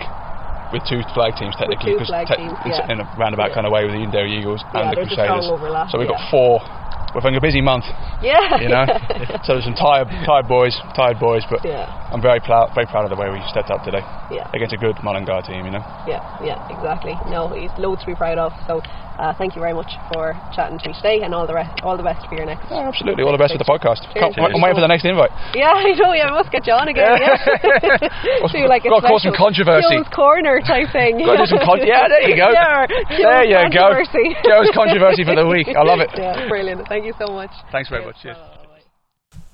with 0.71 0.83
two 0.87 1.01
flag 1.13 1.33
teams 1.35 1.55
technically, 1.57 1.97
teams, 1.97 2.09
in, 2.09 2.71
yeah. 2.71 2.91
in 2.91 2.99
a 3.01 3.05
roundabout 3.17 3.49
Yeah. 3.49 3.55
kind 3.55 3.65
of 3.65 3.71
way 3.73 3.85
with 3.85 3.93
the 3.93 4.01
Edenderry 4.05 4.37
Eagles 4.37 4.61
Yeah, 4.73 4.81
and 4.81 4.91
the 4.91 4.95
there's 5.01 5.11
a 5.11 5.23
strong 5.25 5.43
Crusaders. 5.57 5.91
so 5.91 5.97
we've 5.97 6.09
yeah. 6.09 6.17
got 6.17 6.29
four. 6.31 6.61
We're 7.09 7.21
having 7.25 7.37
a 7.37 7.41
busy 7.41 7.59
month, 7.59 7.85
Yeah. 8.21 8.61
you 8.61 8.69
know. 8.69 8.85
so 9.43 9.57
there's 9.57 9.65
some 9.65 9.73
tired, 9.73 10.05
tired 10.29 10.45
boys, 10.47 10.77
tired 10.93 11.17
boys, 11.17 11.41
but 11.49 11.65
Yeah. 11.65 11.89
I'm 12.13 12.21
very 12.21 12.39
proud, 12.39 12.69
very 12.77 12.85
proud 12.85 13.01
of 13.05 13.09
the 13.09 13.17
way 13.17 13.29
we 13.33 13.41
stepped 13.49 13.71
up 13.73 13.81
today 13.83 14.05
Yeah. 14.29 14.45
against 14.53 14.73
a 14.73 14.77
good 14.77 15.01
Mullingar 15.01 15.41
team, 15.41 15.65
you 15.65 15.71
know. 15.73 15.81
Yeah, 16.05 16.21
yeah, 16.45 16.61
exactly. 16.69 17.17
No, 17.27 17.49
he's 17.49 17.73
loads 17.81 18.01
to 18.01 18.07
be 18.07 18.13
proud 18.13 18.37
of. 18.37 18.53
So, 18.69 18.81
uh, 19.17 19.33
thank 19.41 19.55
you 19.55 19.61
very 19.61 19.73
much 19.73 19.89
for 20.13 20.37
chatting 20.53 20.77
to 20.77 20.85
me 20.87 20.93
today, 20.93 21.21
and 21.25 21.33
all 21.33 21.47
the 21.47 21.53
rest, 21.57 21.81
all 21.81 21.97
the 21.97 22.03
best 22.05 22.25
for 22.29 22.35
your 22.37 22.45
next. 22.45 22.69
Yeah, 22.69 22.87
absolutely, 22.87 23.23
all 23.25 23.31
the 23.33 23.41
best 23.41 23.53
with 23.57 23.65
the 23.65 23.67
podcast. 23.67 24.05
Cheers. 24.13 24.35
Can't- 24.37 24.53
I'm 24.53 24.61
waiting 24.61 24.77
for 24.77 24.85
the 24.85 24.87
next 24.87 25.03
invite. 25.03 25.31
Yeah, 25.57 25.73
I 25.73 25.91
know. 25.97 26.13
Yeah, 26.13 26.29
we 26.29 26.37
must 26.37 26.51
get 26.51 26.67
you 26.67 26.73
on 26.73 26.87
again. 26.87 27.17
Yeah, 27.19 27.97
do 28.53 28.67
like 28.69 28.83
gotta 28.85 29.01
cause 29.07 29.23
some 29.25 29.33
controversy. 29.35 29.97
Joe's 29.97 30.07
corner 30.13 30.58
type 30.65 30.91
thing. 30.91 31.17
Gotta 31.19 31.45
do 31.45 31.45
some 31.45 31.59
con- 31.65 31.85
yeah, 31.85 32.07
there 32.07 32.29
you 32.29 32.35
go. 32.35 32.49
Yeah, 32.51 32.85
there 32.87 33.43
you 33.45 33.69
go. 33.71 33.93
controversy. 33.93 34.35
Joe's 34.45 34.69
controversy 34.73 35.23
for 35.23 35.35
the 35.35 35.47
week. 35.47 35.67
I 35.69 35.83
love 35.83 35.99
it. 35.99 36.09
Yeah, 36.15 36.47
brilliant. 36.47 36.87
Thank 36.87 37.05
you 37.05 37.13
so 37.19 37.27
much. 37.33 37.51
Thanks 37.71 37.89
very 37.89 38.05
much. 38.05 38.15
Cheers. 38.21 38.37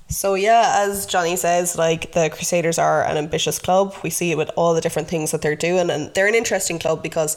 So 0.08 0.34
yeah, 0.34 0.84
as 0.86 1.04
Jonny 1.06 1.36
says, 1.36 1.76
like 1.76 2.12
the 2.12 2.30
Crusaders 2.30 2.78
are 2.78 3.04
an 3.04 3.16
ambitious 3.16 3.58
club. 3.58 3.94
We 4.04 4.10
see 4.10 4.30
it 4.30 4.38
with 4.38 4.50
all 4.56 4.72
the 4.74 4.80
different 4.80 5.08
things 5.08 5.32
that 5.32 5.42
they're 5.42 5.56
doing, 5.56 5.90
and 5.90 6.14
they're 6.14 6.28
an 6.28 6.34
interesting 6.36 6.78
club 6.78 7.02
because, 7.02 7.36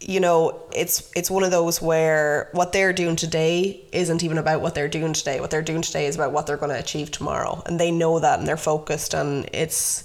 you 0.00 0.20
know, 0.20 0.62
it's 0.72 1.10
it's 1.16 1.30
one 1.30 1.42
of 1.42 1.50
those 1.50 1.82
where 1.82 2.48
what 2.52 2.72
they're 2.72 2.92
doing 2.92 3.16
today 3.16 3.84
isn't 3.92 4.22
even 4.22 4.38
about 4.38 4.60
what 4.60 4.76
they're 4.76 4.88
doing 4.88 5.12
today. 5.12 5.40
What 5.40 5.50
they're 5.50 5.62
doing 5.62 5.82
today 5.82 6.06
is 6.06 6.14
about 6.14 6.30
what 6.32 6.46
they're 6.46 6.56
going 6.56 6.70
to 6.70 6.78
achieve 6.78 7.10
tomorrow, 7.10 7.60
and 7.66 7.80
they 7.80 7.90
know 7.90 8.20
that, 8.20 8.38
and 8.38 8.46
they're 8.46 8.56
focused, 8.56 9.12
and 9.12 9.48
it's 9.52 10.04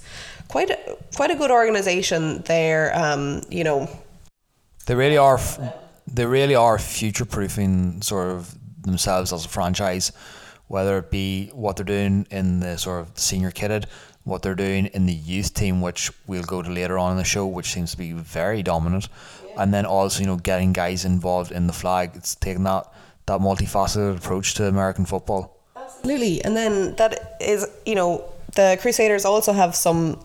quite 0.50 0.70
a, 0.70 0.98
quite 1.16 1.32
a 1.32 1.36
good 1.36 1.52
organization. 1.52 2.42
There, 2.46 2.92
um, 2.98 3.42
you 3.50 3.64
know, 3.64 3.88
They 4.86 4.96
really 4.96 5.18
are. 5.18 5.36
f- 5.38 5.60
They 6.14 6.26
really 6.26 6.56
are 6.56 6.78
future 6.80 7.26
proofing 7.26 8.02
sort 8.02 8.28
of 8.32 8.54
themselves 8.84 9.32
as 9.32 9.46
a 9.46 9.48
franchise, 9.48 10.12
whether 10.68 10.98
it 10.98 11.12
be 11.12 11.52
what 11.54 11.76
they're 11.76 11.86
doing 11.98 12.26
in 12.32 12.60
the 12.62 12.78
sort 12.78 13.02
of 13.02 13.08
senior 13.18 13.52
kitted, 13.52 13.86
what 14.24 14.42
they're 14.42 14.56
doing 14.68 14.88
in 14.88 15.06
the 15.06 15.14
youth 15.14 15.54
team, 15.54 15.82
which 15.82 16.12
we'll 16.28 16.44
go 16.44 16.62
to 16.64 16.70
later 16.72 16.98
on 16.98 17.12
in 17.12 17.18
the 17.18 17.24
show, 17.24 17.46
which 17.46 17.72
seems 17.72 17.92
to 17.92 17.98
be 17.98 18.12
very 18.14 18.64
dominant, 18.64 19.08
and 19.58 19.72
then 19.74 19.86
also 19.86 20.22
you 20.22 20.26
know 20.28 20.38
getting 20.38 20.74
guys 20.74 21.06
involved 21.06 21.52
in 21.52 21.68
the 21.68 21.74
flag. 21.74 22.12
It's 22.16 22.34
taking 22.36 22.64
that 22.64 22.86
that 23.28 23.40
multifaceted 23.40 24.18
approach 24.18 24.56
to 24.56 24.68
American 24.68 25.06
football. 25.06 25.58
Absolutely. 25.76 26.44
And 26.44 26.56
then 26.58 26.96
that 26.96 27.38
is, 27.40 27.68
you 27.86 27.94
know, 27.96 28.24
the 28.56 28.78
Crusaders 28.82 29.26
also 29.26 29.54
have 29.54 29.76
some 29.76 30.18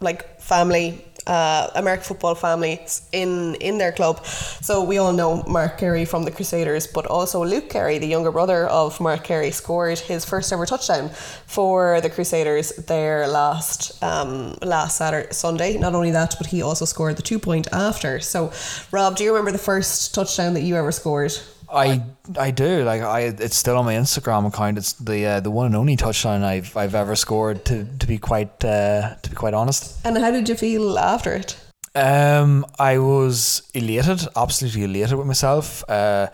like 0.00 0.40
family, 0.40 1.04
uh, 1.26 1.68
American 1.74 2.04
football 2.04 2.34
family 2.34 2.80
in 3.12 3.54
in 3.56 3.78
their 3.78 3.92
club. 3.92 4.24
So 4.62 4.82
we 4.82 4.98
all 4.98 5.12
know 5.12 5.42
Mark 5.46 5.78
Carey 5.78 6.04
from 6.04 6.24
the 6.24 6.30
Crusaders, 6.30 6.86
but 6.86 7.06
also 7.06 7.44
Luke 7.44 7.68
Carey, 7.68 7.98
the 7.98 8.06
younger 8.06 8.32
brother 8.32 8.66
of 8.66 8.98
Mark 9.00 9.24
Carey, 9.24 9.50
scored 9.50 9.98
his 9.98 10.24
first 10.24 10.52
ever 10.52 10.66
touchdown 10.66 11.10
for 11.46 12.00
the 12.00 12.10
Crusaders 12.10 12.72
there 12.86 13.28
last 13.28 14.02
um, 14.02 14.56
last 14.62 14.96
Saturday 14.96 15.32
Sunday. 15.32 15.78
Not 15.78 15.94
only 15.94 16.10
that, 16.12 16.34
but 16.38 16.46
he 16.46 16.62
also 16.62 16.84
scored 16.84 17.16
the 17.16 17.22
two 17.22 17.38
point 17.38 17.68
after. 17.72 18.20
So, 18.20 18.52
Rob, 18.90 19.16
do 19.16 19.24
you 19.24 19.30
remember 19.30 19.52
the 19.52 19.58
first 19.58 20.14
touchdown 20.14 20.54
that 20.54 20.62
you 20.62 20.76
ever 20.76 20.92
scored? 20.92 21.32
I 21.72 22.02
I 22.38 22.50
do 22.50 22.84
like 22.84 23.02
I 23.02 23.20
it's 23.20 23.56
still 23.56 23.76
on 23.76 23.84
my 23.84 23.94
Instagram 23.94 24.46
account. 24.46 24.78
It's 24.78 24.92
the 24.94 25.26
uh, 25.26 25.40
the 25.40 25.50
one 25.50 25.66
and 25.66 25.76
only 25.76 25.96
touchdown 25.96 26.42
I've 26.42 26.76
I've 26.76 26.94
ever 26.94 27.16
scored. 27.16 27.64
To 27.66 27.84
to 27.84 28.06
be 28.06 28.18
quite 28.18 28.64
uh, 28.64 29.14
to 29.22 29.30
be 29.30 29.36
quite 29.36 29.54
honest. 29.54 30.04
And 30.04 30.18
how 30.18 30.30
did 30.30 30.48
you 30.48 30.54
feel 30.54 30.98
after 30.98 31.32
it? 31.34 31.56
Um, 31.94 32.66
I 32.78 32.98
was 32.98 33.62
elated, 33.74 34.26
absolutely 34.36 34.84
elated 34.84 35.18
with 35.18 35.26
myself. 35.26 35.82
Uh, 35.88 36.28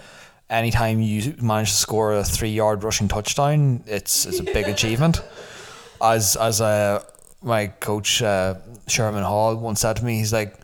anytime 0.51 1.01
you 1.01 1.34
manage 1.41 1.70
to 1.70 1.76
score 1.76 2.14
a 2.14 2.24
three 2.24 2.51
yard 2.51 2.84
rushing 2.84 3.09
touchdown, 3.09 3.82
it's 3.87 4.26
it's 4.26 4.41
a 4.41 4.45
big 4.45 4.68
achievement. 4.76 5.22
As 6.01 6.37
as 6.37 6.61
uh, 6.61 7.03
my 7.43 7.68
coach 7.68 8.22
uh, 8.22 8.55
Sherman 8.87 9.22
Hall 9.22 9.57
once 9.57 9.80
said 9.80 9.97
to 9.97 10.05
me, 10.05 10.18
he's 10.18 10.32
like, 10.32 10.59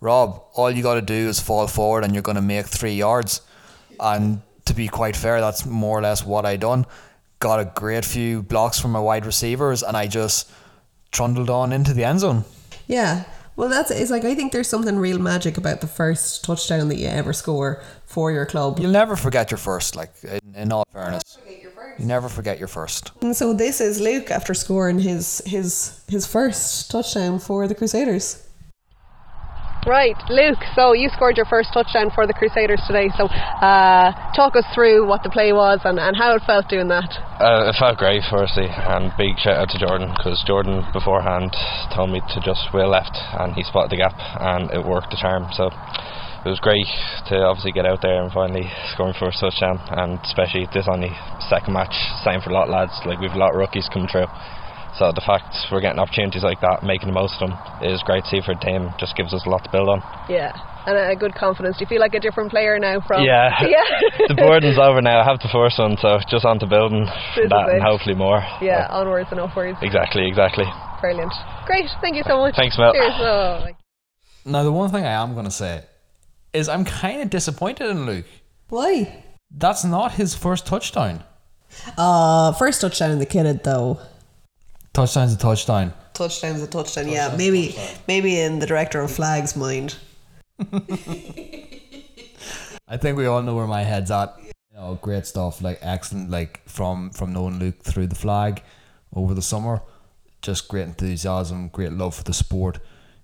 Rob, 0.00 0.42
all 0.54 0.70
you 0.70 0.82
got 0.82 0.94
to 0.94 1.02
do 1.02 1.28
is 1.28 1.40
fall 1.40 1.66
forward 1.66 2.04
and 2.04 2.14
you're 2.14 2.22
going 2.22 2.36
to 2.36 2.42
make 2.42 2.66
three 2.66 2.94
yards. 2.94 3.42
And 4.00 4.42
to 4.66 4.74
be 4.74 4.88
quite 4.88 5.16
fair, 5.16 5.40
that's 5.40 5.66
more 5.66 5.98
or 5.98 6.02
less 6.02 6.24
what 6.24 6.44
I 6.46 6.56
done. 6.56 6.86
Got 7.40 7.60
a 7.60 7.64
great 7.74 8.04
few 8.04 8.42
blocks 8.42 8.78
from 8.80 8.92
my 8.92 9.00
wide 9.00 9.24
receivers, 9.26 9.82
and 9.82 9.96
I 9.96 10.06
just 10.06 10.50
trundled 11.12 11.50
on 11.50 11.72
into 11.72 11.94
the 11.94 12.04
end 12.04 12.20
zone. 12.20 12.44
Yeah. 12.86 13.24
Well, 13.56 13.68
that's 13.68 13.90
it's 13.90 14.10
like 14.10 14.24
I 14.24 14.36
think 14.36 14.52
there's 14.52 14.68
something 14.68 14.98
real 14.98 15.18
magic 15.18 15.58
about 15.58 15.80
the 15.80 15.88
first 15.88 16.44
touchdown 16.44 16.88
that 16.88 16.96
you 16.96 17.08
ever 17.08 17.32
score 17.32 17.82
for 18.06 18.30
your 18.30 18.46
club. 18.46 18.78
You'll 18.78 18.92
never 18.92 19.16
forget 19.16 19.50
your 19.50 19.58
first, 19.58 19.96
like 19.96 20.12
in, 20.22 20.54
in 20.54 20.72
all 20.72 20.84
fairness. 20.92 21.38
You 21.98 22.06
never 22.06 22.28
forget 22.28 22.60
your 22.60 22.68
first. 22.68 23.10
And 23.20 23.36
so 23.36 23.52
this 23.52 23.80
is 23.80 24.00
Luke 24.00 24.30
after 24.30 24.54
scoring 24.54 25.00
his 25.00 25.42
his 25.44 26.00
his 26.08 26.24
first 26.24 26.88
touchdown 26.90 27.40
for 27.40 27.66
the 27.66 27.74
Crusaders. 27.74 28.47
Right, 29.88 30.20
Luke. 30.28 30.60
So 30.76 30.92
you 30.92 31.08
scored 31.08 31.40
your 31.40 31.48
first 31.48 31.72
touchdown 31.72 32.12
for 32.14 32.26
the 32.26 32.36
Crusaders 32.36 32.84
today. 32.86 33.08
So 33.16 33.24
uh, 33.24 34.12
talk 34.36 34.52
us 34.52 34.68
through 34.76 35.08
what 35.08 35.24
the 35.24 35.32
play 35.32 35.56
was 35.56 35.80
and, 35.88 35.98
and 35.98 36.12
how 36.14 36.36
it 36.36 36.42
felt 36.44 36.68
doing 36.68 36.92
that. 36.92 37.08
Uh, 37.40 37.72
it 37.72 37.74
felt 37.80 37.96
great, 37.96 38.20
firstly, 38.28 38.68
and 38.68 39.08
big 39.16 39.40
shout 39.40 39.56
out 39.56 39.72
to 39.72 39.80
Jordan 39.80 40.12
because 40.12 40.44
Jordan 40.44 40.84
beforehand 40.92 41.56
told 41.96 42.12
me 42.12 42.20
to 42.20 42.38
just 42.44 42.68
wheel 42.76 42.92
left, 42.92 43.16
and 43.40 43.56
he 43.56 43.64
spotted 43.64 43.88
the 43.88 43.96
gap, 43.96 44.12
and 44.12 44.68
it 44.76 44.84
worked 44.84 45.08
the 45.08 45.16
charm. 45.16 45.48
So 45.56 45.72
it 46.44 46.52
was 46.52 46.60
great 46.60 46.84
to 47.32 47.48
obviously 47.48 47.72
get 47.72 47.88
out 47.88 48.04
there 48.04 48.20
and 48.20 48.28
finally 48.28 48.68
score 48.92 49.08
my 49.08 49.16
first 49.16 49.40
touchdown, 49.40 49.80
and 49.88 50.20
especially 50.20 50.68
this 50.68 50.84
only 50.84 51.16
second 51.48 51.72
match, 51.72 51.96
same 52.28 52.44
for 52.44 52.52
a 52.52 52.52
lot 52.52 52.68
of 52.68 52.76
lads. 52.76 52.92
Like 53.08 53.24
we've 53.24 53.32
a 53.32 53.40
lot 53.40 53.56
of 53.56 53.58
rookies 53.58 53.88
coming 53.88 54.12
through. 54.12 54.28
So 54.96 55.12
the 55.14 55.20
fact 55.24 55.54
we're 55.70 55.80
getting 55.80 55.98
opportunities 56.00 56.42
like 56.42 56.60
that, 56.60 56.82
making 56.82 57.08
the 57.08 57.14
most 57.14 57.34
of 57.40 57.48
them, 57.50 57.58
is 57.82 58.02
great 58.02 58.24
to 58.24 58.30
see 58.30 58.40
for 58.40 58.54
the 58.54 58.60
team. 58.60 58.90
Just 58.98 59.14
gives 59.16 59.32
us 59.34 59.44
a 59.46 59.50
lot 59.50 59.62
to 59.64 59.70
build 59.70 59.88
on. 59.88 60.02
Yeah, 60.28 60.50
and 60.86 60.96
a, 60.96 61.10
a 61.10 61.16
good 61.16 61.34
confidence. 61.34 61.76
Do 61.78 61.84
you 61.84 61.88
feel 61.88 62.00
like 62.00 62.14
a 62.14 62.20
different 62.20 62.50
player 62.50 62.78
now 62.78 63.00
from? 63.06 63.22
Yeah, 63.22 63.50
yeah. 63.62 63.84
the 64.26 64.34
burden's 64.34 64.78
over 64.78 65.00
now. 65.02 65.20
I 65.20 65.24
have 65.24 65.38
the 65.38 65.48
first 65.52 65.78
one, 65.78 65.96
so 66.00 66.18
just 66.30 66.44
on 66.44 66.58
to 66.60 66.66
building 66.66 67.04
This 67.36 67.48
that 67.50 67.68
and 67.70 67.82
hopefully 67.82 68.14
more. 68.16 68.42
yeah, 68.60 68.86
onwards 68.90 69.28
and 69.30 69.38
upwards. 69.40 69.78
Exactly, 69.82 70.26
exactly. 70.26 70.64
Brilliant. 71.00 71.32
Great. 71.66 71.86
Thank 72.00 72.16
you 72.16 72.24
so 72.26 72.38
much. 72.38 72.56
Thanks, 72.56 72.76
Mel. 72.78 72.92
Cheers. 72.92 73.12
Oh, 73.18 73.66
Now, 74.44 74.64
the 74.64 74.72
one 74.72 74.90
thing 74.90 75.04
I 75.04 75.12
am 75.22 75.34
going 75.34 75.44
to 75.44 75.50
say 75.52 75.84
is 76.52 76.68
I'm 76.68 76.84
kind 76.84 77.22
of 77.22 77.30
disappointed 77.30 77.88
in 77.90 78.04
Luke. 78.06 78.26
Why? 78.68 79.24
That's 79.50 79.84
not 79.84 80.12
his 80.12 80.34
first 80.34 80.66
touchdown. 80.66 81.22
Uh 81.96 82.52
first 82.54 82.80
touchdown 82.80 83.10
in 83.12 83.18
the 83.18 83.26
kitted 83.26 83.62
though. 83.62 83.98
Touchdown's 84.98 85.32
a 85.32 85.38
touchdown. 85.38 85.94
Touchdown's 86.12 86.60
a 86.60 86.66
touchdown. 86.66 87.06
yeah, 87.06 87.32
maybe 87.38 87.76
maybe 88.08 88.40
in 88.40 88.58
the 88.58 88.66
director 88.66 89.00
of 89.00 89.12
flags 89.12 89.54
mind. 89.54 89.94
I 92.88 92.96
think 92.96 93.16
we 93.16 93.26
all 93.26 93.40
know 93.40 93.54
where 93.54 93.68
my 93.68 93.84
head's 93.84 94.10
at. 94.10 94.34
You 94.42 94.50
know, 94.74 94.98
great 95.00 95.24
stuff. 95.24 95.62
Like 95.62 95.78
excellent. 95.82 96.30
Like 96.30 96.68
from 96.68 97.10
from 97.10 97.32
knowing 97.32 97.60
Luke 97.60 97.80
through 97.80 98.08
the 98.08 98.16
flag 98.16 98.60
over 99.14 99.34
the 99.34 99.42
summer, 99.42 99.82
just 100.42 100.66
great 100.66 100.88
enthusiasm, 100.88 101.68
great 101.68 101.92
love 101.92 102.16
for 102.16 102.24
the 102.24 102.34
sport. 102.34 102.80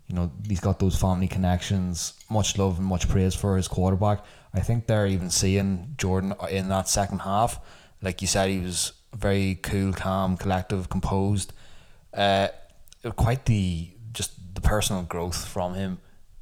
You 0.06 0.14
know, 0.14 0.30
he's 0.46 0.60
got 0.60 0.78
those 0.78 0.94
family 0.96 1.26
connections. 1.26 2.12
Much 2.30 2.56
love 2.56 2.78
and 2.78 2.86
much 2.86 3.08
praise 3.08 3.34
for 3.34 3.56
his 3.56 3.66
quarterback. 3.66 4.24
I 4.52 4.60
think 4.60 4.86
they're 4.86 5.08
even 5.08 5.28
seeing 5.28 5.96
Jordan 5.98 6.34
in 6.48 6.68
that 6.68 6.88
second 6.88 7.22
half. 7.22 7.58
Like 8.00 8.22
you 8.22 8.28
said, 8.28 8.48
he 8.48 8.60
was 8.60 8.92
very 9.12 9.56
cool, 9.56 9.92
calm, 9.92 10.36
collective, 10.36 10.88
composed. 10.88 11.52
Uh, 12.16 12.48
quite 13.16 13.44
the 13.46 13.90
just 14.12 14.32
the 14.54 14.60
personal 14.60 15.02
growth 15.02 15.46
from 15.46 15.74
him 15.74 15.98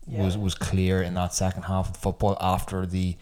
was 0.07 0.37
was 0.37 0.55
clear 0.55 1.03
in 1.03 1.15
that 1.15 1.33
second 1.33 1.63
half 1.65 1.91
of 1.91 1.97
football 1.97 2.37
after 2.41 2.85
the 2.87 3.17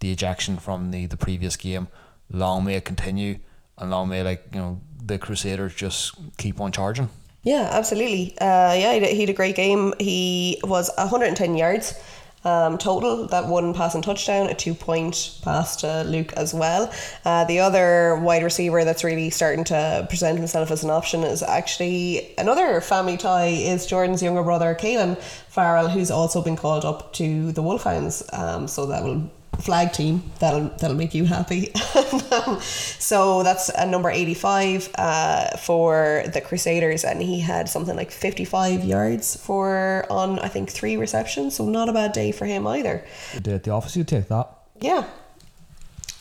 the 0.00 0.10
ejection 0.10 0.56
from 0.56 0.90
the 0.90 1.06
the 1.06 1.16
previous 1.16 1.56
game. 1.56 1.88
Long 2.30 2.64
may 2.64 2.74
it 2.76 2.84
continue, 2.84 3.38
and 3.78 3.90
long 3.90 4.08
may 4.08 4.22
like 4.22 4.46
you 4.52 4.60
know 4.60 4.80
the 5.02 5.18
Crusaders 5.18 5.74
just 5.74 6.14
keep 6.36 6.60
on 6.60 6.72
charging. 6.72 7.08
Yeah, 7.42 7.68
absolutely. 7.70 8.36
Uh, 8.38 8.72
yeah, 8.72 8.94
he 8.94 9.00
had, 9.00 9.10
he 9.10 9.20
had 9.20 9.28
a 9.28 9.34
great 9.34 9.54
game. 9.54 9.92
He 10.00 10.58
was 10.64 10.90
110 10.96 11.56
yards 11.56 12.02
um, 12.44 12.78
total. 12.78 13.26
That 13.26 13.46
one 13.46 13.74
pass 13.74 13.94
and 13.94 14.04
touchdown, 14.04 14.48
a 14.48 14.54
two 14.54 14.74
point 14.74 15.38
pass 15.42 15.76
to 15.76 16.04
Luke 16.04 16.32
as 16.34 16.54
well. 16.54 16.92
Uh, 17.24 17.44
the 17.44 17.60
other 17.60 18.16
wide 18.16 18.42
receiver 18.42 18.84
that's 18.84 19.04
really 19.04 19.30
starting 19.30 19.64
to 19.64 20.06
present 20.08 20.38
himself 20.38 20.70
as 20.70 20.84
an 20.84 20.90
option 20.90 21.24
is 21.24 21.42
actually 21.42 22.34
another 22.36 22.80
family 22.80 23.16
tie 23.16 23.46
is 23.46 23.86
Jordan's 23.86 24.22
younger 24.22 24.42
brother, 24.42 24.74
Kaelan 24.74 25.20
Farrell, 25.48 25.88
who's 25.88 26.10
also 26.10 26.42
been 26.42 26.56
called 26.56 26.84
up 26.84 27.12
to 27.14 27.52
the 27.52 27.62
Wolfhounds. 27.62 28.22
Um, 28.32 28.68
so 28.68 28.86
that 28.86 29.02
will 29.02 29.30
flag 29.56 29.92
team 29.92 30.22
that'll 30.40 30.68
that'll 30.78 30.96
make 30.96 31.14
you 31.14 31.24
happy 31.24 31.72
um, 32.32 32.60
so 32.60 33.42
that's 33.42 33.68
a 33.70 33.86
number 33.86 34.10
85 34.10 34.90
uh, 34.96 35.56
for 35.56 36.24
the 36.32 36.40
crusaders 36.40 37.04
and 37.04 37.22
he 37.22 37.40
had 37.40 37.68
something 37.68 37.96
like 37.96 38.10
55 38.10 38.84
yards 38.84 39.36
for 39.36 40.06
on 40.10 40.38
i 40.40 40.48
think 40.48 40.70
three 40.70 40.96
receptions 40.96 41.56
so 41.56 41.68
not 41.68 41.88
a 41.88 41.92
bad 41.92 42.12
day 42.12 42.32
for 42.32 42.46
him 42.46 42.66
either 42.66 43.04
at 43.46 43.64
the 43.64 43.70
office, 43.70 43.96
you 43.96 44.04
take 44.04 44.28
that. 44.28 44.48
yeah 44.80 45.04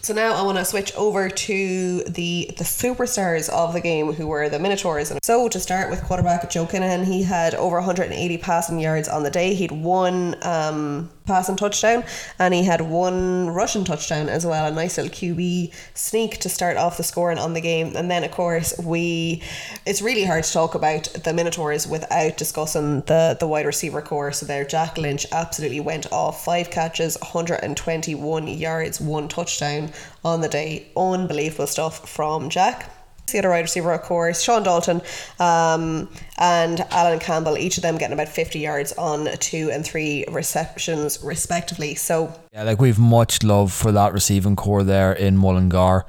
so 0.04 0.14
now 0.14 0.34
I 0.34 0.42
want 0.42 0.58
to 0.58 0.66
switch 0.66 0.94
over 0.96 1.30
to 1.30 2.04
the 2.04 2.52
the 2.58 2.66
superstars 2.66 3.48
of 3.48 3.72
the 3.72 3.80
game, 3.80 4.12
who 4.12 4.28
were 4.28 4.50
the 4.50 4.60
Minotaurs. 4.60 5.12
And 5.12 5.20
so 5.24 5.48
to 5.48 5.62
start 5.62 5.90
with 5.90 6.04
quarterback 6.04 6.50
Joe 6.50 6.66
Kinahan, 6.66 7.06
he 7.06 7.24
had 7.24 7.56
over 7.56 7.78
180 7.78 8.38
passing 8.40 8.80
yards 8.82 9.08
on 9.08 9.24
the 9.24 9.30
day. 9.32 9.54
He'd 9.54 9.72
won 9.72 10.36
um, 10.42 11.10
passing 11.26 11.56
touchdown, 11.56 12.04
and 12.40 12.54
he 12.54 12.64
had 12.64 12.82
one 12.82 13.50
rushing 13.50 13.84
touchdown 13.86 14.30
as 14.30 14.46
well. 14.46 14.66
A 14.66 14.72
nice 14.72 14.98
little 14.98 15.12
QB 15.12 15.74
sneak 15.94 16.40
to 16.40 16.50
start 16.50 16.78
off 16.78 16.98
the 16.98 17.04
scoring 17.04 17.38
on 17.38 17.54
the 17.54 17.62
game. 17.62 17.96
And 17.96 18.10
then 18.10 18.24
of 18.24 18.32
course 18.32 18.78
we, 18.80 19.42
it's 19.86 20.02
really 20.02 20.24
hard 20.26 20.44
to 20.44 20.52
talk 20.52 20.76
about 20.76 21.06
the 21.24 21.34
Minotaurs 21.34 21.88
without 21.88 22.38
discussing 22.38 23.02
the 23.02 23.38
the 23.40 23.48
wide 23.48 23.66
receiver 23.66 24.02
corps. 24.02 24.32
So 24.34 24.46
there, 24.46 24.66
Jack 24.66 24.98
Lynch 24.98 25.26
absolutely 25.32 25.80
went 25.80 26.12
off. 26.12 26.44
Five 26.44 26.70
catches, 26.70 27.18
121 27.20 28.48
yards, 28.48 29.00
one 29.00 29.28
touchdown 29.28 29.92
on 30.24 30.42
the 30.42 30.50
day. 30.50 30.88
Unbelievable 30.96 31.68
stuff 31.68 32.08
from 32.08 32.50
Jack. 32.50 33.03
The 33.28 33.40
other 33.40 33.50
wide 33.50 33.62
receiver, 33.62 33.92
of 33.94 34.02
course, 34.04 34.42
Sean 34.44 34.64
Dalton 34.64 35.02
um, 35.40 36.10
and 36.38 36.82
Alan 36.92 37.20
Campbell, 37.20 37.58
each 37.58 37.78
of 37.78 37.82
them 37.82 37.98
getting 37.98 38.14
about 38.14 38.28
50 38.28 38.60
yards 38.60 38.92
on 38.94 39.28
two 39.40 39.72
and 39.72 39.84
three 39.84 40.26
receptions, 40.30 41.20
respectively. 41.24 41.96
So, 41.96 42.34
Yeah, 42.54 42.64
like 42.64 42.80
we've 42.80 43.00
much 43.00 43.42
love 43.44 43.72
for 43.72 43.92
that 43.94 44.14
receiving 44.14 44.56
corps 44.56 44.84
there 44.84 45.14
in 45.14 45.38
Mullingar. 45.38 46.06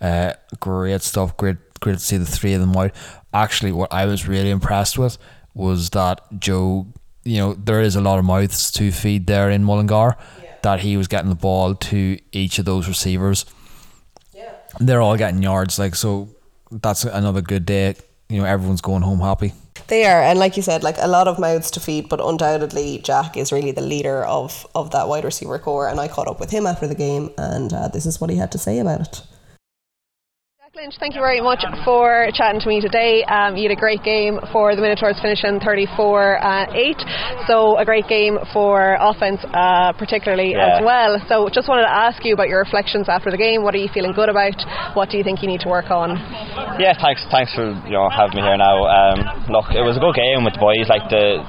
Uh, 0.00 0.32
great 0.60 1.02
stuff. 1.02 1.36
Great, 1.36 1.56
great 1.80 1.94
to 1.94 1.98
see 1.98 2.16
the 2.16 2.24
three 2.24 2.54
of 2.54 2.60
them 2.60 2.76
out. 2.76 2.92
Actually, 3.34 3.72
what 3.72 3.92
I 3.92 4.06
was 4.06 4.26
really 4.28 4.50
impressed 4.50 4.96
with 4.98 5.18
was 5.54 5.90
that 5.90 6.20
Joe. 6.38 6.86
You 7.24 7.36
know, 7.38 7.54
there 7.54 7.80
is 7.80 7.94
a 7.94 8.00
lot 8.00 8.18
of 8.18 8.24
mouths 8.24 8.72
to 8.72 8.90
feed 8.90 9.26
there 9.28 9.48
in 9.50 9.62
Mullingar. 9.62 10.16
yeah. 10.42 10.54
That 10.62 10.80
he 10.80 10.96
was 10.96 11.06
getting 11.06 11.28
the 11.28 11.36
ball 11.36 11.74
to 11.76 12.18
each 12.32 12.58
of 12.58 12.64
those 12.64 12.88
receivers. 12.88 13.44
yeah. 14.32 14.54
They're 14.80 15.00
all 15.00 15.16
getting 15.16 15.40
yards. 15.42 15.78
Like 15.78 15.94
so, 15.94 16.28
that's 16.80 17.04
another 17.04 17.42
good 17.42 17.66
day. 17.66 17.94
You 18.28 18.38
know, 18.38 18.44
everyone's 18.44 18.80
going 18.80 19.02
home 19.02 19.20
happy. 19.20 19.52
They 19.88 20.06
are, 20.06 20.22
and 20.22 20.38
like 20.38 20.56
you 20.56 20.62
said, 20.62 20.82
like 20.82 20.96
a 20.98 21.08
lot 21.08 21.28
of 21.28 21.38
mouths 21.38 21.70
to 21.72 21.80
feed, 21.80 22.08
but 22.08 22.20
undoubtedly 22.20 23.00
Jack 23.02 23.36
is 23.36 23.52
really 23.52 23.72
the 23.72 23.82
leader 23.82 24.24
of 24.24 24.66
of 24.74 24.90
that 24.92 25.08
wide 25.08 25.24
receiver 25.24 25.58
corps. 25.58 25.88
And 25.88 26.00
I 26.00 26.08
caught 26.08 26.28
up 26.28 26.40
with 26.40 26.50
him 26.50 26.66
after 26.66 26.86
the 26.86 26.94
game, 26.94 27.30
and 27.36 27.72
uh, 27.72 27.88
this 27.88 28.06
is 28.06 28.20
what 28.20 28.30
he 28.30 28.36
had 28.36 28.52
to 28.52 28.58
say 28.58 28.78
about 28.78 29.00
it. 29.00 29.22
Lynch, 30.74 30.96
thank 30.98 31.14
you 31.14 31.20
very 31.20 31.42
much 31.42 31.60
for 31.84 32.28
chatting 32.32 32.58
to 32.58 32.66
me 32.66 32.80
today. 32.80 33.22
Um, 33.28 33.56
you 33.60 33.68
had 33.68 33.76
a 33.76 33.78
great 33.78 34.02
game 34.02 34.40
for 34.56 34.74
the 34.74 34.80
Minotaurs 34.80 35.20
finishing 35.20 35.60
34 35.60 36.40
uh, 36.40 36.72
8. 36.72 36.96
So, 37.46 37.76
a 37.76 37.84
great 37.84 38.08
game 38.08 38.38
for 38.54 38.96
offense, 38.98 39.44
uh, 39.52 39.92
particularly 39.92 40.52
Yeah. 40.56 40.80
as 40.80 40.82
well. 40.82 41.20
So, 41.28 41.50
just 41.52 41.68
wanted 41.68 41.82
to 41.82 41.92
ask 41.92 42.24
you 42.24 42.32
about 42.32 42.48
your 42.48 42.60
reflections 42.64 43.10
after 43.10 43.30
the 43.30 43.36
game. 43.36 43.62
What 43.62 43.74
are 43.74 43.84
you 43.84 43.90
feeling 43.92 44.12
good 44.16 44.30
about? 44.30 44.56
What 44.96 45.10
do 45.10 45.18
you 45.18 45.24
think 45.24 45.42
you 45.42 45.48
need 45.48 45.60
to 45.60 45.68
work 45.68 45.90
on? 45.90 46.16
Yeah, 46.80 46.96
thanks, 46.96 47.20
thanks 47.30 47.52
for 47.52 47.68
you 47.84 47.92
know 47.92 48.08
having 48.08 48.36
me 48.36 48.40
here 48.40 48.56
now. 48.56 48.88
Um, 48.88 49.52
look, 49.52 49.68
it 49.76 49.84
was 49.84 49.98
a 49.98 50.00
good 50.00 50.16
game 50.16 50.40
with 50.42 50.54
the 50.54 50.60
boys. 50.60 50.88
Like 50.88 51.04
the 51.12 51.44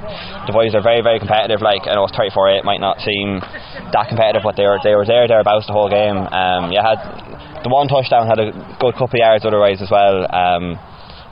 the 0.48 0.52
boys 0.52 0.76
are 0.76 0.84
very 0.84 1.00
very 1.00 1.20
competitive. 1.24 1.62
Like 1.64 1.88
I 1.88 1.96
know 1.96 2.04
it's 2.04 2.18
34-8 2.20 2.66
might 2.68 2.82
not 2.84 3.00
seem 3.00 3.40
that 3.40 4.12
competitive, 4.12 4.44
but 4.44 4.58
they 4.60 4.68
were 4.68 4.80
they 4.84 4.96
were 5.00 5.06
there 5.08 5.32
thereabouts 5.32 5.68
the 5.68 5.74
whole 5.74 5.88
game. 5.88 6.18
Um, 6.20 6.76
yeah, 6.76 6.84
had 6.84 7.00
the 7.64 7.72
one 7.72 7.88
touchdown 7.88 8.28
had 8.28 8.40
a 8.40 8.52
good 8.80 8.94
couple 8.94 9.16
of 9.16 9.24
yards 9.24 9.46
otherwise 9.46 9.82
as 9.82 9.90
well. 9.90 10.28
Um, 10.28 10.78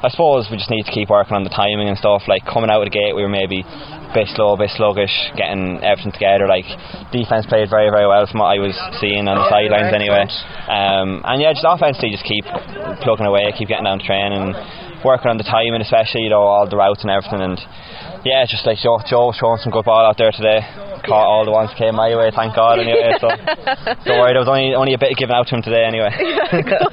I 0.02 0.10
suppose 0.10 0.50
we 0.50 0.58
just 0.58 0.74
need 0.74 0.82
to 0.90 0.92
keep 0.92 1.14
working 1.14 1.38
on 1.38 1.46
the 1.46 1.54
timing 1.54 1.86
and 1.86 1.94
stuff. 1.94 2.26
Like 2.26 2.42
coming 2.42 2.74
out 2.74 2.82
of 2.82 2.90
the 2.90 2.96
gate, 2.96 3.14
we 3.14 3.22
were 3.22 3.30
maybe 3.30 3.62
a 3.62 4.12
bit 4.18 4.34
slow, 4.34 4.58
a 4.58 4.58
bit 4.58 4.74
sluggish, 4.74 5.14
getting 5.38 5.78
everything 5.86 6.10
together. 6.10 6.50
Like 6.50 6.66
defense 7.14 7.46
played 7.46 7.70
very, 7.70 7.94
very 7.94 8.10
well 8.10 8.26
from 8.26 8.42
what 8.42 8.50
I 8.50 8.58
was 8.58 8.74
seeing 8.98 9.30
on 9.30 9.38
the 9.38 9.46
sidelines 9.46 9.94
anyway. 9.94 10.26
Um, 10.66 11.22
and 11.22 11.38
yeah, 11.38 11.54
just 11.54 11.70
offensively, 11.70 12.18
just 12.18 12.26
keep 12.26 12.50
plugging 13.06 13.30
away, 13.30 13.54
keep 13.54 13.70
getting 13.70 13.86
down 13.86 14.02
to 14.02 14.06
training, 14.06 14.58
working 15.04 15.30
on 15.30 15.38
the 15.38 15.44
timing, 15.48 15.82
especially 15.82 16.22
you 16.24 16.30
know 16.30 16.42
all 16.42 16.68
the 16.70 16.78
routes 16.78 17.02
and 17.02 17.12
everything. 17.12 17.42
And 17.42 17.58
yeah, 18.26 18.46
just 18.46 18.66
like 18.66 18.78
Joe, 18.80 19.00
Joe 19.08 19.34
showing 19.34 19.58
some 19.64 19.72
good 19.72 19.86
ball 19.86 20.06
out 20.06 20.18
there 20.18 20.32
today. 20.32 20.62
Caught 21.02 21.26
all 21.26 21.46
the 21.46 21.52
ones 21.52 21.74
that 21.74 21.78
came 21.82 21.96
my 21.98 22.14
way, 22.14 22.30
thank 22.30 22.54
God. 22.54 22.78
Anyway, 22.78 23.10
so 23.18 23.26
don't 24.06 24.22
worry, 24.22 24.38
there 24.38 24.46
was 24.46 24.52
only 24.52 24.78
only 24.78 24.94
a 24.94 25.02
bit 25.02 25.18
given 25.18 25.34
out 25.34 25.50
to 25.50 25.58
him 25.58 25.66
today 25.66 25.82
anyway. 25.82 26.14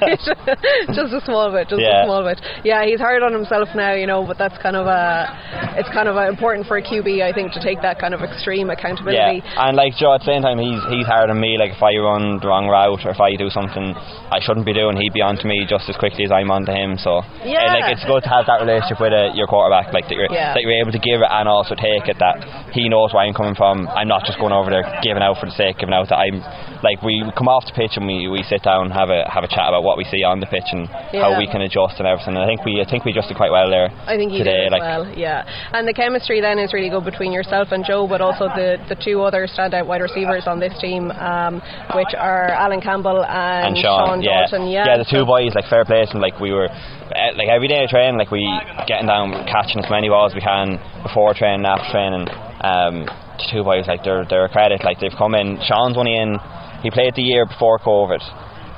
just 0.97 1.13
a 1.13 1.21
small 1.29 1.53
bit, 1.53 1.69
just 1.69 1.81
Yeah. 1.81 2.03
a 2.03 2.07
small 2.09 2.25
bit. 2.25 2.41
Yeah, 2.65 2.85
he's 2.89 3.01
hard 3.01 3.23
on 3.23 3.33
himself 3.37 3.69
now, 3.77 3.93
you 3.93 4.07
know, 4.07 4.25
but 4.27 4.39
that's 4.39 4.57
kind 4.65 4.77
of 4.77 4.87
a, 4.89 5.29
it's 5.77 5.89
kind 5.93 6.09
of 6.09 6.17
uh 6.17 6.25
important 6.29 6.67
for 6.67 6.79
a 6.79 6.83
QB, 6.83 7.21
I 7.21 7.33
think, 7.37 7.53
to 7.53 7.61
take 7.61 7.83
that 7.83 7.99
kind 8.01 8.15
of 8.15 8.23
extreme 8.23 8.71
accountability. 8.71 9.45
Yeah, 9.45 9.69
and 9.69 9.77
like 9.77 9.93
Joe, 10.01 10.15
at 10.15 10.25
the 10.25 10.33
same 10.33 10.41
time, 10.41 10.59
he's 10.59 10.81
he's 10.89 11.05
harder 11.07 11.33
than 11.33 11.41
me. 11.41 11.57
Like 11.59 11.77
if 11.77 11.83
I 11.83 11.93
run 12.01 12.41
the 12.41 12.49
wrong 12.49 12.65
route 12.69 13.05
or 13.05 13.11
if 13.13 13.21
I 13.21 13.37
do 13.37 13.51
something 13.51 13.93
I 14.33 14.41
shouldn't 14.41 14.67
be 14.67 14.73
doing, 14.73 14.97
he'd 14.97 15.13
be 15.13 15.21
on 15.23 15.37
to 15.37 15.47
me 15.47 15.67
just 15.69 15.89
as 15.89 15.97
quickly 16.01 16.25
as 16.25 16.33
I'm 16.33 16.51
on 16.51 16.65
to 16.65 16.73
him. 16.73 16.97
So 16.97 17.21
Yeah. 17.45 17.69
uh, 17.69 17.77
like 17.77 17.98
it's 17.99 18.07
good 18.07 18.23
to 18.23 18.31
have 18.31 18.47
that 18.47 18.63
relationship 18.63 19.03
with 19.03 19.11
uh, 19.13 19.35
your 19.35 19.51
quarterback, 19.51 19.91
like 19.93 20.07
that 20.07 20.15
you're 20.15 20.31
Yeah. 20.31 20.55
that 20.55 20.63
you're 20.63 20.79
able 20.79 20.95
to 20.95 21.03
give 21.03 21.19
it 21.21 21.27
and 21.29 21.49
also 21.51 21.75
take 21.75 22.07
it. 22.07 22.17
That 22.23 22.71
he 22.71 22.89
knows 22.89 23.11
where 23.13 23.27
I'm 23.27 23.35
coming 23.35 23.59
from. 23.59 23.89
I'm 23.91 24.07
not 24.07 24.23
just 24.25 24.39
going 24.39 24.55
over 24.55 24.71
there 24.71 24.87
giving 25.03 25.23
out 25.23 25.37
for 25.43 25.47
the 25.51 25.57
sake 25.59 25.77
of 25.77 25.91
giving 25.91 25.95
out. 25.99 26.09
That 26.09 26.23
I'm 26.23 26.39
like 26.83 27.03
we 27.03 27.25
come 27.37 27.49
off 27.49 27.67
the 27.67 27.75
pitch 27.75 27.97
and 27.97 28.07
we, 28.07 28.29
we 28.29 28.43
sit 28.47 28.63
down 28.63 28.91
have 28.91 29.11
a 29.11 29.27
have 29.31 29.45
a 29.45 29.51
chat 29.51 29.69
about 29.69 29.83
what 29.83 29.99
we 29.99 30.05
see 30.05 30.23
on 30.23 30.41
the 30.41 30.47
pitch 30.47 30.67
and 30.71 30.87
how 30.89 31.37
we 31.39 31.47
can 31.47 31.63
adjust 31.63 31.99
and 31.99 32.07
everything. 32.07 32.35
And 32.35 32.43
I 32.43 32.47
think 32.47 32.65
we 32.65 32.81
I 32.81 32.87
think 32.89 33.05
we 33.05 33.13
adjusted 33.13 33.37
quite 33.37 33.51
well 33.51 33.71
there. 33.71 33.91
I 34.07 34.17
think 34.17 34.33
you 34.33 34.45
today. 34.45 34.69
did 34.69 34.73
like 34.73 34.83
well, 34.83 35.07
yeah. 35.17 35.43
And 35.73 35.87
the 35.87 35.95
chemistry 35.95 36.41
then 36.41 36.59
is 36.59 36.73
really 36.73 36.91
good 36.91 37.05
between 37.05 37.33
yourself 37.33 37.69
and 37.73 37.85
Joe, 37.85 38.07
but 38.07 38.21
also 38.21 38.49
the, 38.55 38.79
the 38.89 38.97
two 38.97 39.23
other 39.23 39.47
standout 39.47 39.87
wide 39.87 40.03
receivers 40.03 40.47
on 40.47 40.61
this 40.61 40.75
team, 40.81 41.11
um, 41.13 41.61
which 41.95 42.15
are 42.17 42.49
Alan 42.51 42.81
Campbell 42.81 43.25
and, 43.25 43.75
and 43.75 43.77
Sean, 43.77 44.23
yeah. 44.23 44.47
Dalton. 44.47 44.69
Yeah, 44.69 44.97
the 44.99 45.09
two 45.09 45.25
boys, 45.25 45.55
like 45.55 45.67
fair 45.69 45.85
play 45.85 46.05
them, 46.05 46.21
like 46.21 46.39
we 46.41 46.53
were, 46.53 46.69
uh, 46.69 47.33
like 47.37 47.49
every 47.49 47.69
day 47.69 47.85
of 47.85 47.91
training, 47.91 48.19
like 48.19 48.31
we 48.31 48.45
getting 48.87 49.07
down, 49.07 49.33
catching 49.47 49.83
as 49.83 49.91
many 49.91 50.09
balls 50.09 50.33
as 50.33 50.35
we 50.35 50.41
can 50.41 50.81
before 51.03 51.35
training, 51.35 51.67
after 51.67 51.91
training. 51.91 52.29
Um, 52.61 53.07
the 53.39 53.47
two 53.51 53.63
boys, 53.63 53.87
like 53.87 54.03
they're 54.03 54.27
they're 54.29 54.47
a 54.47 54.49
credit, 54.49 54.83
like 54.85 54.99
they've 55.01 55.15
come 55.17 55.35
in. 55.35 55.59
Sean's 55.63 55.97
only 55.97 56.17
in, 56.17 56.39
he 56.83 56.91
played 56.91 57.15
the 57.15 57.23
year 57.23 57.45
before 57.47 57.79
COVID. 57.79 58.23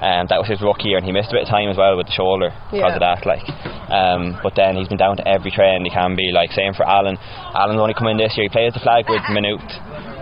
and 0.03 0.31
that 0.31 0.39
was 0.41 0.49
his 0.49 0.63
rookie 0.63 0.89
year, 0.89 0.97
and 0.97 1.05
he 1.05 1.13
missed 1.13 1.29
a 1.29 1.33
bit 1.37 1.43
of 1.43 1.49
time 1.53 1.69
as 1.69 1.77
well 1.77 1.95
with 1.95 2.07
the 2.07 2.13
shoulder 2.17 2.49
because 2.73 2.89
Yeah. 2.89 2.95
of 2.97 3.01
that. 3.01 3.27
Like, 3.27 3.45
um, 3.93 4.41
but 4.43 4.55
then 4.57 4.75
he's 4.75 4.89
been 4.89 4.97
down 4.97 5.19
to 5.19 5.29
every 5.29 5.51
train 5.51 5.85
he 5.85 5.91
can 5.91 6.17
be. 6.17 6.33
Like, 6.33 6.53
same 6.53 6.73
for 6.73 6.89
Alan. 6.89 7.19
Alan's 7.55 7.79
only 7.79 7.93
come 7.93 8.09
in 8.09 8.17
this 8.17 8.33
year. 8.35 8.45
He 8.45 8.49
plays 8.49 8.73
the 8.73 8.81
flag 8.81 9.11
with 9.11 9.21
Minute, 9.29 9.61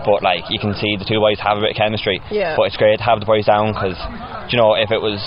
but 0.05 0.23
like 0.23 0.45
you 0.49 0.59
can 0.59 0.73
see 0.75 0.95
the 0.97 1.05
two 1.05 1.19
boys 1.19 1.39
have 1.39 1.57
a 1.57 1.61
bit 1.61 1.71
of 1.71 1.77
chemistry. 1.77 2.19
Yeah. 2.31 2.55
But 2.55 2.71
it's 2.71 2.77
great 2.77 2.97
to 2.97 3.03
have 3.03 3.19
the 3.19 3.25
boys 3.25 3.45
down 3.45 3.73
because, 3.73 3.97
you 4.51 4.57
know, 4.57 4.75
if 4.75 4.91
it 4.91 5.01
was 5.01 5.19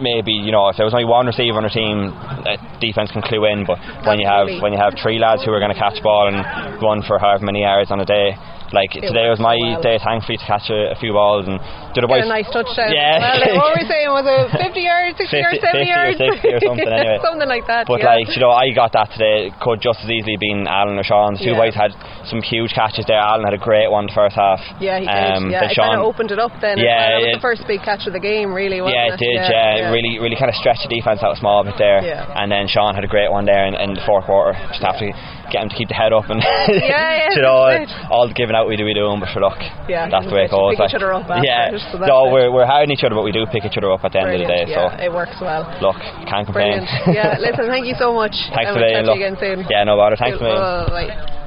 maybe 0.00 0.32
you 0.32 0.52
know 0.52 0.68
if 0.68 0.76
there 0.76 0.86
was 0.86 0.94
only 0.94 1.06
one 1.08 1.26
receiver 1.26 1.58
on 1.58 1.64
a 1.64 1.72
team, 1.72 2.12
uh, 2.14 2.56
defense 2.80 3.10
can 3.10 3.22
clue 3.22 3.44
in. 3.46 3.64
But 3.66 3.78
when 4.06 4.18
you 4.18 4.26
have 4.26 4.48
when 4.62 4.72
you 4.72 4.78
have 4.78 4.94
three 5.00 5.18
lads 5.18 5.44
who 5.44 5.52
are 5.52 5.60
going 5.60 5.74
to 5.74 5.78
catch 5.78 6.02
ball 6.02 6.28
and 6.28 6.38
run 6.82 7.02
for 7.06 7.18
however 7.18 7.44
many 7.44 7.62
yards 7.62 7.90
on 7.90 8.00
a 8.00 8.06
day. 8.06 8.36
Like 8.68 8.92
today 8.92 9.32
was 9.32 9.40
my 9.40 9.56
well. 9.56 9.80
day, 9.80 9.96
thankfully, 9.96 10.36
to 10.36 10.44
catch 10.44 10.68
a, 10.68 10.92
a 10.92 10.96
few 11.00 11.16
balls 11.16 11.48
and 11.48 11.56
did 11.96 12.04
boys 12.04 12.28
a 12.28 12.28
nice 12.28 12.52
touchdown. 12.52 12.92
Yeah. 12.92 13.16
Well, 13.56 13.64
what 13.64 13.72
were 13.72 13.80
we 13.80 13.88
saying? 13.88 14.12
Was 14.12 14.28
it 14.28 14.52
50 14.68 14.84
yards, 14.84 15.16
60 15.16 15.40
yards, 15.40 15.56
50 15.64 15.72
70 15.72 15.80
50 15.80 15.88
or 15.88 15.96
yards? 15.96 16.18
60 16.20 16.52
or 16.52 16.60
something, 16.60 16.84
anyway. 16.84 17.18
something 17.24 17.48
like 17.48 17.64
that. 17.64 17.88
But 17.88 18.04
yeah. 18.04 18.12
like 18.20 18.28
you 18.36 18.44
know, 18.44 18.52
I 18.52 18.68
got 18.76 18.92
that 18.92 19.08
today. 19.16 19.48
Could 19.56 19.80
just 19.80 20.04
as 20.04 20.12
easily 20.12 20.36
been 20.36 20.68
Alan 20.68 21.00
or 21.00 21.06
Sean. 21.08 21.40
The 21.40 21.48
two 21.48 21.56
Yeah. 21.56 21.64
boys 21.64 21.72
had 21.72 21.96
some 22.28 22.44
huge 22.44 22.76
catches 22.76 23.08
there. 23.08 23.16
Alan 23.16 23.48
had 23.48 23.56
a 23.56 23.62
great 23.62 23.88
one 23.88 23.97
the 24.06 24.14
first 24.14 24.36
half. 24.36 24.60
Yeah, 24.78 25.00
he 25.00 25.06
did. 25.06 25.10
Um, 25.10 25.50
yeah, 25.50 25.66
then 25.66 25.70
it 25.70 25.76
kind 25.76 25.90
Sean- 25.96 25.98
of 25.98 26.06
opened 26.06 26.30
it 26.30 26.38
up 26.38 26.52
then. 26.60 26.78
Yeah, 26.78 26.86
well. 26.86 27.08
That 27.08 27.18
was 27.18 27.28
it- 27.32 27.38
the 27.40 27.46
first 27.48 27.62
big 27.66 27.80
catch 27.82 28.06
of 28.06 28.12
the 28.12 28.20
game, 28.22 28.52
really, 28.54 28.80
wasn't 28.80 28.94
yeah, 29.00 29.14
it 29.14 29.18
did. 29.18 29.34
Yeah, 29.34 29.50
Yeah, 29.50 29.76
yeah. 29.76 29.90
really, 29.90 30.18
really 30.22 30.36
kind 30.36 30.48
of 30.50 30.56
stretched 30.56 30.86
the 30.86 30.92
defense 30.94 31.22
out 31.22 31.34
a 31.34 31.38
small 31.40 31.64
bit 31.64 31.74
there. 31.78 32.04
Yeah. 32.04 32.28
And 32.38 32.52
then 32.52 32.68
Sean 32.68 32.94
had 32.94 33.04
a 33.04 33.10
great 33.10 33.30
one 33.32 33.44
there 33.44 33.66
in, 33.66 33.74
in 33.74 33.94
the 33.94 34.02
fourth 34.06 34.24
quarter. 34.26 34.54
Just 34.70 34.82
have 34.84 34.98
to 35.00 35.10
get 35.50 35.62
him 35.64 35.68
to 35.72 35.76
keep 35.76 35.88
the 35.88 35.96
head 35.96 36.12
up 36.12 36.28
and 36.28 36.44
yeah, 36.68 37.30
you 37.34 37.40
know, 37.40 37.64
all 38.12 38.28
the 38.28 38.34
giving 38.36 38.54
out 38.54 38.68
we 38.68 38.76
do 38.76 38.84
we 38.84 38.92
do, 38.92 39.08
but 39.18 39.28
for 39.32 39.40
luck, 39.40 39.58
Yeah, 39.88 40.08
that's 40.08 40.28
the 40.28 40.34
way 40.36 40.44
it 40.44 40.50
goes. 40.52 40.76
pick 40.76 40.92
each 40.92 40.94
other 41.00 41.12
up 41.12 41.24
yeah, 41.40 41.72
it, 41.72 41.80
so 41.90 41.98
no, 41.98 42.28
we're 42.28 42.52
we're 42.52 42.66
hiding 42.68 42.92
each 42.92 43.04
other, 43.04 43.14
but 43.16 43.24
we 43.24 43.32
do 43.32 43.46
pick 43.50 43.64
each 43.64 43.76
other 43.76 43.90
up 43.92 44.04
at 44.04 44.12
the 44.12 44.20
end 44.20 44.28
of 44.36 44.40
the 44.40 44.46
day. 44.46 44.64
Brilliant. 44.68 44.92
So 45.00 45.04
it 45.04 45.12
works 45.12 45.36
well. 45.40 45.64
look, 45.80 45.96
can't 46.28 46.44
complain. 46.44 46.84
Brilliant. 46.84 47.16
yeah, 47.16 47.36
listen, 47.40 47.66
thank 47.68 47.86
you 47.86 47.94
so 47.98 48.12
much. 48.12 48.36
Thanks 48.54 48.72
for 48.72 48.80
we'll 48.80 49.08
to 49.08 49.18
you 49.18 49.24
again 49.24 49.36
soon. 49.40 49.64
Yeah, 49.70 49.84
no 49.84 49.96
bother. 49.96 50.16
Thanks 50.16 50.38
for 50.38 50.44
the. 50.44 51.37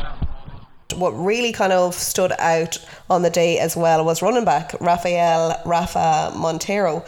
What 1.01 1.11
really 1.11 1.51
kind 1.51 1.73
of 1.73 1.95
stood 1.95 2.31
out 2.37 2.77
on 3.09 3.23
the 3.23 3.29
day 3.29 3.59
as 3.59 3.75
well 3.75 4.05
was 4.05 4.21
running 4.21 4.45
back 4.45 4.75
Rafael 4.79 5.59
Rafa 5.65 6.31
Montero, 6.35 7.03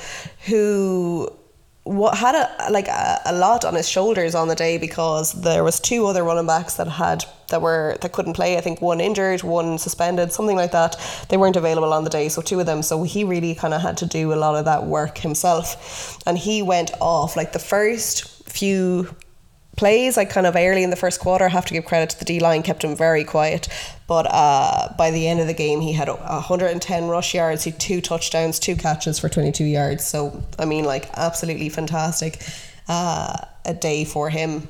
who 0.48 1.30
what 1.84 2.18
had 2.18 2.34
a 2.34 2.72
like 2.72 2.88
a, 2.88 3.20
a 3.26 3.34
lot 3.34 3.66
on 3.66 3.76
his 3.76 3.90
shoulders 3.90 4.36
on 4.36 4.48
the 4.48 4.56
day 4.56 4.78
because 4.78 5.34
there 5.42 5.64
was 5.64 5.80
two 5.80 6.06
other 6.06 6.24
running 6.24 6.48
backs 6.48 6.76
that 6.76 6.88
had 6.88 7.26
that 7.50 7.62
were 7.62 7.98
that 8.02 8.14
couldn't 8.14 8.34
play. 8.34 8.58
I 8.58 8.62
think 8.62 8.82
one 8.82 9.02
injured, 9.02 9.44
one 9.44 9.78
suspended, 9.78 10.32
something 10.32 10.56
like 10.56 10.72
that. 10.72 10.96
They 11.30 11.38
weren't 11.38 11.58
available 11.58 11.92
on 11.94 12.04
the 12.06 12.10
day, 12.10 12.30
so 12.30 12.42
two 12.42 12.60
of 12.60 12.66
them. 12.66 12.82
So 12.84 13.04
he 13.04 13.24
really 13.24 13.54
kind 13.54 13.74
of 13.74 13.82
had 13.82 13.98
to 13.98 14.06
do 14.06 14.34
a 14.34 14.36
lot 14.36 14.56
of 14.56 14.66
that 14.66 14.86
work 14.86 15.18
himself, 15.18 16.18
and 16.26 16.38
he 16.38 16.62
went 16.62 16.92
off 17.02 17.36
like 17.36 17.52
the 17.52 17.60
first 17.60 18.48
few 18.50 19.14
plays 19.76 20.18
like 20.18 20.30
kind 20.30 20.46
of 20.46 20.56
early 20.56 20.84
in 20.84 20.90
the 20.90 20.96
first 20.96 21.20
quarter 21.20 21.46
I 21.46 21.50
have 21.50 21.66
to 21.66 21.74
give 21.74 21.86
credit 21.86 22.12
to 22.12 22.20
the 22.20 22.26
D 22.26 22.40
line 22.40 22.64
kept 22.64 22.84
him 22.84 22.96
very 22.96 23.24
quiet. 23.24 23.68
But 24.08 24.28
uh, 24.30 24.94
by 24.98 25.12
the 25.12 25.28
end 25.28 25.40
of 25.40 25.48
the 25.48 25.54
game 25.54 25.82
he 25.82 25.94
had 25.94 26.08
110 26.08 27.08
rush 27.08 27.34
yards 27.34 27.64
he 27.64 27.72
had 27.72 27.80
two 27.80 28.02
touchdowns 28.02 28.60
two 28.60 28.76
catches 28.76 29.20
for 29.20 29.30
22 29.30 29.64
yards. 29.64 30.04
So 30.04 30.44
I 30.60 30.66
mean 30.66 30.86
like 30.86 31.10
absolutely 31.16 31.70
fantastic 31.70 32.42
uh, 32.88 33.38
a 33.66 33.74
day 33.74 34.06
for 34.06 34.30
him 34.30 34.68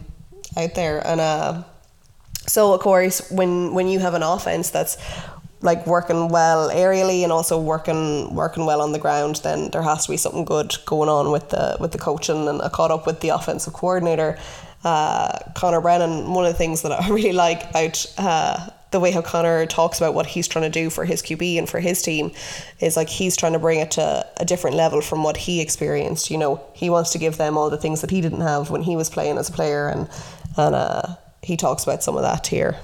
out 0.55 0.75
there. 0.75 1.05
And 1.05 1.19
uh, 1.19 1.63
so 2.47 2.73
of 2.73 2.79
course 2.81 3.29
when 3.29 3.73
when 3.73 3.87
you 3.87 3.99
have 3.99 4.13
an 4.13 4.23
offense 4.23 4.69
that's 4.69 4.97
like 5.63 5.87
working 5.87 6.27
well 6.27 6.69
aerially 6.69 7.23
and 7.23 7.31
also 7.31 7.59
working 7.59 8.35
working 8.35 8.65
well 8.65 8.81
on 8.81 8.91
the 8.91 8.99
ground, 8.99 9.37
then 9.37 9.69
there 9.71 9.81
has 9.81 10.05
to 10.05 10.11
be 10.11 10.17
something 10.17 10.43
good 10.43 10.75
going 10.85 11.09
on 11.09 11.31
with 11.31 11.49
the 11.49 11.77
with 11.79 11.93
the 11.93 11.97
coaching. 11.97 12.47
And 12.47 12.61
I 12.61 12.69
caught 12.69 12.91
up 12.91 13.07
with 13.07 13.21
the 13.21 13.29
offensive 13.29 13.73
coordinator, 13.73 14.37
uh, 14.83 15.39
Conor 15.55 15.81
Brennan. 15.81 16.33
One 16.33 16.45
of 16.45 16.51
the 16.51 16.57
things 16.57 16.81
that 16.81 16.91
I 16.91 17.07
really 17.09 17.33
like 17.33 17.69
about 17.69 18.05
uh, 18.17 18.69
the 18.91 18.99
way 18.99 19.11
how 19.11 19.21
Conor 19.21 19.65
talks 19.65 19.99
about 19.99 20.13
what 20.13 20.25
he's 20.25 20.47
trying 20.47 20.63
to 20.63 20.69
do 20.69 20.89
for 20.89 21.03
his 21.03 21.21
QB 21.21 21.57
and 21.57 21.69
for 21.69 21.79
his 21.79 22.01
team 22.01 22.31
is 22.79 22.95
like 22.95 23.09
he's 23.09 23.35
trying 23.35 23.53
to 23.53 23.59
bring 23.59 23.79
it 23.79 23.91
to 23.91 24.25
a 24.37 24.45
different 24.45 24.77
level 24.77 25.01
from 25.01 25.23
what 25.23 25.35
he 25.35 25.61
experienced. 25.61 26.29
You 26.29 26.37
know, 26.37 26.63
he 26.73 26.89
wants 26.89 27.11
to 27.11 27.17
give 27.17 27.37
them 27.37 27.57
all 27.57 27.69
the 27.69 27.77
things 27.77 28.01
that 28.01 28.11
he 28.11 28.21
didn't 28.21 28.41
have 28.41 28.69
when 28.69 28.83
he 28.83 28.95
was 28.95 29.09
playing 29.09 29.37
as 29.37 29.49
a 29.49 29.51
player, 29.51 29.89
and 29.89 30.07
and 30.55 30.75
uh, 30.75 31.15
he 31.41 31.57
talks 31.57 31.83
about 31.83 32.03
some 32.03 32.15
of 32.15 32.21
that 32.21 32.47
here. 32.47 32.77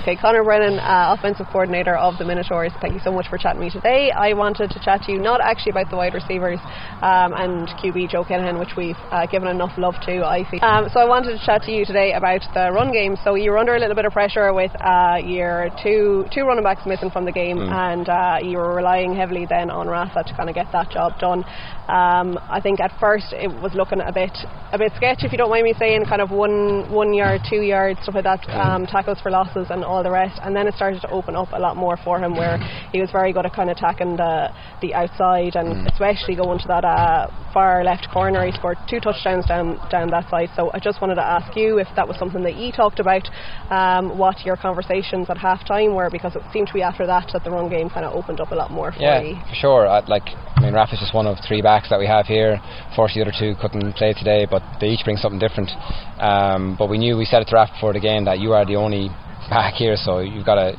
Okay, 0.00 0.16
Conor 0.16 0.44
Brennan, 0.44 0.78
uh, 0.80 1.14
offensive 1.16 1.46
coordinator 1.50 1.96
of 1.96 2.18
the 2.18 2.26
Minotaurs. 2.26 2.72
Thank 2.82 2.92
you 2.92 3.00
so 3.02 3.10
much 3.10 3.26
for 3.28 3.38
chatting 3.38 3.60
to 3.60 3.64
me 3.64 3.70
today. 3.70 4.10
I 4.10 4.34
wanted 4.34 4.68
to 4.70 4.80
chat 4.84 5.00
to 5.06 5.12
you 5.12 5.18
not 5.18 5.40
actually 5.40 5.70
about 5.70 5.88
the 5.88 5.96
wide 5.96 6.12
receivers 6.12 6.58
um, 7.00 7.32
and 7.32 7.68
QB 7.80 8.10
Joe 8.10 8.22
Kinahan, 8.22 8.58
which 8.58 8.76
we've 8.76 8.98
uh, 9.10 9.24
given 9.26 9.48
enough 9.48 9.72
love 9.78 9.94
to, 10.04 10.26
I 10.26 10.44
feel. 10.50 10.60
Um, 10.62 10.88
so 10.92 11.00
I 11.00 11.06
wanted 11.06 11.38
to 11.38 11.46
chat 11.46 11.62
to 11.62 11.72
you 11.72 11.86
today 11.86 12.12
about 12.12 12.42
the 12.52 12.70
run 12.70 12.92
game. 12.92 13.16
So 13.24 13.34
you 13.34 13.52
were 13.52 13.56
under 13.56 13.76
a 13.76 13.78
little 13.78 13.94
bit 13.94 14.04
of 14.04 14.12
pressure 14.12 14.52
with 14.52 14.72
uh, 14.82 15.22
your 15.24 15.70
two 15.82 16.26
two 16.34 16.42
running 16.42 16.64
backs 16.64 16.82
missing 16.84 17.08
from 17.08 17.24
the 17.24 17.32
game, 17.32 17.56
and 17.60 18.06
uh, 18.06 18.38
you 18.42 18.58
were 18.58 18.74
relying 18.74 19.14
heavily 19.14 19.46
then 19.48 19.70
on 19.70 19.86
Rafa 19.88 20.24
to 20.24 20.36
kind 20.36 20.50
of 20.50 20.54
get 20.54 20.70
that 20.72 20.90
job 20.90 21.18
done. 21.18 21.44
Um, 21.88 22.36
I 22.50 22.60
think 22.60 22.80
at 22.80 22.92
first 23.00 23.32
it 23.32 23.48
was 23.48 23.72
looking 23.74 24.00
a 24.00 24.12
bit 24.12 24.36
a 24.72 24.76
bit 24.76 24.92
sketchy, 24.96 25.26
if 25.26 25.32
you 25.32 25.38
don't 25.38 25.50
mind 25.50 25.64
me 25.64 25.72
saying, 25.78 26.04
kind 26.04 26.20
of 26.20 26.30
one 26.30 26.90
one 26.90 27.14
yard, 27.14 27.40
two 27.48 27.62
yards, 27.62 28.00
stuff 28.02 28.16
like 28.16 28.24
that, 28.24 28.44
um, 28.50 28.86
tackles 28.86 29.20
for 29.20 29.30
losses 29.30 29.68
and 29.70 29.83
all 29.84 30.02
the 30.02 30.10
rest. 30.10 30.40
And 30.42 30.54
then 30.56 30.66
it 30.66 30.74
started 30.74 31.00
to 31.02 31.10
open 31.10 31.36
up 31.36 31.48
a 31.52 31.58
lot 31.58 31.76
more 31.76 31.96
for 32.02 32.18
him, 32.18 32.34
where 32.36 32.58
he 32.92 33.00
was 33.00 33.10
very 33.10 33.32
good 33.32 33.46
at 33.46 33.52
kind 33.54 33.70
of 33.70 33.76
attacking 33.76 34.16
the 34.16 34.48
the 34.80 34.94
outside 34.94 35.56
and 35.56 35.86
especially 35.88 36.34
going 36.36 36.58
to 36.58 36.68
that 36.68 36.84
uh, 36.84 37.28
far 37.52 37.84
left 37.84 38.08
corner. 38.12 38.44
He 38.44 38.52
scored 38.52 38.78
two 38.88 39.00
touchdowns 39.00 39.46
down 39.46 39.78
down 39.90 40.10
that 40.10 40.28
side. 40.30 40.48
So 40.56 40.70
I 40.74 40.78
just 40.80 41.00
wanted 41.00 41.16
to 41.16 41.24
ask 41.24 41.56
you 41.56 41.78
if 41.78 41.88
that 41.96 42.06
was 42.08 42.16
something 42.18 42.42
that 42.42 42.56
you 42.56 42.72
talked 42.72 43.00
about, 43.00 43.28
um, 43.70 44.18
what 44.18 44.44
your 44.44 44.56
conversations 44.56 45.28
at 45.30 45.36
halftime 45.36 45.94
were, 45.94 46.10
because 46.10 46.34
it 46.36 46.42
seemed 46.52 46.68
to 46.68 46.74
be 46.74 46.82
after 46.82 47.06
that 47.06 47.30
that 47.32 47.44
the 47.44 47.50
run 47.50 47.68
game 47.68 47.88
kind 47.90 48.04
of 48.04 48.14
opened 48.14 48.40
up 48.40 48.50
a 48.52 48.54
lot 48.54 48.70
more 48.70 48.92
for 48.92 49.00
Yeah, 49.00 49.20
you. 49.20 49.36
for 49.48 49.54
sure. 49.54 49.88
I, 49.88 50.00
like, 50.00 50.24
I 50.56 50.60
mean, 50.60 50.74
Rafa's 50.74 51.00
just 51.00 51.14
one 51.14 51.26
of 51.26 51.38
three 51.46 51.62
backs 51.62 51.88
that 51.90 51.98
we 51.98 52.06
have 52.06 52.26
here. 52.26 52.60
Fortunately, 52.96 53.24
the 53.24 53.30
other 53.30 53.38
two 53.38 53.60
couldn't 53.60 53.92
play 53.94 54.12
today, 54.14 54.46
but 54.48 54.62
they 54.80 54.88
each 54.88 55.04
bring 55.04 55.16
something 55.16 55.38
different. 55.38 55.70
Um, 56.18 56.76
but 56.78 56.88
we 56.88 56.98
knew 56.98 57.16
we 57.16 57.24
said 57.24 57.42
it 57.42 57.48
to 57.48 57.54
Rafa 57.54 57.72
before 57.74 57.92
the 57.92 58.00
game 58.00 58.24
that 58.24 58.38
you 58.38 58.52
are 58.52 58.64
the 58.64 58.76
only 58.76 59.10
back 59.50 59.74
here, 59.74 59.96
so 59.96 60.20
you've 60.20 60.46
got 60.46 60.56
to, 60.56 60.72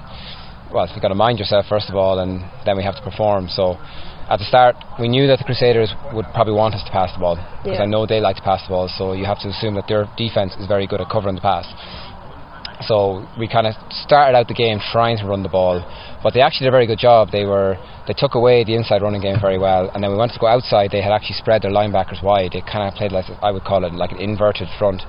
well, 0.73 0.87
you've 0.91 1.01
got 1.01 1.09
to 1.09 1.15
mind 1.15 1.39
yourself 1.39 1.65
first 1.67 1.89
of 1.89 1.95
all, 1.95 2.19
and 2.19 2.43
then 2.65 2.77
we 2.77 2.83
have 2.83 2.95
to 2.95 3.01
perform. 3.01 3.47
So. 3.49 3.77
At 4.27 4.39
the 4.39 4.45
start, 4.45 4.75
we 4.99 5.07
knew 5.07 5.27
that 5.27 5.37
the 5.37 5.43
Crusaders 5.45 5.93
would 6.11 6.25
probably 6.33 6.53
want 6.53 6.73
us 6.73 6.81
to 6.83 6.89
pass 6.89 7.13
the 7.13 7.19
ball 7.19 7.35
because 7.61 7.77
Yeah. 7.77 7.83
I 7.83 7.85
know 7.85 8.07
they 8.07 8.19
like 8.19 8.37
to 8.37 8.41
pass 8.41 8.63
the 8.63 8.69
ball. 8.69 8.87
So 8.89 9.13
you 9.13 9.23
have 9.23 9.37
to 9.41 9.49
assume 9.49 9.75
that 9.75 9.85
their 9.87 10.09
defense 10.17 10.55
is 10.57 10.65
very 10.65 10.87
good 10.87 10.99
at 10.99 11.11
covering 11.11 11.35
the 11.35 11.41
pass. 11.41 11.69
So 12.87 13.23
we 13.37 13.47
kind 13.47 13.67
of 13.67 13.75
started 13.91 14.35
out 14.35 14.47
the 14.47 14.55
game 14.57 14.79
trying 14.91 15.17
to 15.19 15.25
run 15.25 15.43
the 15.43 15.49
ball, 15.49 15.85
but 16.23 16.33
they 16.33 16.41
actually 16.41 16.65
did 16.65 16.69
a 16.69 16.77
very 16.79 16.87
good 16.87 16.97
job. 16.97 17.29
They 17.31 17.45
were 17.45 17.77
they 18.07 18.13
took 18.17 18.33
away 18.33 18.63
the 18.63 18.73
inside 18.73 19.01
running 19.03 19.21
game 19.21 19.37
very 19.39 19.59
well, 19.59 19.91
and 19.93 20.03
then 20.03 20.09
we 20.09 20.17
wanted 20.17 20.33
to 20.33 20.39
go 20.39 20.47
outside. 20.47 20.89
They 20.89 21.01
had 21.01 21.13
actually 21.13 21.35
spread 21.35 21.61
their 21.61 21.71
linebackers 21.71 22.23
wide. 22.23 22.51
They 22.53 22.61
kind 22.61 22.89
of 22.89 22.95
played 22.95 23.11
like 23.11 23.25
I 23.41 23.51
would 23.51 23.63
call 23.63 23.85
it 23.85 23.93
like 23.93 24.11
an 24.11 24.19
inverted 24.19 24.67
front, 24.77 25.03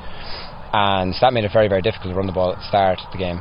and 0.77 1.15
that 1.23 1.33
made 1.33 1.45
it 1.49 1.53
very 1.53 1.69
very 1.69 1.81
difficult 1.83 2.13
to 2.13 2.17
run 2.21 2.27
the 2.27 2.37
ball 2.37 2.53
at 2.53 2.59
the 2.59 2.69
start 2.69 2.99
of 3.01 3.11
the 3.13 3.19
game. 3.19 3.41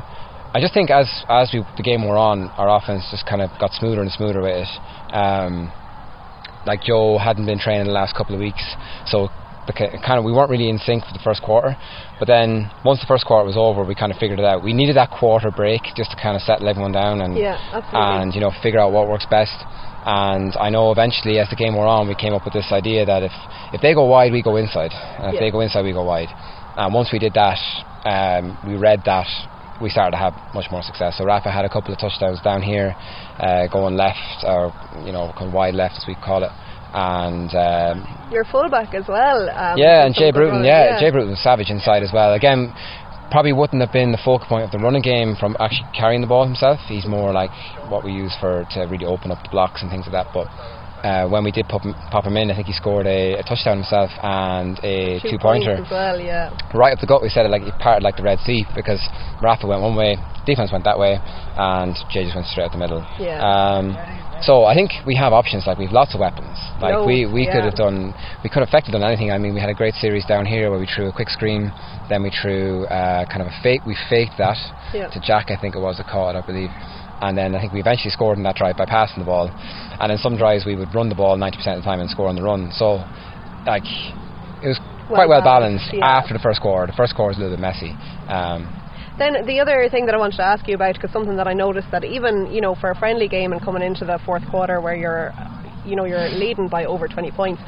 I 0.54 0.60
just 0.60 0.72
think 0.72 0.88
as 0.90 1.08
as 1.28 1.50
we, 1.52 1.60
the 1.76 1.82
game 1.82 2.00
wore 2.06 2.16
on, 2.16 2.48
our 2.56 2.68
offense 2.78 3.04
just 3.10 3.26
kind 3.26 3.42
of 3.44 3.50
got 3.60 3.72
smoother 3.72 4.00
and 4.00 4.10
smoother 4.10 4.40
with 4.40 4.56
it. 4.64 4.72
Um, 5.12 5.70
like 6.64 6.80
Joe 6.82 7.18
hadn't 7.18 7.46
been 7.46 7.58
training 7.60 7.86
the 7.86 7.92
last 7.92 8.14
couple 8.16 8.34
of 8.34 8.40
weeks, 8.40 8.64
so 9.06 9.28
kind 9.74 10.18
of 10.18 10.24
we 10.24 10.32
weren't 10.32 10.50
really 10.50 10.68
in 10.70 10.78
sync 10.78 11.04
for 11.04 11.12
the 11.12 11.22
first 11.22 11.42
quarter. 11.42 11.76
But 12.18 12.26
then 12.28 12.70
once 12.84 13.00
the 13.00 13.06
first 13.06 13.26
quarter 13.26 13.44
was 13.44 13.56
over, 13.58 13.84
we 13.84 13.94
kind 13.94 14.12
of 14.12 14.18
figured 14.18 14.38
it 14.38 14.44
out. 14.44 14.62
We 14.64 14.72
needed 14.72 14.96
that 14.96 15.10
quarter 15.10 15.50
break 15.50 15.82
just 15.96 16.10
to 16.12 16.16
kind 16.16 16.36
of 16.36 16.42
settle 16.42 16.68
everyone 16.68 16.92
down 16.92 17.20
and 17.20 17.36
Yeah, 17.36 17.58
and 17.92 18.34
you 18.34 18.40
know 18.40 18.52
figure 18.62 18.80
out 18.80 18.92
what 18.92 19.08
works 19.08 19.26
best. 19.28 19.54
And 20.06 20.54
I 20.56 20.70
know 20.70 20.92
eventually, 20.92 21.38
as 21.42 21.50
the 21.50 21.56
game 21.56 21.74
wore 21.74 21.86
on, 21.86 22.06
we 22.08 22.14
came 22.14 22.32
up 22.32 22.44
with 22.44 22.54
this 22.54 22.70
idea 22.70 23.04
that 23.04 23.22
if 23.22 23.32
if 23.74 23.80
they 23.82 23.92
go 23.92 24.04
wide, 24.06 24.32
we 24.32 24.40
go 24.42 24.56
inside, 24.56 24.92
and 24.94 25.26
if 25.28 25.34
Yeah. 25.34 25.40
they 25.40 25.50
go 25.50 25.60
inside, 25.60 25.82
we 25.82 25.92
go 25.92 26.04
wide. 26.04 26.30
And 26.76 26.92
once 26.94 27.10
we 27.12 27.18
did 27.18 27.34
that, 27.34 27.58
um, 28.04 28.58
we 28.66 28.76
read 28.76 29.02
that. 29.06 29.26
We 29.80 29.90
started 29.90 30.12
to 30.12 30.16
have 30.16 30.32
much 30.54 30.70
more 30.70 30.82
success. 30.82 31.18
So 31.18 31.24
Rafa 31.24 31.50
had 31.50 31.64
a 31.64 31.68
couple 31.68 31.92
of 31.92 32.00
touchdowns 32.00 32.40
down 32.40 32.62
here, 32.62 32.96
uh, 33.38 33.66
going 33.68 33.96
left 33.96 34.44
or 34.44 34.72
you 35.04 35.12
know 35.12 35.32
kind 35.36 35.48
of 35.48 35.52
wide 35.52 35.74
left 35.74 35.96
as 35.96 36.04
we 36.08 36.14
call 36.14 36.44
it, 36.44 36.52
and 36.94 37.52
um, 37.52 38.32
Your 38.32 38.44
fullback 38.44 38.94
as 38.94 39.04
well. 39.06 39.50
Um, 39.50 39.76
yeah, 39.76 40.06
and 40.06 40.14
Jay 40.14 40.32
Bruton, 40.32 40.64
running, 40.64 40.68
yeah, 40.68 40.98
Jay 40.98 41.10
Bruton 41.10 41.30
was 41.30 41.42
savage 41.42 41.68
inside 41.68 42.02
as 42.02 42.10
well. 42.12 42.32
Again, 42.32 42.72
probably 43.30 43.52
wouldn't 43.52 43.82
have 43.82 43.92
been 43.92 44.12
the 44.12 44.22
focal 44.24 44.46
point 44.48 44.64
of 44.64 44.70
the 44.70 44.78
running 44.78 45.02
game 45.02 45.36
from 45.38 45.56
actually 45.60 45.88
carrying 45.92 46.20
the 46.20 46.26
ball 46.26 46.46
himself. 46.46 46.80
He's 46.88 47.06
more 47.06 47.32
like 47.32 47.50
what 47.90 48.04
we 48.04 48.12
use 48.12 48.34
for 48.40 48.64
to 48.72 48.80
really 48.88 49.04
open 49.04 49.30
up 49.30 49.42
the 49.42 49.50
blocks 49.50 49.82
and 49.82 49.90
things 49.90 50.06
like 50.06 50.24
that. 50.24 50.32
But 50.32 50.48
uh, 51.04 51.28
when 51.28 51.44
we 51.44 51.50
did 51.50 51.66
pop 51.68 51.82
him, 51.82 51.94
pop 52.10 52.24
him 52.24 52.36
in, 52.36 52.50
I 52.50 52.54
think 52.54 52.66
he 52.66 52.72
scored 52.72 53.06
a, 53.06 53.34
a 53.38 53.42
touchdown 53.42 53.78
himself 53.78 54.10
and 54.22 54.78
a 54.82 55.20
two, 55.20 55.32
two 55.32 55.38
pointer. 55.38 55.84
well. 55.90 56.20
Yeah. 56.20 56.50
right 56.74 56.92
up 56.92 57.00
the 57.00 57.06
gut. 57.06 57.22
We 57.22 57.28
said 57.28 57.46
it 57.46 57.50
like 57.50 57.62
he 57.62 57.70
parted 57.82 58.02
like 58.02 58.16
the 58.16 58.22
Red 58.22 58.38
Sea 58.40 58.64
because 58.74 59.00
Rafa 59.42 59.66
went 59.66 59.82
one 59.82 59.96
way, 59.96 60.16
defense 60.46 60.72
went 60.72 60.84
that 60.84 60.98
way, 60.98 61.18
and 61.20 61.94
Jay 62.10 62.24
just 62.24 62.34
went 62.34 62.46
straight 62.48 62.64
out 62.64 62.72
the 62.72 62.78
middle. 62.78 63.04
Yeah. 63.18 63.40
Um, 63.42 63.94
so 64.42 64.64
I 64.64 64.74
think 64.74 64.90
we 65.06 65.16
have 65.16 65.32
options. 65.32 65.64
Like 65.66 65.78
we've 65.78 65.92
lots 65.92 66.12
of 66.14 66.20
weapons. 66.20 66.58
Like 66.80 66.92
Loads, 66.92 67.08
we, 67.08 67.24
we 67.24 67.46
could 67.46 67.64
have 67.64 67.74
done. 67.74 68.12
We 68.44 68.50
could 68.50 68.60
have 68.60 68.68
effectively 68.68 69.00
done 69.00 69.08
anything. 69.08 69.30
I 69.32 69.38
mean, 69.38 69.54
we 69.54 69.60
had 69.60 69.70
a 69.70 69.74
great 69.74 69.94
series 69.94 70.26
down 70.26 70.44
here 70.44 70.70
where 70.70 70.78
we 70.78 70.86
threw 70.86 71.08
a 71.08 71.12
quick 71.12 71.30
screen, 71.30 71.72
then 72.10 72.22
we 72.22 72.28
threw 72.30 72.84
uh, 72.86 73.24
kind 73.32 73.40
of 73.40 73.48
a 73.48 73.56
fake. 73.62 73.80
We 73.86 73.96
faked 74.10 74.36
that 74.36 74.58
Yeah. 74.92 75.08
to 75.08 75.20
Jack, 75.24 75.48
I 75.50 75.56
think 75.56 75.74
it 75.74 75.80
was, 75.80 76.00
a 76.00 76.04
caught 76.04 76.36
I 76.36 76.44
believe. 76.44 76.68
And 77.20 77.36
then 77.36 77.54
I 77.54 77.60
think 77.60 77.72
we 77.72 77.80
eventually 77.80 78.10
scored 78.10 78.36
in 78.38 78.44
that 78.44 78.56
drive 78.56 78.76
by 78.76 78.84
passing 78.84 79.20
the 79.20 79.24
ball. 79.24 79.48
And 80.00 80.12
in 80.12 80.18
some 80.18 80.36
drives 80.36 80.66
we 80.66 80.76
would 80.76 80.94
run 80.94 81.08
the 81.08 81.14
ball 81.14 81.36
90% 81.36 81.56
of 81.76 81.80
the 81.80 81.82
time 81.82 82.00
and 82.00 82.10
score 82.10 82.28
on 82.28 82.36
the 82.36 82.42
run. 82.42 82.70
So, 82.72 83.00
like, 83.66 83.88
it 84.62 84.68
was 84.68 84.80
quite 85.08 85.28
well 85.28 85.42
balanced, 85.42 85.92
balanced 85.92 85.94
yeah. 85.94 86.18
after 86.18 86.34
the 86.34 86.40
first 86.40 86.60
quarter. 86.60 86.86
The 86.90 86.96
first 86.96 87.14
quarter 87.14 87.28
was 87.28 87.36
a 87.38 87.40
little 87.40 87.56
bit 87.56 87.62
messy. 87.62 87.92
Um, 88.28 88.68
Then 89.18 89.46
the 89.46 89.60
other 89.60 89.88
thing 89.88 90.04
that 90.06 90.14
I 90.14 90.18
wanted 90.18 90.36
to 90.36 90.44
ask 90.44 90.68
you 90.68 90.74
about, 90.74 90.94
because 90.94 91.10
something 91.10 91.36
that 91.36 91.48
I 91.48 91.54
noticed 91.54 91.88
that 91.90 92.04
even 92.04 92.52
you 92.52 92.60
know 92.60 92.74
for 92.74 92.90
a 92.90 92.94
friendly 92.94 93.28
game 93.28 93.52
and 93.52 93.62
coming 93.62 93.82
into 93.82 94.04
the 94.04 94.18
fourth 94.26 94.46
quarter 94.50 94.80
where 94.80 94.94
you're 94.94 95.32
you 95.86 95.96
know 95.96 96.04
you're 96.04 96.28
leading 96.28 96.68
by 96.68 96.84
over 96.84 97.08
20 97.08 97.30
points. 97.32 97.62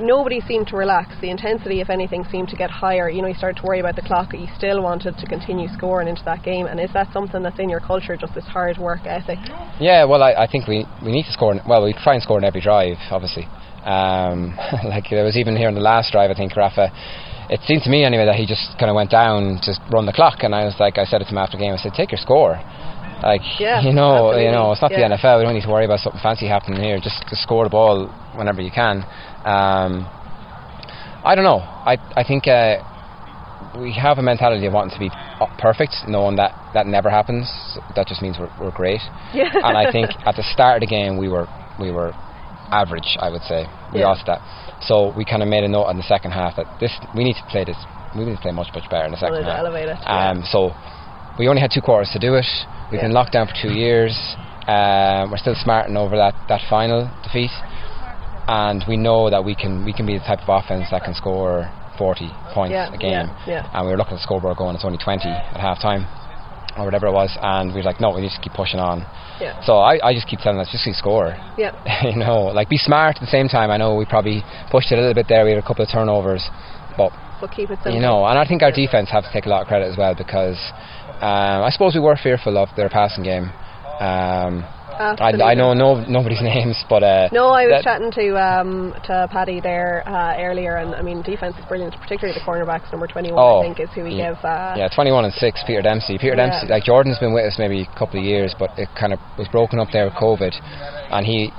Nobody 0.00 0.40
seemed 0.40 0.68
to 0.68 0.76
relax. 0.76 1.14
The 1.20 1.30
intensity, 1.30 1.80
if 1.80 1.90
anything, 1.90 2.24
seemed 2.30 2.48
to 2.48 2.56
get 2.56 2.70
higher. 2.70 3.10
You 3.10 3.20
know, 3.22 3.28
you 3.28 3.34
started 3.34 3.60
to 3.60 3.66
worry 3.66 3.80
about 3.80 3.96
the 3.96 4.02
clock. 4.02 4.32
You 4.32 4.46
still 4.56 4.82
wanted 4.82 5.16
to 5.18 5.26
continue 5.26 5.68
scoring 5.76 6.06
into 6.08 6.22
that 6.24 6.42
game. 6.44 6.66
And 6.66 6.78
is 6.80 6.90
that 6.94 7.12
something 7.12 7.42
that's 7.42 7.58
in 7.58 7.68
your 7.68 7.80
culture, 7.80 8.16
just 8.16 8.34
this 8.34 8.44
hard 8.46 8.78
work 8.78 9.00
ethic? 9.06 9.38
Yeah, 9.80 10.04
well, 10.04 10.22
I, 10.22 10.32
I 10.34 10.46
think 10.50 10.68
we, 10.68 10.86
we 11.04 11.10
need 11.10 11.24
to 11.24 11.32
score. 11.32 11.52
in- 11.52 11.62
Well, 11.68 11.84
we 11.84 11.92
try 11.94 12.14
and 12.14 12.22
score 12.22 12.38
in 12.38 12.44
every 12.44 12.60
drive, 12.60 12.96
obviously. 13.10 13.44
Um, 13.84 14.54
like 14.84 15.04
there 15.10 15.24
was 15.24 15.36
even 15.36 15.56
here 15.56 15.68
in 15.68 15.74
the 15.74 15.80
last 15.80 16.12
drive, 16.12 16.30
I 16.30 16.34
think 16.34 16.54
Rafa. 16.56 16.90
It 17.50 17.60
seemed 17.66 17.82
to 17.84 17.90
me 17.90 18.04
anyway 18.04 18.26
that 18.26 18.34
he 18.36 18.44
just 18.46 18.76
kind 18.78 18.90
of 18.90 18.94
went 18.94 19.10
down 19.10 19.58
to 19.64 19.72
run 19.90 20.04
the 20.04 20.12
clock, 20.12 20.42
and 20.44 20.54
I 20.54 20.64
was 20.64 20.74
like, 20.78 20.98
I 20.98 21.04
said 21.04 21.22
it 21.22 21.24
to 21.24 21.30
him 21.30 21.38
after 21.38 21.56
the 21.56 21.64
game. 21.64 21.72
I 21.72 21.78
said, 21.78 21.92
take 21.96 22.12
your 22.12 22.20
score. 22.20 22.60
Like 23.22 23.42
Yeah, 23.58 23.80
you 23.86 23.92
know, 23.92 24.36
you 24.36 24.50
know, 24.50 24.72
it's 24.72 24.82
not 24.82 24.90
Yeah. 24.92 25.08
the 25.08 25.16
NFL. 25.16 25.38
We 25.38 25.44
don't 25.44 25.54
need 25.54 25.62
to 25.64 25.70
worry 25.70 25.84
about 25.84 26.00
something 26.00 26.20
fancy 26.22 26.46
happening 26.46 26.80
here. 26.80 26.98
Just 27.00 27.26
to 27.28 27.36
score 27.36 27.64
the 27.64 27.70
ball 27.70 28.08
whenever 28.36 28.60
you 28.62 28.70
can. 28.70 29.04
Um, 29.44 30.06
I 31.24 31.34
don't 31.34 31.44
know. 31.44 31.58
I 31.60 31.96
I 32.16 32.22
think 32.24 32.46
uh, 32.46 32.78
we 33.78 33.92
have 33.94 34.18
a 34.18 34.22
mentality 34.22 34.66
of 34.66 34.72
wanting 34.72 34.94
to 34.94 35.00
be 35.00 35.10
perfect, 35.58 35.94
knowing 36.06 36.36
that 36.36 36.54
that 36.74 36.86
never 36.86 37.10
happens. 37.10 37.50
That 37.96 38.06
just 38.06 38.22
means 38.22 38.36
we're, 38.38 38.50
we're 38.60 38.70
great. 38.70 39.00
Yeah. 39.34 39.50
And 39.52 39.76
I 39.76 39.90
think 39.94 40.10
at 40.24 40.36
the 40.36 40.44
start 40.54 40.82
of 40.82 40.88
the 40.88 40.94
game 40.94 41.18
we 41.18 41.28
were 41.28 41.46
we 41.78 41.90
were 41.90 42.12
average. 42.70 43.16
I 43.20 43.30
would 43.30 43.42
say 43.42 43.66
we 43.92 44.00
Yeah. 44.00 44.08
lost 44.08 44.26
that. 44.26 44.40
So 44.86 45.12
we 45.16 45.24
kind 45.24 45.42
of 45.42 45.48
made 45.48 45.64
a 45.64 45.68
note 45.68 45.88
in 45.90 45.96
the 45.96 46.04
second 46.06 46.30
half 46.32 46.54
that 46.56 46.66
this 46.78 46.92
we 47.16 47.24
need 47.24 47.34
to 47.34 47.44
play 47.50 47.64
this. 47.64 47.76
We 48.16 48.24
need 48.24 48.36
to 48.36 48.40
play 48.40 48.52
much 48.52 48.68
much 48.74 48.88
better 48.88 49.04
in 49.06 49.12
the 49.12 49.18
second 49.18 49.42
half. 49.44 49.58
elevate 49.58 49.88
it, 49.88 49.98
yeah. 50.02 50.30
Um, 50.30 50.44
so 50.48 50.70
we 51.38 51.48
only 51.48 51.60
had 51.60 51.70
two 51.74 51.82
quarters 51.82 52.10
to 52.12 52.18
do 52.18 52.34
it. 52.34 52.46
We've 52.90 53.00
been 53.00 53.12
locked 53.12 53.32
down 53.32 53.46
for 53.46 53.54
two 53.60 53.72
years. 53.72 54.16
Um, 54.66 55.30
we're 55.30 55.36
still 55.38 55.54
smarting 55.56 55.96
over 55.96 56.16
that, 56.16 56.34
that 56.48 56.60
final 56.68 57.08
defeat, 57.22 57.50
and 58.48 58.84
we 58.88 58.96
know 58.96 59.30
that 59.30 59.44
we 59.44 59.54
can 59.54 59.84
we 59.84 59.92
can 59.92 60.06
be 60.06 60.14
the 60.16 60.24
type 60.24 60.40
of 60.40 60.48
offense 60.48 60.86
that 60.90 61.04
can 61.04 61.14
score 61.14 61.70
40 61.98 62.28
points 62.54 62.72
Yeah, 62.72 62.92
a 62.92 62.96
game. 62.98 63.10
yeah, 63.46 63.64
yeah. 63.64 63.70
And 63.72 63.86
we 63.86 63.92
were 63.92 63.98
looking 63.98 64.14
at 64.14 64.20
the 64.20 64.22
scoreboard 64.28 64.56
going, 64.56 64.74
it's 64.76 64.84
only 64.84 64.98
20 64.98 65.24
at 65.28 65.60
half 65.60 65.80
time, 65.80 66.04
or 66.78 66.84
whatever 66.84 67.06
it 67.08 67.12
was, 67.12 67.32
and 67.40 67.72
we 67.72 67.80
were 67.80 67.84
like, 67.88 68.00
no, 68.00 68.12
we 68.12 68.20
need 68.22 68.30
to 68.32 68.40
keep 68.40 68.52
pushing 68.52 68.80
on. 68.80 69.04
Yeah. 69.40 69.60
So 69.64 69.78
I, 69.78 70.00
I 70.02 70.14
just 70.14 70.26
keep 70.28 70.40
telling 70.40 70.58
us, 70.60 70.68
just 70.72 70.84
score. 70.98 71.36
Yeah. 71.56 71.72
you 72.08 72.16
know, 72.16 72.52
like 72.52 72.68
be 72.68 72.76
smart 72.78 73.16
at 73.16 73.20
the 73.20 73.32
same 73.32 73.48
time. 73.48 73.70
I 73.70 73.76
know 73.76 73.96
we 73.96 74.04
probably 74.04 74.42
pushed 74.70 74.92
it 74.92 74.96
a 74.96 75.00
little 75.00 75.14
bit 75.14 75.26
there. 75.28 75.44
We 75.44 75.52
had 75.52 75.62
a 75.62 75.66
couple 75.66 75.84
of 75.84 75.90
turnovers, 75.92 76.44
but 76.96 77.12
But 77.40 77.50
keep 77.52 77.70
it 77.70 77.78
simple. 77.80 77.94
you 77.94 78.00
know, 78.00 78.26
and 78.26 78.38
I 78.38 78.44
think 78.46 78.62
our 78.62 78.72
defense 78.72 79.08
have 79.10 79.24
to 79.24 79.32
take 79.32 79.46
a 79.46 79.48
lot 79.48 79.62
of 79.62 79.68
credit 79.68 79.86
as 79.90 79.96
well 79.96 80.14
because 80.14 80.58
um, 81.20 81.62
I 81.64 81.70
suppose 81.70 81.94
we 81.94 82.00
were 82.00 82.16
fearful 82.16 82.56
of 82.58 82.68
their 82.76 82.88
passing 82.88 83.24
game. 83.24 83.50
Um, 84.00 84.64
I, 84.98 85.30
I 85.30 85.54
know 85.54 85.74
no 85.74 86.02
nobody's 86.08 86.42
names, 86.54 86.76
but 86.88 87.02
uh, 87.04 87.28
No, 87.30 87.48
I 87.50 87.66
was 87.66 87.84
chatting 87.84 88.10
to 88.12 88.34
um, 88.34 88.94
to 89.04 89.28
Paddy 89.30 89.60
there 89.60 90.02
uh, 90.08 90.34
earlier, 90.38 90.76
and 90.76 90.94
I 90.94 91.02
mean 91.02 91.22
defense 91.22 91.54
is 91.56 91.64
brilliant, 91.66 91.94
particularly 92.00 92.34
the 92.38 92.44
cornerbacks. 92.44 92.90
Number 92.90 93.06
twenty 93.06 93.30
one, 93.30 93.38
Oh, 93.38 93.60
I 93.60 93.62
think, 93.62 93.78
is 93.78 93.88
who 93.94 94.02
we 94.02 94.14
yeah, 94.14 94.34
give. 94.34 94.44
Uh, 94.44 94.74
yeah, 94.76 94.88
21 94.88 95.24
and 95.24 95.34
6, 95.34 95.62
Peter 95.66 95.82
Dempsey. 95.82 96.18
Peter 96.18 96.34
Yeah. 96.34 96.50
Dempsey, 96.50 96.66
like 96.68 96.82
Jordan's 96.84 97.18
been 97.18 97.32
with 97.32 97.44
us 97.46 97.56
maybe 97.58 97.82
a 97.82 97.98
couple 97.98 98.18
of 98.18 98.24
years, 98.26 98.54
but 98.58 98.70
it 98.76 98.88
kind 98.98 99.12
of 99.12 99.20
was 99.38 99.46
broken 99.48 99.78
up 99.78 99.88
there 99.92 100.04
with 100.06 100.14
COVID. 100.14 100.50
And 101.14 101.24
he, 101.24 101.50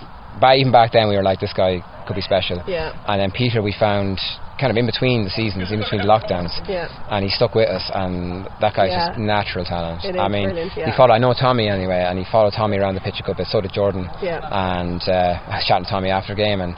by 0.42 0.56
even 0.58 0.72
back 0.74 0.92
then, 0.92 1.08
we 1.08 1.16
were 1.16 1.24
like, 1.24 1.40
this 1.40 1.54
guy 1.54 1.80
could 2.08 2.16
be 2.16 2.22
special. 2.22 2.62
Yeah. 2.68 2.92
And 3.08 3.22
then 3.22 3.32
Peter, 3.32 3.62
we 3.62 3.72
found 3.78 4.20
kind 4.60 4.72
of 4.72 4.78
in 4.78 4.86
between 4.86 5.24
the 5.24 5.30
seasons, 5.30 5.72
in 5.72 5.80
between 5.80 6.02
the 6.02 6.08
lockdowns. 6.08 6.52
Yeah. 6.70 6.88
And 7.10 7.24
he 7.24 7.30
stuck 7.32 7.56
with 7.56 7.70
us, 7.70 7.90
and 7.94 8.46
that 8.62 8.76
guy's 8.76 8.92
Yeah. 8.92 9.08
just 9.08 9.20
natural 9.20 9.66
talent. 9.66 10.04
It 10.06 10.18
I 10.20 10.28
mean, 10.28 10.50
brilliant, 10.50 10.72
he 10.74 10.92
followed, 10.96 11.14
I 11.14 11.18
know 11.18 11.34
Tommy 11.34 11.68
anyway, 11.70 12.04
and 12.08 12.20
he 12.20 12.26
followed 12.32 12.54
Tommy 12.54 12.78
around 12.78 12.96
the 12.96 13.02
pitch 13.02 13.20
a 13.20 13.24
good 13.24 13.38
bit, 13.38 13.48
so 13.48 13.62
did 13.62 13.72
Jordan. 13.74 14.08
Yeah. 14.22 14.44
And 14.52 15.02
uh, 15.08 15.40
I 15.54 15.56
was 15.58 15.66
chatting 15.66 15.86
to 15.86 15.90
Tommy 15.90 16.10
after 16.10 16.36
the 16.36 16.42
game, 16.44 16.62
and, 16.62 16.76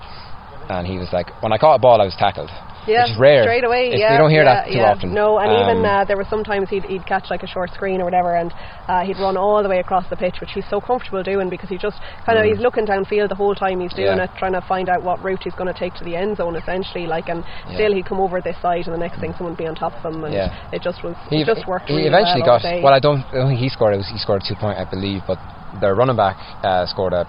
and 0.70 0.88
he 0.88 0.98
was 0.98 1.10
like, 1.12 1.28
when 1.44 1.52
I 1.52 1.58
caught 1.58 1.76
a 1.76 1.80
ball, 1.80 2.00
I 2.00 2.06
was 2.06 2.16
tackled. 2.18 2.50
Yeah, 2.88 3.04
which 3.04 3.12
is 3.12 3.18
rare. 3.20 3.44
straight 3.44 3.64
away. 3.64 3.88
It's- 3.88 4.00
yeah, 4.00 4.14
you 4.14 4.18
don't 4.18 4.30
hear 4.32 4.44
yeah, 4.44 4.54
that 4.56 4.68
too 4.68 4.78
yeah. 4.78 4.92
often. 4.92 5.14
No, 5.14 5.38
and 5.40 5.52
even 5.52 5.86
Um, 5.86 5.86
uh, 5.86 6.04
there 6.06 6.18
were 6.18 6.26
sometimes 6.30 6.70
he'd, 6.70 6.84
he'd 6.86 7.06
catch 7.06 7.30
like 7.30 7.44
a 7.44 7.48
short 7.48 7.72
screen 7.74 8.02
or 8.02 8.06
whatever, 8.06 8.36
and 8.36 8.54
uh, 8.88 9.02
he'd 9.02 9.18
run 9.20 9.38
all 9.38 9.62
the 9.64 9.70
way 9.70 9.80
across 9.80 10.06
the 10.10 10.16
pitch, 10.16 10.40
which 10.42 10.52
he's 10.54 10.66
so 10.70 10.82
comfortable 10.82 11.22
doing 11.24 11.50
because 11.50 11.70
he 11.70 11.78
just 11.78 11.98
kind 12.26 12.38
of 12.40 12.46
he's 12.46 12.60
looking 12.60 12.86
downfield 12.86 13.30
the 13.30 13.36
whole 13.36 13.56
time 13.56 13.80
he's 13.80 13.94
doing 13.94 14.18
Mm. 14.18 14.18
Yeah. 14.18 14.24
it, 14.26 14.32
trying 14.38 14.54
to 14.54 14.62
find 14.62 14.90
out 14.90 15.04
what 15.04 15.24
route 15.24 15.44
he's 15.44 15.54
going 15.56 15.72
to 15.72 15.78
take 15.80 15.94
to 15.96 16.04
the 16.04 16.16
end 16.16 16.38
zone, 16.38 16.56
essentially. 16.56 17.06
Like, 17.08 17.30
and 17.30 17.44
still 17.74 17.94
he'd 17.94 18.06
come 18.06 18.20
over 18.20 18.42
this 18.42 18.58
side, 18.62 18.86
and 18.88 18.94
the 18.94 19.00
next 19.00 19.20
thing 19.20 19.32
someone 19.38 19.54
would 19.54 19.58
be 19.58 19.68
on 19.68 19.76
top 19.76 19.94
of 19.94 20.14
him, 20.14 20.24
and 20.24 20.34
it 20.74 20.82
just 20.82 21.04
was 21.04 21.16
he 21.30 21.42
it 21.42 21.46
just 21.46 21.68
worked. 21.68 21.88
He 21.88 21.96
really 21.96 22.08
eventually 22.08 22.42
well 22.42 22.60
got. 22.60 22.84
Well, 22.84 22.94
I 22.94 23.00
don't, 23.00 23.22
I 23.32 23.36
don't 23.36 23.48
think 23.50 23.60
he 23.60 23.70
scored. 23.70 23.94
It 23.94 23.98
was, 23.98 24.10
he 24.10 24.18
scored 24.18 24.42
two 24.48 24.56
point, 24.56 24.78
I 24.80 24.86
believe, 24.90 25.22
but 25.28 25.38
their 25.80 25.96
running 25.96 26.16
back 26.18 26.36
uh, 26.64 26.86
scored 26.86 27.14
a. 27.14 27.26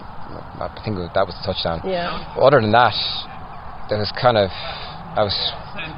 I 0.59 0.69
think 0.83 0.97
that 0.97 1.25
was 1.27 1.35
the 1.37 1.45
touchdown. 1.53 1.81
Yeah. 1.85 2.09
Other 2.41 2.59
than 2.61 2.71
that, 2.71 2.95
there 3.89 3.99
was 3.99 4.11
kind 4.19 4.37
of. 4.37 4.49
I 5.15 5.21
was 5.23 5.35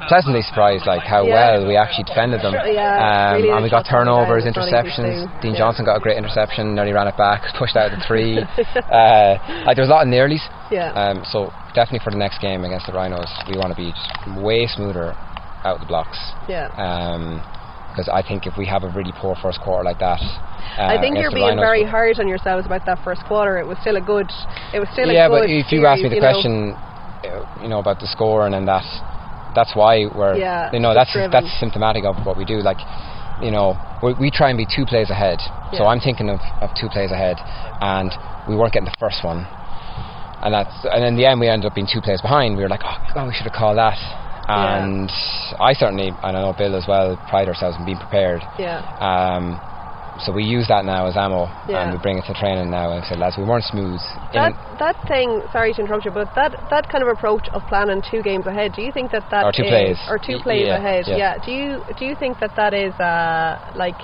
pleasantly 0.08 0.42
surprised, 0.42 0.84
like 0.86 1.02
how 1.02 1.24
Yeah. 1.24 1.34
well 1.58 1.66
we 1.66 1.76
actually 1.76 2.04
defended 2.04 2.42
them. 2.42 2.52
Yeah, 2.52 3.32
um, 3.32 3.36
really 3.36 3.50
and 3.50 3.62
we 3.64 3.70
got 3.70 3.84
did 3.84 3.90
shut 3.90 4.04
them 4.04 4.06
turnovers, 4.06 4.44
down. 4.44 4.48
It's 4.48 4.56
not 4.56 4.68
easy 4.68 4.76
interceptions. 4.76 5.40
Dean 5.40 5.52
Yeah. 5.52 5.58
Johnson 5.58 5.84
got 5.84 5.96
a 5.96 6.00
great 6.00 6.18
interception, 6.18 6.74
nearly 6.74 6.92
ran 6.92 7.08
it 7.08 7.16
back, 7.16 7.42
pushed 7.58 7.76
out 7.76 7.90
the 7.90 8.00
three. 8.06 8.38
uh, 8.92 9.38
like 9.64 9.76
there 9.76 9.84
was 9.84 9.90
a 9.90 9.96
lot 9.96 10.02
of 10.06 10.08
nearlies. 10.12 10.44
Yeah. 10.70 10.92
Um, 10.92 11.24
so 11.24 11.52
definitely 11.74 12.00
for 12.04 12.10
the 12.10 12.18
next 12.18 12.40
game 12.40 12.64
against 12.64 12.86
the 12.86 12.92
Rhinos, 12.92 13.30
we 13.48 13.56
want 13.56 13.70
to 13.74 13.78
be 13.78 13.92
way 14.40 14.66
smoother 14.66 15.14
out 15.64 15.80
the 15.80 15.86
blocks. 15.86 16.18
Yeah. 16.48 16.68
um, 16.76 17.40
Because 17.90 18.08
I 18.12 18.20
think 18.20 18.46
if 18.46 18.58
we 18.60 18.66
have 18.66 18.84
a 18.84 18.90
really 18.92 19.12
poor 19.16 19.34
first 19.40 19.58
quarter 19.64 19.82
like 19.82 19.98
that, 20.00 20.20
uh, 20.76 20.92
I 20.92 21.00
think 21.00 21.16
you're 21.16 21.30
being 21.32 21.56
Rhinos, 21.56 21.64
very 21.64 21.84
hard 21.84 22.20
on 22.20 22.28
yourselves 22.28 22.66
about 22.66 22.84
that 22.84 22.98
first 23.02 23.24
quarter. 23.24 23.56
It 23.56 23.66
was 23.66 23.78
still 23.80 23.96
a 23.96 24.00
good. 24.04 24.28
It 24.74 24.80
was 24.80 24.88
still 24.92 25.08
yeah, 25.08 25.24
a 25.26 25.28
good. 25.32 25.48
Yeah, 25.48 25.48
but 25.48 25.48
if 25.48 25.72
you 25.72 25.80
series, 25.80 25.86
ask 25.88 26.02
me 26.04 26.08
the 26.10 26.16
you 26.16 26.20
know. 26.20 26.32
question, 26.32 26.76
you 27.62 27.68
know 27.68 27.78
about 27.78 28.00
the 28.00 28.06
scoring 28.06 28.54
and 28.54 28.66
that, 28.68 28.84
that's 29.54 29.74
why 29.74 30.06
we're, 30.14 30.36
Yeah, 30.36 30.72
you 30.72 30.80
know, 30.80 30.94
that's 30.94 31.12
driven. 31.12 31.30
that's 31.30 31.48
symptomatic 31.60 32.04
of 32.04 32.16
what 32.26 32.36
we 32.36 32.44
do. 32.44 32.58
Like, 32.60 32.78
you 33.40 33.50
know, 33.50 33.76
we, 34.02 34.14
we 34.14 34.30
try 34.30 34.48
and 34.50 34.56
be 34.58 34.66
two 34.66 34.84
plays 34.86 35.10
ahead. 35.10 35.40
So 35.72 35.84
I'm 35.86 36.00
thinking 36.00 36.28
of, 36.30 36.40
of 36.60 36.70
two 36.78 36.88
plays 36.88 37.10
ahead, 37.10 37.36
and 37.80 38.12
we 38.48 38.54
weren't 38.56 38.72
getting 38.72 38.88
the 38.88 38.96
first 39.00 39.24
one, 39.24 39.44
and 40.44 40.54
that's 40.54 40.72
and 40.84 41.04
in 41.04 41.16
the 41.16 41.26
end 41.26 41.40
we 41.40 41.48
ended 41.48 41.66
up 41.66 41.74
being 41.74 41.88
two 41.90 42.00
plays 42.00 42.20
behind. 42.22 42.56
We 42.56 42.62
were 42.62 42.68
like, 42.68 42.84
oh 42.84 42.96
God, 43.14 43.26
we 43.26 43.34
should 43.34 43.44
have 43.50 43.56
called 43.56 43.78
that. 43.78 43.98
Yeah. 44.48 44.84
And 44.84 45.10
I 45.58 45.72
certainly, 45.74 46.08
and 46.08 46.36
I 46.36 46.40
know 46.40 46.54
Bill 46.56 46.76
as 46.76 46.86
well, 46.86 47.18
pride 47.28 47.48
ourselves 47.48 47.76
in 47.78 47.84
being 47.84 47.98
prepared. 47.98 48.42
Yeah. 48.58 48.78
Um, 49.02 49.58
so 50.20 50.32
we 50.32 50.44
use 50.44 50.66
that 50.68 50.84
now 50.84 51.06
as 51.06 51.16
ammo, 51.16 51.46
Yeah. 51.68 51.82
and 51.82 51.92
we 51.92 51.98
bring 51.98 52.18
it 52.18 52.24
to 52.26 52.34
training 52.34 52.70
now. 52.70 52.92
And 52.92 53.04
say, 53.04 53.16
lads, 53.16 53.36
we 53.36 53.44
weren't 53.44 53.64
smooth. 53.64 54.00
That 54.32 54.52
that 54.78 54.96
thing. 55.08 55.42
Sorry 55.52 55.72
to 55.74 55.80
interrupt 55.80 56.04
you, 56.04 56.10
but 56.10 56.34
that 56.34 56.52
that 56.70 56.88
kind 56.88 57.02
of 57.04 57.08
approach 57.08 57.48
of 57.52 57.62
planning 57.68 58.02
two 58.10 58.22
games 58.22 58.46
ahead. 58.46 58.72
Do 58.74 58.82
you 58.82 58.92
think 58.92 59.10
that 59.12 59.24
that 59.30 59.44
Or 59.44 59.52
two 59.52 59.64
is- 59.64 59.70
plays. 59.70 59.98
or 60.08 60.18
two 60.18 60.38
plays 60.40 60.66
yeah, 60.66 60.76
ahead? 60.78 61.04
yeah. 61.06 61.38
Do 61.44 61.50
you 61.52 61.82
do 61.98 62.04
you 62.04 62.14
think 62.16 62.38
that 62.40 62.56
that 62.56 62.72
is 62.74 62.94
uh, 63.00 63.58
like 63.74 63.96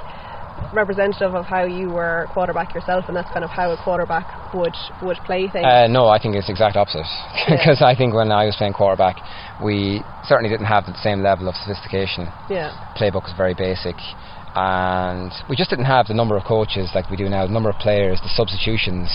representative 0.73 1.35
of 1.35 1.45
how 1.47 1.65
you 1.65 1.91
were 1.91 2.29
quarterback 2.33 2.73
yourself, 2.75 3.05
and 3.09 3.17
that's 3.17 3.31
kind 3.31 3.45
of 3.45 3.51
how 3.51 3.71
a 3.73 3.77
quarterback 3.83 4.27
would 4.55 4.75
would 5.03 5.19
play 5.25 5.49
things? 5.49 5.65
Uh, 5.67 5.87
no, 5.89 6.09
I 6.09 6.19
think 6.19 6.37
it's 6.37 6.47
the 6.47 6.53
exact 6.53 6.77
opposite. 6.77 7.07
Because 7.49 7.83
I 7.91 7.95
think 7.95 8.15
when 8.15 8.31
I 8.31 8.47
was 8.47 8.57
playing 8.57 8.73
quarterback, 8.75 9.17
we 9.63 10.03
certainly 10.25 10.51
didn't 10.51 10.67
have 10.67 10.87
the 10.87 10.95
same 11.03 11.23
level 11.23 11.49
of 11.49 11.55
sophistication. 11.57 12.29
yeah. 12.49 12.73
Playbook 12.97 13.25
was 13.25 13.35
very 13.37 13.55
basic, 13.55 13.97
and 14.55 15.33
we 15.49 15.57
just 15.57 15.71
didn't 15.71 15.87
have 15.87 16.07
the 16.07 16.15
number 16.15 16.37
of 16.37 16.45
coaches 16.45 16.91
like 16.95 17.11
we 17.11 17.17
do 17.17 17.29
now, 17.29 17.47
the 17.47 17.53
number 17.53 17.71
of 17.71 17.77
players, 17.77 18.21
the 18.23 18.29
substitutions. 18.29 19.09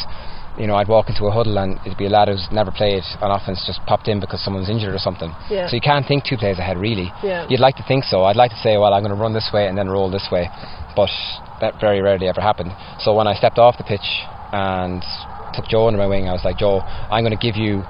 You 0.57 0.65
know, 0.65 0.73
I'd 0.75 0.87
walk 0.87 1.09
into 1.09 1.25
a 1.25 1.31
huddle 1.31 1.59
and 1.59 1.77
it'd 1.85 1.99
be 1.99 2.07
a 2.07 2.09
lad 2.09 2.29
who's 2.29 2.47
never 2.51 2.71
played 2.71 3.03
on 3.21 3.29
offense 3.29 3.63
just 3.67 3.79
popped 3.85 4.07
in 4.07 4.19
because 4.19 4.43
someone 4.43 4.61
was 4.61 4.69
injured 4.69 4.95
or 4.95 4.97
something. 4.97 5.29
Yeah. 5.51 5.69
So 5.69 5.75
you 5.75 5.81
can't 5.81 6.07
think 6.07 6.23
two 6.25 6.35
plays 6.37 6.57
ahead, 6.57 6.77
really. 6.77 7.13
Yeah. 7.23 7.45
You'd 7.47 7.59
like 7.59 7.75
to 7.75 7.85
think 7.87 8.03
so. 8.05 8.23
I'd 8.23 8.35
like 8.35 8.49
to 8.49 8.57
say, 8.63 8.77
well, 8.77 8.91
I'm 8.93 9.03
going 9.03 9.13
to 9.13 9.21
run 9.21 9.33
this 9.33 9.51
way 9.53 9.67
and 9.67 9.77
then 9.77 9.87
roll 9.87 10.09
this 10.09 10.27
way, 10.31 10.49
but 10.95 11.11
that 11.61 11.79
very 11.79 12.01
rarely 12.01 12.27
ever 12.27 12.41
happened. 12.41 12.71
So 13.01 13.13
when 13.13 13.27
I 13.27 13.35
stepped 13.35 13.59
off 13.59 13.77
the 13.77 13.83
pitch 13.83 14.25
and 14.51 15.03
took 15.53 15.65
Joe 15.69 15.85
under 15.87 15.99
my 15.99 16.07
wing, 16.07 16.27
I 16.27 16.33
was 16.33 16.41
like, 16.43 16.57
Joe, 16.57 16.81
I'm 16.81 17.23
going 17.23 17.37
to 17.37 17.43
give 17.45 17.55
you 17.55 17.81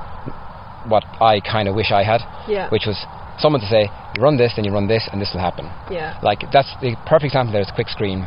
what 0.91 1.05
I 1.21 1.39
kind 1.39 1.69
of 1.69 1.75
wish 1.75 1.91
I 1.91 2.03
had, 2.03 2.19
Yeah. 2.49 2.69
which 2.69 2.83
was 2.85 2.99
someone 3.37 3.61
to 3.61 3.67
say, 3.67 3.89
you 4.15 4.21
run 4.21 4.37
this, 4.37 4.53
then 4.55 4.65
you 4.65 4.71
run 4.71 4.87
this, 4.87 5.07
and 5.11 5.21
this 5.21 5.31
will 5.33 5.41
happen. 5.41 5.65
Yeah. 5.89 6.17
Like 6.21 6.41
that's 6.51 6.69
the 6.81 6.95
perfect 7.05 7.33
example. 7.33 7.53
There's 7.53 7.69
a 7.69 7.75
quick 7.75 7.89
screen. 7.89 8.25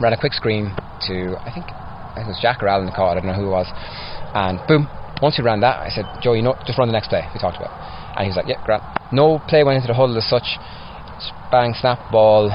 Ran 0.00 0.12
a 0.12 0.20
quick 0.20 0.32
screen 0.32 0.74
to 1.10 1.36
I 1.42 1.50
think 1.50 1.66
I 1.68 2.22
think 2.22 2.30
it 2.30 2.34
was 2.34 2.40
Jack 2.42 2.62
or 2.62 2.68
Alan 2.68 2.90
caught 2.94 3.16
it. 3.16 3.20
I 3.20 3.22
don't 3.22 3.26
know 3.26 3.38
who 3.38 3.50
it 3.50 3.54
was. 3.54 3.68
And 4.34 4.58
boom. 4.66 4.88
Once 5.20 5.34
we 5.36 5.42
ran 5.42 5.58
that, 5.66 5.82
I 5.82 5.90
said, 5.90 6.06
Joe, 6.22 6.34
you 6.34 6.42
know, 6.42 6.54
just 6.64 6.78
run 6.78 6.86
the 6.86 6.94
next 6.94 7.08
play 7.08 7.26
we 7.34 7.40
talked 7.40 7.58
about. 7.58 7.74
And 8.14 8.22
he 8.22 8.30
was 8.30 8.38
like, 8.38 8.46
Yeah, 8.46 8.62
great. 8.62 8.80
No 9.10 9.42
play 9.50 9.64
went 9.64 9.76
into 9.82 9.88
the 9.88 9.98
huddle 9.98 10.16
as 10.16 10.28
such. 10.30 10.46
Just 11.18 11.34
bang, 11.50 11.74
snap 11.74 11.98
ball 12.12 12.50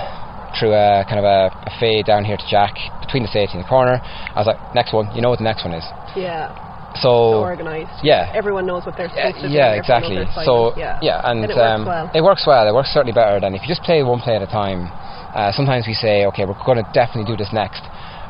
through 0.59 0.71
a 0.71 1.03
kind 1.03 1.19
of 1.19 1.25
a, 1.25 1.51
a 1.51 1.71
fade 1.79 2.05
down 2.05 2.23
here 2.23 2.37
to 2.37 2.47
Jack 2.47 2.75
between 3.01 3.23
the 3.23 3.31
safety 3.31 3.57
and 3.57 3.65
the 3.65 3.67
corner. 3.67 3.99
I 3.99 4.39
was 4.39 4.47
like, 4.47 4.59
next 4.75 4.93
one. 4.93 5.11
You 5.15 5.21
know 5.21 5.29
what 5.29 5.39
the 5.39 5.47
next 5.47 5.65
one 5.65 5.73
is. 5.73 5.83
Yeah. 6.15 6.72
So 7.01 7.41
Organised. 7.41 8.03
yeah. 8.03 8.31
Everyone 8.33 8.65
knows 8.65 8.85
what 8.85 8.95
they're 8.97 9.09
Yeah, 9.15 9.29
supposed 9.33 9.43
to 9.43 9.49
do. 9.49 9.53
yeah, 9.55 9.73
exactly. 9.73 10.15
So 10.45 10.71
assignment. 10.77 11.03
yeah, 11.03 11.21
and, 11.25 11.41
And 11.43 11.51
it 11.51 11.55
works 11.57 11.79
um, 11.79 11.85
well. 11.85 12.11
it 12.13 12.21
works 12.23 12.43
well. 12.45 12.67
It 12.67 12.73
works 12.73 12.89
certainly 12.93 13.13
better 13.13 13.39
than 13.39 13.55
if 13.55 13.61
you 13.63 13.67
just 13.67 13.81
play 13.83 14.03
one 14.03 14.19
play 14.19 14.35
at 14.35 14.41
a 14.41 14.47
time. 14.47 14.87
Uh, 15.33 15.51
sometimes 15.51 15.87
we 15.87 15.93
say, 15.93 16.25
okay, 16.29 16.45
we're 16.45 16.53
going 16.65 16.77
to 16.77 16.85
definitely 16.93 17.25
do 17.25 17.35
this 17.35 17.49
next, 17.51 17.81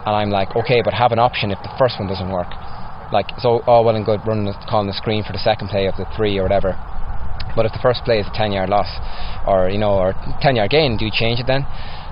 and 0.08 0.16
I'm 0.16 0.30
like, 0.32 0.56
okay, 0.56 0.82
but 0.82 0.94
have 0.94 1.12
an 1.12 1.20
option 1.20 1.52
if 1.52 1.60
the 1.62 1.72
first 1.78 2.00
one 2.00 2.08
doesn't 2.08 2.32
work. 2.32 2.48
Like 3.12 3.28
so, 3.40 3.60
all 3.68 3.84
well 3.84 3.96
and 3.96 4.06
good 4.06 4.22
running, 4.26 4.46
the, 4.46 4.56
calling 4.70 4.88
the 4.88 4.94
screen 4.96 5.22
for 5.24 5.34
the 5.34 5.44
second 5.44 5.68
play 5.68 5.86
of 5.88 5.96
the 5.98 6.06
three 6.16 6.40
or 6.40 6.44
whatever. 6.44 6.80
But 7.56 7.66
if 7.66 7.72
the 7.74 7.80
first 7.82 8.04
play 8.04 8.20
is 8.20 8.28
a 8.28 8.34
ten 8.34 8.52
yard 8.52 8.70
loss, 8.70 8.90
or 9.46 9.70
you 9.70 9.78
know, 9.78 9.94
or 9.94 10.14
ten 10.42 10.56
yard 10.56 10.72
gain, 10.72 10.98
do 10.98 11.06
you 11.06 11.12
change 11.14 11.40
it 11.40 11.48
then? 11.48 11.66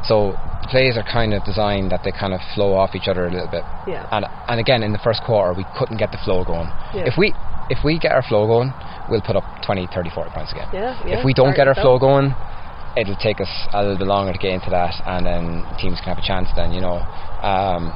So 0.03 0.33
the 0.61 0.67
plays 0.69 0.97
are 0.97 1.05
kind 1.05 1.33
of 1.33 1.43
designed 1.45 1.91
that 1.91 2.01
they 2.03 2.11
kind 2.11 2.33
of 2.33 2.41
flow 2.53 2.73
off 2.73 2.95
each 2.95 3.07
other 3.07 3.25
a 3.25 3.31
little 3.31 3.49
bit. 3.49 3.63
Yeah. 3.87 4.07
And 4.11 4.25
and 4.25 4.59
again 4.59 4.83
in 4.83 4.91
the 4.91 5.01
first 5.03 5.21
quarter 5.23 5.53
we 5.53 5.65
couldn't 5.77 5.97
get 5.97 6.11
the 6.11 6.21
flow 6.23 6.43
going. 6.43 6.69
Yeah. 6.93 7.09
If 7.09 7.17
we 7.17 7.33
if 7.69 7.83
we 7.83 7.99
get 7.99 8.11
our 8.11 8.23
flow 8.23 8.47
going, 8.47 8.73
we'll 9.09 9.21
put 9.21 9.35
up 9.35 9.45
20, 9.63 9.87
30, 9.93 10.09
40 10.09 10.31
points 10.31 10.51
again. 10.51 10.67
Yeah, 10.73 10.97
yeah, 11.07 11.19
if 11.19 11.25
we 11.25 11.33
don't 11.33 11.55
get 11.55 11.67
our 11.67 11.75
flow 11.75 11.97
going, 11.97 12.35
it'll 12.97 13.15
take 13.15 13.39
us 13.39 13.51
a 13.71 13.81
little 13.81 13.97
bit 13.97 14.07
longer 14.07 14.33
to 14.33 14.39
get 14.39 14.51
into 14.51 14.69
that, 14.71 14.91
and 15.07 15.25
then 15.25 15.63
teams 15.79 15.97
can 16.03 16.15
have 16.15 16.19
a 16.19 16.25
chance. 16.25 16.49
Then 16.55 16.71
you 16.71 16.81
know. 16.81 16.99
Um, 17.41 17.95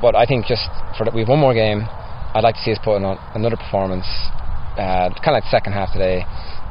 but 0.00 0.16
I 0.16 0.24
think 0.24 0.46
just 0.46 0.64
for 0.96 1.04
the, 1.04 1.12
we 1.12 1.20
have 1.20 1.28
one 1.28 1.40
more 1.40 1.52
game. 1.52 1.84
I'd 2.32 2.44
like 2.44 2.54
to 2.54 2.62
see 2.62 2.72
us 2.72 2.78
put 2.82 3.02
on 3.02 3.18
another 3.34 3.56
performance, 3.56 4.06
uh, 4.78 5.10
kind 5.18 5.34
of 5.34 5.42
like 5.42 5.44
the 5.50 5.50
second 5.50 5.74
half 5.74 5.92
today, 5.92 6.24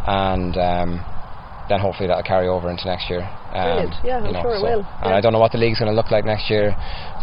and 0.07 0.55
um, 0.57 1.05
then 1.69 1.79
hopefully 1.79 2.07
that'll 2.07 2.23
carry 2.23 2.47
over 2.47 2.69
into 2.69 2.85
next 2.85 3.09
year. 3.09 3.21
Um, 3.53 3.63
Brilliant. 3.89 3.95
Yeah, 4.03 4.17
I'm 4.17 4.25
you 4.25 4.31
know, 4.33 4.41
sure 4.41 4.55
it 4.55 4.59
so- 4.59 4.63
will. 4.63 4.79
And 5.01 5.09
Yeah. 5.11 5.17
I 5.17 5.21
don't 5.21 5.33
know 5.33 5.39
what 5.39 5.51
the 5.51 5.57
league's 5.57 5.79
going 5.79 5.91
to 5.91 5.95
look 5.95 6.11
like 6.11 6.25
next 6.25 6.49
year, 6.49 6.75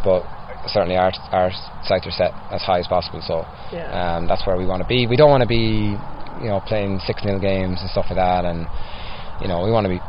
but 0.04 0.22
certainly 0.66 0.96
our 0.96 1.12
our 1.32 1.50
sights 1.84 2.06
are 2.06 2.10
set 2.10 2.32
as 2.50 2.62
high 2.62 2.78
as 2.78 2.86
possible. 2.86 3.20
So 3.22 3.44
Yeah. 3.72 3.90
um, 4.16 4.26
that's 4.26 4.46
where 4.46 4.56
we 4.56 4.66
want 4.66 4.82
to 4.82 4.88
be. 4.88 5.06
We 5.06 5.16
don't 5.16 5.30
want 5.30 5.42
to 5.42 5.48
be, 5.48 5.96
you 6.42 6.48
know, 6.48 6.60
playing 6.66 7.00
six 7.06 7.22
0 7.22 7.38
games 7.38 7.80
and 7.80 7.90
stuff 7.90 8.06
like 8.10 8.16
that, 8.16 8.44
and 8.44 8.66
you 9.40 9.48
know, 9.48 9.62
we 9.64 9.70
want 9.70 9.84
to 9.84 9.90
be. 9.90 10.00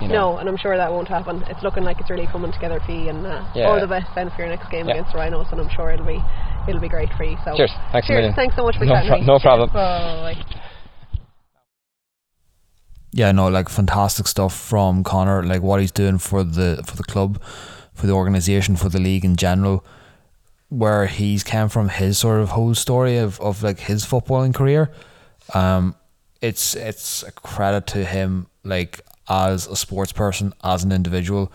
You 0.00 0.08
know, 0.08 0.14
No, 0.32 0.38
and 0.38 0.48
I'm 0.48 0.56
sure 0.56 0.76
that 0.78 0.90
won't 0.90 1.08
happen. 1.08 1.44
It's 1.48 1.62
looking 1.62 1.82
like 1.84 2.00
it's 2.00 2.08
really 2.08 2.26
coming 2.26 2.52
together 2.52 2.80
for 2.80 2.92
you, 2.92 3.10
and 3.10 3.26
uh, 3.26 3.42
Yeah. 3.54 3.66
all 3.68 3.78
the 3.78 3.86
best 3.86 4.06
then 4.14 4.30
for 4.30 4.40
your 4.42 4.48
next 4.48 4.70
game 4.70 4.86
Yeah. 4.88 4.94
against 4.94 5.12
the 5.12 5.18
Rhinos, 5.18 5.48
and 5.52 5.60
I'm 5.60 5.68
sure 5.68 5.90
it'll 5.92 6.06
be 6.06 6.22
it'll 6.68 6.80
be 6.80 6.88
great 6.88 7.12
for 7.18 7.24
you. 7.24 7.36
So 7.44 7.54
Cheers. 7.54 7.72
Thanks 7.92 8.06
a 8.06 8.12
Cheers. 8.12 8.16
million. 8.18 8.34
Thanks 8.34 8.56
so 8.56 8.62
much 8.64 8.76
for 8.78 8.84
No 8.86 8.94
chatting. 8.94 9.08
pro- 9.10 9.18
me. 9.20 9.26
no 9.26 9.38
problem. 9.38 9.68
Bye. 9.70 10.36
Yeah, 13.12 13.32
no, 13.32 13.48
like 13.48 13.68
fantastic 13.68 14.28
stuff 14.28 14.56
from 14.56 15.02
Conor, 15.02 15.42
like 15.42 15.62
what 15.62 15.80
he's 15.80 15.90
doing 15.90 16.18
for 16.18 16.44
the 16.44 16.82
for 16.86 16.96
the 16.96 17.02
club, 17.02 17.42
for 17.92 18.06
the 18.06 18.12
organization, 18.12 18.76
for 18.76 18.88
the 18.88 19.00
league 19.00 19.24
in 19.24 19.36
general, 19.36 19.84
where 20.68 21.06
he's 21.06 21.42
came 21.42 21.68
from 21.68 21.88
his 21.88 22.18
sort 22.18 22.40
of 22.40 22.50
whole 22.50 22.74
story 22.74 23.16
of, 23.18 23.40
of 23.40 23.62
like 23.62 23.80
his 23.80 24.04
footballing 24.04 24.54
career. 24.54 24.90
Um, 25.54 25.96
it's 26.40 26.76
it's 26.76 27.24
a 27.24 27.32
credit 27.32 27.86
to 27.88 28.04
him, 28.04 28.46
like 28.62 29.00
as 29.28 29.66
a 29.66 29.76
sports 29.76 30.12
person, 30.12 30.52
as 30.62 30.84
an 30.84 30.92
individual, 30.92 31.52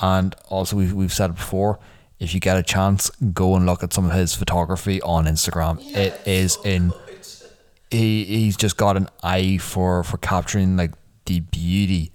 and 0.00 0.34
also 0.48 0.76
we've 0.76 0.92
we've 0.92 1.12
said 1.12 1.30
it 1.30 1.36
before. 1.36 1.78
If 2.18 2.32
you 2.32 2.40
get 2.40 2.56
a 2.56 2.62
chance, 2.62 3.10
go 3.10 3.56
and 3.56 3.66
look 3.66 3.82
at 3.82 3.92
some 3.92 4.06
of 4.06 4.12
his 4.12 4.34
photography 4.34 5.02
on 5.02 5.26
Instagram. 5.26 5.78
It 5.94 6.18
is 6.26 6.56
in 6.64 6.92
he 7.94 8.24
he's 8.24 8.56
just 8.56 8.76
got 8.76 8.96
an 8.96 9.08
eye 9.22 9.58
for 9.58 10.02
for 10.04 10.18
capturing 10.18 10.76
like 10.76 10.92
the 11.26 11.40
beauty 11.40 12.12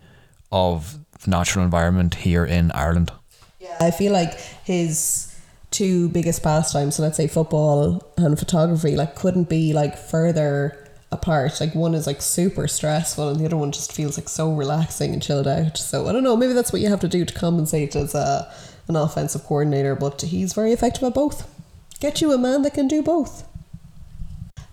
of 0.52 1.00
the 1.24 1.30
natural 1.30 1.64
environment 1.66 2.16
here 2.16 2.46
in 2.46 2.72
Ireland. 2.72 3.12
Yeah, 3.60 3.78
I 3.80 3.92
feel 3.92 4.14
like 4.14 4.36
his 4.64 5.36
two 5.72 6.10
biggest 6.10 6.42
pastimes, 6.44 6.96
so 6.96 7.04
let's 7.04 7.18
say 7.18 7.28
football 7.28 8.02
and 8.18 8.38
photography, 8.38 8.96
like 8.96 9.16
couldn't 9.16 9.50
be 9.50 9.74
like 9.74 9.98
further 9.98 10.88
apart. 11.12 11.60
Like 11.60 11.76
one 11.76 11.94
is 11.94 12.08
like 12.08 12.22
super 12.22 12.68
stressful 12.68 13.30
and 13.30 13.40
the 13.40 13.46
other 13.46 13.58
one 13.58 13.72
just 13.72 13.92
feels 13.92 14.18
like 14.18 14.30
so 14.30 14.54
relaxing 14.54 15.14
and 15.14 15.22
chilled 15.22 15.48
out. 15.48 15.78
So 15.78 16.08
I 16.08 16.12
don't 16.12 16.24
know, 16.24 16.36
maybe 16.36 16.54
that's 16.54 16.72
what 16.72 16.82
you 16.82 16.90
have 16.90 17.00
to 17.02 17.08
do 17.08 17.26
to 17.26 17.34
compensate 17.34 17.96
as 17.96 18.16
a 18.16 18.52
an 18.88 18.96
offensive 18.96 19.44
coordinator, 19.44 19.96
but 19.96 20.22
he's 20.22 20.54
very 20.54 20.72
effective 20.74 21.04
at 21.04 21.14
both. 21.14 21.48
Get 22.00 22.22
you 22.22 22.32
a 22.32 22.38
man 22.38 22.64
that 22.64 22.74
can 22.74 22.88
do 22.88 23.04
both. 23.04 23.48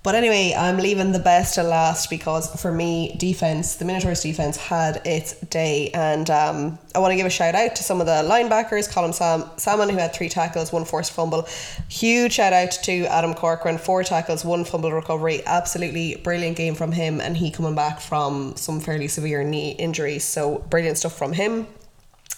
But 0.06 0.14
anyway, 0.14 0.54
I'm 0.56 0.76
leaving 0.76 1.10
the 1.10 1.18
best 1.18 1.56
to 1.56 1.64
last 1.64 2.10
because 2.10 2.48
for 2.62 2.70
me, 2.70 3.16
defense, 3.18 3.74
the 3.74 3.84
Minotaurs 3.84 4.22
defense 4.22 4.56
had 4.56 5.04
its 5.04 5.32
day, 5.40 5.90
and 5.94 6.30
um, 6.30 6.78
I 6.94 7.00
want 7.00 7.10
to 7.10 7.16
give 7.16 7.26
a 7.26 7.30
shout 7.30 7.56
out 7.56 7.74
to 7.74 7.82
some 7.82 8.00
of 8.00 8.06
the 8.06 8.22
linebackers. 8.22 8.88
Colin 8.88 9.12
Sam- 9.12 9.50
Salmon, 9.56 9.88
who 9.88 9.96
had 9.96 10.14
three 10.14 10.28
tackles, 10.28 10.72
one 10.72 10.84
forced 10.84 11.10
fumble. 11.10 11.48
Huge 11.88 12.34
shout 12.34 12.52
out 12.52 12.70
to 12.84 13.06
Adam 13.06 13.34
Corcoran, 13.34 13.78
four 13.78 14.04
tackles, 14.04 14.44
one 14.44 14.64
fumble 14.64 14.92
recovery. 14.92 15.44
Absolutely 15.44 16.14
brilliant 16.22 16.56
game 16.56 16.76
from 16.76 16.92
him, 16.92 17.20
and 17.20 17.36
he 17.36 17.50
coming 17.50 17.74
back 17.74 17.98
from 17.98 18.54
some 18.54 18.78
fairly 18.78 19.08
severe 19.08 19.42
knee 19.42 19.72
injuries. 19.72 20.22
So 20.22 20.58
brilliant 20.70 20.98
stuff 20.98 21.18
from 21.18 21.32
him. 21.32 21.66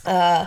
Uh, 0.07 0.47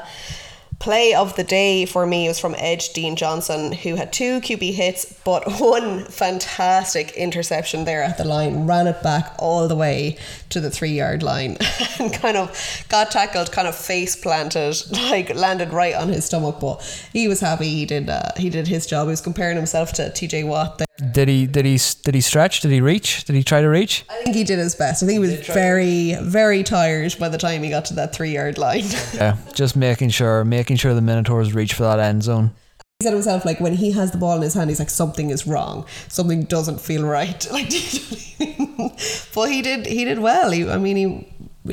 play 0.81 1.13
of 1.13 1.35
the 1.35 1.43
day 1.43 1.85
for 1.85 2.05
me 2.07 2.27
was 2.27 2.39
from 2.39 2.55
Edge 2.57 2.91
Dean 2.91 3.15
Johnson, 3.15 3.71
who 3.71 3.95
had 3.95 4.11
two 4.11 4.41
QB 4.41 4.73
hits, 4.73 5.13
but 5.23 5.43
one 5.61 6.05
fantastic 6.05 7.11
interception 7.13 7.85
there 7.85 8.03
at 8.03 8.17
the 8.17 8.25
line, 8.25 8.65
ran 8.65 8.87
it 8.87 9.01
back 9.03 9.35
all 9.37 9.67
the 9.67 9.75
way 9.75 10.17
to 10.49 10.59
the 10.59 10.71
three 10.71 10.91
yard 10.91 11.23
line 11.23 11.57
and 11.99 12.11
kind 12.13 12.35
of 12.35 12.85
got 12.89 13.11
tackled, 13.11 13.51
kind 13.51 13.67
of 13.67 13.75
face 13.75 14.15
planted, 14.15 14.75
like 14.91 15.33
landed 15.35 15.71
right 15.71 15.95
on 15.95 16.09
his 16.09 16.25
stomach. 16.25 16.57
But 16.59 16.81
he 17.13 17.27
was 17.27 17.39
happy. 17.39 17.69
He 17.69 17.85
did. 17.85 18.09
Uh, 18.09 18.31
he 18.35 18.49
did 18.49 18.67
his 18.67 18.85
job. 18.87 19.07
He 19.07 19.11
was 19.11 19.21
comparing 19.21 19.57
himself 19.57 19.93
to 19.93 20.09
TJ 20.09 20.47
Watt 20.47 20.79
there. 20.79 20.87
Did 21.13 21.27
he 21.27 21.47
did 21.47 21.65
he 21.65 21.79
did 22.03 22.13
he 22.13 22.21
stretch? 22.21 22.61
Did 22.61 22.71
he 22.71 22.79
reach? 22.81 23.23
Did 23.25 23.35
he 23.35 23.43
try 23.43 23.61
to 23.61 23.67
reach? 23.69 24.05
I 24.09 24.21
think 24.23 24.35
he 24.35 24.43
did 24.43 24.59
his 24.59 24.75
best. 24.75 25.01
I 25.01 25.07
think 25.07 25.23
he 25.23 25.27
was 25.31 25.47
very, 25.47 26.15
very 26.21 26.61
tired 26.63 27.15
by 27.19 27.27
the 27.29 27.37
time 27.39 27.63
he 27.63 27.69
got 27.71 27.85
to 27.85 27.93
that 27.95 28.13
three 28.13 28.31
yard 28.31 28.57
line. 28.57 28.83
Yeah, 29.13 29.37
just 29.53 29.75
making 29.75 30.09
sure 30.09 30.45
making 30.45 30.77
sure 30.77 30.93
the 30.93 31.01
Minotaurs 31.01 31.53
reach 31.53 31.73
for 31.73 31.83
that 31.83 31.99
end 31.99 32.21
zone. 32.23 32.51
he 32.99 33.05
said 33.05 33.13
himself 33.13 33.45
like 33.45 33.59
when 33.59 33.73
he 33.73 33.91
has 33.91 34.11
the 34.11 34.17
ball 34.19 34.35
in 34.35 34.41
his 34.43 34.53
hand 34.53 34.69
he's 34.69 34.79
like 34.79 34.91
something 34.91 35.31
is 35.31 35.47
wrong 35.47 35.85
something 36.07 36.43
doesn't 36.43 36.79
feel 36.79 37.03
right 37.03 37.47
like 37.55 37.67
do 37.69 37.77
you 37.79 37.99
know 37.99 38.65
what 38.65 38.71
I 38.77 38.77
mean? 38.77 38.91
but 39.33 39.45
he 39.51 39.61
did 39.63 39.87
he 39.87 40.05
did 40.05 40.19
well 40.19 40.51
he, 40.51 40.69
I 40.69 40.77
mean 40.77 40.97
he, 40.97 41.07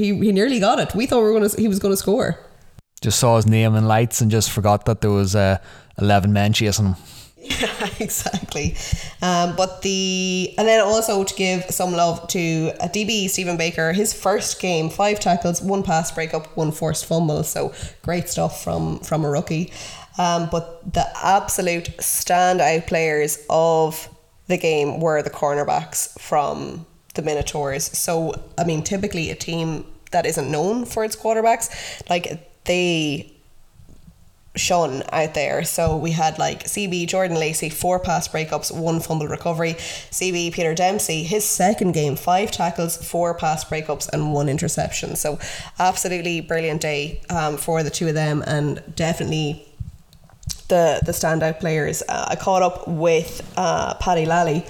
he 0.00 0.06
he 0.26 0.32
nearly 0.32 0.58
got 0.58 0.78
it 0.78 0.94
we 0.94 1.04
thought 1.06 1.18
we 1.18 1.24
were 1.30 1.34
gonna 1.38 1.50
he 1.58 1.68
was 1.68 1.78
gonna 1.78 1.96
score 1.98 2.38
Just 3.02 3.18
saw 3.20 3.36
his 3.36 3.46
name 3.46 3.74
in 3.76 3.84
lights 3.86 4.20
and 4.22 4.30
just 4.30 4.50
forgot 4.50 4.84
that 4.86 5.00
there 5.02 5.12
was 5.12 5.36
uh, 5.36 5.58
eleven 5.98 6.32
men 6.32 6.52
chasing 6.52 6.86
him. 6.86 6.96
exactly. 8.00 8.76
Um, 9.22 9.56
but 9.56 9.82
the 9.82 10.54
and 10.58 10.68
then 10.68 10.80
also 10.80 11.24
to 11.24 11.34
give 11.34 11.64
some 11.64 11.92
love 11.92 12.28
to 12.28 12.72
a 12.80 12.88
DB 12.88 13.28
Stephen 13.28 13.56
Baker 13.56 13.92
his 13.92 14.12
first 14.12 14.60
game 14.60 14.90
five 14.90 15.20
tackles 15.20 15.62
one 15.62 15.82
pass 15.82 16.10
breakup 16.12 16.56
one 16.56 16.72
forced 16.72 17.06
fumble. 17.06 17.42
So 17.44 17.72
great 18.02 18.28
stuff 18.28 18.62
from 18.62 19.00
from 19.00 19.24
a 19.24 19.30
rookie. 19.30 19.72
Um, 20.18 20.48
but 20.50 20.92
the 20.92 21.06
absolute 21.22 21.96
standout 21.98 22.86
players 22.86 23.38
of 23.48 24.08
the 24.48 24.58
game 24.58 25.00
were 25.00 25.22
the 25.22 25.30
cornerbacks 25.30 26.18
from 26.20 26.86
the 27.14 27.22
Minotaurs. 27.22 27.84
So 27.96 28.34
I 28.58 28.64
mean 28.64 28.82
typically 28.82 29.30
a 29.30 29.34
team 29.34 29.84
that 30.10 30.26
isn't 30.26 30.50
known 30.50 30.84
for 30.84 31.04
its 31.04 31.16
quarterbacks 31.16 31.70
like 32.10 32.64
they 32.64 33.37
shone 34.58 35.02
out 35.12 35.34
there. 35.34 35.64
So 35.64 35.96
we 35.96 36.10
had 36.10 36.38
like 36.38 36.64
CB 36.64 37.08
Jordan 37.08 37.36
Lacey, 37.38 37.70
four 37.70 37.98
pass 37.98 38.28
breakups, 38.28 38.76
one 38.76 39.00
fumble 39.00 39.28
recovery. 39.28 39.74
CB 39.74 40.52
Peter 40.52 40.74
Dempsey, 40.74 41.22
his 41.22 41.44
second 41.44 41.92
game, 41.92 42.16
five 42.16 42.50
tackles, 42.50 42.96
four 42.96 43.34
pass 43.34 43.64
breakups, 43.64 44.08
and 44.12 44.32
one 44.32 44.48
interception. 44.48 45.16
So 45.16 45.38
absolutely 45.78 46.40
brilliant 46.40 46.80
day 46.80 47.20
um, 47.30 47.56
for 47.56 47.82
the 47.82 47.90
two 47.90 48.08
of 48.08 48.14
them, 48.14 48.42
and 48.46 48.82
definitely 48.94 49.64
the 50.68 51.00
the 51.04 51.12
standout 51.12 51.60
players. 51.60 52.02
Uh, 52.08 52.26
I 52.28 52.36
caught 52.36 52.62
up 52.62 52.86
with 52.86 53.50
uh, 53.56 53.94
Paddy 53.94 54.26
Lally. 54.26 54.64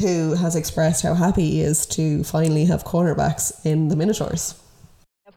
Who 0.00 0.34
has 0.34 0.56
expressed 0.56 1.02
how 1.02 1.12
happy 1.12 1.50
he 1.50 1.60
is 1.60 1.84
to 1.86 2.24
finally 2.24 2.64
have 2.64 2.82
cornerbacks 2.82 3.52
in 3.64 3.88
the 3.88 3.94
Minotaurs? 3.94 4.61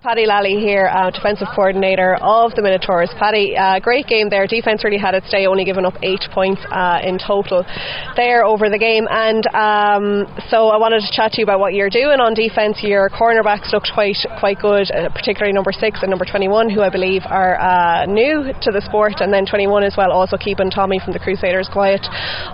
Paddy 0.05 0.27
Lally 0.27 0.61
here, 0.61 0.85
uh, 0.85 1.09
defensive 1.09 1.47
coordinator 1.55 2.13
of 2.21 2.53
the 2.53 2.61
Minotaurs. 2.61 3.09
Paddy, 3.17 3.57
uh, 3.57 3.79
great 3.79 4.05
game 4.05 4.29
there. 4.29 4.45
Defence 4.45 4.83
really 4.83 5.01
had 5.01 5.15
its 5.15 5.25
day, 5.33 5.47
only 5.47 5.65
giving 5.65 5.83
up 5.83 5.97
eight 6.03 6.21
points 6.29 6.61
uh, 6.69 7.01
in 7.01 7.17
total 7.17 7.65
there 8.13 8.45
over 8.45 8.69
the 8.69 8.77
game. 8.77 9.09
And 9.09 9.41
um, 9.49 10.29
so 10.53 10.69
I 10.69 10.77
wanted 10.77 11.01
to 11.01 11.09
chat 11.09 11.33
to 11.33 11.41
you 11.41 11.45
about 11.49 11.57
what 11.57 11.73
you're 11.73 11.89
doing 11.89 12.21
on 12.21 12.37
defence. 12.37 12.85
Your 12.85 13.09
cornerbacks 13.09 13.73
looked 13.73 13.89
quite 13.97 14.21
quite 14.37 14.61
good, 14.61 14.93
uh, 14.93 15.09
particularly 15.09 15.57
number 15.57 15.73
six 15.73 15.97
and 16.05 16.13
number 16.13 16.25
21, 16.29 16.69
who 16.69 16.85
I 16.85 16.93
believe 16.93 17.25
are 17.25 17.57
uh, 17.57 18.05
new 18.05 18.53
to 18.61 18.69
the 18.69 18.85
sport, 18.85 19.25
and 19.25 19.33
then 19.33 19.49
21 19.49 19.81
as 19.81 19.97
well, 19.97 20.13
also 20.13 20.37
keeping 20.37 20.69
Tommy 20.69 21.01
from 21.01 21.17
the 21.17 21.19
Crusaders 21.19 21.65
quiet 21.73 22.05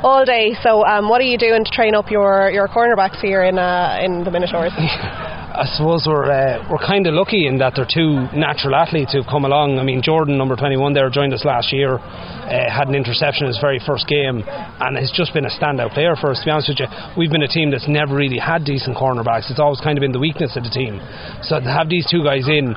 all 0.08 0.24
day. 0.24 0.56
So 0.64 0.88
um, 0.88 1.10
what 1.12 1.20
are 1.20 1.28
you 1.28 1.38
doing 1.38 1.66
to 1.68 1.72
train 1.76 1.96
up 2.00 2.08
your, 2.10 2.50
your 2.50 2.70
cornerbacks 2.72 3.20
here 3.20 3.44
in 3.44 3.60
uh, 3.60 4.00
in 4.00 4.24
the 4.24 4.32
Minotaurs? 4.32 4.72
I 5.52 5.68
suppose 5.76 6.08
we're 6.08 6.32
uh, 6.32 6.64
we're 6.72 6.80
kind 6.80 7.04
of 7.08 7.14
lucky 7.14 7.46
in 7.46 7.60
that 7.60 7.76
they're 7.76 7.84
two 7.84 8.24
natural 8.32 8.72
athletes 8.74 9.12
who've 9.12 9.28
come 9.28 9.44
along. 9.44 9.80
I 9.80 9.84
mean, 9.84 10.02
Jordan, 10.02 10.38
number 10.38 10.56
21, 10.56 10.94
there 10.94 11.10
joined 11.10 11.34
us 11.34 11.44
last 11.44 11.74
year, 11.74 12.00
uh, 12.00 12.72
had 12.72 12.88
an 12.88 12.96
interception 12.96 13.44
in 13.44 13.52
his 13.52 13.60
very 13.60 13.84
first 13.84 14.08
game, 14.08 14.48
and 14.48 14.96
has 14.96 15.12
just 15.12 15.34
been 15.36 15.44
a 15.44 15.52
standout 15.52 15.92
player 15.92 16.16
for 16.16 16.32
us. 16.32 16.40
To 16.40 16.46
be 16.48 16.52
honest 16.52 16.72
with 16.72 16.80
you, 16.80 16.88
we've 17.20 17.32
been 17.32 17.44
a 17.44 17.52
team 17.52 17.70
that's 17.70 17.88
never 17.90 18.16
really 18.16 18.40
had 18.40 18.64
decent 18.64 18.96
cornerbacks. 18.96 19.52
It's 19.52 19.60
always 19.60 19.82
kind 19.84 19.98
of 20.00 20.02
been 20.02 20.16
the 20.16 20.24
weakness 20.24 20.56
of 20.56 20.64
the 20.64 20.72
team. 20.72 21.04
So 21.44 21.60
to 21.60 21.68
have 21.68 21.90
these 21.92 22.08
two 22.08 22.24
guys 22.24 22.48
in. 22.48 22.72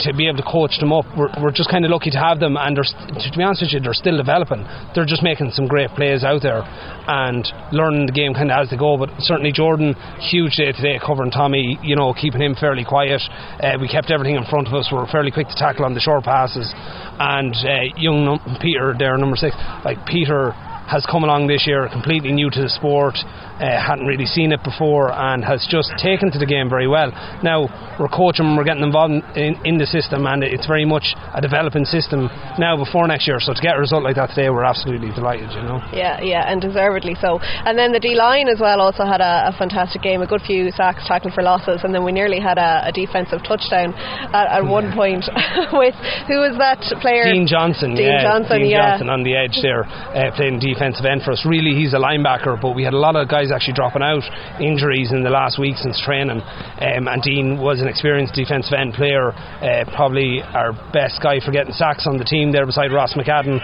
To 0.00 0.14
be 0.14 0.26
able 0.26 0.38
to 0.38 0.48
coach 0.48 0.78
them 0.80 0.92
up. 0.92 1.04
We're, 1.16 1.30
we're 1.40 1.52
just 1.52 1.70
kind 1.70 1.84
of 1.84 1.90
lucky 1.90 2.10
to 2.10 2.18
have 2.18 2.40
them, 2.40 2.56
and 2.56 2.76
they're, 2.76 2.84
to 2.84 3.28
be 3.36 3.42
honest 3.42 3.62
with 3.62 3.72
you, 3.72 3.80
they're 3.80 3.94
still 3.94 4.16
developing. 4.16 4.66
They're 4.94 5.06
just 5.06 5.22
making 5.22 5.50
some 5.52 5.66
great 5.66 5.90
plays 5.94 6.24
out 6.24 6.42
there 6.42 6.62
and 6.62 7.46
learning 7.72 8.06
the 8.06 8.12
game 8.12 8.34
kind 8.34 8.50
of 8.50 8.62
as 8.62 8.70
they 8.70 8.76
go. 8.76 8.96
But 8.96 9.10
certainly 9.18 9.52
Jordan, 9.52 9.94
huge 10.18 10.56
day 10.56 10.72
today 10.72 10.98
covering 10.98 11.30
Tommy. 11.30 11.78
You 11.82 11.96
know, 11.96 12.14
keeping 12.14 12.42
him 12.42 12.54
fairly 12.54 12.84
quiet. 12.84 13.22
Uh, 13.60 13.78
we 13.80 13.88
kept 13.88 14.10
everything 14.10 14.36
in 14.36 14.44
front 14.46 14.68
of 14.68 14.74
us. 14.74 14.88
We 14.90 14.98
were 14.98 15.06
fairly 15.06 15.30
quick 15.30 15.48
to 15.48 15.56
tackle 15.56 15.84
on 15.84 15.94
the 15.94 16.00
short 16.00 16.24
passes, 16.24 16.72
and 17.18 17.54
uh, 17.54 17.94
young 17.96 18.24
num- 18.24 18.58
Peter 18.60 18.94
there, 18.98 19.16
number 19.18 19.36
six, 19.36 19.54
like 19.84 20.04
Peter 20.06 20.52
has 20.84 21.06
come 21.10 21.24
along 21.24 21.46
this 21.46 21.66
year 21.66 21.88
completely 21.88 22.30
new 22.30 22.50
to 22.50 22.60
the 22.60 22.68
sport, 22.68 23.16
uh, 23.60 23.80
hadn't 23.80 24.06
really 24.06 24.26
seen 24.26 24.52
it 24.52 24.62
before, 24.64 25.12
and 25.12 25.44
has 25.44 25.66
just 25.70 25.92
taken 25.98 26.30
to 26.32 26.38
the 26.38 26.46
game 26.46 26.68
very 26.68 26.88
well. 26.88 27.10
Now 27.42 27.70
we're 27.98 28.08
coaching, 28.08 28.56
we're 28.56 28.64
getting 28.64 28.82
involved 28.82 29.14
in, 29.36 29.54
in 29.64 29.78
the 29.78 29.86
system, 29.86 30.26
and 30.26 30.42
it's 30.42 30.66
very 30.66 30.84
much 30.84 31.14
a 31.34 31.40
developing 31.40 31.84
system 31.84 32.28
now 32.58 32.76
before 32.76 33.06
next 33.06 33.26
year. 33.26 33.38
So 33.38 33.54
to 33.54 33.62
get 33.62 33.76
a 33.76 33.80
result 33.80 34.02
like 34.02 34.16
that 34.16 34.30
today, 34.34 34.50
we're 34.50 34.64
absolutely 34.64 35.14
delighted, 35.14 35.50
you 35.54 35.62
know. 35.62 35.78
Yeah, 35.92 36.20
yeah, 36.20 36.50
and 36.50 36.60
deservedly 36.60 37.14
so. 37.20 37.38
And 37.40 37.78
then 37.78 37.92
the 37.92 38.00
D 38.00 38.14
line 38.14 38.48
as 38.48 38.58
well 38.60 38.80
also 38.80 39.04
had 39.04 39.20
a, 39.20 39.50
a 39.50 39.52
fantastic 39.58 40.02
game, 40.02 40.22
a 40.22 40.26
good 40.26 40.42
few 40.42 40.70
sacks, 40.72 41.06
tackling 41.06 41.34
for 41.34 41.42
losses, 41.42 41.80
and 41.84 41.94
then 41.94 42.04
we 42.04 42.12
nearly 42.12 42.40
had 42.40 42.58
a, 42.58 42.88
a 42.88 42.92
defensive 42.92 43.42
touchdown 43.46 43.94
at, 44.34 44.60
at 44.60 44.64
one 44.64 44.92
point 44.92 45.24
with 45.72 45.94
who 46.26 46.42
was 46.42 46.58
that 46.58 46.82
player? 47.00 47.30
Dean 47.30 47.46
Johnson. 47.46 47.94
Dean 47.94 48.18
yeah, 48.18 48.22
Johnson, 48.22 48.58
Dean 48.60 48.70
yeah. 48.70 48.98
Johnson 48.98 49.08
on 49.10 49.22
the 49.22 49.36
edge 49.36 49.58
there, 49.62 49.84
uh, 49.84 50.34
playing 50.34 50.58
defensive 50.58 51.04
end 51.04 51.22
for 51.22 51.32
us. 51.32 51.46
Really, 51.46 51.78
he's 51.78 51.94
a 51.94 52.02
linebacker, 52.02 52.60
but 52.60 52.74
we 52.74 52.82
had 52.82 52.94
a 52.94 52.98
lot 52.98 53.16
of 53.16 53.28
guys 53.28 53.43
actually 53.50 53.74
dropping 53.74 54.02
out, 54.02 54.22
injuries 54.60 55.12
in 55.12 55.22
the 55.22 55.30
last 55.30 55.58
week 55.58 55.76
since 55.76 56.00
training. 56.00 56.40
Um, 56.40 57.08
and 57.08 57.22
Dean 57.22 57.58
was 57.58 57.80
an 57.80 57.88
experienced 57.88 58.34
defensive 58.34 58.72
end 58.72 58.94
player, 58.94 59.32
uh, 59.32 59.84
probably 59.94 60.42
our 60.42 60.72
best 60.92 61.20
guy 61.22 61.40
for 61.40 61.50
getting 61.50 61.72
sacks 61.72 62.06
on 62.06 62.18
the 62.18 62.24
team 62.24 62.52
there 62.52 62.66
beside 62.66 62.92
Ross 62.92 63.14
McAdam. 63.14 63.60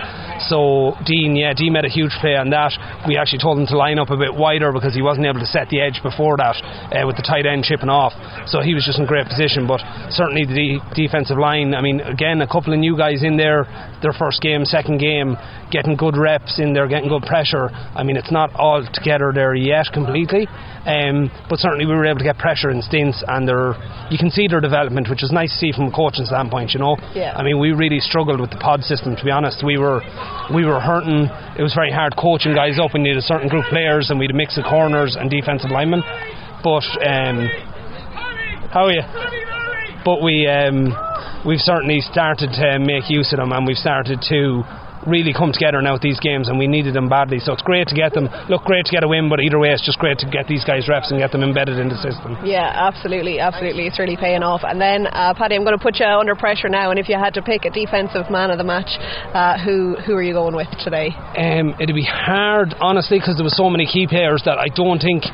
So 0.48 0.97
Dean, 1.05 1.36
yeah, 1.36 1.55
Dean 1.55 1.73
made 1.73 1.85
a 1.85 1.93
huge 1.93 2.12
play 2.20 2.36
on 2.36 2.51
that. 2.51 2.73
We 3.07 3.16
actually 3.16 3.40
told 3.40 3.59
him 3.59 3.66
to 3.69 3.77
line 3.77 3.98
up 3.98 4.11
a 4.11 4.16
bit 4.16 4.35
wider 4.35 4.73
because 4.73 4.94
he 4.94 5.02
wasn't 5.02 5.27
able 5.27 5.40
to 5.40 5.51
set 5.51 5.69
the 5.69 5.81
edge 5.81 6.01
before 6.02 6.36
that 6.36 6.57
uh, 6.93 7.07
with 7.07 7.16
the 7.16 7.23
tight 7.23 7.47
end 7.47 7.65
chipping 7.65 7.89
off. 7.89 8.12
So 8.47 8.61
he 8.61 8.74
was 8.74 8.85
just 8.85 8.98
in 8.98 9.07
great 9.07 9.27
position. 9.27 9.66
But 9.66 9.81
certainly 10.11 10.44
the 10.44 10.55
de- 10.55 11.07
defensive 11.07 11.39
line. 11.39 11.74
I 11.74 11.81
mean, 11.81 12.01
again, 12.01 12.40
a 12.43 12.51
couple 12.51 12.73
of 12.73 12.78
new 12.78 12.97
guys 12.97 13.23
in 13.23 13.36
there, 13.36 13.65
their 14.02 14.12
first 14.12 14.40
game, 14.40 14.65
second 14.65 14.98
game, 14.98 15.36
getting 15.70 15.97
good 15.97 16.16
reps 16.16 16.59
in 16.59 16.73
there, 16.73 16.89
getting 16.89 17.09
good 17.09 17.23
pressure. 17.23 17.70
I 17.70 18.02
mean, 18.02 18.16
it's 18.16 18.32
not 18.32 18.55
all 18.55 18.86
together 18.93 19.32
there 19.35 19.55
yet 19.55 19.69
completely, 19.92 20.48
um, 20.86 21.30
but 21.48 21.59
certainly 21.59 21.86
we 21.86 21.94
were 21.94 22.06
able 22.06 22.18
to 22.18 22.24
get 22.24 22.38
pressure 22.38 22.70
in 22.70 22.82
stints, 22.82 23.22
and 23.26 23.47
they're, 23.47 23.74
you 24.10 24.18
can 24.18 24.30
see 24.30 24.48
their 24.48 24.60
development, 24.60 25.09
which 25.09 25.22
is 25.22 25.30
nice 25.30 25.51
to 25.52 25.59
see 25.59 25.72
from 25.72 25.86
a 25.86 25.92
coaching 25.92 26.24
standpoint. 26.26 26.72
You 26.74 26.80
know, 26.80 26.97
Yeah. 27.14 27.36
I 27.36 27.42
mean, 27.42 27.59
we 27.59 27.72
really 27.72 28.01
struggled 28.01 28.40
with 28.40 28.51
the 28.51 28.59
pod 28.59 28.82
system. 28.82 29.16
To 29.16 29.24
be 29.24 29.30
honest, 29.30 29.62
we 29.64 29.78
were 29.78 30.01
we 30.52 30.64
were 30.64 30.80
hurting. 30.80 31.30
It 31.59 31.62
was 31.62 31.74
very 31.74 31.92
hard 31.92 32.16
coaching 32.16 32.55
guys 32.55 32.78
up. 32.78 32.92
We 32.94 33.01
needed 33.01 33.18
a 33.18 33.22
certain 33.22 33.48
group 33.48 33.64
of 33.64 33.70
players, 33.70 34.10
and 34.10 34.18
we 34.18 34.24
had 34.26 34.34
a 34.34 34.38
mix 34.38 34.59
of 34.59 34.64
corners 34.64 35.16
and 35.18 35.30
defensive 35.30 35.70
linemen. 35.70 36.02
But 36.62 36.84
um, 37.06 37.48
how 38.72 38.86
are 38.86 38.92
you? 38.92 39.02
But 40.05 40.22
we 40.22 40.48
um, 40.48 40.97
we've 41.47 41.60
certainly 41.60 42.01
started 42.01 42.51
to 42.52 42.78
make 42.78 43.10
use 43.10 43.32
of 43.32 43.38
them, 43.38 43.52
and 43.52 43.66
we've 43.66 43.76
started 43.76 44.20
to 44.28 44.64
really 45.06 45.32
come 45.32 45.52
together 45.52 45.81
now 45.82 45.94
at 45.94 46.01
these 46.01 46.20
games, 46.20 46.48
and 46.48 46.59
we 46.59 46.66
needed 46.66 46.94
them 46.94 47.09
badly. 47.09 47.39
So 47.39 47.52
it's 47.52 47.62
great 47.62 47.89
to 47.89 47.94
get 47.94 48.12
them. 48.12 48.28
Look, 48.48 48.64
great 48.64 48.85
to 48.86 48.93
get 48.93 49.05
a 49.05 49.09
win, 49.09 49.28
but 49.28 49.40
either 49.40 49.59
way, 49.59 49.70
it's 49.70 49.85
just 49.85 49.98
great 49.98 50.18
to 50.18 50.28
get 50.31 50.47
these 50.47 50.64
guys 50.64 50.89
reps 50.89 51.10
and 51.10 51.20
get 51.20 51.32
them 51.32 51.43
embedded 51.43 51.78
in 51.78 51.89
the 51.89 51.97
system. 51.97 52.36
Yeah, 52.44 52.70
absolutely, 52.74 53.40
absolutely. 53.40 53.86
It's 53.86 53.98
really 53.98 54.16
paying 54.16 54.43
off. 54.43 54.62
And 54.64 54.81
then, 54.81 55.06
uh, 55.06 55.35
Paddy, 55.35 55.56
I'm 55.56 55.64
going 55.64 55.77
to 55.77 55.82
put 55.82 55.98
you 56.01 56.06
under 56.06 56.35
pressure 56.35 56.68
now. 56.68 56.90
And 56.90 56.98
if 56.98 57.09
you 57.09 57.18
had 57.18 57.35
to 57.35 57.43
pick 57.43 57.64
a 57.64 57.70
defensive 57.70 58.31
man 58.31 58.51
of 58.51 58.59
the 58.59 58.64
match, 58.64 58.90
uh, 59.35 59.59
who 59.64 59.97
who 60.06 60.14
are 60.14 60.22
you 60.22 60.35
going 60.35 60.55
with 60.55 60.68
today? 60.82 61.10
Um, 61.36 61.74
it'd 61.81 61.94
be 61.94 62.06
hard, 62.06 62.74
honestly, 62.81 63.18
because 63.18 63.36
there 63.36 63.44
was 63.44 63.56
so 63.56 63.70
many 63.70 63.86
key 63.86 64.06
players 64.06 64.43
that 64.44 64.59
I 64.59 64.68
don't 64.68 65.01
think. 65.01 65.24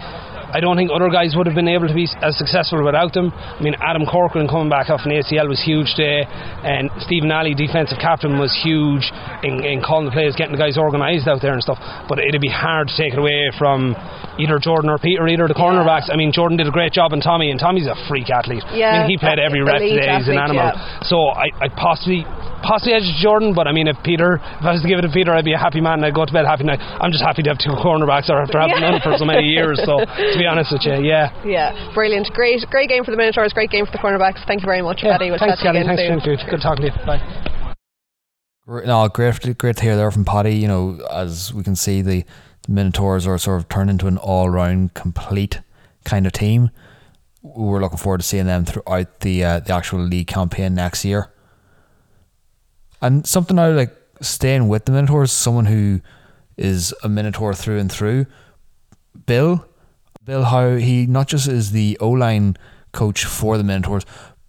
I 0.53 0.61
don't 0.61 0.77
think 0.77 0.91
other 0.95 1.11
guys 1.11 1.35
would 1.35 1.47
have 1.47 1.55
been 1.57 1.69
able 1.69 1.89
to 1.89 1.95
be 1.95 2.07
as 2.23 2.39
successful 2.39 2.85
without 2.85 3.13
them. 3.13 3.33
I 3.35 3.63
mean, 3.63 3.75
Adam 3.83 4.07
Corcoran 4.07 4.47
coming 4.47 4.69
back 4.69 4.91
off 4.91 5.03
an 5.05 5.11
ACL 5.11 5.49
was 5.49 5.61
huge 5.63 5.95
today, 5.95 6.23
and 6.23 6.91
Stephen 7.03 7.31
Alley, 7.31 7.55
defensive 7.55 7.99
captain, 7.99 8.39
was 8.39 8.55
huge 8.63 9.11
in, 9.43 9.65
in 9.65 9.83
calling 9.83 10.07
the 10.07 10.13
plays, 10.13 10.37
getting 10.37 10.55
the 10.55 10.63
guys 10.63 10.79
organised 10.79 11.27
out 11.27 11.43
there 11.43 11.53
and 11.53 11.63
stuff. 11.63 11.79
But 12.09 12.19
it'd 12.21 12.41
be 12.41 12.53
hard 12.53 12.89
to 12.89 12.95
take 12.97 13.13
it 13.13 13.19
away 13.19 13.51
from 13.59 13.95
either 14.39 14.59
Jordan 14.59 14.91
or 14.91 14.99
Peter, 14.99 15.27
either 15.27 15.49
the 15.49 15.55
cornerbacks. 15.55 16.13
I 16.13 16.17
mean, 16.17 16.33
Jordan 16.33 16.57
did 16.59 16.69
a 16.69 16.71
great 16.71 16.93
job 16.93 17.13
on 17.13 17.21
Tommy, 17.21 17.51
and 17.51 17.59
Tommy's 17.59 17.87
a 17.87 17.95
freak 18.09 18.31
athlete. 18.31 18.63
Yeah, 18.73 18.91
I 18.91 18.99
mean, 19.03 19.11
he 19.11 19.19
played 19.19 19.39
every 19.39 19.63
rep 19.63 19.81
elite 19.81 20.01
today. 20.01 20.17
He's 20.19 20.29
an 20.29 20.39
animal. 20.39 20.65
yeah. 20.65 21.01
So 21.09 21.29
I, 21.33 21.49
I 21.61 21.69
possibly 21.73 22.25
possibly 22.63 22.95
edge 22.95 23.07
Jordan, 23.23 23.55
but 23.55 23.69
I 23.69 23.73
mean, 23.73 23.87
if 23.87 23.97
Peter, 24.03 24.41
if 24.43 24.65
I 24.65 24.73
was 24.73 24.83
to 24.83 24.89
give 24.89 24.99
it 24.99 25.03
to 25.07 25.13
Peter, 25.13 25.31
I'd 25.33 25.45
be 25.45 25.53
a 25.55 25.59
happy 25.61 25.81
man. 25.81 26.03
and 26.03 26.07
I'd 26.07 26.15
go 26.15 26.25
to 26.25 26.33
bed 26.33 26.47
happy 26.47 26.65
night. 26.65 26.81
I'm 26.81 27.13
just 27.13 27.23
happy 27.23 27.43
to 27.45 27.51
have 27.51 27.59
two 27.59 27.71
cornerbacks 27.85 28.27
after 28.29 28.59
having 28.59 28.81
Yeah. 28.83 28.97
none 28.97 29.01
for 29.05 29.15
so 29.17 29.25
many 29.25 29.47
years. 29.47 29.79
So 29.85 30.01
to 30.03 30.37
be 30.39 30.47
honest 30.47 30.73
with 30.73 30.83
you, 30.85 31.01
yeah. 31.05 31.31
Yeah, 31.47 31.93
brilliant. 31.95 32.29
Great, 32.35 32.65
great 32.71 32.89
game 32.89 33.05
for 33.05 33.11
the 33.13 33.17
Minotaurs. 33.17 33.53
Great 33.53 33.71
game 33.71 33.87
for 33.87 33.93
the 33.93 33.99
cornerbacks. 34.03 34.45
Thank 34.47 34.63
you 34.63 34.67
very 34.67 34.83
much, 34.83 35.01
yeah. 35.05 35.13
Paddy. 35.17 35.31
We'll 35.31 35.39
Thanks, 35.39 35.61
you 35.63 35.69
Kelly. 35.71 35.81
again 35.81 35.97
Thanks, 35.97 36.25
soon. 36.25 36.37
Jim. 36.39 36.51
Good 36.51 36.61
talking 36.63 36.87
to 36.87 36.93
you. 36.93 37.07
Bye. 37.07 37.21
Great- 38.67 38.87
No, 38.87 39.07
great, 39.09 39.59
great 39.59 39.77
to 39.77 39.83
hear 39.83 39.97
there 39.97 40.11
from 40.11 40.25
Paddy. 40.25 40.57
You 40.57 40.69
know, 40.69 40.99
as 41.13 41.53
we 41.55 41.63
can 41.63 41.77
see, 41.77 42.03
the, 42.03 42.25
the 42.67 42.73
Minotaurs 42.73 43.27
are 43.27 43.39
sort 43.39 43.61
of 43.61 43.69
turned 43.69 43.91
into 43.91 44.07
an 44.07 44.19
all-round, 44.19 44.95
complete 44.95 45.61
kind 46.05 46.27
of 46.27 46.33
team. 46.33 46.71
We're 47.43 47.81
looking 47.81 47.99
forward 47.99 48.21
to 48.21 48.27
seeing 48.27 48.47
them 48.47 48.65
throughout 48.65 49.21
the 49.21 49.45
uh, 49.45 49.61
the 49.61 49.73
actual 49.73 50.01
league 50.01 50.27
campaign 50.27 50.75
next 50.75 51.05
year. 51.05 51.31
And 53.01 53.27
something 53.27 53.59
I 53.59 53.69
like 53.69 53.95
staying 54.21 54.69
with 54.69 54.85
the 54.85 54.93
Minotaurs, 54.93 55.31
someone 55.31 55.67
who 55.67 56.01
is 56.57 56.95
a 57.03 57.09
Minotaur 57.09 57.55
through 57.55 57.79
and 57.79 57.93
through. 57.93 58.27
Bill, 59.27 59.67
Bill, 60.25 60.45
how 60.45 60.77
he 60.77 61.07
not 61.07 61.29
just 61.29 61.47
is 61.47 61.71
the 61.71 61.97
O 62.01 62.11
line 62.11 62.57
coach 62.93 63.25
for 63.25 63.59
the 63.59 63.65
Minotaurs, 63.65 64.05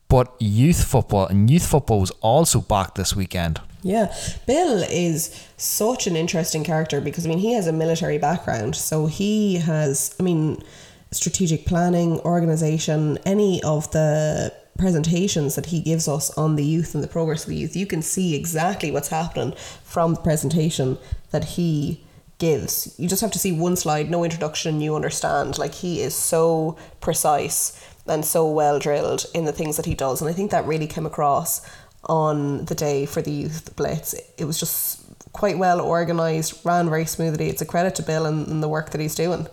but 0.08 0.34
youth 0.40 0.84
football, 0.84 1.28
and 1.28 1.50
youth 1.50 1.68
football 1.68 2.00
was 2.00 2.12
also 2.22 2.62
back 2.62 2.96
this 2.96 3.16
weekend. 3.16 3.62
Yeah, 3.84 4.14
Bill 4.46 4.84
is 4.90 5.48
such 5.58 6.08
an 6.08 6.16
interesting 6.16 6.64
character 6.64 7.00
because 7.00 7.26
I 7.26 7.30
mean 7.30 7.38
he 7.38 7.54
has 7.54 7.68
a 7.68 7.74
military 7.74 8.18
background, 8.18 8.76
so 8.76 9.06
he 9.06 9.56
has 9.58 10.16
I 10.20 10.24
mean 10.24 10.64
strategic 11.12 11.66
planning, 11.66 12.20
organization, 12.22 13.18
any 13.26 13.62
of 13.64 13.90
the 13.92 14.54
presentations 14.78 15.56
that 15.56 15.68
he 15.68 15.80
gives 15.80 16.08
us 16.08 16.36
on 16.38 16.56
the 16.56 16.64
youth 16.64 16.94
and 16.94 17.04
the 17.04 17.08
progress 17.08 17.44
of 17.44 17.50
the 17.50 17.56
youth, 17.56 17.76
you 17.76 17.88
can 17.88 18.02
see 18.02 18.36
exactly 18.36 18.92
what's 18.92 19.08
happening 19.08 19.54
from 19.84 20.14
the 20.14 20.22
presentation 20.22 20.98
that 21.32 21.44
he 21.44 22.04
gives. 22.38 22.94
You 23.00 23.08
just 23.08 23.22
have 23.22 23.32
to 23.32 23.40
see 23.40 23.52
one 23.52 23.76
slide, 23.76 24.12
no 24.12 24.24
introduction, 24.24 24.82
you 24.82 24.96
understand. 24.96 25.58
Like 25.58 25.74
he 25.74 26.02
is 26.02 26.16
so 26.16 26.78
precise 27.00 27.84
and 28.06 28.24
so 28.24 28.50
well 28.50 28.80
drilled 28.80 29.26
in 29.34 29.46
the 29.46 29.52
things 29.52 29.78
that 29.78 29.86
he 29.86 29.94
does, 29.94 30.22
and 30.22 30.30
I 30.30 30.34
think 30.34 30.52
that 30.52 30.66
really 30.66 30.88
came 30.88 31.06
across 31.06 31.68
on 32.08 32.66
the 32.66 32.76
day 32.76 33.06
for 33.06 33.22
the 33.22 33.32
youth 33.32 33.76
blitz. 33.76 34.14
It 34.38 34.46
was 34.46 34.60
just 34.60 35.04
quite 35.34 35.58
well 35.58 35.82
organized, 35.82 36.66
ran 36.66 36.90
very 36.90 37.06
smoothly. 37.06 37.50
It's 37.50 37.62
a 37.62 37.66
credit 37.66 37.96
to 37.96 38.04
Bill 38.04 38.26
and, 38.26 38.48
and 38.48 38.64
the 38.64 38.70
work 38.70 38.92
that 38.92 39.02
he's 39.02 39.16
doing. 39.16 39.48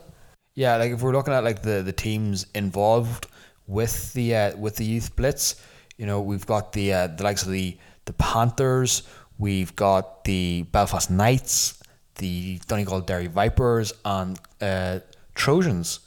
Yeah, 0.55 0.76
like 0.76 0.93
if 0.93 1.02
we're 1.02 1.12
looking 1.12 1.35
at 1.35 1.44
like 1.44 1.62
the, 1.62 1.82
the 1.82 1.93
teams 1.93 2.47
involved 2.55 3.26
with 3.66 4.12
the 4.12 4.35
uh, 4.35 4.56
with 4.56 4.76
the 4.76 4.85
youth 4.85 5.16
blitz, 5.16 5.56
you 5.97 6.06
know, 6.06 6.20
we've 6.20 6.47
got 6.47 6.72
the 6.72 6.93
uh, 6.93 7.06
the 7.09 7.24
likes 7.24 7.43
of 7.43 7.51
the 7.51 7.76
the 8.05 8.12
Panthers, 8.12 9.02
we've 9.39 9.74
got 9.74 10.24
the 10.24 10.62
Belfast 10.70 11.10
Knights, 11.10 11.82
the 12.16 12.60
Donegal 12.66 13.01
Derry 13.01 13.26
Vipers, 13.26 13.93
and 14.05 14.39
uh, 14.60 15.01
Trojans, 15.35 16.01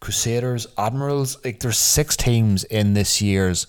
Crusaders, 0.00 0.66
Admirals. 0.76 1.42
Like 1.44 1.60
there's 1.60 1.78
six 1.78 2.16
teams 2.16 2.64
in 2.64 2.94
this 2.94 3.22
year's 3.22 3.68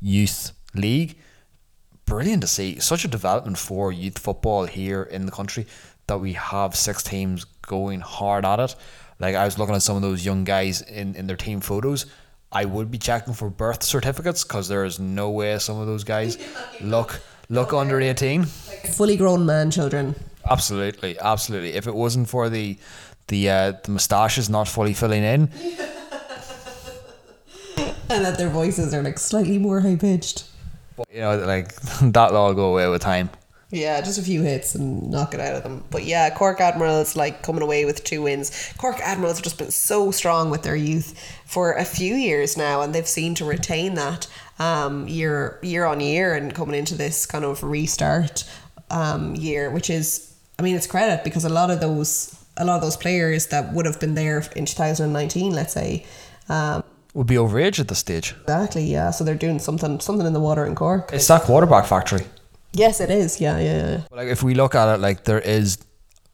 youth 0.00 0.52
league. 0.74 1.16
Brilliant 2.04 2.42
to 2.42 2.48
see 2.48 2.78
such 2.80 3.04
a 3.04 3.08
development 3.08 3.58
for 3.58 3.92
youth 3.92 4.18
football 4.18 4.66
here 4.66 5.02
in 5.02 5.26
the 5.26 5.32
country 5.32 5.66
that 6.06 6.18
we 6.18 6.32
have 6.34 6.74
six 6.74 7.02
teams 7.02 7.44
going 7.62 8.00
hard 8.00 8.44
at 8.44 8.58
it. 8.60 8.74
Like 9.18 9.34
I 9.34 9.44
was 9.44 9.58
looking 9.58 9.74
at 9.74 9.82
some 9.82 9.96
of 9.96 10.02
those 10.02 10.24
young 10.24 10.44
guys 10.44 10.82
in, 10.82 11.14
in 11.14 11.26
their 11.26 11.36
team 11.36 11.60
photos. 11.60 12.06
I 12.50 12.64
would 12.64 12.90
be 12.90 12.98
checking 12.98 13.34
for 13.34 13.48
birth 13.48 13.82
certificates 13.82 14.42
because 14.44 14.68
there 14.68 14.84
is 14.84 14.98
no 14.98 15.30
way 15.30 15.58
some 15.58 15.78
of 15.78 15.86
those 15.86 16.04
guys 16.04 16.38
look 16.80 17.20
look 17.48 17.72
under 17.72 18.00
eighteen. 18.00 18.44
Fully 18.44 19.16
grown 19.16 19.46
man 19.46 19.70
children. 19.70 20.14
Absolutely, 20.50 21.18
absolutely. 21.18 21.72
If 21.72 21.86
it 21.86 21.94
wasn't 21.94 22.28
for 22.28 22.50
the 22.50 22.76
the 23.28 23.48
uh, 23.48 23.72
the 23.84 23.92
moustaches 23.92 24.50
not 24.50 24.68
fully 24.68 24.92
filling 24.92 25.22
in, 25.22 25.50
And 28.12 28.26
that 28.26 28.36
their 28.36 28.50
voices 28.50 28.92
are 28.92 29.02
like 29.02 29.18
slightly 29.18 29.56
more 29.56 29.80
high 29.80 29.96
pitched. 29.96 30.44
You 31.12 31.20
know, 31.20 31.36
like 31.38 31.74
that'll 32.02 32.36
all 32.36 32.54
go 32.54 32.70
away 32.72 32.88
with 32.88 33.02
time. 33.02 33.30
Yeah, 33.70 34.02
just 34.02 34.18
a 34.18 34.22
few 34.22 34.42
hits 34.42 34.74
and 34.74 35.10
knock 35.10 35.32
it 35.32 35.40
out 35.40 35.54
of 35.54 35.62
them. 35.62 35.82
But 35.90 36.04
yeah, 36.04 36.28
Cork 36.28 36.60
Admirals 36.60 37.16
like 37.16 37.42
coming 37.42 37.62
away 37.62 37.86
with 37.86 38.04
two 38.04 38.20
wins. 38.20 38.70
Cork 38.76 39.00
Admirals 39.00 39.38
have 39.38 39.44
just 39.44 39.56
been 39.56 39.70
so 39.70 40.10
strong 40.10 40.50
with 40.50 40.62
their 40.62 40.76
youth 40.76 41.18
for 41.46 41.72
a 41.72 41.84
few 41.86 42.14
years 42.14 42.58
now, 42.58 42.82
and 42.82 42.94
they've 42.94 43.08
seemed 43.08 43.38
to 43.38 43.46
retain 43.46 43.94
that 43.94 44.28
um, 44.58 45.08
year 45.08 45.58
year 45.62 45.86
on 45.86 46.00
year 46.00 46.34
and 46.34 46.54
coming 46.54 46.74
into 46.74 46.94
this 46.94 47.24
kind 47.24 47.46
of 47.46 47.62
restart 47.62 48.44
um, 48.90 49.34
year, 49.34 49.70
which 49.70 49.88
is, 49.88 50.34
I 50.58 50.62
mean, 50.62 50.76
it's 50.76 50.86
credit 50.86 51.24
because 51.24 51.46
a 51.46 51.48
lot 51.48 51.70
of 51.70 51.80
those 51.80 52.38
a 52.58 52.66
lot 52.66 52.76
of 52.76 52.82
those 52.82 52.98
players 52.98 53.46
that 53.46 53.72
would 53.72 53.86
have 53.86 53.98
been 53.98 54.14
there 54.14 54.44
in 54.54 54.66
2019, 54.66 55.54
let's 55.54 55.72
say. 55.72 56.04
Um, 56.50 56.84
Would 57.14 57.26
be 57.26 57.34
overage 57.34 57.78
at 57.78 57.88
this 57.88 57.98
stage. 57.98 58.34
Exactly, 58.42 58.84
yeah. 58.84 59.10
So 59.10 59.22
they're 59.22 59.34
doing 59.34 59.58
something 59.58 60.00
something 60.00 60.26
in 60.26 60.32
the 60.32 60.40
water 60.40 60.64
in 60.64 60.74
Cork. 60.74 61.10
It's 61.12 61.28
that 61.28 61.42
quarterback 61.42 61.86
factory. 61.86 62.24
Yes, 62.72 63.00
it 63.00 63.10
is. 63.10 63.40
Yeah, 63.40 63.58
yeah, 63.58 63.90
yeah. 63.90 64.00
Like 64.10 64.28
if 64.28 64.42
we 64.42 64.54
look 64.54 64.74
at 64.74 64.94
it, 64.94 64.98
like 64.98 65.24
there 65.24 65.38
is 65.38 65.76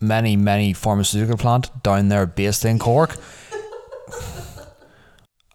many, 0.01 0.37
many 0.37 0.73
pharmaceutical 0.73 1.37
plant 1.37 1.83
down 1.83 2.09
there 2.09 2.27
based 2.27 2.65
in 2.65 2.79
Cork. 2.79 3.17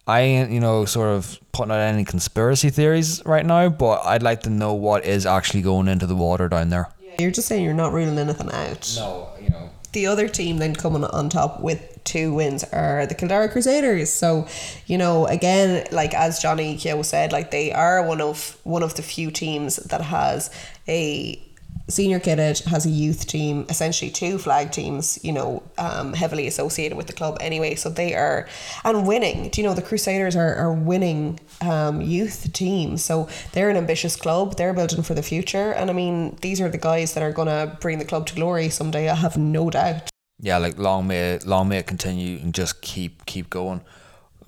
I 0.06 0.20
ain't, 0.20 0.50
you 0.50 0.60
know, 0.60 0.84
sort 0.84 1.08
of 1.08 1.38
putting 1.52 1.72
out 1.72 1.80
any 1.80 2.04
conspiracy 2.04 2.68
theories 2.68 3.24
right 3.24 3.46
now, 3.46 3.70
but 3.70 4.04
I'd 4.04 4.22
like 4.22 4.42
to 4.42 4.50
know 4.50 4.74
what 4.74 5.06
is 5.06 5.24
actually 5.24 5.62
going 5.62 5.88
into 5.88 6.06
the 6.06 6.14
water 6.14 6.46
down 6.48 6.68
there. 6.68 6.90
Yeah, 7.00 7.14
You're 7.20 7.30
just 7.30 7.48
saying 7.48 7.64
you're 7.64 7.72
not 7.72 7.94
ruling 7.94 8.18
anything 8.18 8.50
out. 8.52 8.92
No, 8.96 9.30
you 9.40 9.48
know. 9.48 9.63
The 9.94 10.06
other 10.06 10.28
team 10.28 10.58
then 10.58 10.74
coming 10.74 11.04
on 11.04 11.28
top 11.28 11.60
with 11.60 12.02
two 12.02 12.34
wins 12.34 12.64
are 12.64 13.06
the 13.06 13.14
Kildare 13.14 13.48
Crusaders. 13.48 14.12
So, 14.12 14.46
you 14.86 14.98
know, 14.98 15.26
again, 15.26 15.86
like 15.92 16.14
as 16.14 16.40
Jonny 16.40 16.76
Keogh 16.76 17.02
said, 17.02 17.32
like 17.32 17.50
they 17.50 17.72
are 17.72 18.06
one 18.06 18.20
of 18.20 18.58
one 18.64 18.82
of 18.82 18.96
the 18.96 19.02
few 19.02 19.30
teams 19.30 19.76
that 19.76 20.00
has 20.00 20.50
a 20.88 21.40
senior 21.88 22.18
kitted 22.18 22.64
has 22.64 22.86
a 22.86 22.90
youth 22.90 23.26
team, 23.26 23.66
essentially 23.68 24.10
two 24.10 24.38
flag 24.38 24.72
teams, 24.72 25.22
you 25.22 25.32
know, 25.32 25.62
um, 25.76 26.14
heavily 26.14 26.46
associated 26.46 26.96
with 26.96 27.06
the 27.06 27.12
club 27.12 27.36
anyway. 27.40 27.74
So 27.74 27.90
they 27.90 28.14
are, 28.14 28.48
and 28.84 29.06
winning. 29.06 29.50
Do 29.50 29.60
you 29.60 29.66
know, 29.66 29.74
the 29.74 29.82
Crusaders 29.82 30.34
are, 30.34 30.54
are 30.54 30.72
winning 30.72 31.40
um, 31.60 32.00
youth 32.00 32.52
team. 32.52 32.96
So 32.96 33.28
they're 33.52 33.70
an 33.70 33.76
ambitious 33.76 34.16
club. 34.16 34.56
They're 34.56 34.72
building 34.72 35.02
for 35.02 35.14
the 35.14 35.22
future. 35.22 35.72
And 35.72 35.90
I 35.90 35.92
mean, 35.92 36.36
these 36.40 36.60
are 36.60 36.68
the 36.68 36.78
guys 36.78 37.14
that 37.14 37.22
are 37.22 37.32
going 37.32 37.48
to 37.48 37.76
bring 37.80 37.98
the 37.98 38.04
club 38.04 38.26
to 38.28 38.34
glory 38.34 38.70
someday. 38.70 39.08
I 39.08 39.14
have 39.14 39.36
no 39.36 39.70
doubt. 39.70 40.10
Yeah, 40.40 40.58
like 40.58 40.78
long 40.78 41.06
may 41.06 41.38
long 41.38 41.68
may 41.68 41.78
it 41.78 41.86
continue 41.86 42.38
and 42.38 42.52
just 42.52 42.80
keep 42.82 43.24
keep 43.24 43.50
going. 43.50 43.82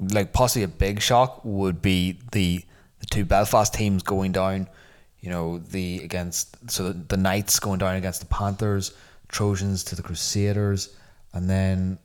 Like 0.01 0.33
possibly 0.33 0.65
a 0.65 0.69
big 0.69 1.01
shock 1.01 1.41
would 1.45 1.81
be 1.81 2.19
the 2.33 2.65
the 2.99 3.07
two 3.07 3.25
Belfast 3.25 3.73
teams 3.73 4.03
going 4.03 4.33
down 4.33 4.69
you 5.27 5.33
know 5.33 5.59
the 5.59 5.99
against 6.05 6.57
so 6.71 6.85
the, 6.85 6.93
the 6.93 7.17
Knights 7.17 7.59
going 7.59 7.81
down 7.81 7.97
against 7.97 8.21
the 8.21 8.27
Panthers, 8.27 8.95
Trojans 9.27 9.83
to 9.85 9.97
the 9.97 10.03
Crusaders, 10.03 10.97
and 11.33 11.51
then 11.51 11.99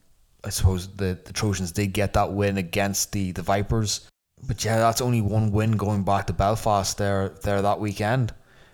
I 0.44 0.50
suppose 0.50 0.88
the, 0.88 1.20
the 1.24 1.32
Trojans 1.32 1.72
did 1.72 1.94
get 1.94 2.14
that 2.14 2.34
win 2.34 2.58
against 2.58 3.12
the 3.12 3.32
the 3.32 3.44
Vipers. 3.44 4.10
But 4.48 4.66
yeah, 4.66 4.78
that's 4.78 5.02
only 5.02 5.22
one 5.22 5.52
win 5.52 5.74
going 5.74 6.04
back 6.04 6.26
to 6.28 6.34
Belfast 6.34 6.98
there 6.98 7.30
there 7.44 7.62
that 7.62 7.80
weekend. 7.80 8.34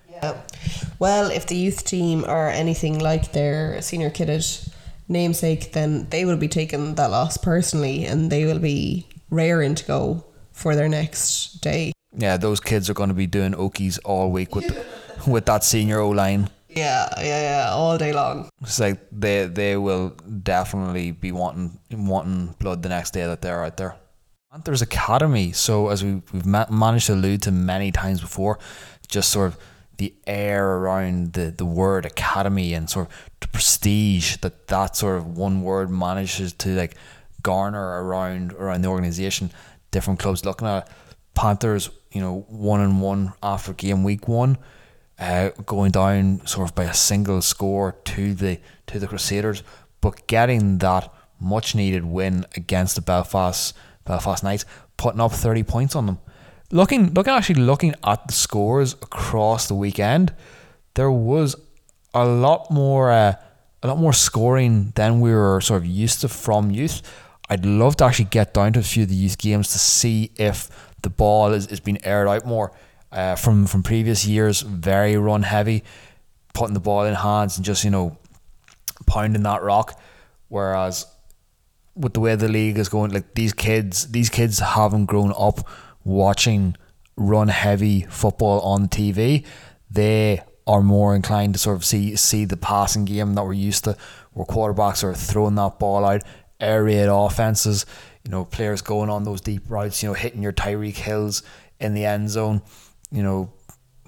Yeah. 0.09 0.41
Well, 0.97 1.29
if 1.29 1.45
the 1.45 1.57
youth 1.57 1.83
team 1.83 2.23
are 2.23 2.47
anything 2.47 2.99
like 2.99 3.33
their 3.33 3.81
senior 3.81 4.09
kitted 4.09 4.73
namesake, 5.09 5.73
then 5.73 6.07
they 6.09 6.23
will 6.23 6.37
be 6.37 6.47
taking 6.47 6.95
that 6.95 7.11
loss 7.11 7.35
personally 7.35 8.05
and 8.05 8.31
they 8.31 8.45
will 8.45 8.59
be 8.59 9.07
raring 9.29 9.75
to 9.75 9.85
go 9.85 10.23
for 10.53 10.73
their 10.73 10.87
next 10.87 11.59
day 11.59 11.91
yeah, 12.18 12.38
those 12.38 12.60
kids 12.60 12.89
are 12.89 12.94
going 12.94 13.10
to 13.10 13.15
be 13.15 13.27
doing 13.27 13.53
okies 13.53 13.99
all 14.03 14.31
week 14.31 14.56
with 14.56 14.68
with 15.27 15.45
that 15.45 15.64
senior 15.64 15.99
O 15.99 16.10
line. 16.10 16.49
Yeah, 16.69 17.07
yeah, 17.18 17.41
yeah, 17.41 17.69
all 17.72 17.98
day 17.98 18.14
long. 18.14 18.49
It's 18.61 18.80
like 18.80 18.99
they 19.11 19.45
they 19.45 19.77
will 19.77 20.10
definitely 20.44 21.11
be 21.11 21.31
wanting 21.31 21.80
wanting 21.91 22.56
blood 22.60 22.84
the 22.84 22.89
next 22.89 23.11
day 23.11 23.26
that 23.26 23.41
they're 23.41 23.64
out 23.64 23.77
there. 23.77 23.95
Panthers 24.52 24.81
Academy. 24.81 25.52
So 25.52 25.89
as 25.89 26.03
we 26.03 26.22
we've 26.34 26.45
ma- 26.45 26.69
managed 26.69 27.07
to 27.07 27.14
allude 27.14 27.44
to 27.44 27.52
many 27.52 27.91
times 27.91 28.22
before, 28.22 28.60
just 29.07 29.30
sort 29.30 29.48
of 29.49 29.60
the 29.98 30.14
air 30.27 30.77
around 30.77 31.34
the, 31.34 31.52
the 31.52 31.65
word 31.65 32.06
academy 32.06 32.73
and 32.73 32.89
sort 32.89 33.07
of 33.07 33.30
the 33.39 33.48
prestige 33.48 34.38
that 34.38 34.68
that 34.68 34.95
sort 34.95 35.18
of 35.18 35.38
one 35.38 35.64
word 35.64 35.89
manages 35.89 36.53
to 36.53 36.69
like 36.69 36.95
garner 37.41 38.03
around 38.03 38.53
around 38.53 38.81
the 38.81 38.88
organization. 38.89 39.52
Different 39.91 40.19
clubs 40.19 40.45
looking 40.45 40.68
at 40.68 40.85
it. 40.85 40.94
Panthers 41.34 41.89
you 42.18 42.23
know, 42.23 42.45
one 42.49 42.81
and 42.81 42.99
one 42.99 43.34
after 43.44 43.73
game 43.73 44.03
week 44.03 44.27
one, 44.27 44.57
uh, 45.19 45.49
going 45.68 45.91
down 45.91 46.41
sort 46.48 46.68
of 46.68 46.76
by 46.76 46.85
a 46.85 46.94
single 46.94 47.44
score 47.44 47.91
to 48.06 48.34
the 48.34 48.60
to 48.88 48.98
the 48.98 49.07
Crusaders, 49.07 49.61
but 50.02 50.26
getting 50.26 50.80
that 50.80 51.14
much 51.39 51.76
needed 51.76 52.03
win 52.03 52.44
against 52.56 52.95
the 52.95 53.02
Belfast 53.02 53.77
Belfast 54.03 54.44
Knights, 54.44 54.65
putting 54.98 55.22
up 55.22 55.31
thirty 55.31 55.61
points 55.61 55.95
on 55.95 56.07
them. 56.07 56.18
Looking 56.72 57.14
looking 57.14 57.34
actually 57.34 57.61
looking 57.61 57.94
at 58.03 58.26
the 58.26 58.34
scores 58.34 58.94
across 58.94 59.68
the 59.68 59.76
weekend, 59.76 60.34
there 60.95 61.11
was 61.11 61.56
a 62.15 62.26
lot 62.26 62.72
more 62.72 63.11
uh, 63.11 63.35
a 63.84 63.88
lot 63.88 63.99
more 63.99 64.14
scoring 64.14 64.91
than 64.95 65.22
we 65.22 65.31
were 65.31 65.61
sort 65.61 65.84
of 65.84 65.85
used 65.85 66.22
to 66.22 66.27
from 66.27 66.72
youth. 66.72 67.03
I'd 67.48 67.64
love 67.64 67.95
to 67.98 68.06
actually 68.06 68.26
get 68.26 68.56
down 68.56 68.73
to 68.73 68.80
a 68.80 68.84
few 68.84 69.03
of 69.03 69.10
the 69.10 69.15
youth 69.15 69.38
games 69.38 69.72
to 69.72 69.77
see 69.77 70.31
if 70.35 70.69
the 71.01 71.09
ball 71.09 71.53
is, 71.53 71.67
is 71.67 71.79
being 71.79 72.03
aired 72.03 72.27
out 72.27 72.45
more 72.45 72.71
uh, 73.11 73.35
from 73.35 73.65
from 73.65 73.83
previous 73.83 74.25
years. 74.25 74.61
Very 74.61 75.17
run 75.17 75.43
heavy, 75.43 75.83
putting 76.53 76.73
the 76.73 76.79
ball 76.79 77.05
in 77.05 77.13
hands 77.13 77.57
and 77.57 77.65
just 77.65 77.83
you 77.83 77.91
know 77.91 78.17
pounding 79.05 79.43
that 79.43 79.63
rock. 79.63 79.99
Whereas 80.49 81.05
with 81.95 82.13
the 82.13 82.19
way 82.19 82.35
the 82.35 82.47
league 82.47 82.77
is 82.77 82.89
going, 82.89 83.11
like 83.11 83.33
these 83.33 83.53
kids, 83.53 84.11
these 84.11 84.29
kids 84.29 84.59
haven't 84.59 85.05
grown 85.05 85.33
up 85.37 85.67
watching 86.03 86.75
run 87.15 87.47
heavy 87.47 88.01
football 88.03 88.61
on 88.61 88.87
TV. 88.87 89.45
They 89.89 90.41
are 90.65 90.81
more 90.81 91.15
inclined 91.15 91.53
to 91.53 91.59
sort 91.59 91.77
of 91.77 91.85
see 91.85 92.15
see 92.15 92.45
the 92.45 92.57
passing 92.57 93.05
game 93.05 93.33
that 93.35 93.43
we're 93.43 93.53
used 93.53 93.83
to, 93.85 93.97
where 94.33 94.45
quarterbacks 94.45 95.03
are 95.03 95.13
throwing 95.13 95.55
that 95.55 95.79
ball 95.79 96.05
out, 96.05 96.23
air 96.59 96.83
raid 96.83 97.07
offenses 97.07 97.85
you 98.27 98.31
know, 98.31 98.43
players 98.43 98.81
going 98.81 99.09
on 99.09 99.23
those 99.23 99.39
deep 99.39 99.63
routes, 99.69 100.03
you 100.03 100.09
know, 100.09 100.13
hitting 100.13 100.43
your 100.43 100.51
Tyreek 100.51 100.97
Hills 100.97 101.43
in 101.79 101.93
the 101.93 102.03
end 102.03 102.29
zone, 102.29 102.61
you 103.09 103.23
know, 103.23 103.53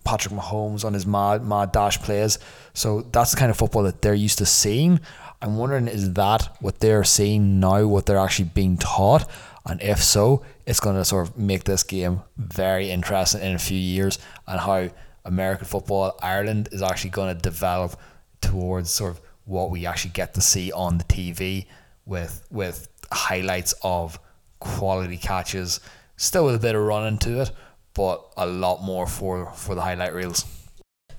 Patrick 0.03 0.33
Mahomes 0.33 0.83
on 0.83 0.93
his 0.93 1.07
mad 1.07 1.45
mad 1.45 1.71
dash 1.71 2.01
plays. 2.01 2.37
So 2.73 2.99
that's 3.13 3.31
the 3.31 3.37
kind 3.37 3.49
of 3.49 3.55
football 3.55 3.83
that 3.83 4.01
they're 4.01 4.13
used 4.13 4.39
to 4.39 4.45
seeing. 4.45 4.99
I'm 5.41 5.55
wondering 5.55 5.87
is 5.87 6.11
that 6.15 6.53
what 6.59 6.81
they're 6.81 7.05
seeing 7.05 7.61
now, 7.61 7.87
what 7.87 8.07
they're 8.07 8.17
actually 8.17 8.49
being 8.53 8.77
taught? 8.77 9.25
And 9.65 9.81
if 9.81 10.03
so, 10.03 10.43
it's 10.65 10.81
going 10.81 10.97
to 10.97 11.05
sort 11.05 11.29
of 11.29 11.37
make 11.37 11.63
this 11.63 11.83
game 11.83 12.21
very 12.35 12.91
interesting 12.91 13.41
in 13.41 13.55
a 13.55 13.59
few 13.59 13.79
years 13.79 14.19
and 14.47 14.59
how 14.59 14.89
American 15.23 15.65
football, 15.65 16.19
Ireland, 16.21 16.67
is 16.73 16.81
actually 16.81 17.11
going 17.11 17.33
to 17.33 17.41
develop 17.41 17.97
towards 18.41 18.89
sort 18.89 19.11
of 19.11 19.21
what 19.45 19.71
we 19.71 19.85
actually 19.85 20.11
get 20.11 20.33
to 20.33 20.41
see 20.41 20.73
on 20.73 20.97
the 20.97 21.05
TV 21.05 21.67
with 22.05 22.45
with 22.51 22.88
highlights 23.11 23.73
of 23.83 24.19
quality 24.59 25.17
catches. 25.17 25.79
Still 26.17 26.45
with 26.45 26.55
a 26.55 26.59
bit 26.59 26.75
of 26.75 26.83
running 26.83 27.17
to 27.19 27.41
it, 27.41 27.51
but 27.93 28.21
a 28.37 28.45
lot 28.45 28.83
more 28.83 29.07
for 29.07 29.51
for 29.53 29.75
the 29.75 29.81
highlight 29.81 30.13
reels. 30.13 30.45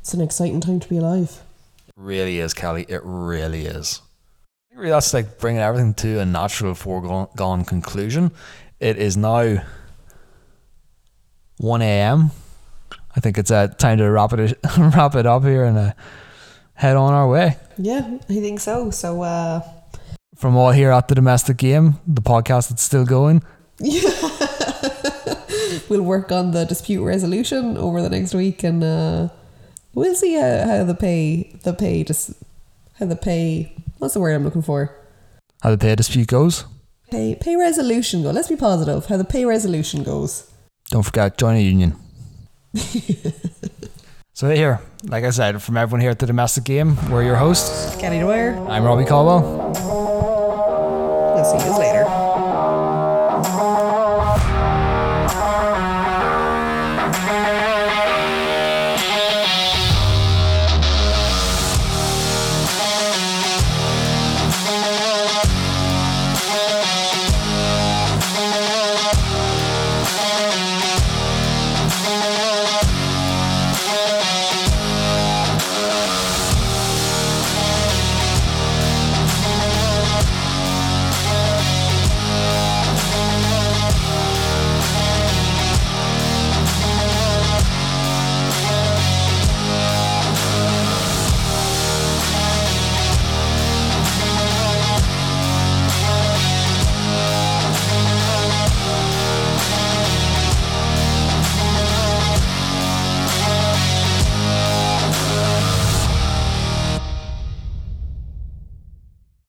It's 0.01 0.15
an 0.15 0.21
exciting 0.21 0.61
time 0.61 0.81
to 0.81 0.89
be 0.89 0.97
alive. 0.99 1.41
Really 1.97 2.39
is, 2.39 2.55
Kelly. 2.55 2.87
It 2.89 3.01
really 3.05 3.67
is. 3.67 4.03
I 4.73 4.77
think 4.77 4.89
that's 4.89 5.13
like 5.13 5.39
bringing 5.39 5.61
everything 5.61 5.95
to 5.95 6.21
a 6.21 6.25
natural 6.25 6.75
foregone 6.75 7.65
conclusion. 7.65 8.31
It 8.79 8.97
is 8.97 9.17
now 9.17 9.63
1 11.59 11.83
a.m. 11.83 12.31
I 13.15 13.21
think 13.21 13.37
it's 13.37 13.51
uh, 13.51 13.69
time 13.69 13.99
to 13.99 14.11
wrap 14.11 14.33
it 14.33 14.59
wrap 14.79 15.15
it 15.15 15.27
up 15.27 15.43
here 15.43 15.65
and 15.65 15.77
uh, 15.77 15.93
head 16.75 16.97
on 16.97 17.13
our 17.13 17.29
way. 17.29 17.57
Yeah, 17.77 18.19
I 18.29 18.35
think 18.35 18.61
so. 18.61 18.91
So 18.91 19.23
uh, 19.23 19.61
from 20.41 20.57
all 20.57 20.71
here 20.73 20.91
at 20.91 21.07
the 21.09 21.15
domestic 21.15 21.59
game, 21.59 22.01
the 22.07 22.23
podcast 22.23 22.71
that's 22.71 22.83
still 22.83 23.05
going. 23.05 23.43
we'll 25.91 26.03
work 26.03 26.33
on 26.33 26.53
the 26.53 26.65
dispute 26.65 27.05
resolution 27.05 27.77
over 27.77 28.01
the 28.01 28.09
next 28.09 28.33
week, 28.35 28.65
and 28.65 28.83
uh, 28.83 29.29
we'll 29.95 30.15
see 30.15 30.35
how, 30.35 30.65
how 30.67 30.85
the 30.85 30.95
pay 30.95 31.55
the 31.63 31.75
pay 31.75 32.03
just 32.03 32.33
how 32.99 33.07
the 33.07 33.17
pay 33.17 33.77
what's 33.99 34.15
the 34.15 34.21
word 34.21 34.35
I'm 34.35 34.45
looking 34.45 34.63
for 34.63 34.97
how 35.63 35.71
the 35.71 35.79
pay 35.79 35.95
dispute 35.95 36.29
goes. 36.29 36.65
Pay 37.11 37.35
pay 37.35 37.57
resolution 37.57 38.23
go. 38.23 38.31
Let's 38.31 38.49
be 38.49 38.57
positive. 38.57 39.07
How 39.07 39.19
the 39.19 39.25
pay 39.25 39.45
resolution 39.45 40.03
goes. 40.03 40.51
Don't 40.89 41.03
forget, 41.03 41.37
join 41.37 41.57
a 41.57 41.61
union. 41.61 41.97
so 44.33 44.49
here, 44.49 44.81
like 45.05 45.25
I 45.25 45.31
said, 45.31 45.61
from 45.63 45.77
everyone 45.77 46.01
here 46.01 46.11
at 46.11 46.19
the 46.19 46.27
domestic 46.27 46.65
game, 46.65 46.97
we're 47.11 47.25
your 47.25 47.37
hosts. 47.37 47.95
Kelly 47.97 48.21
Dwyer. 48.21 48.57
I'm 48.69 48.85
Robbie 48.85 49.05
Caldwell. 49.05 50.00
哎。 51.43 51.90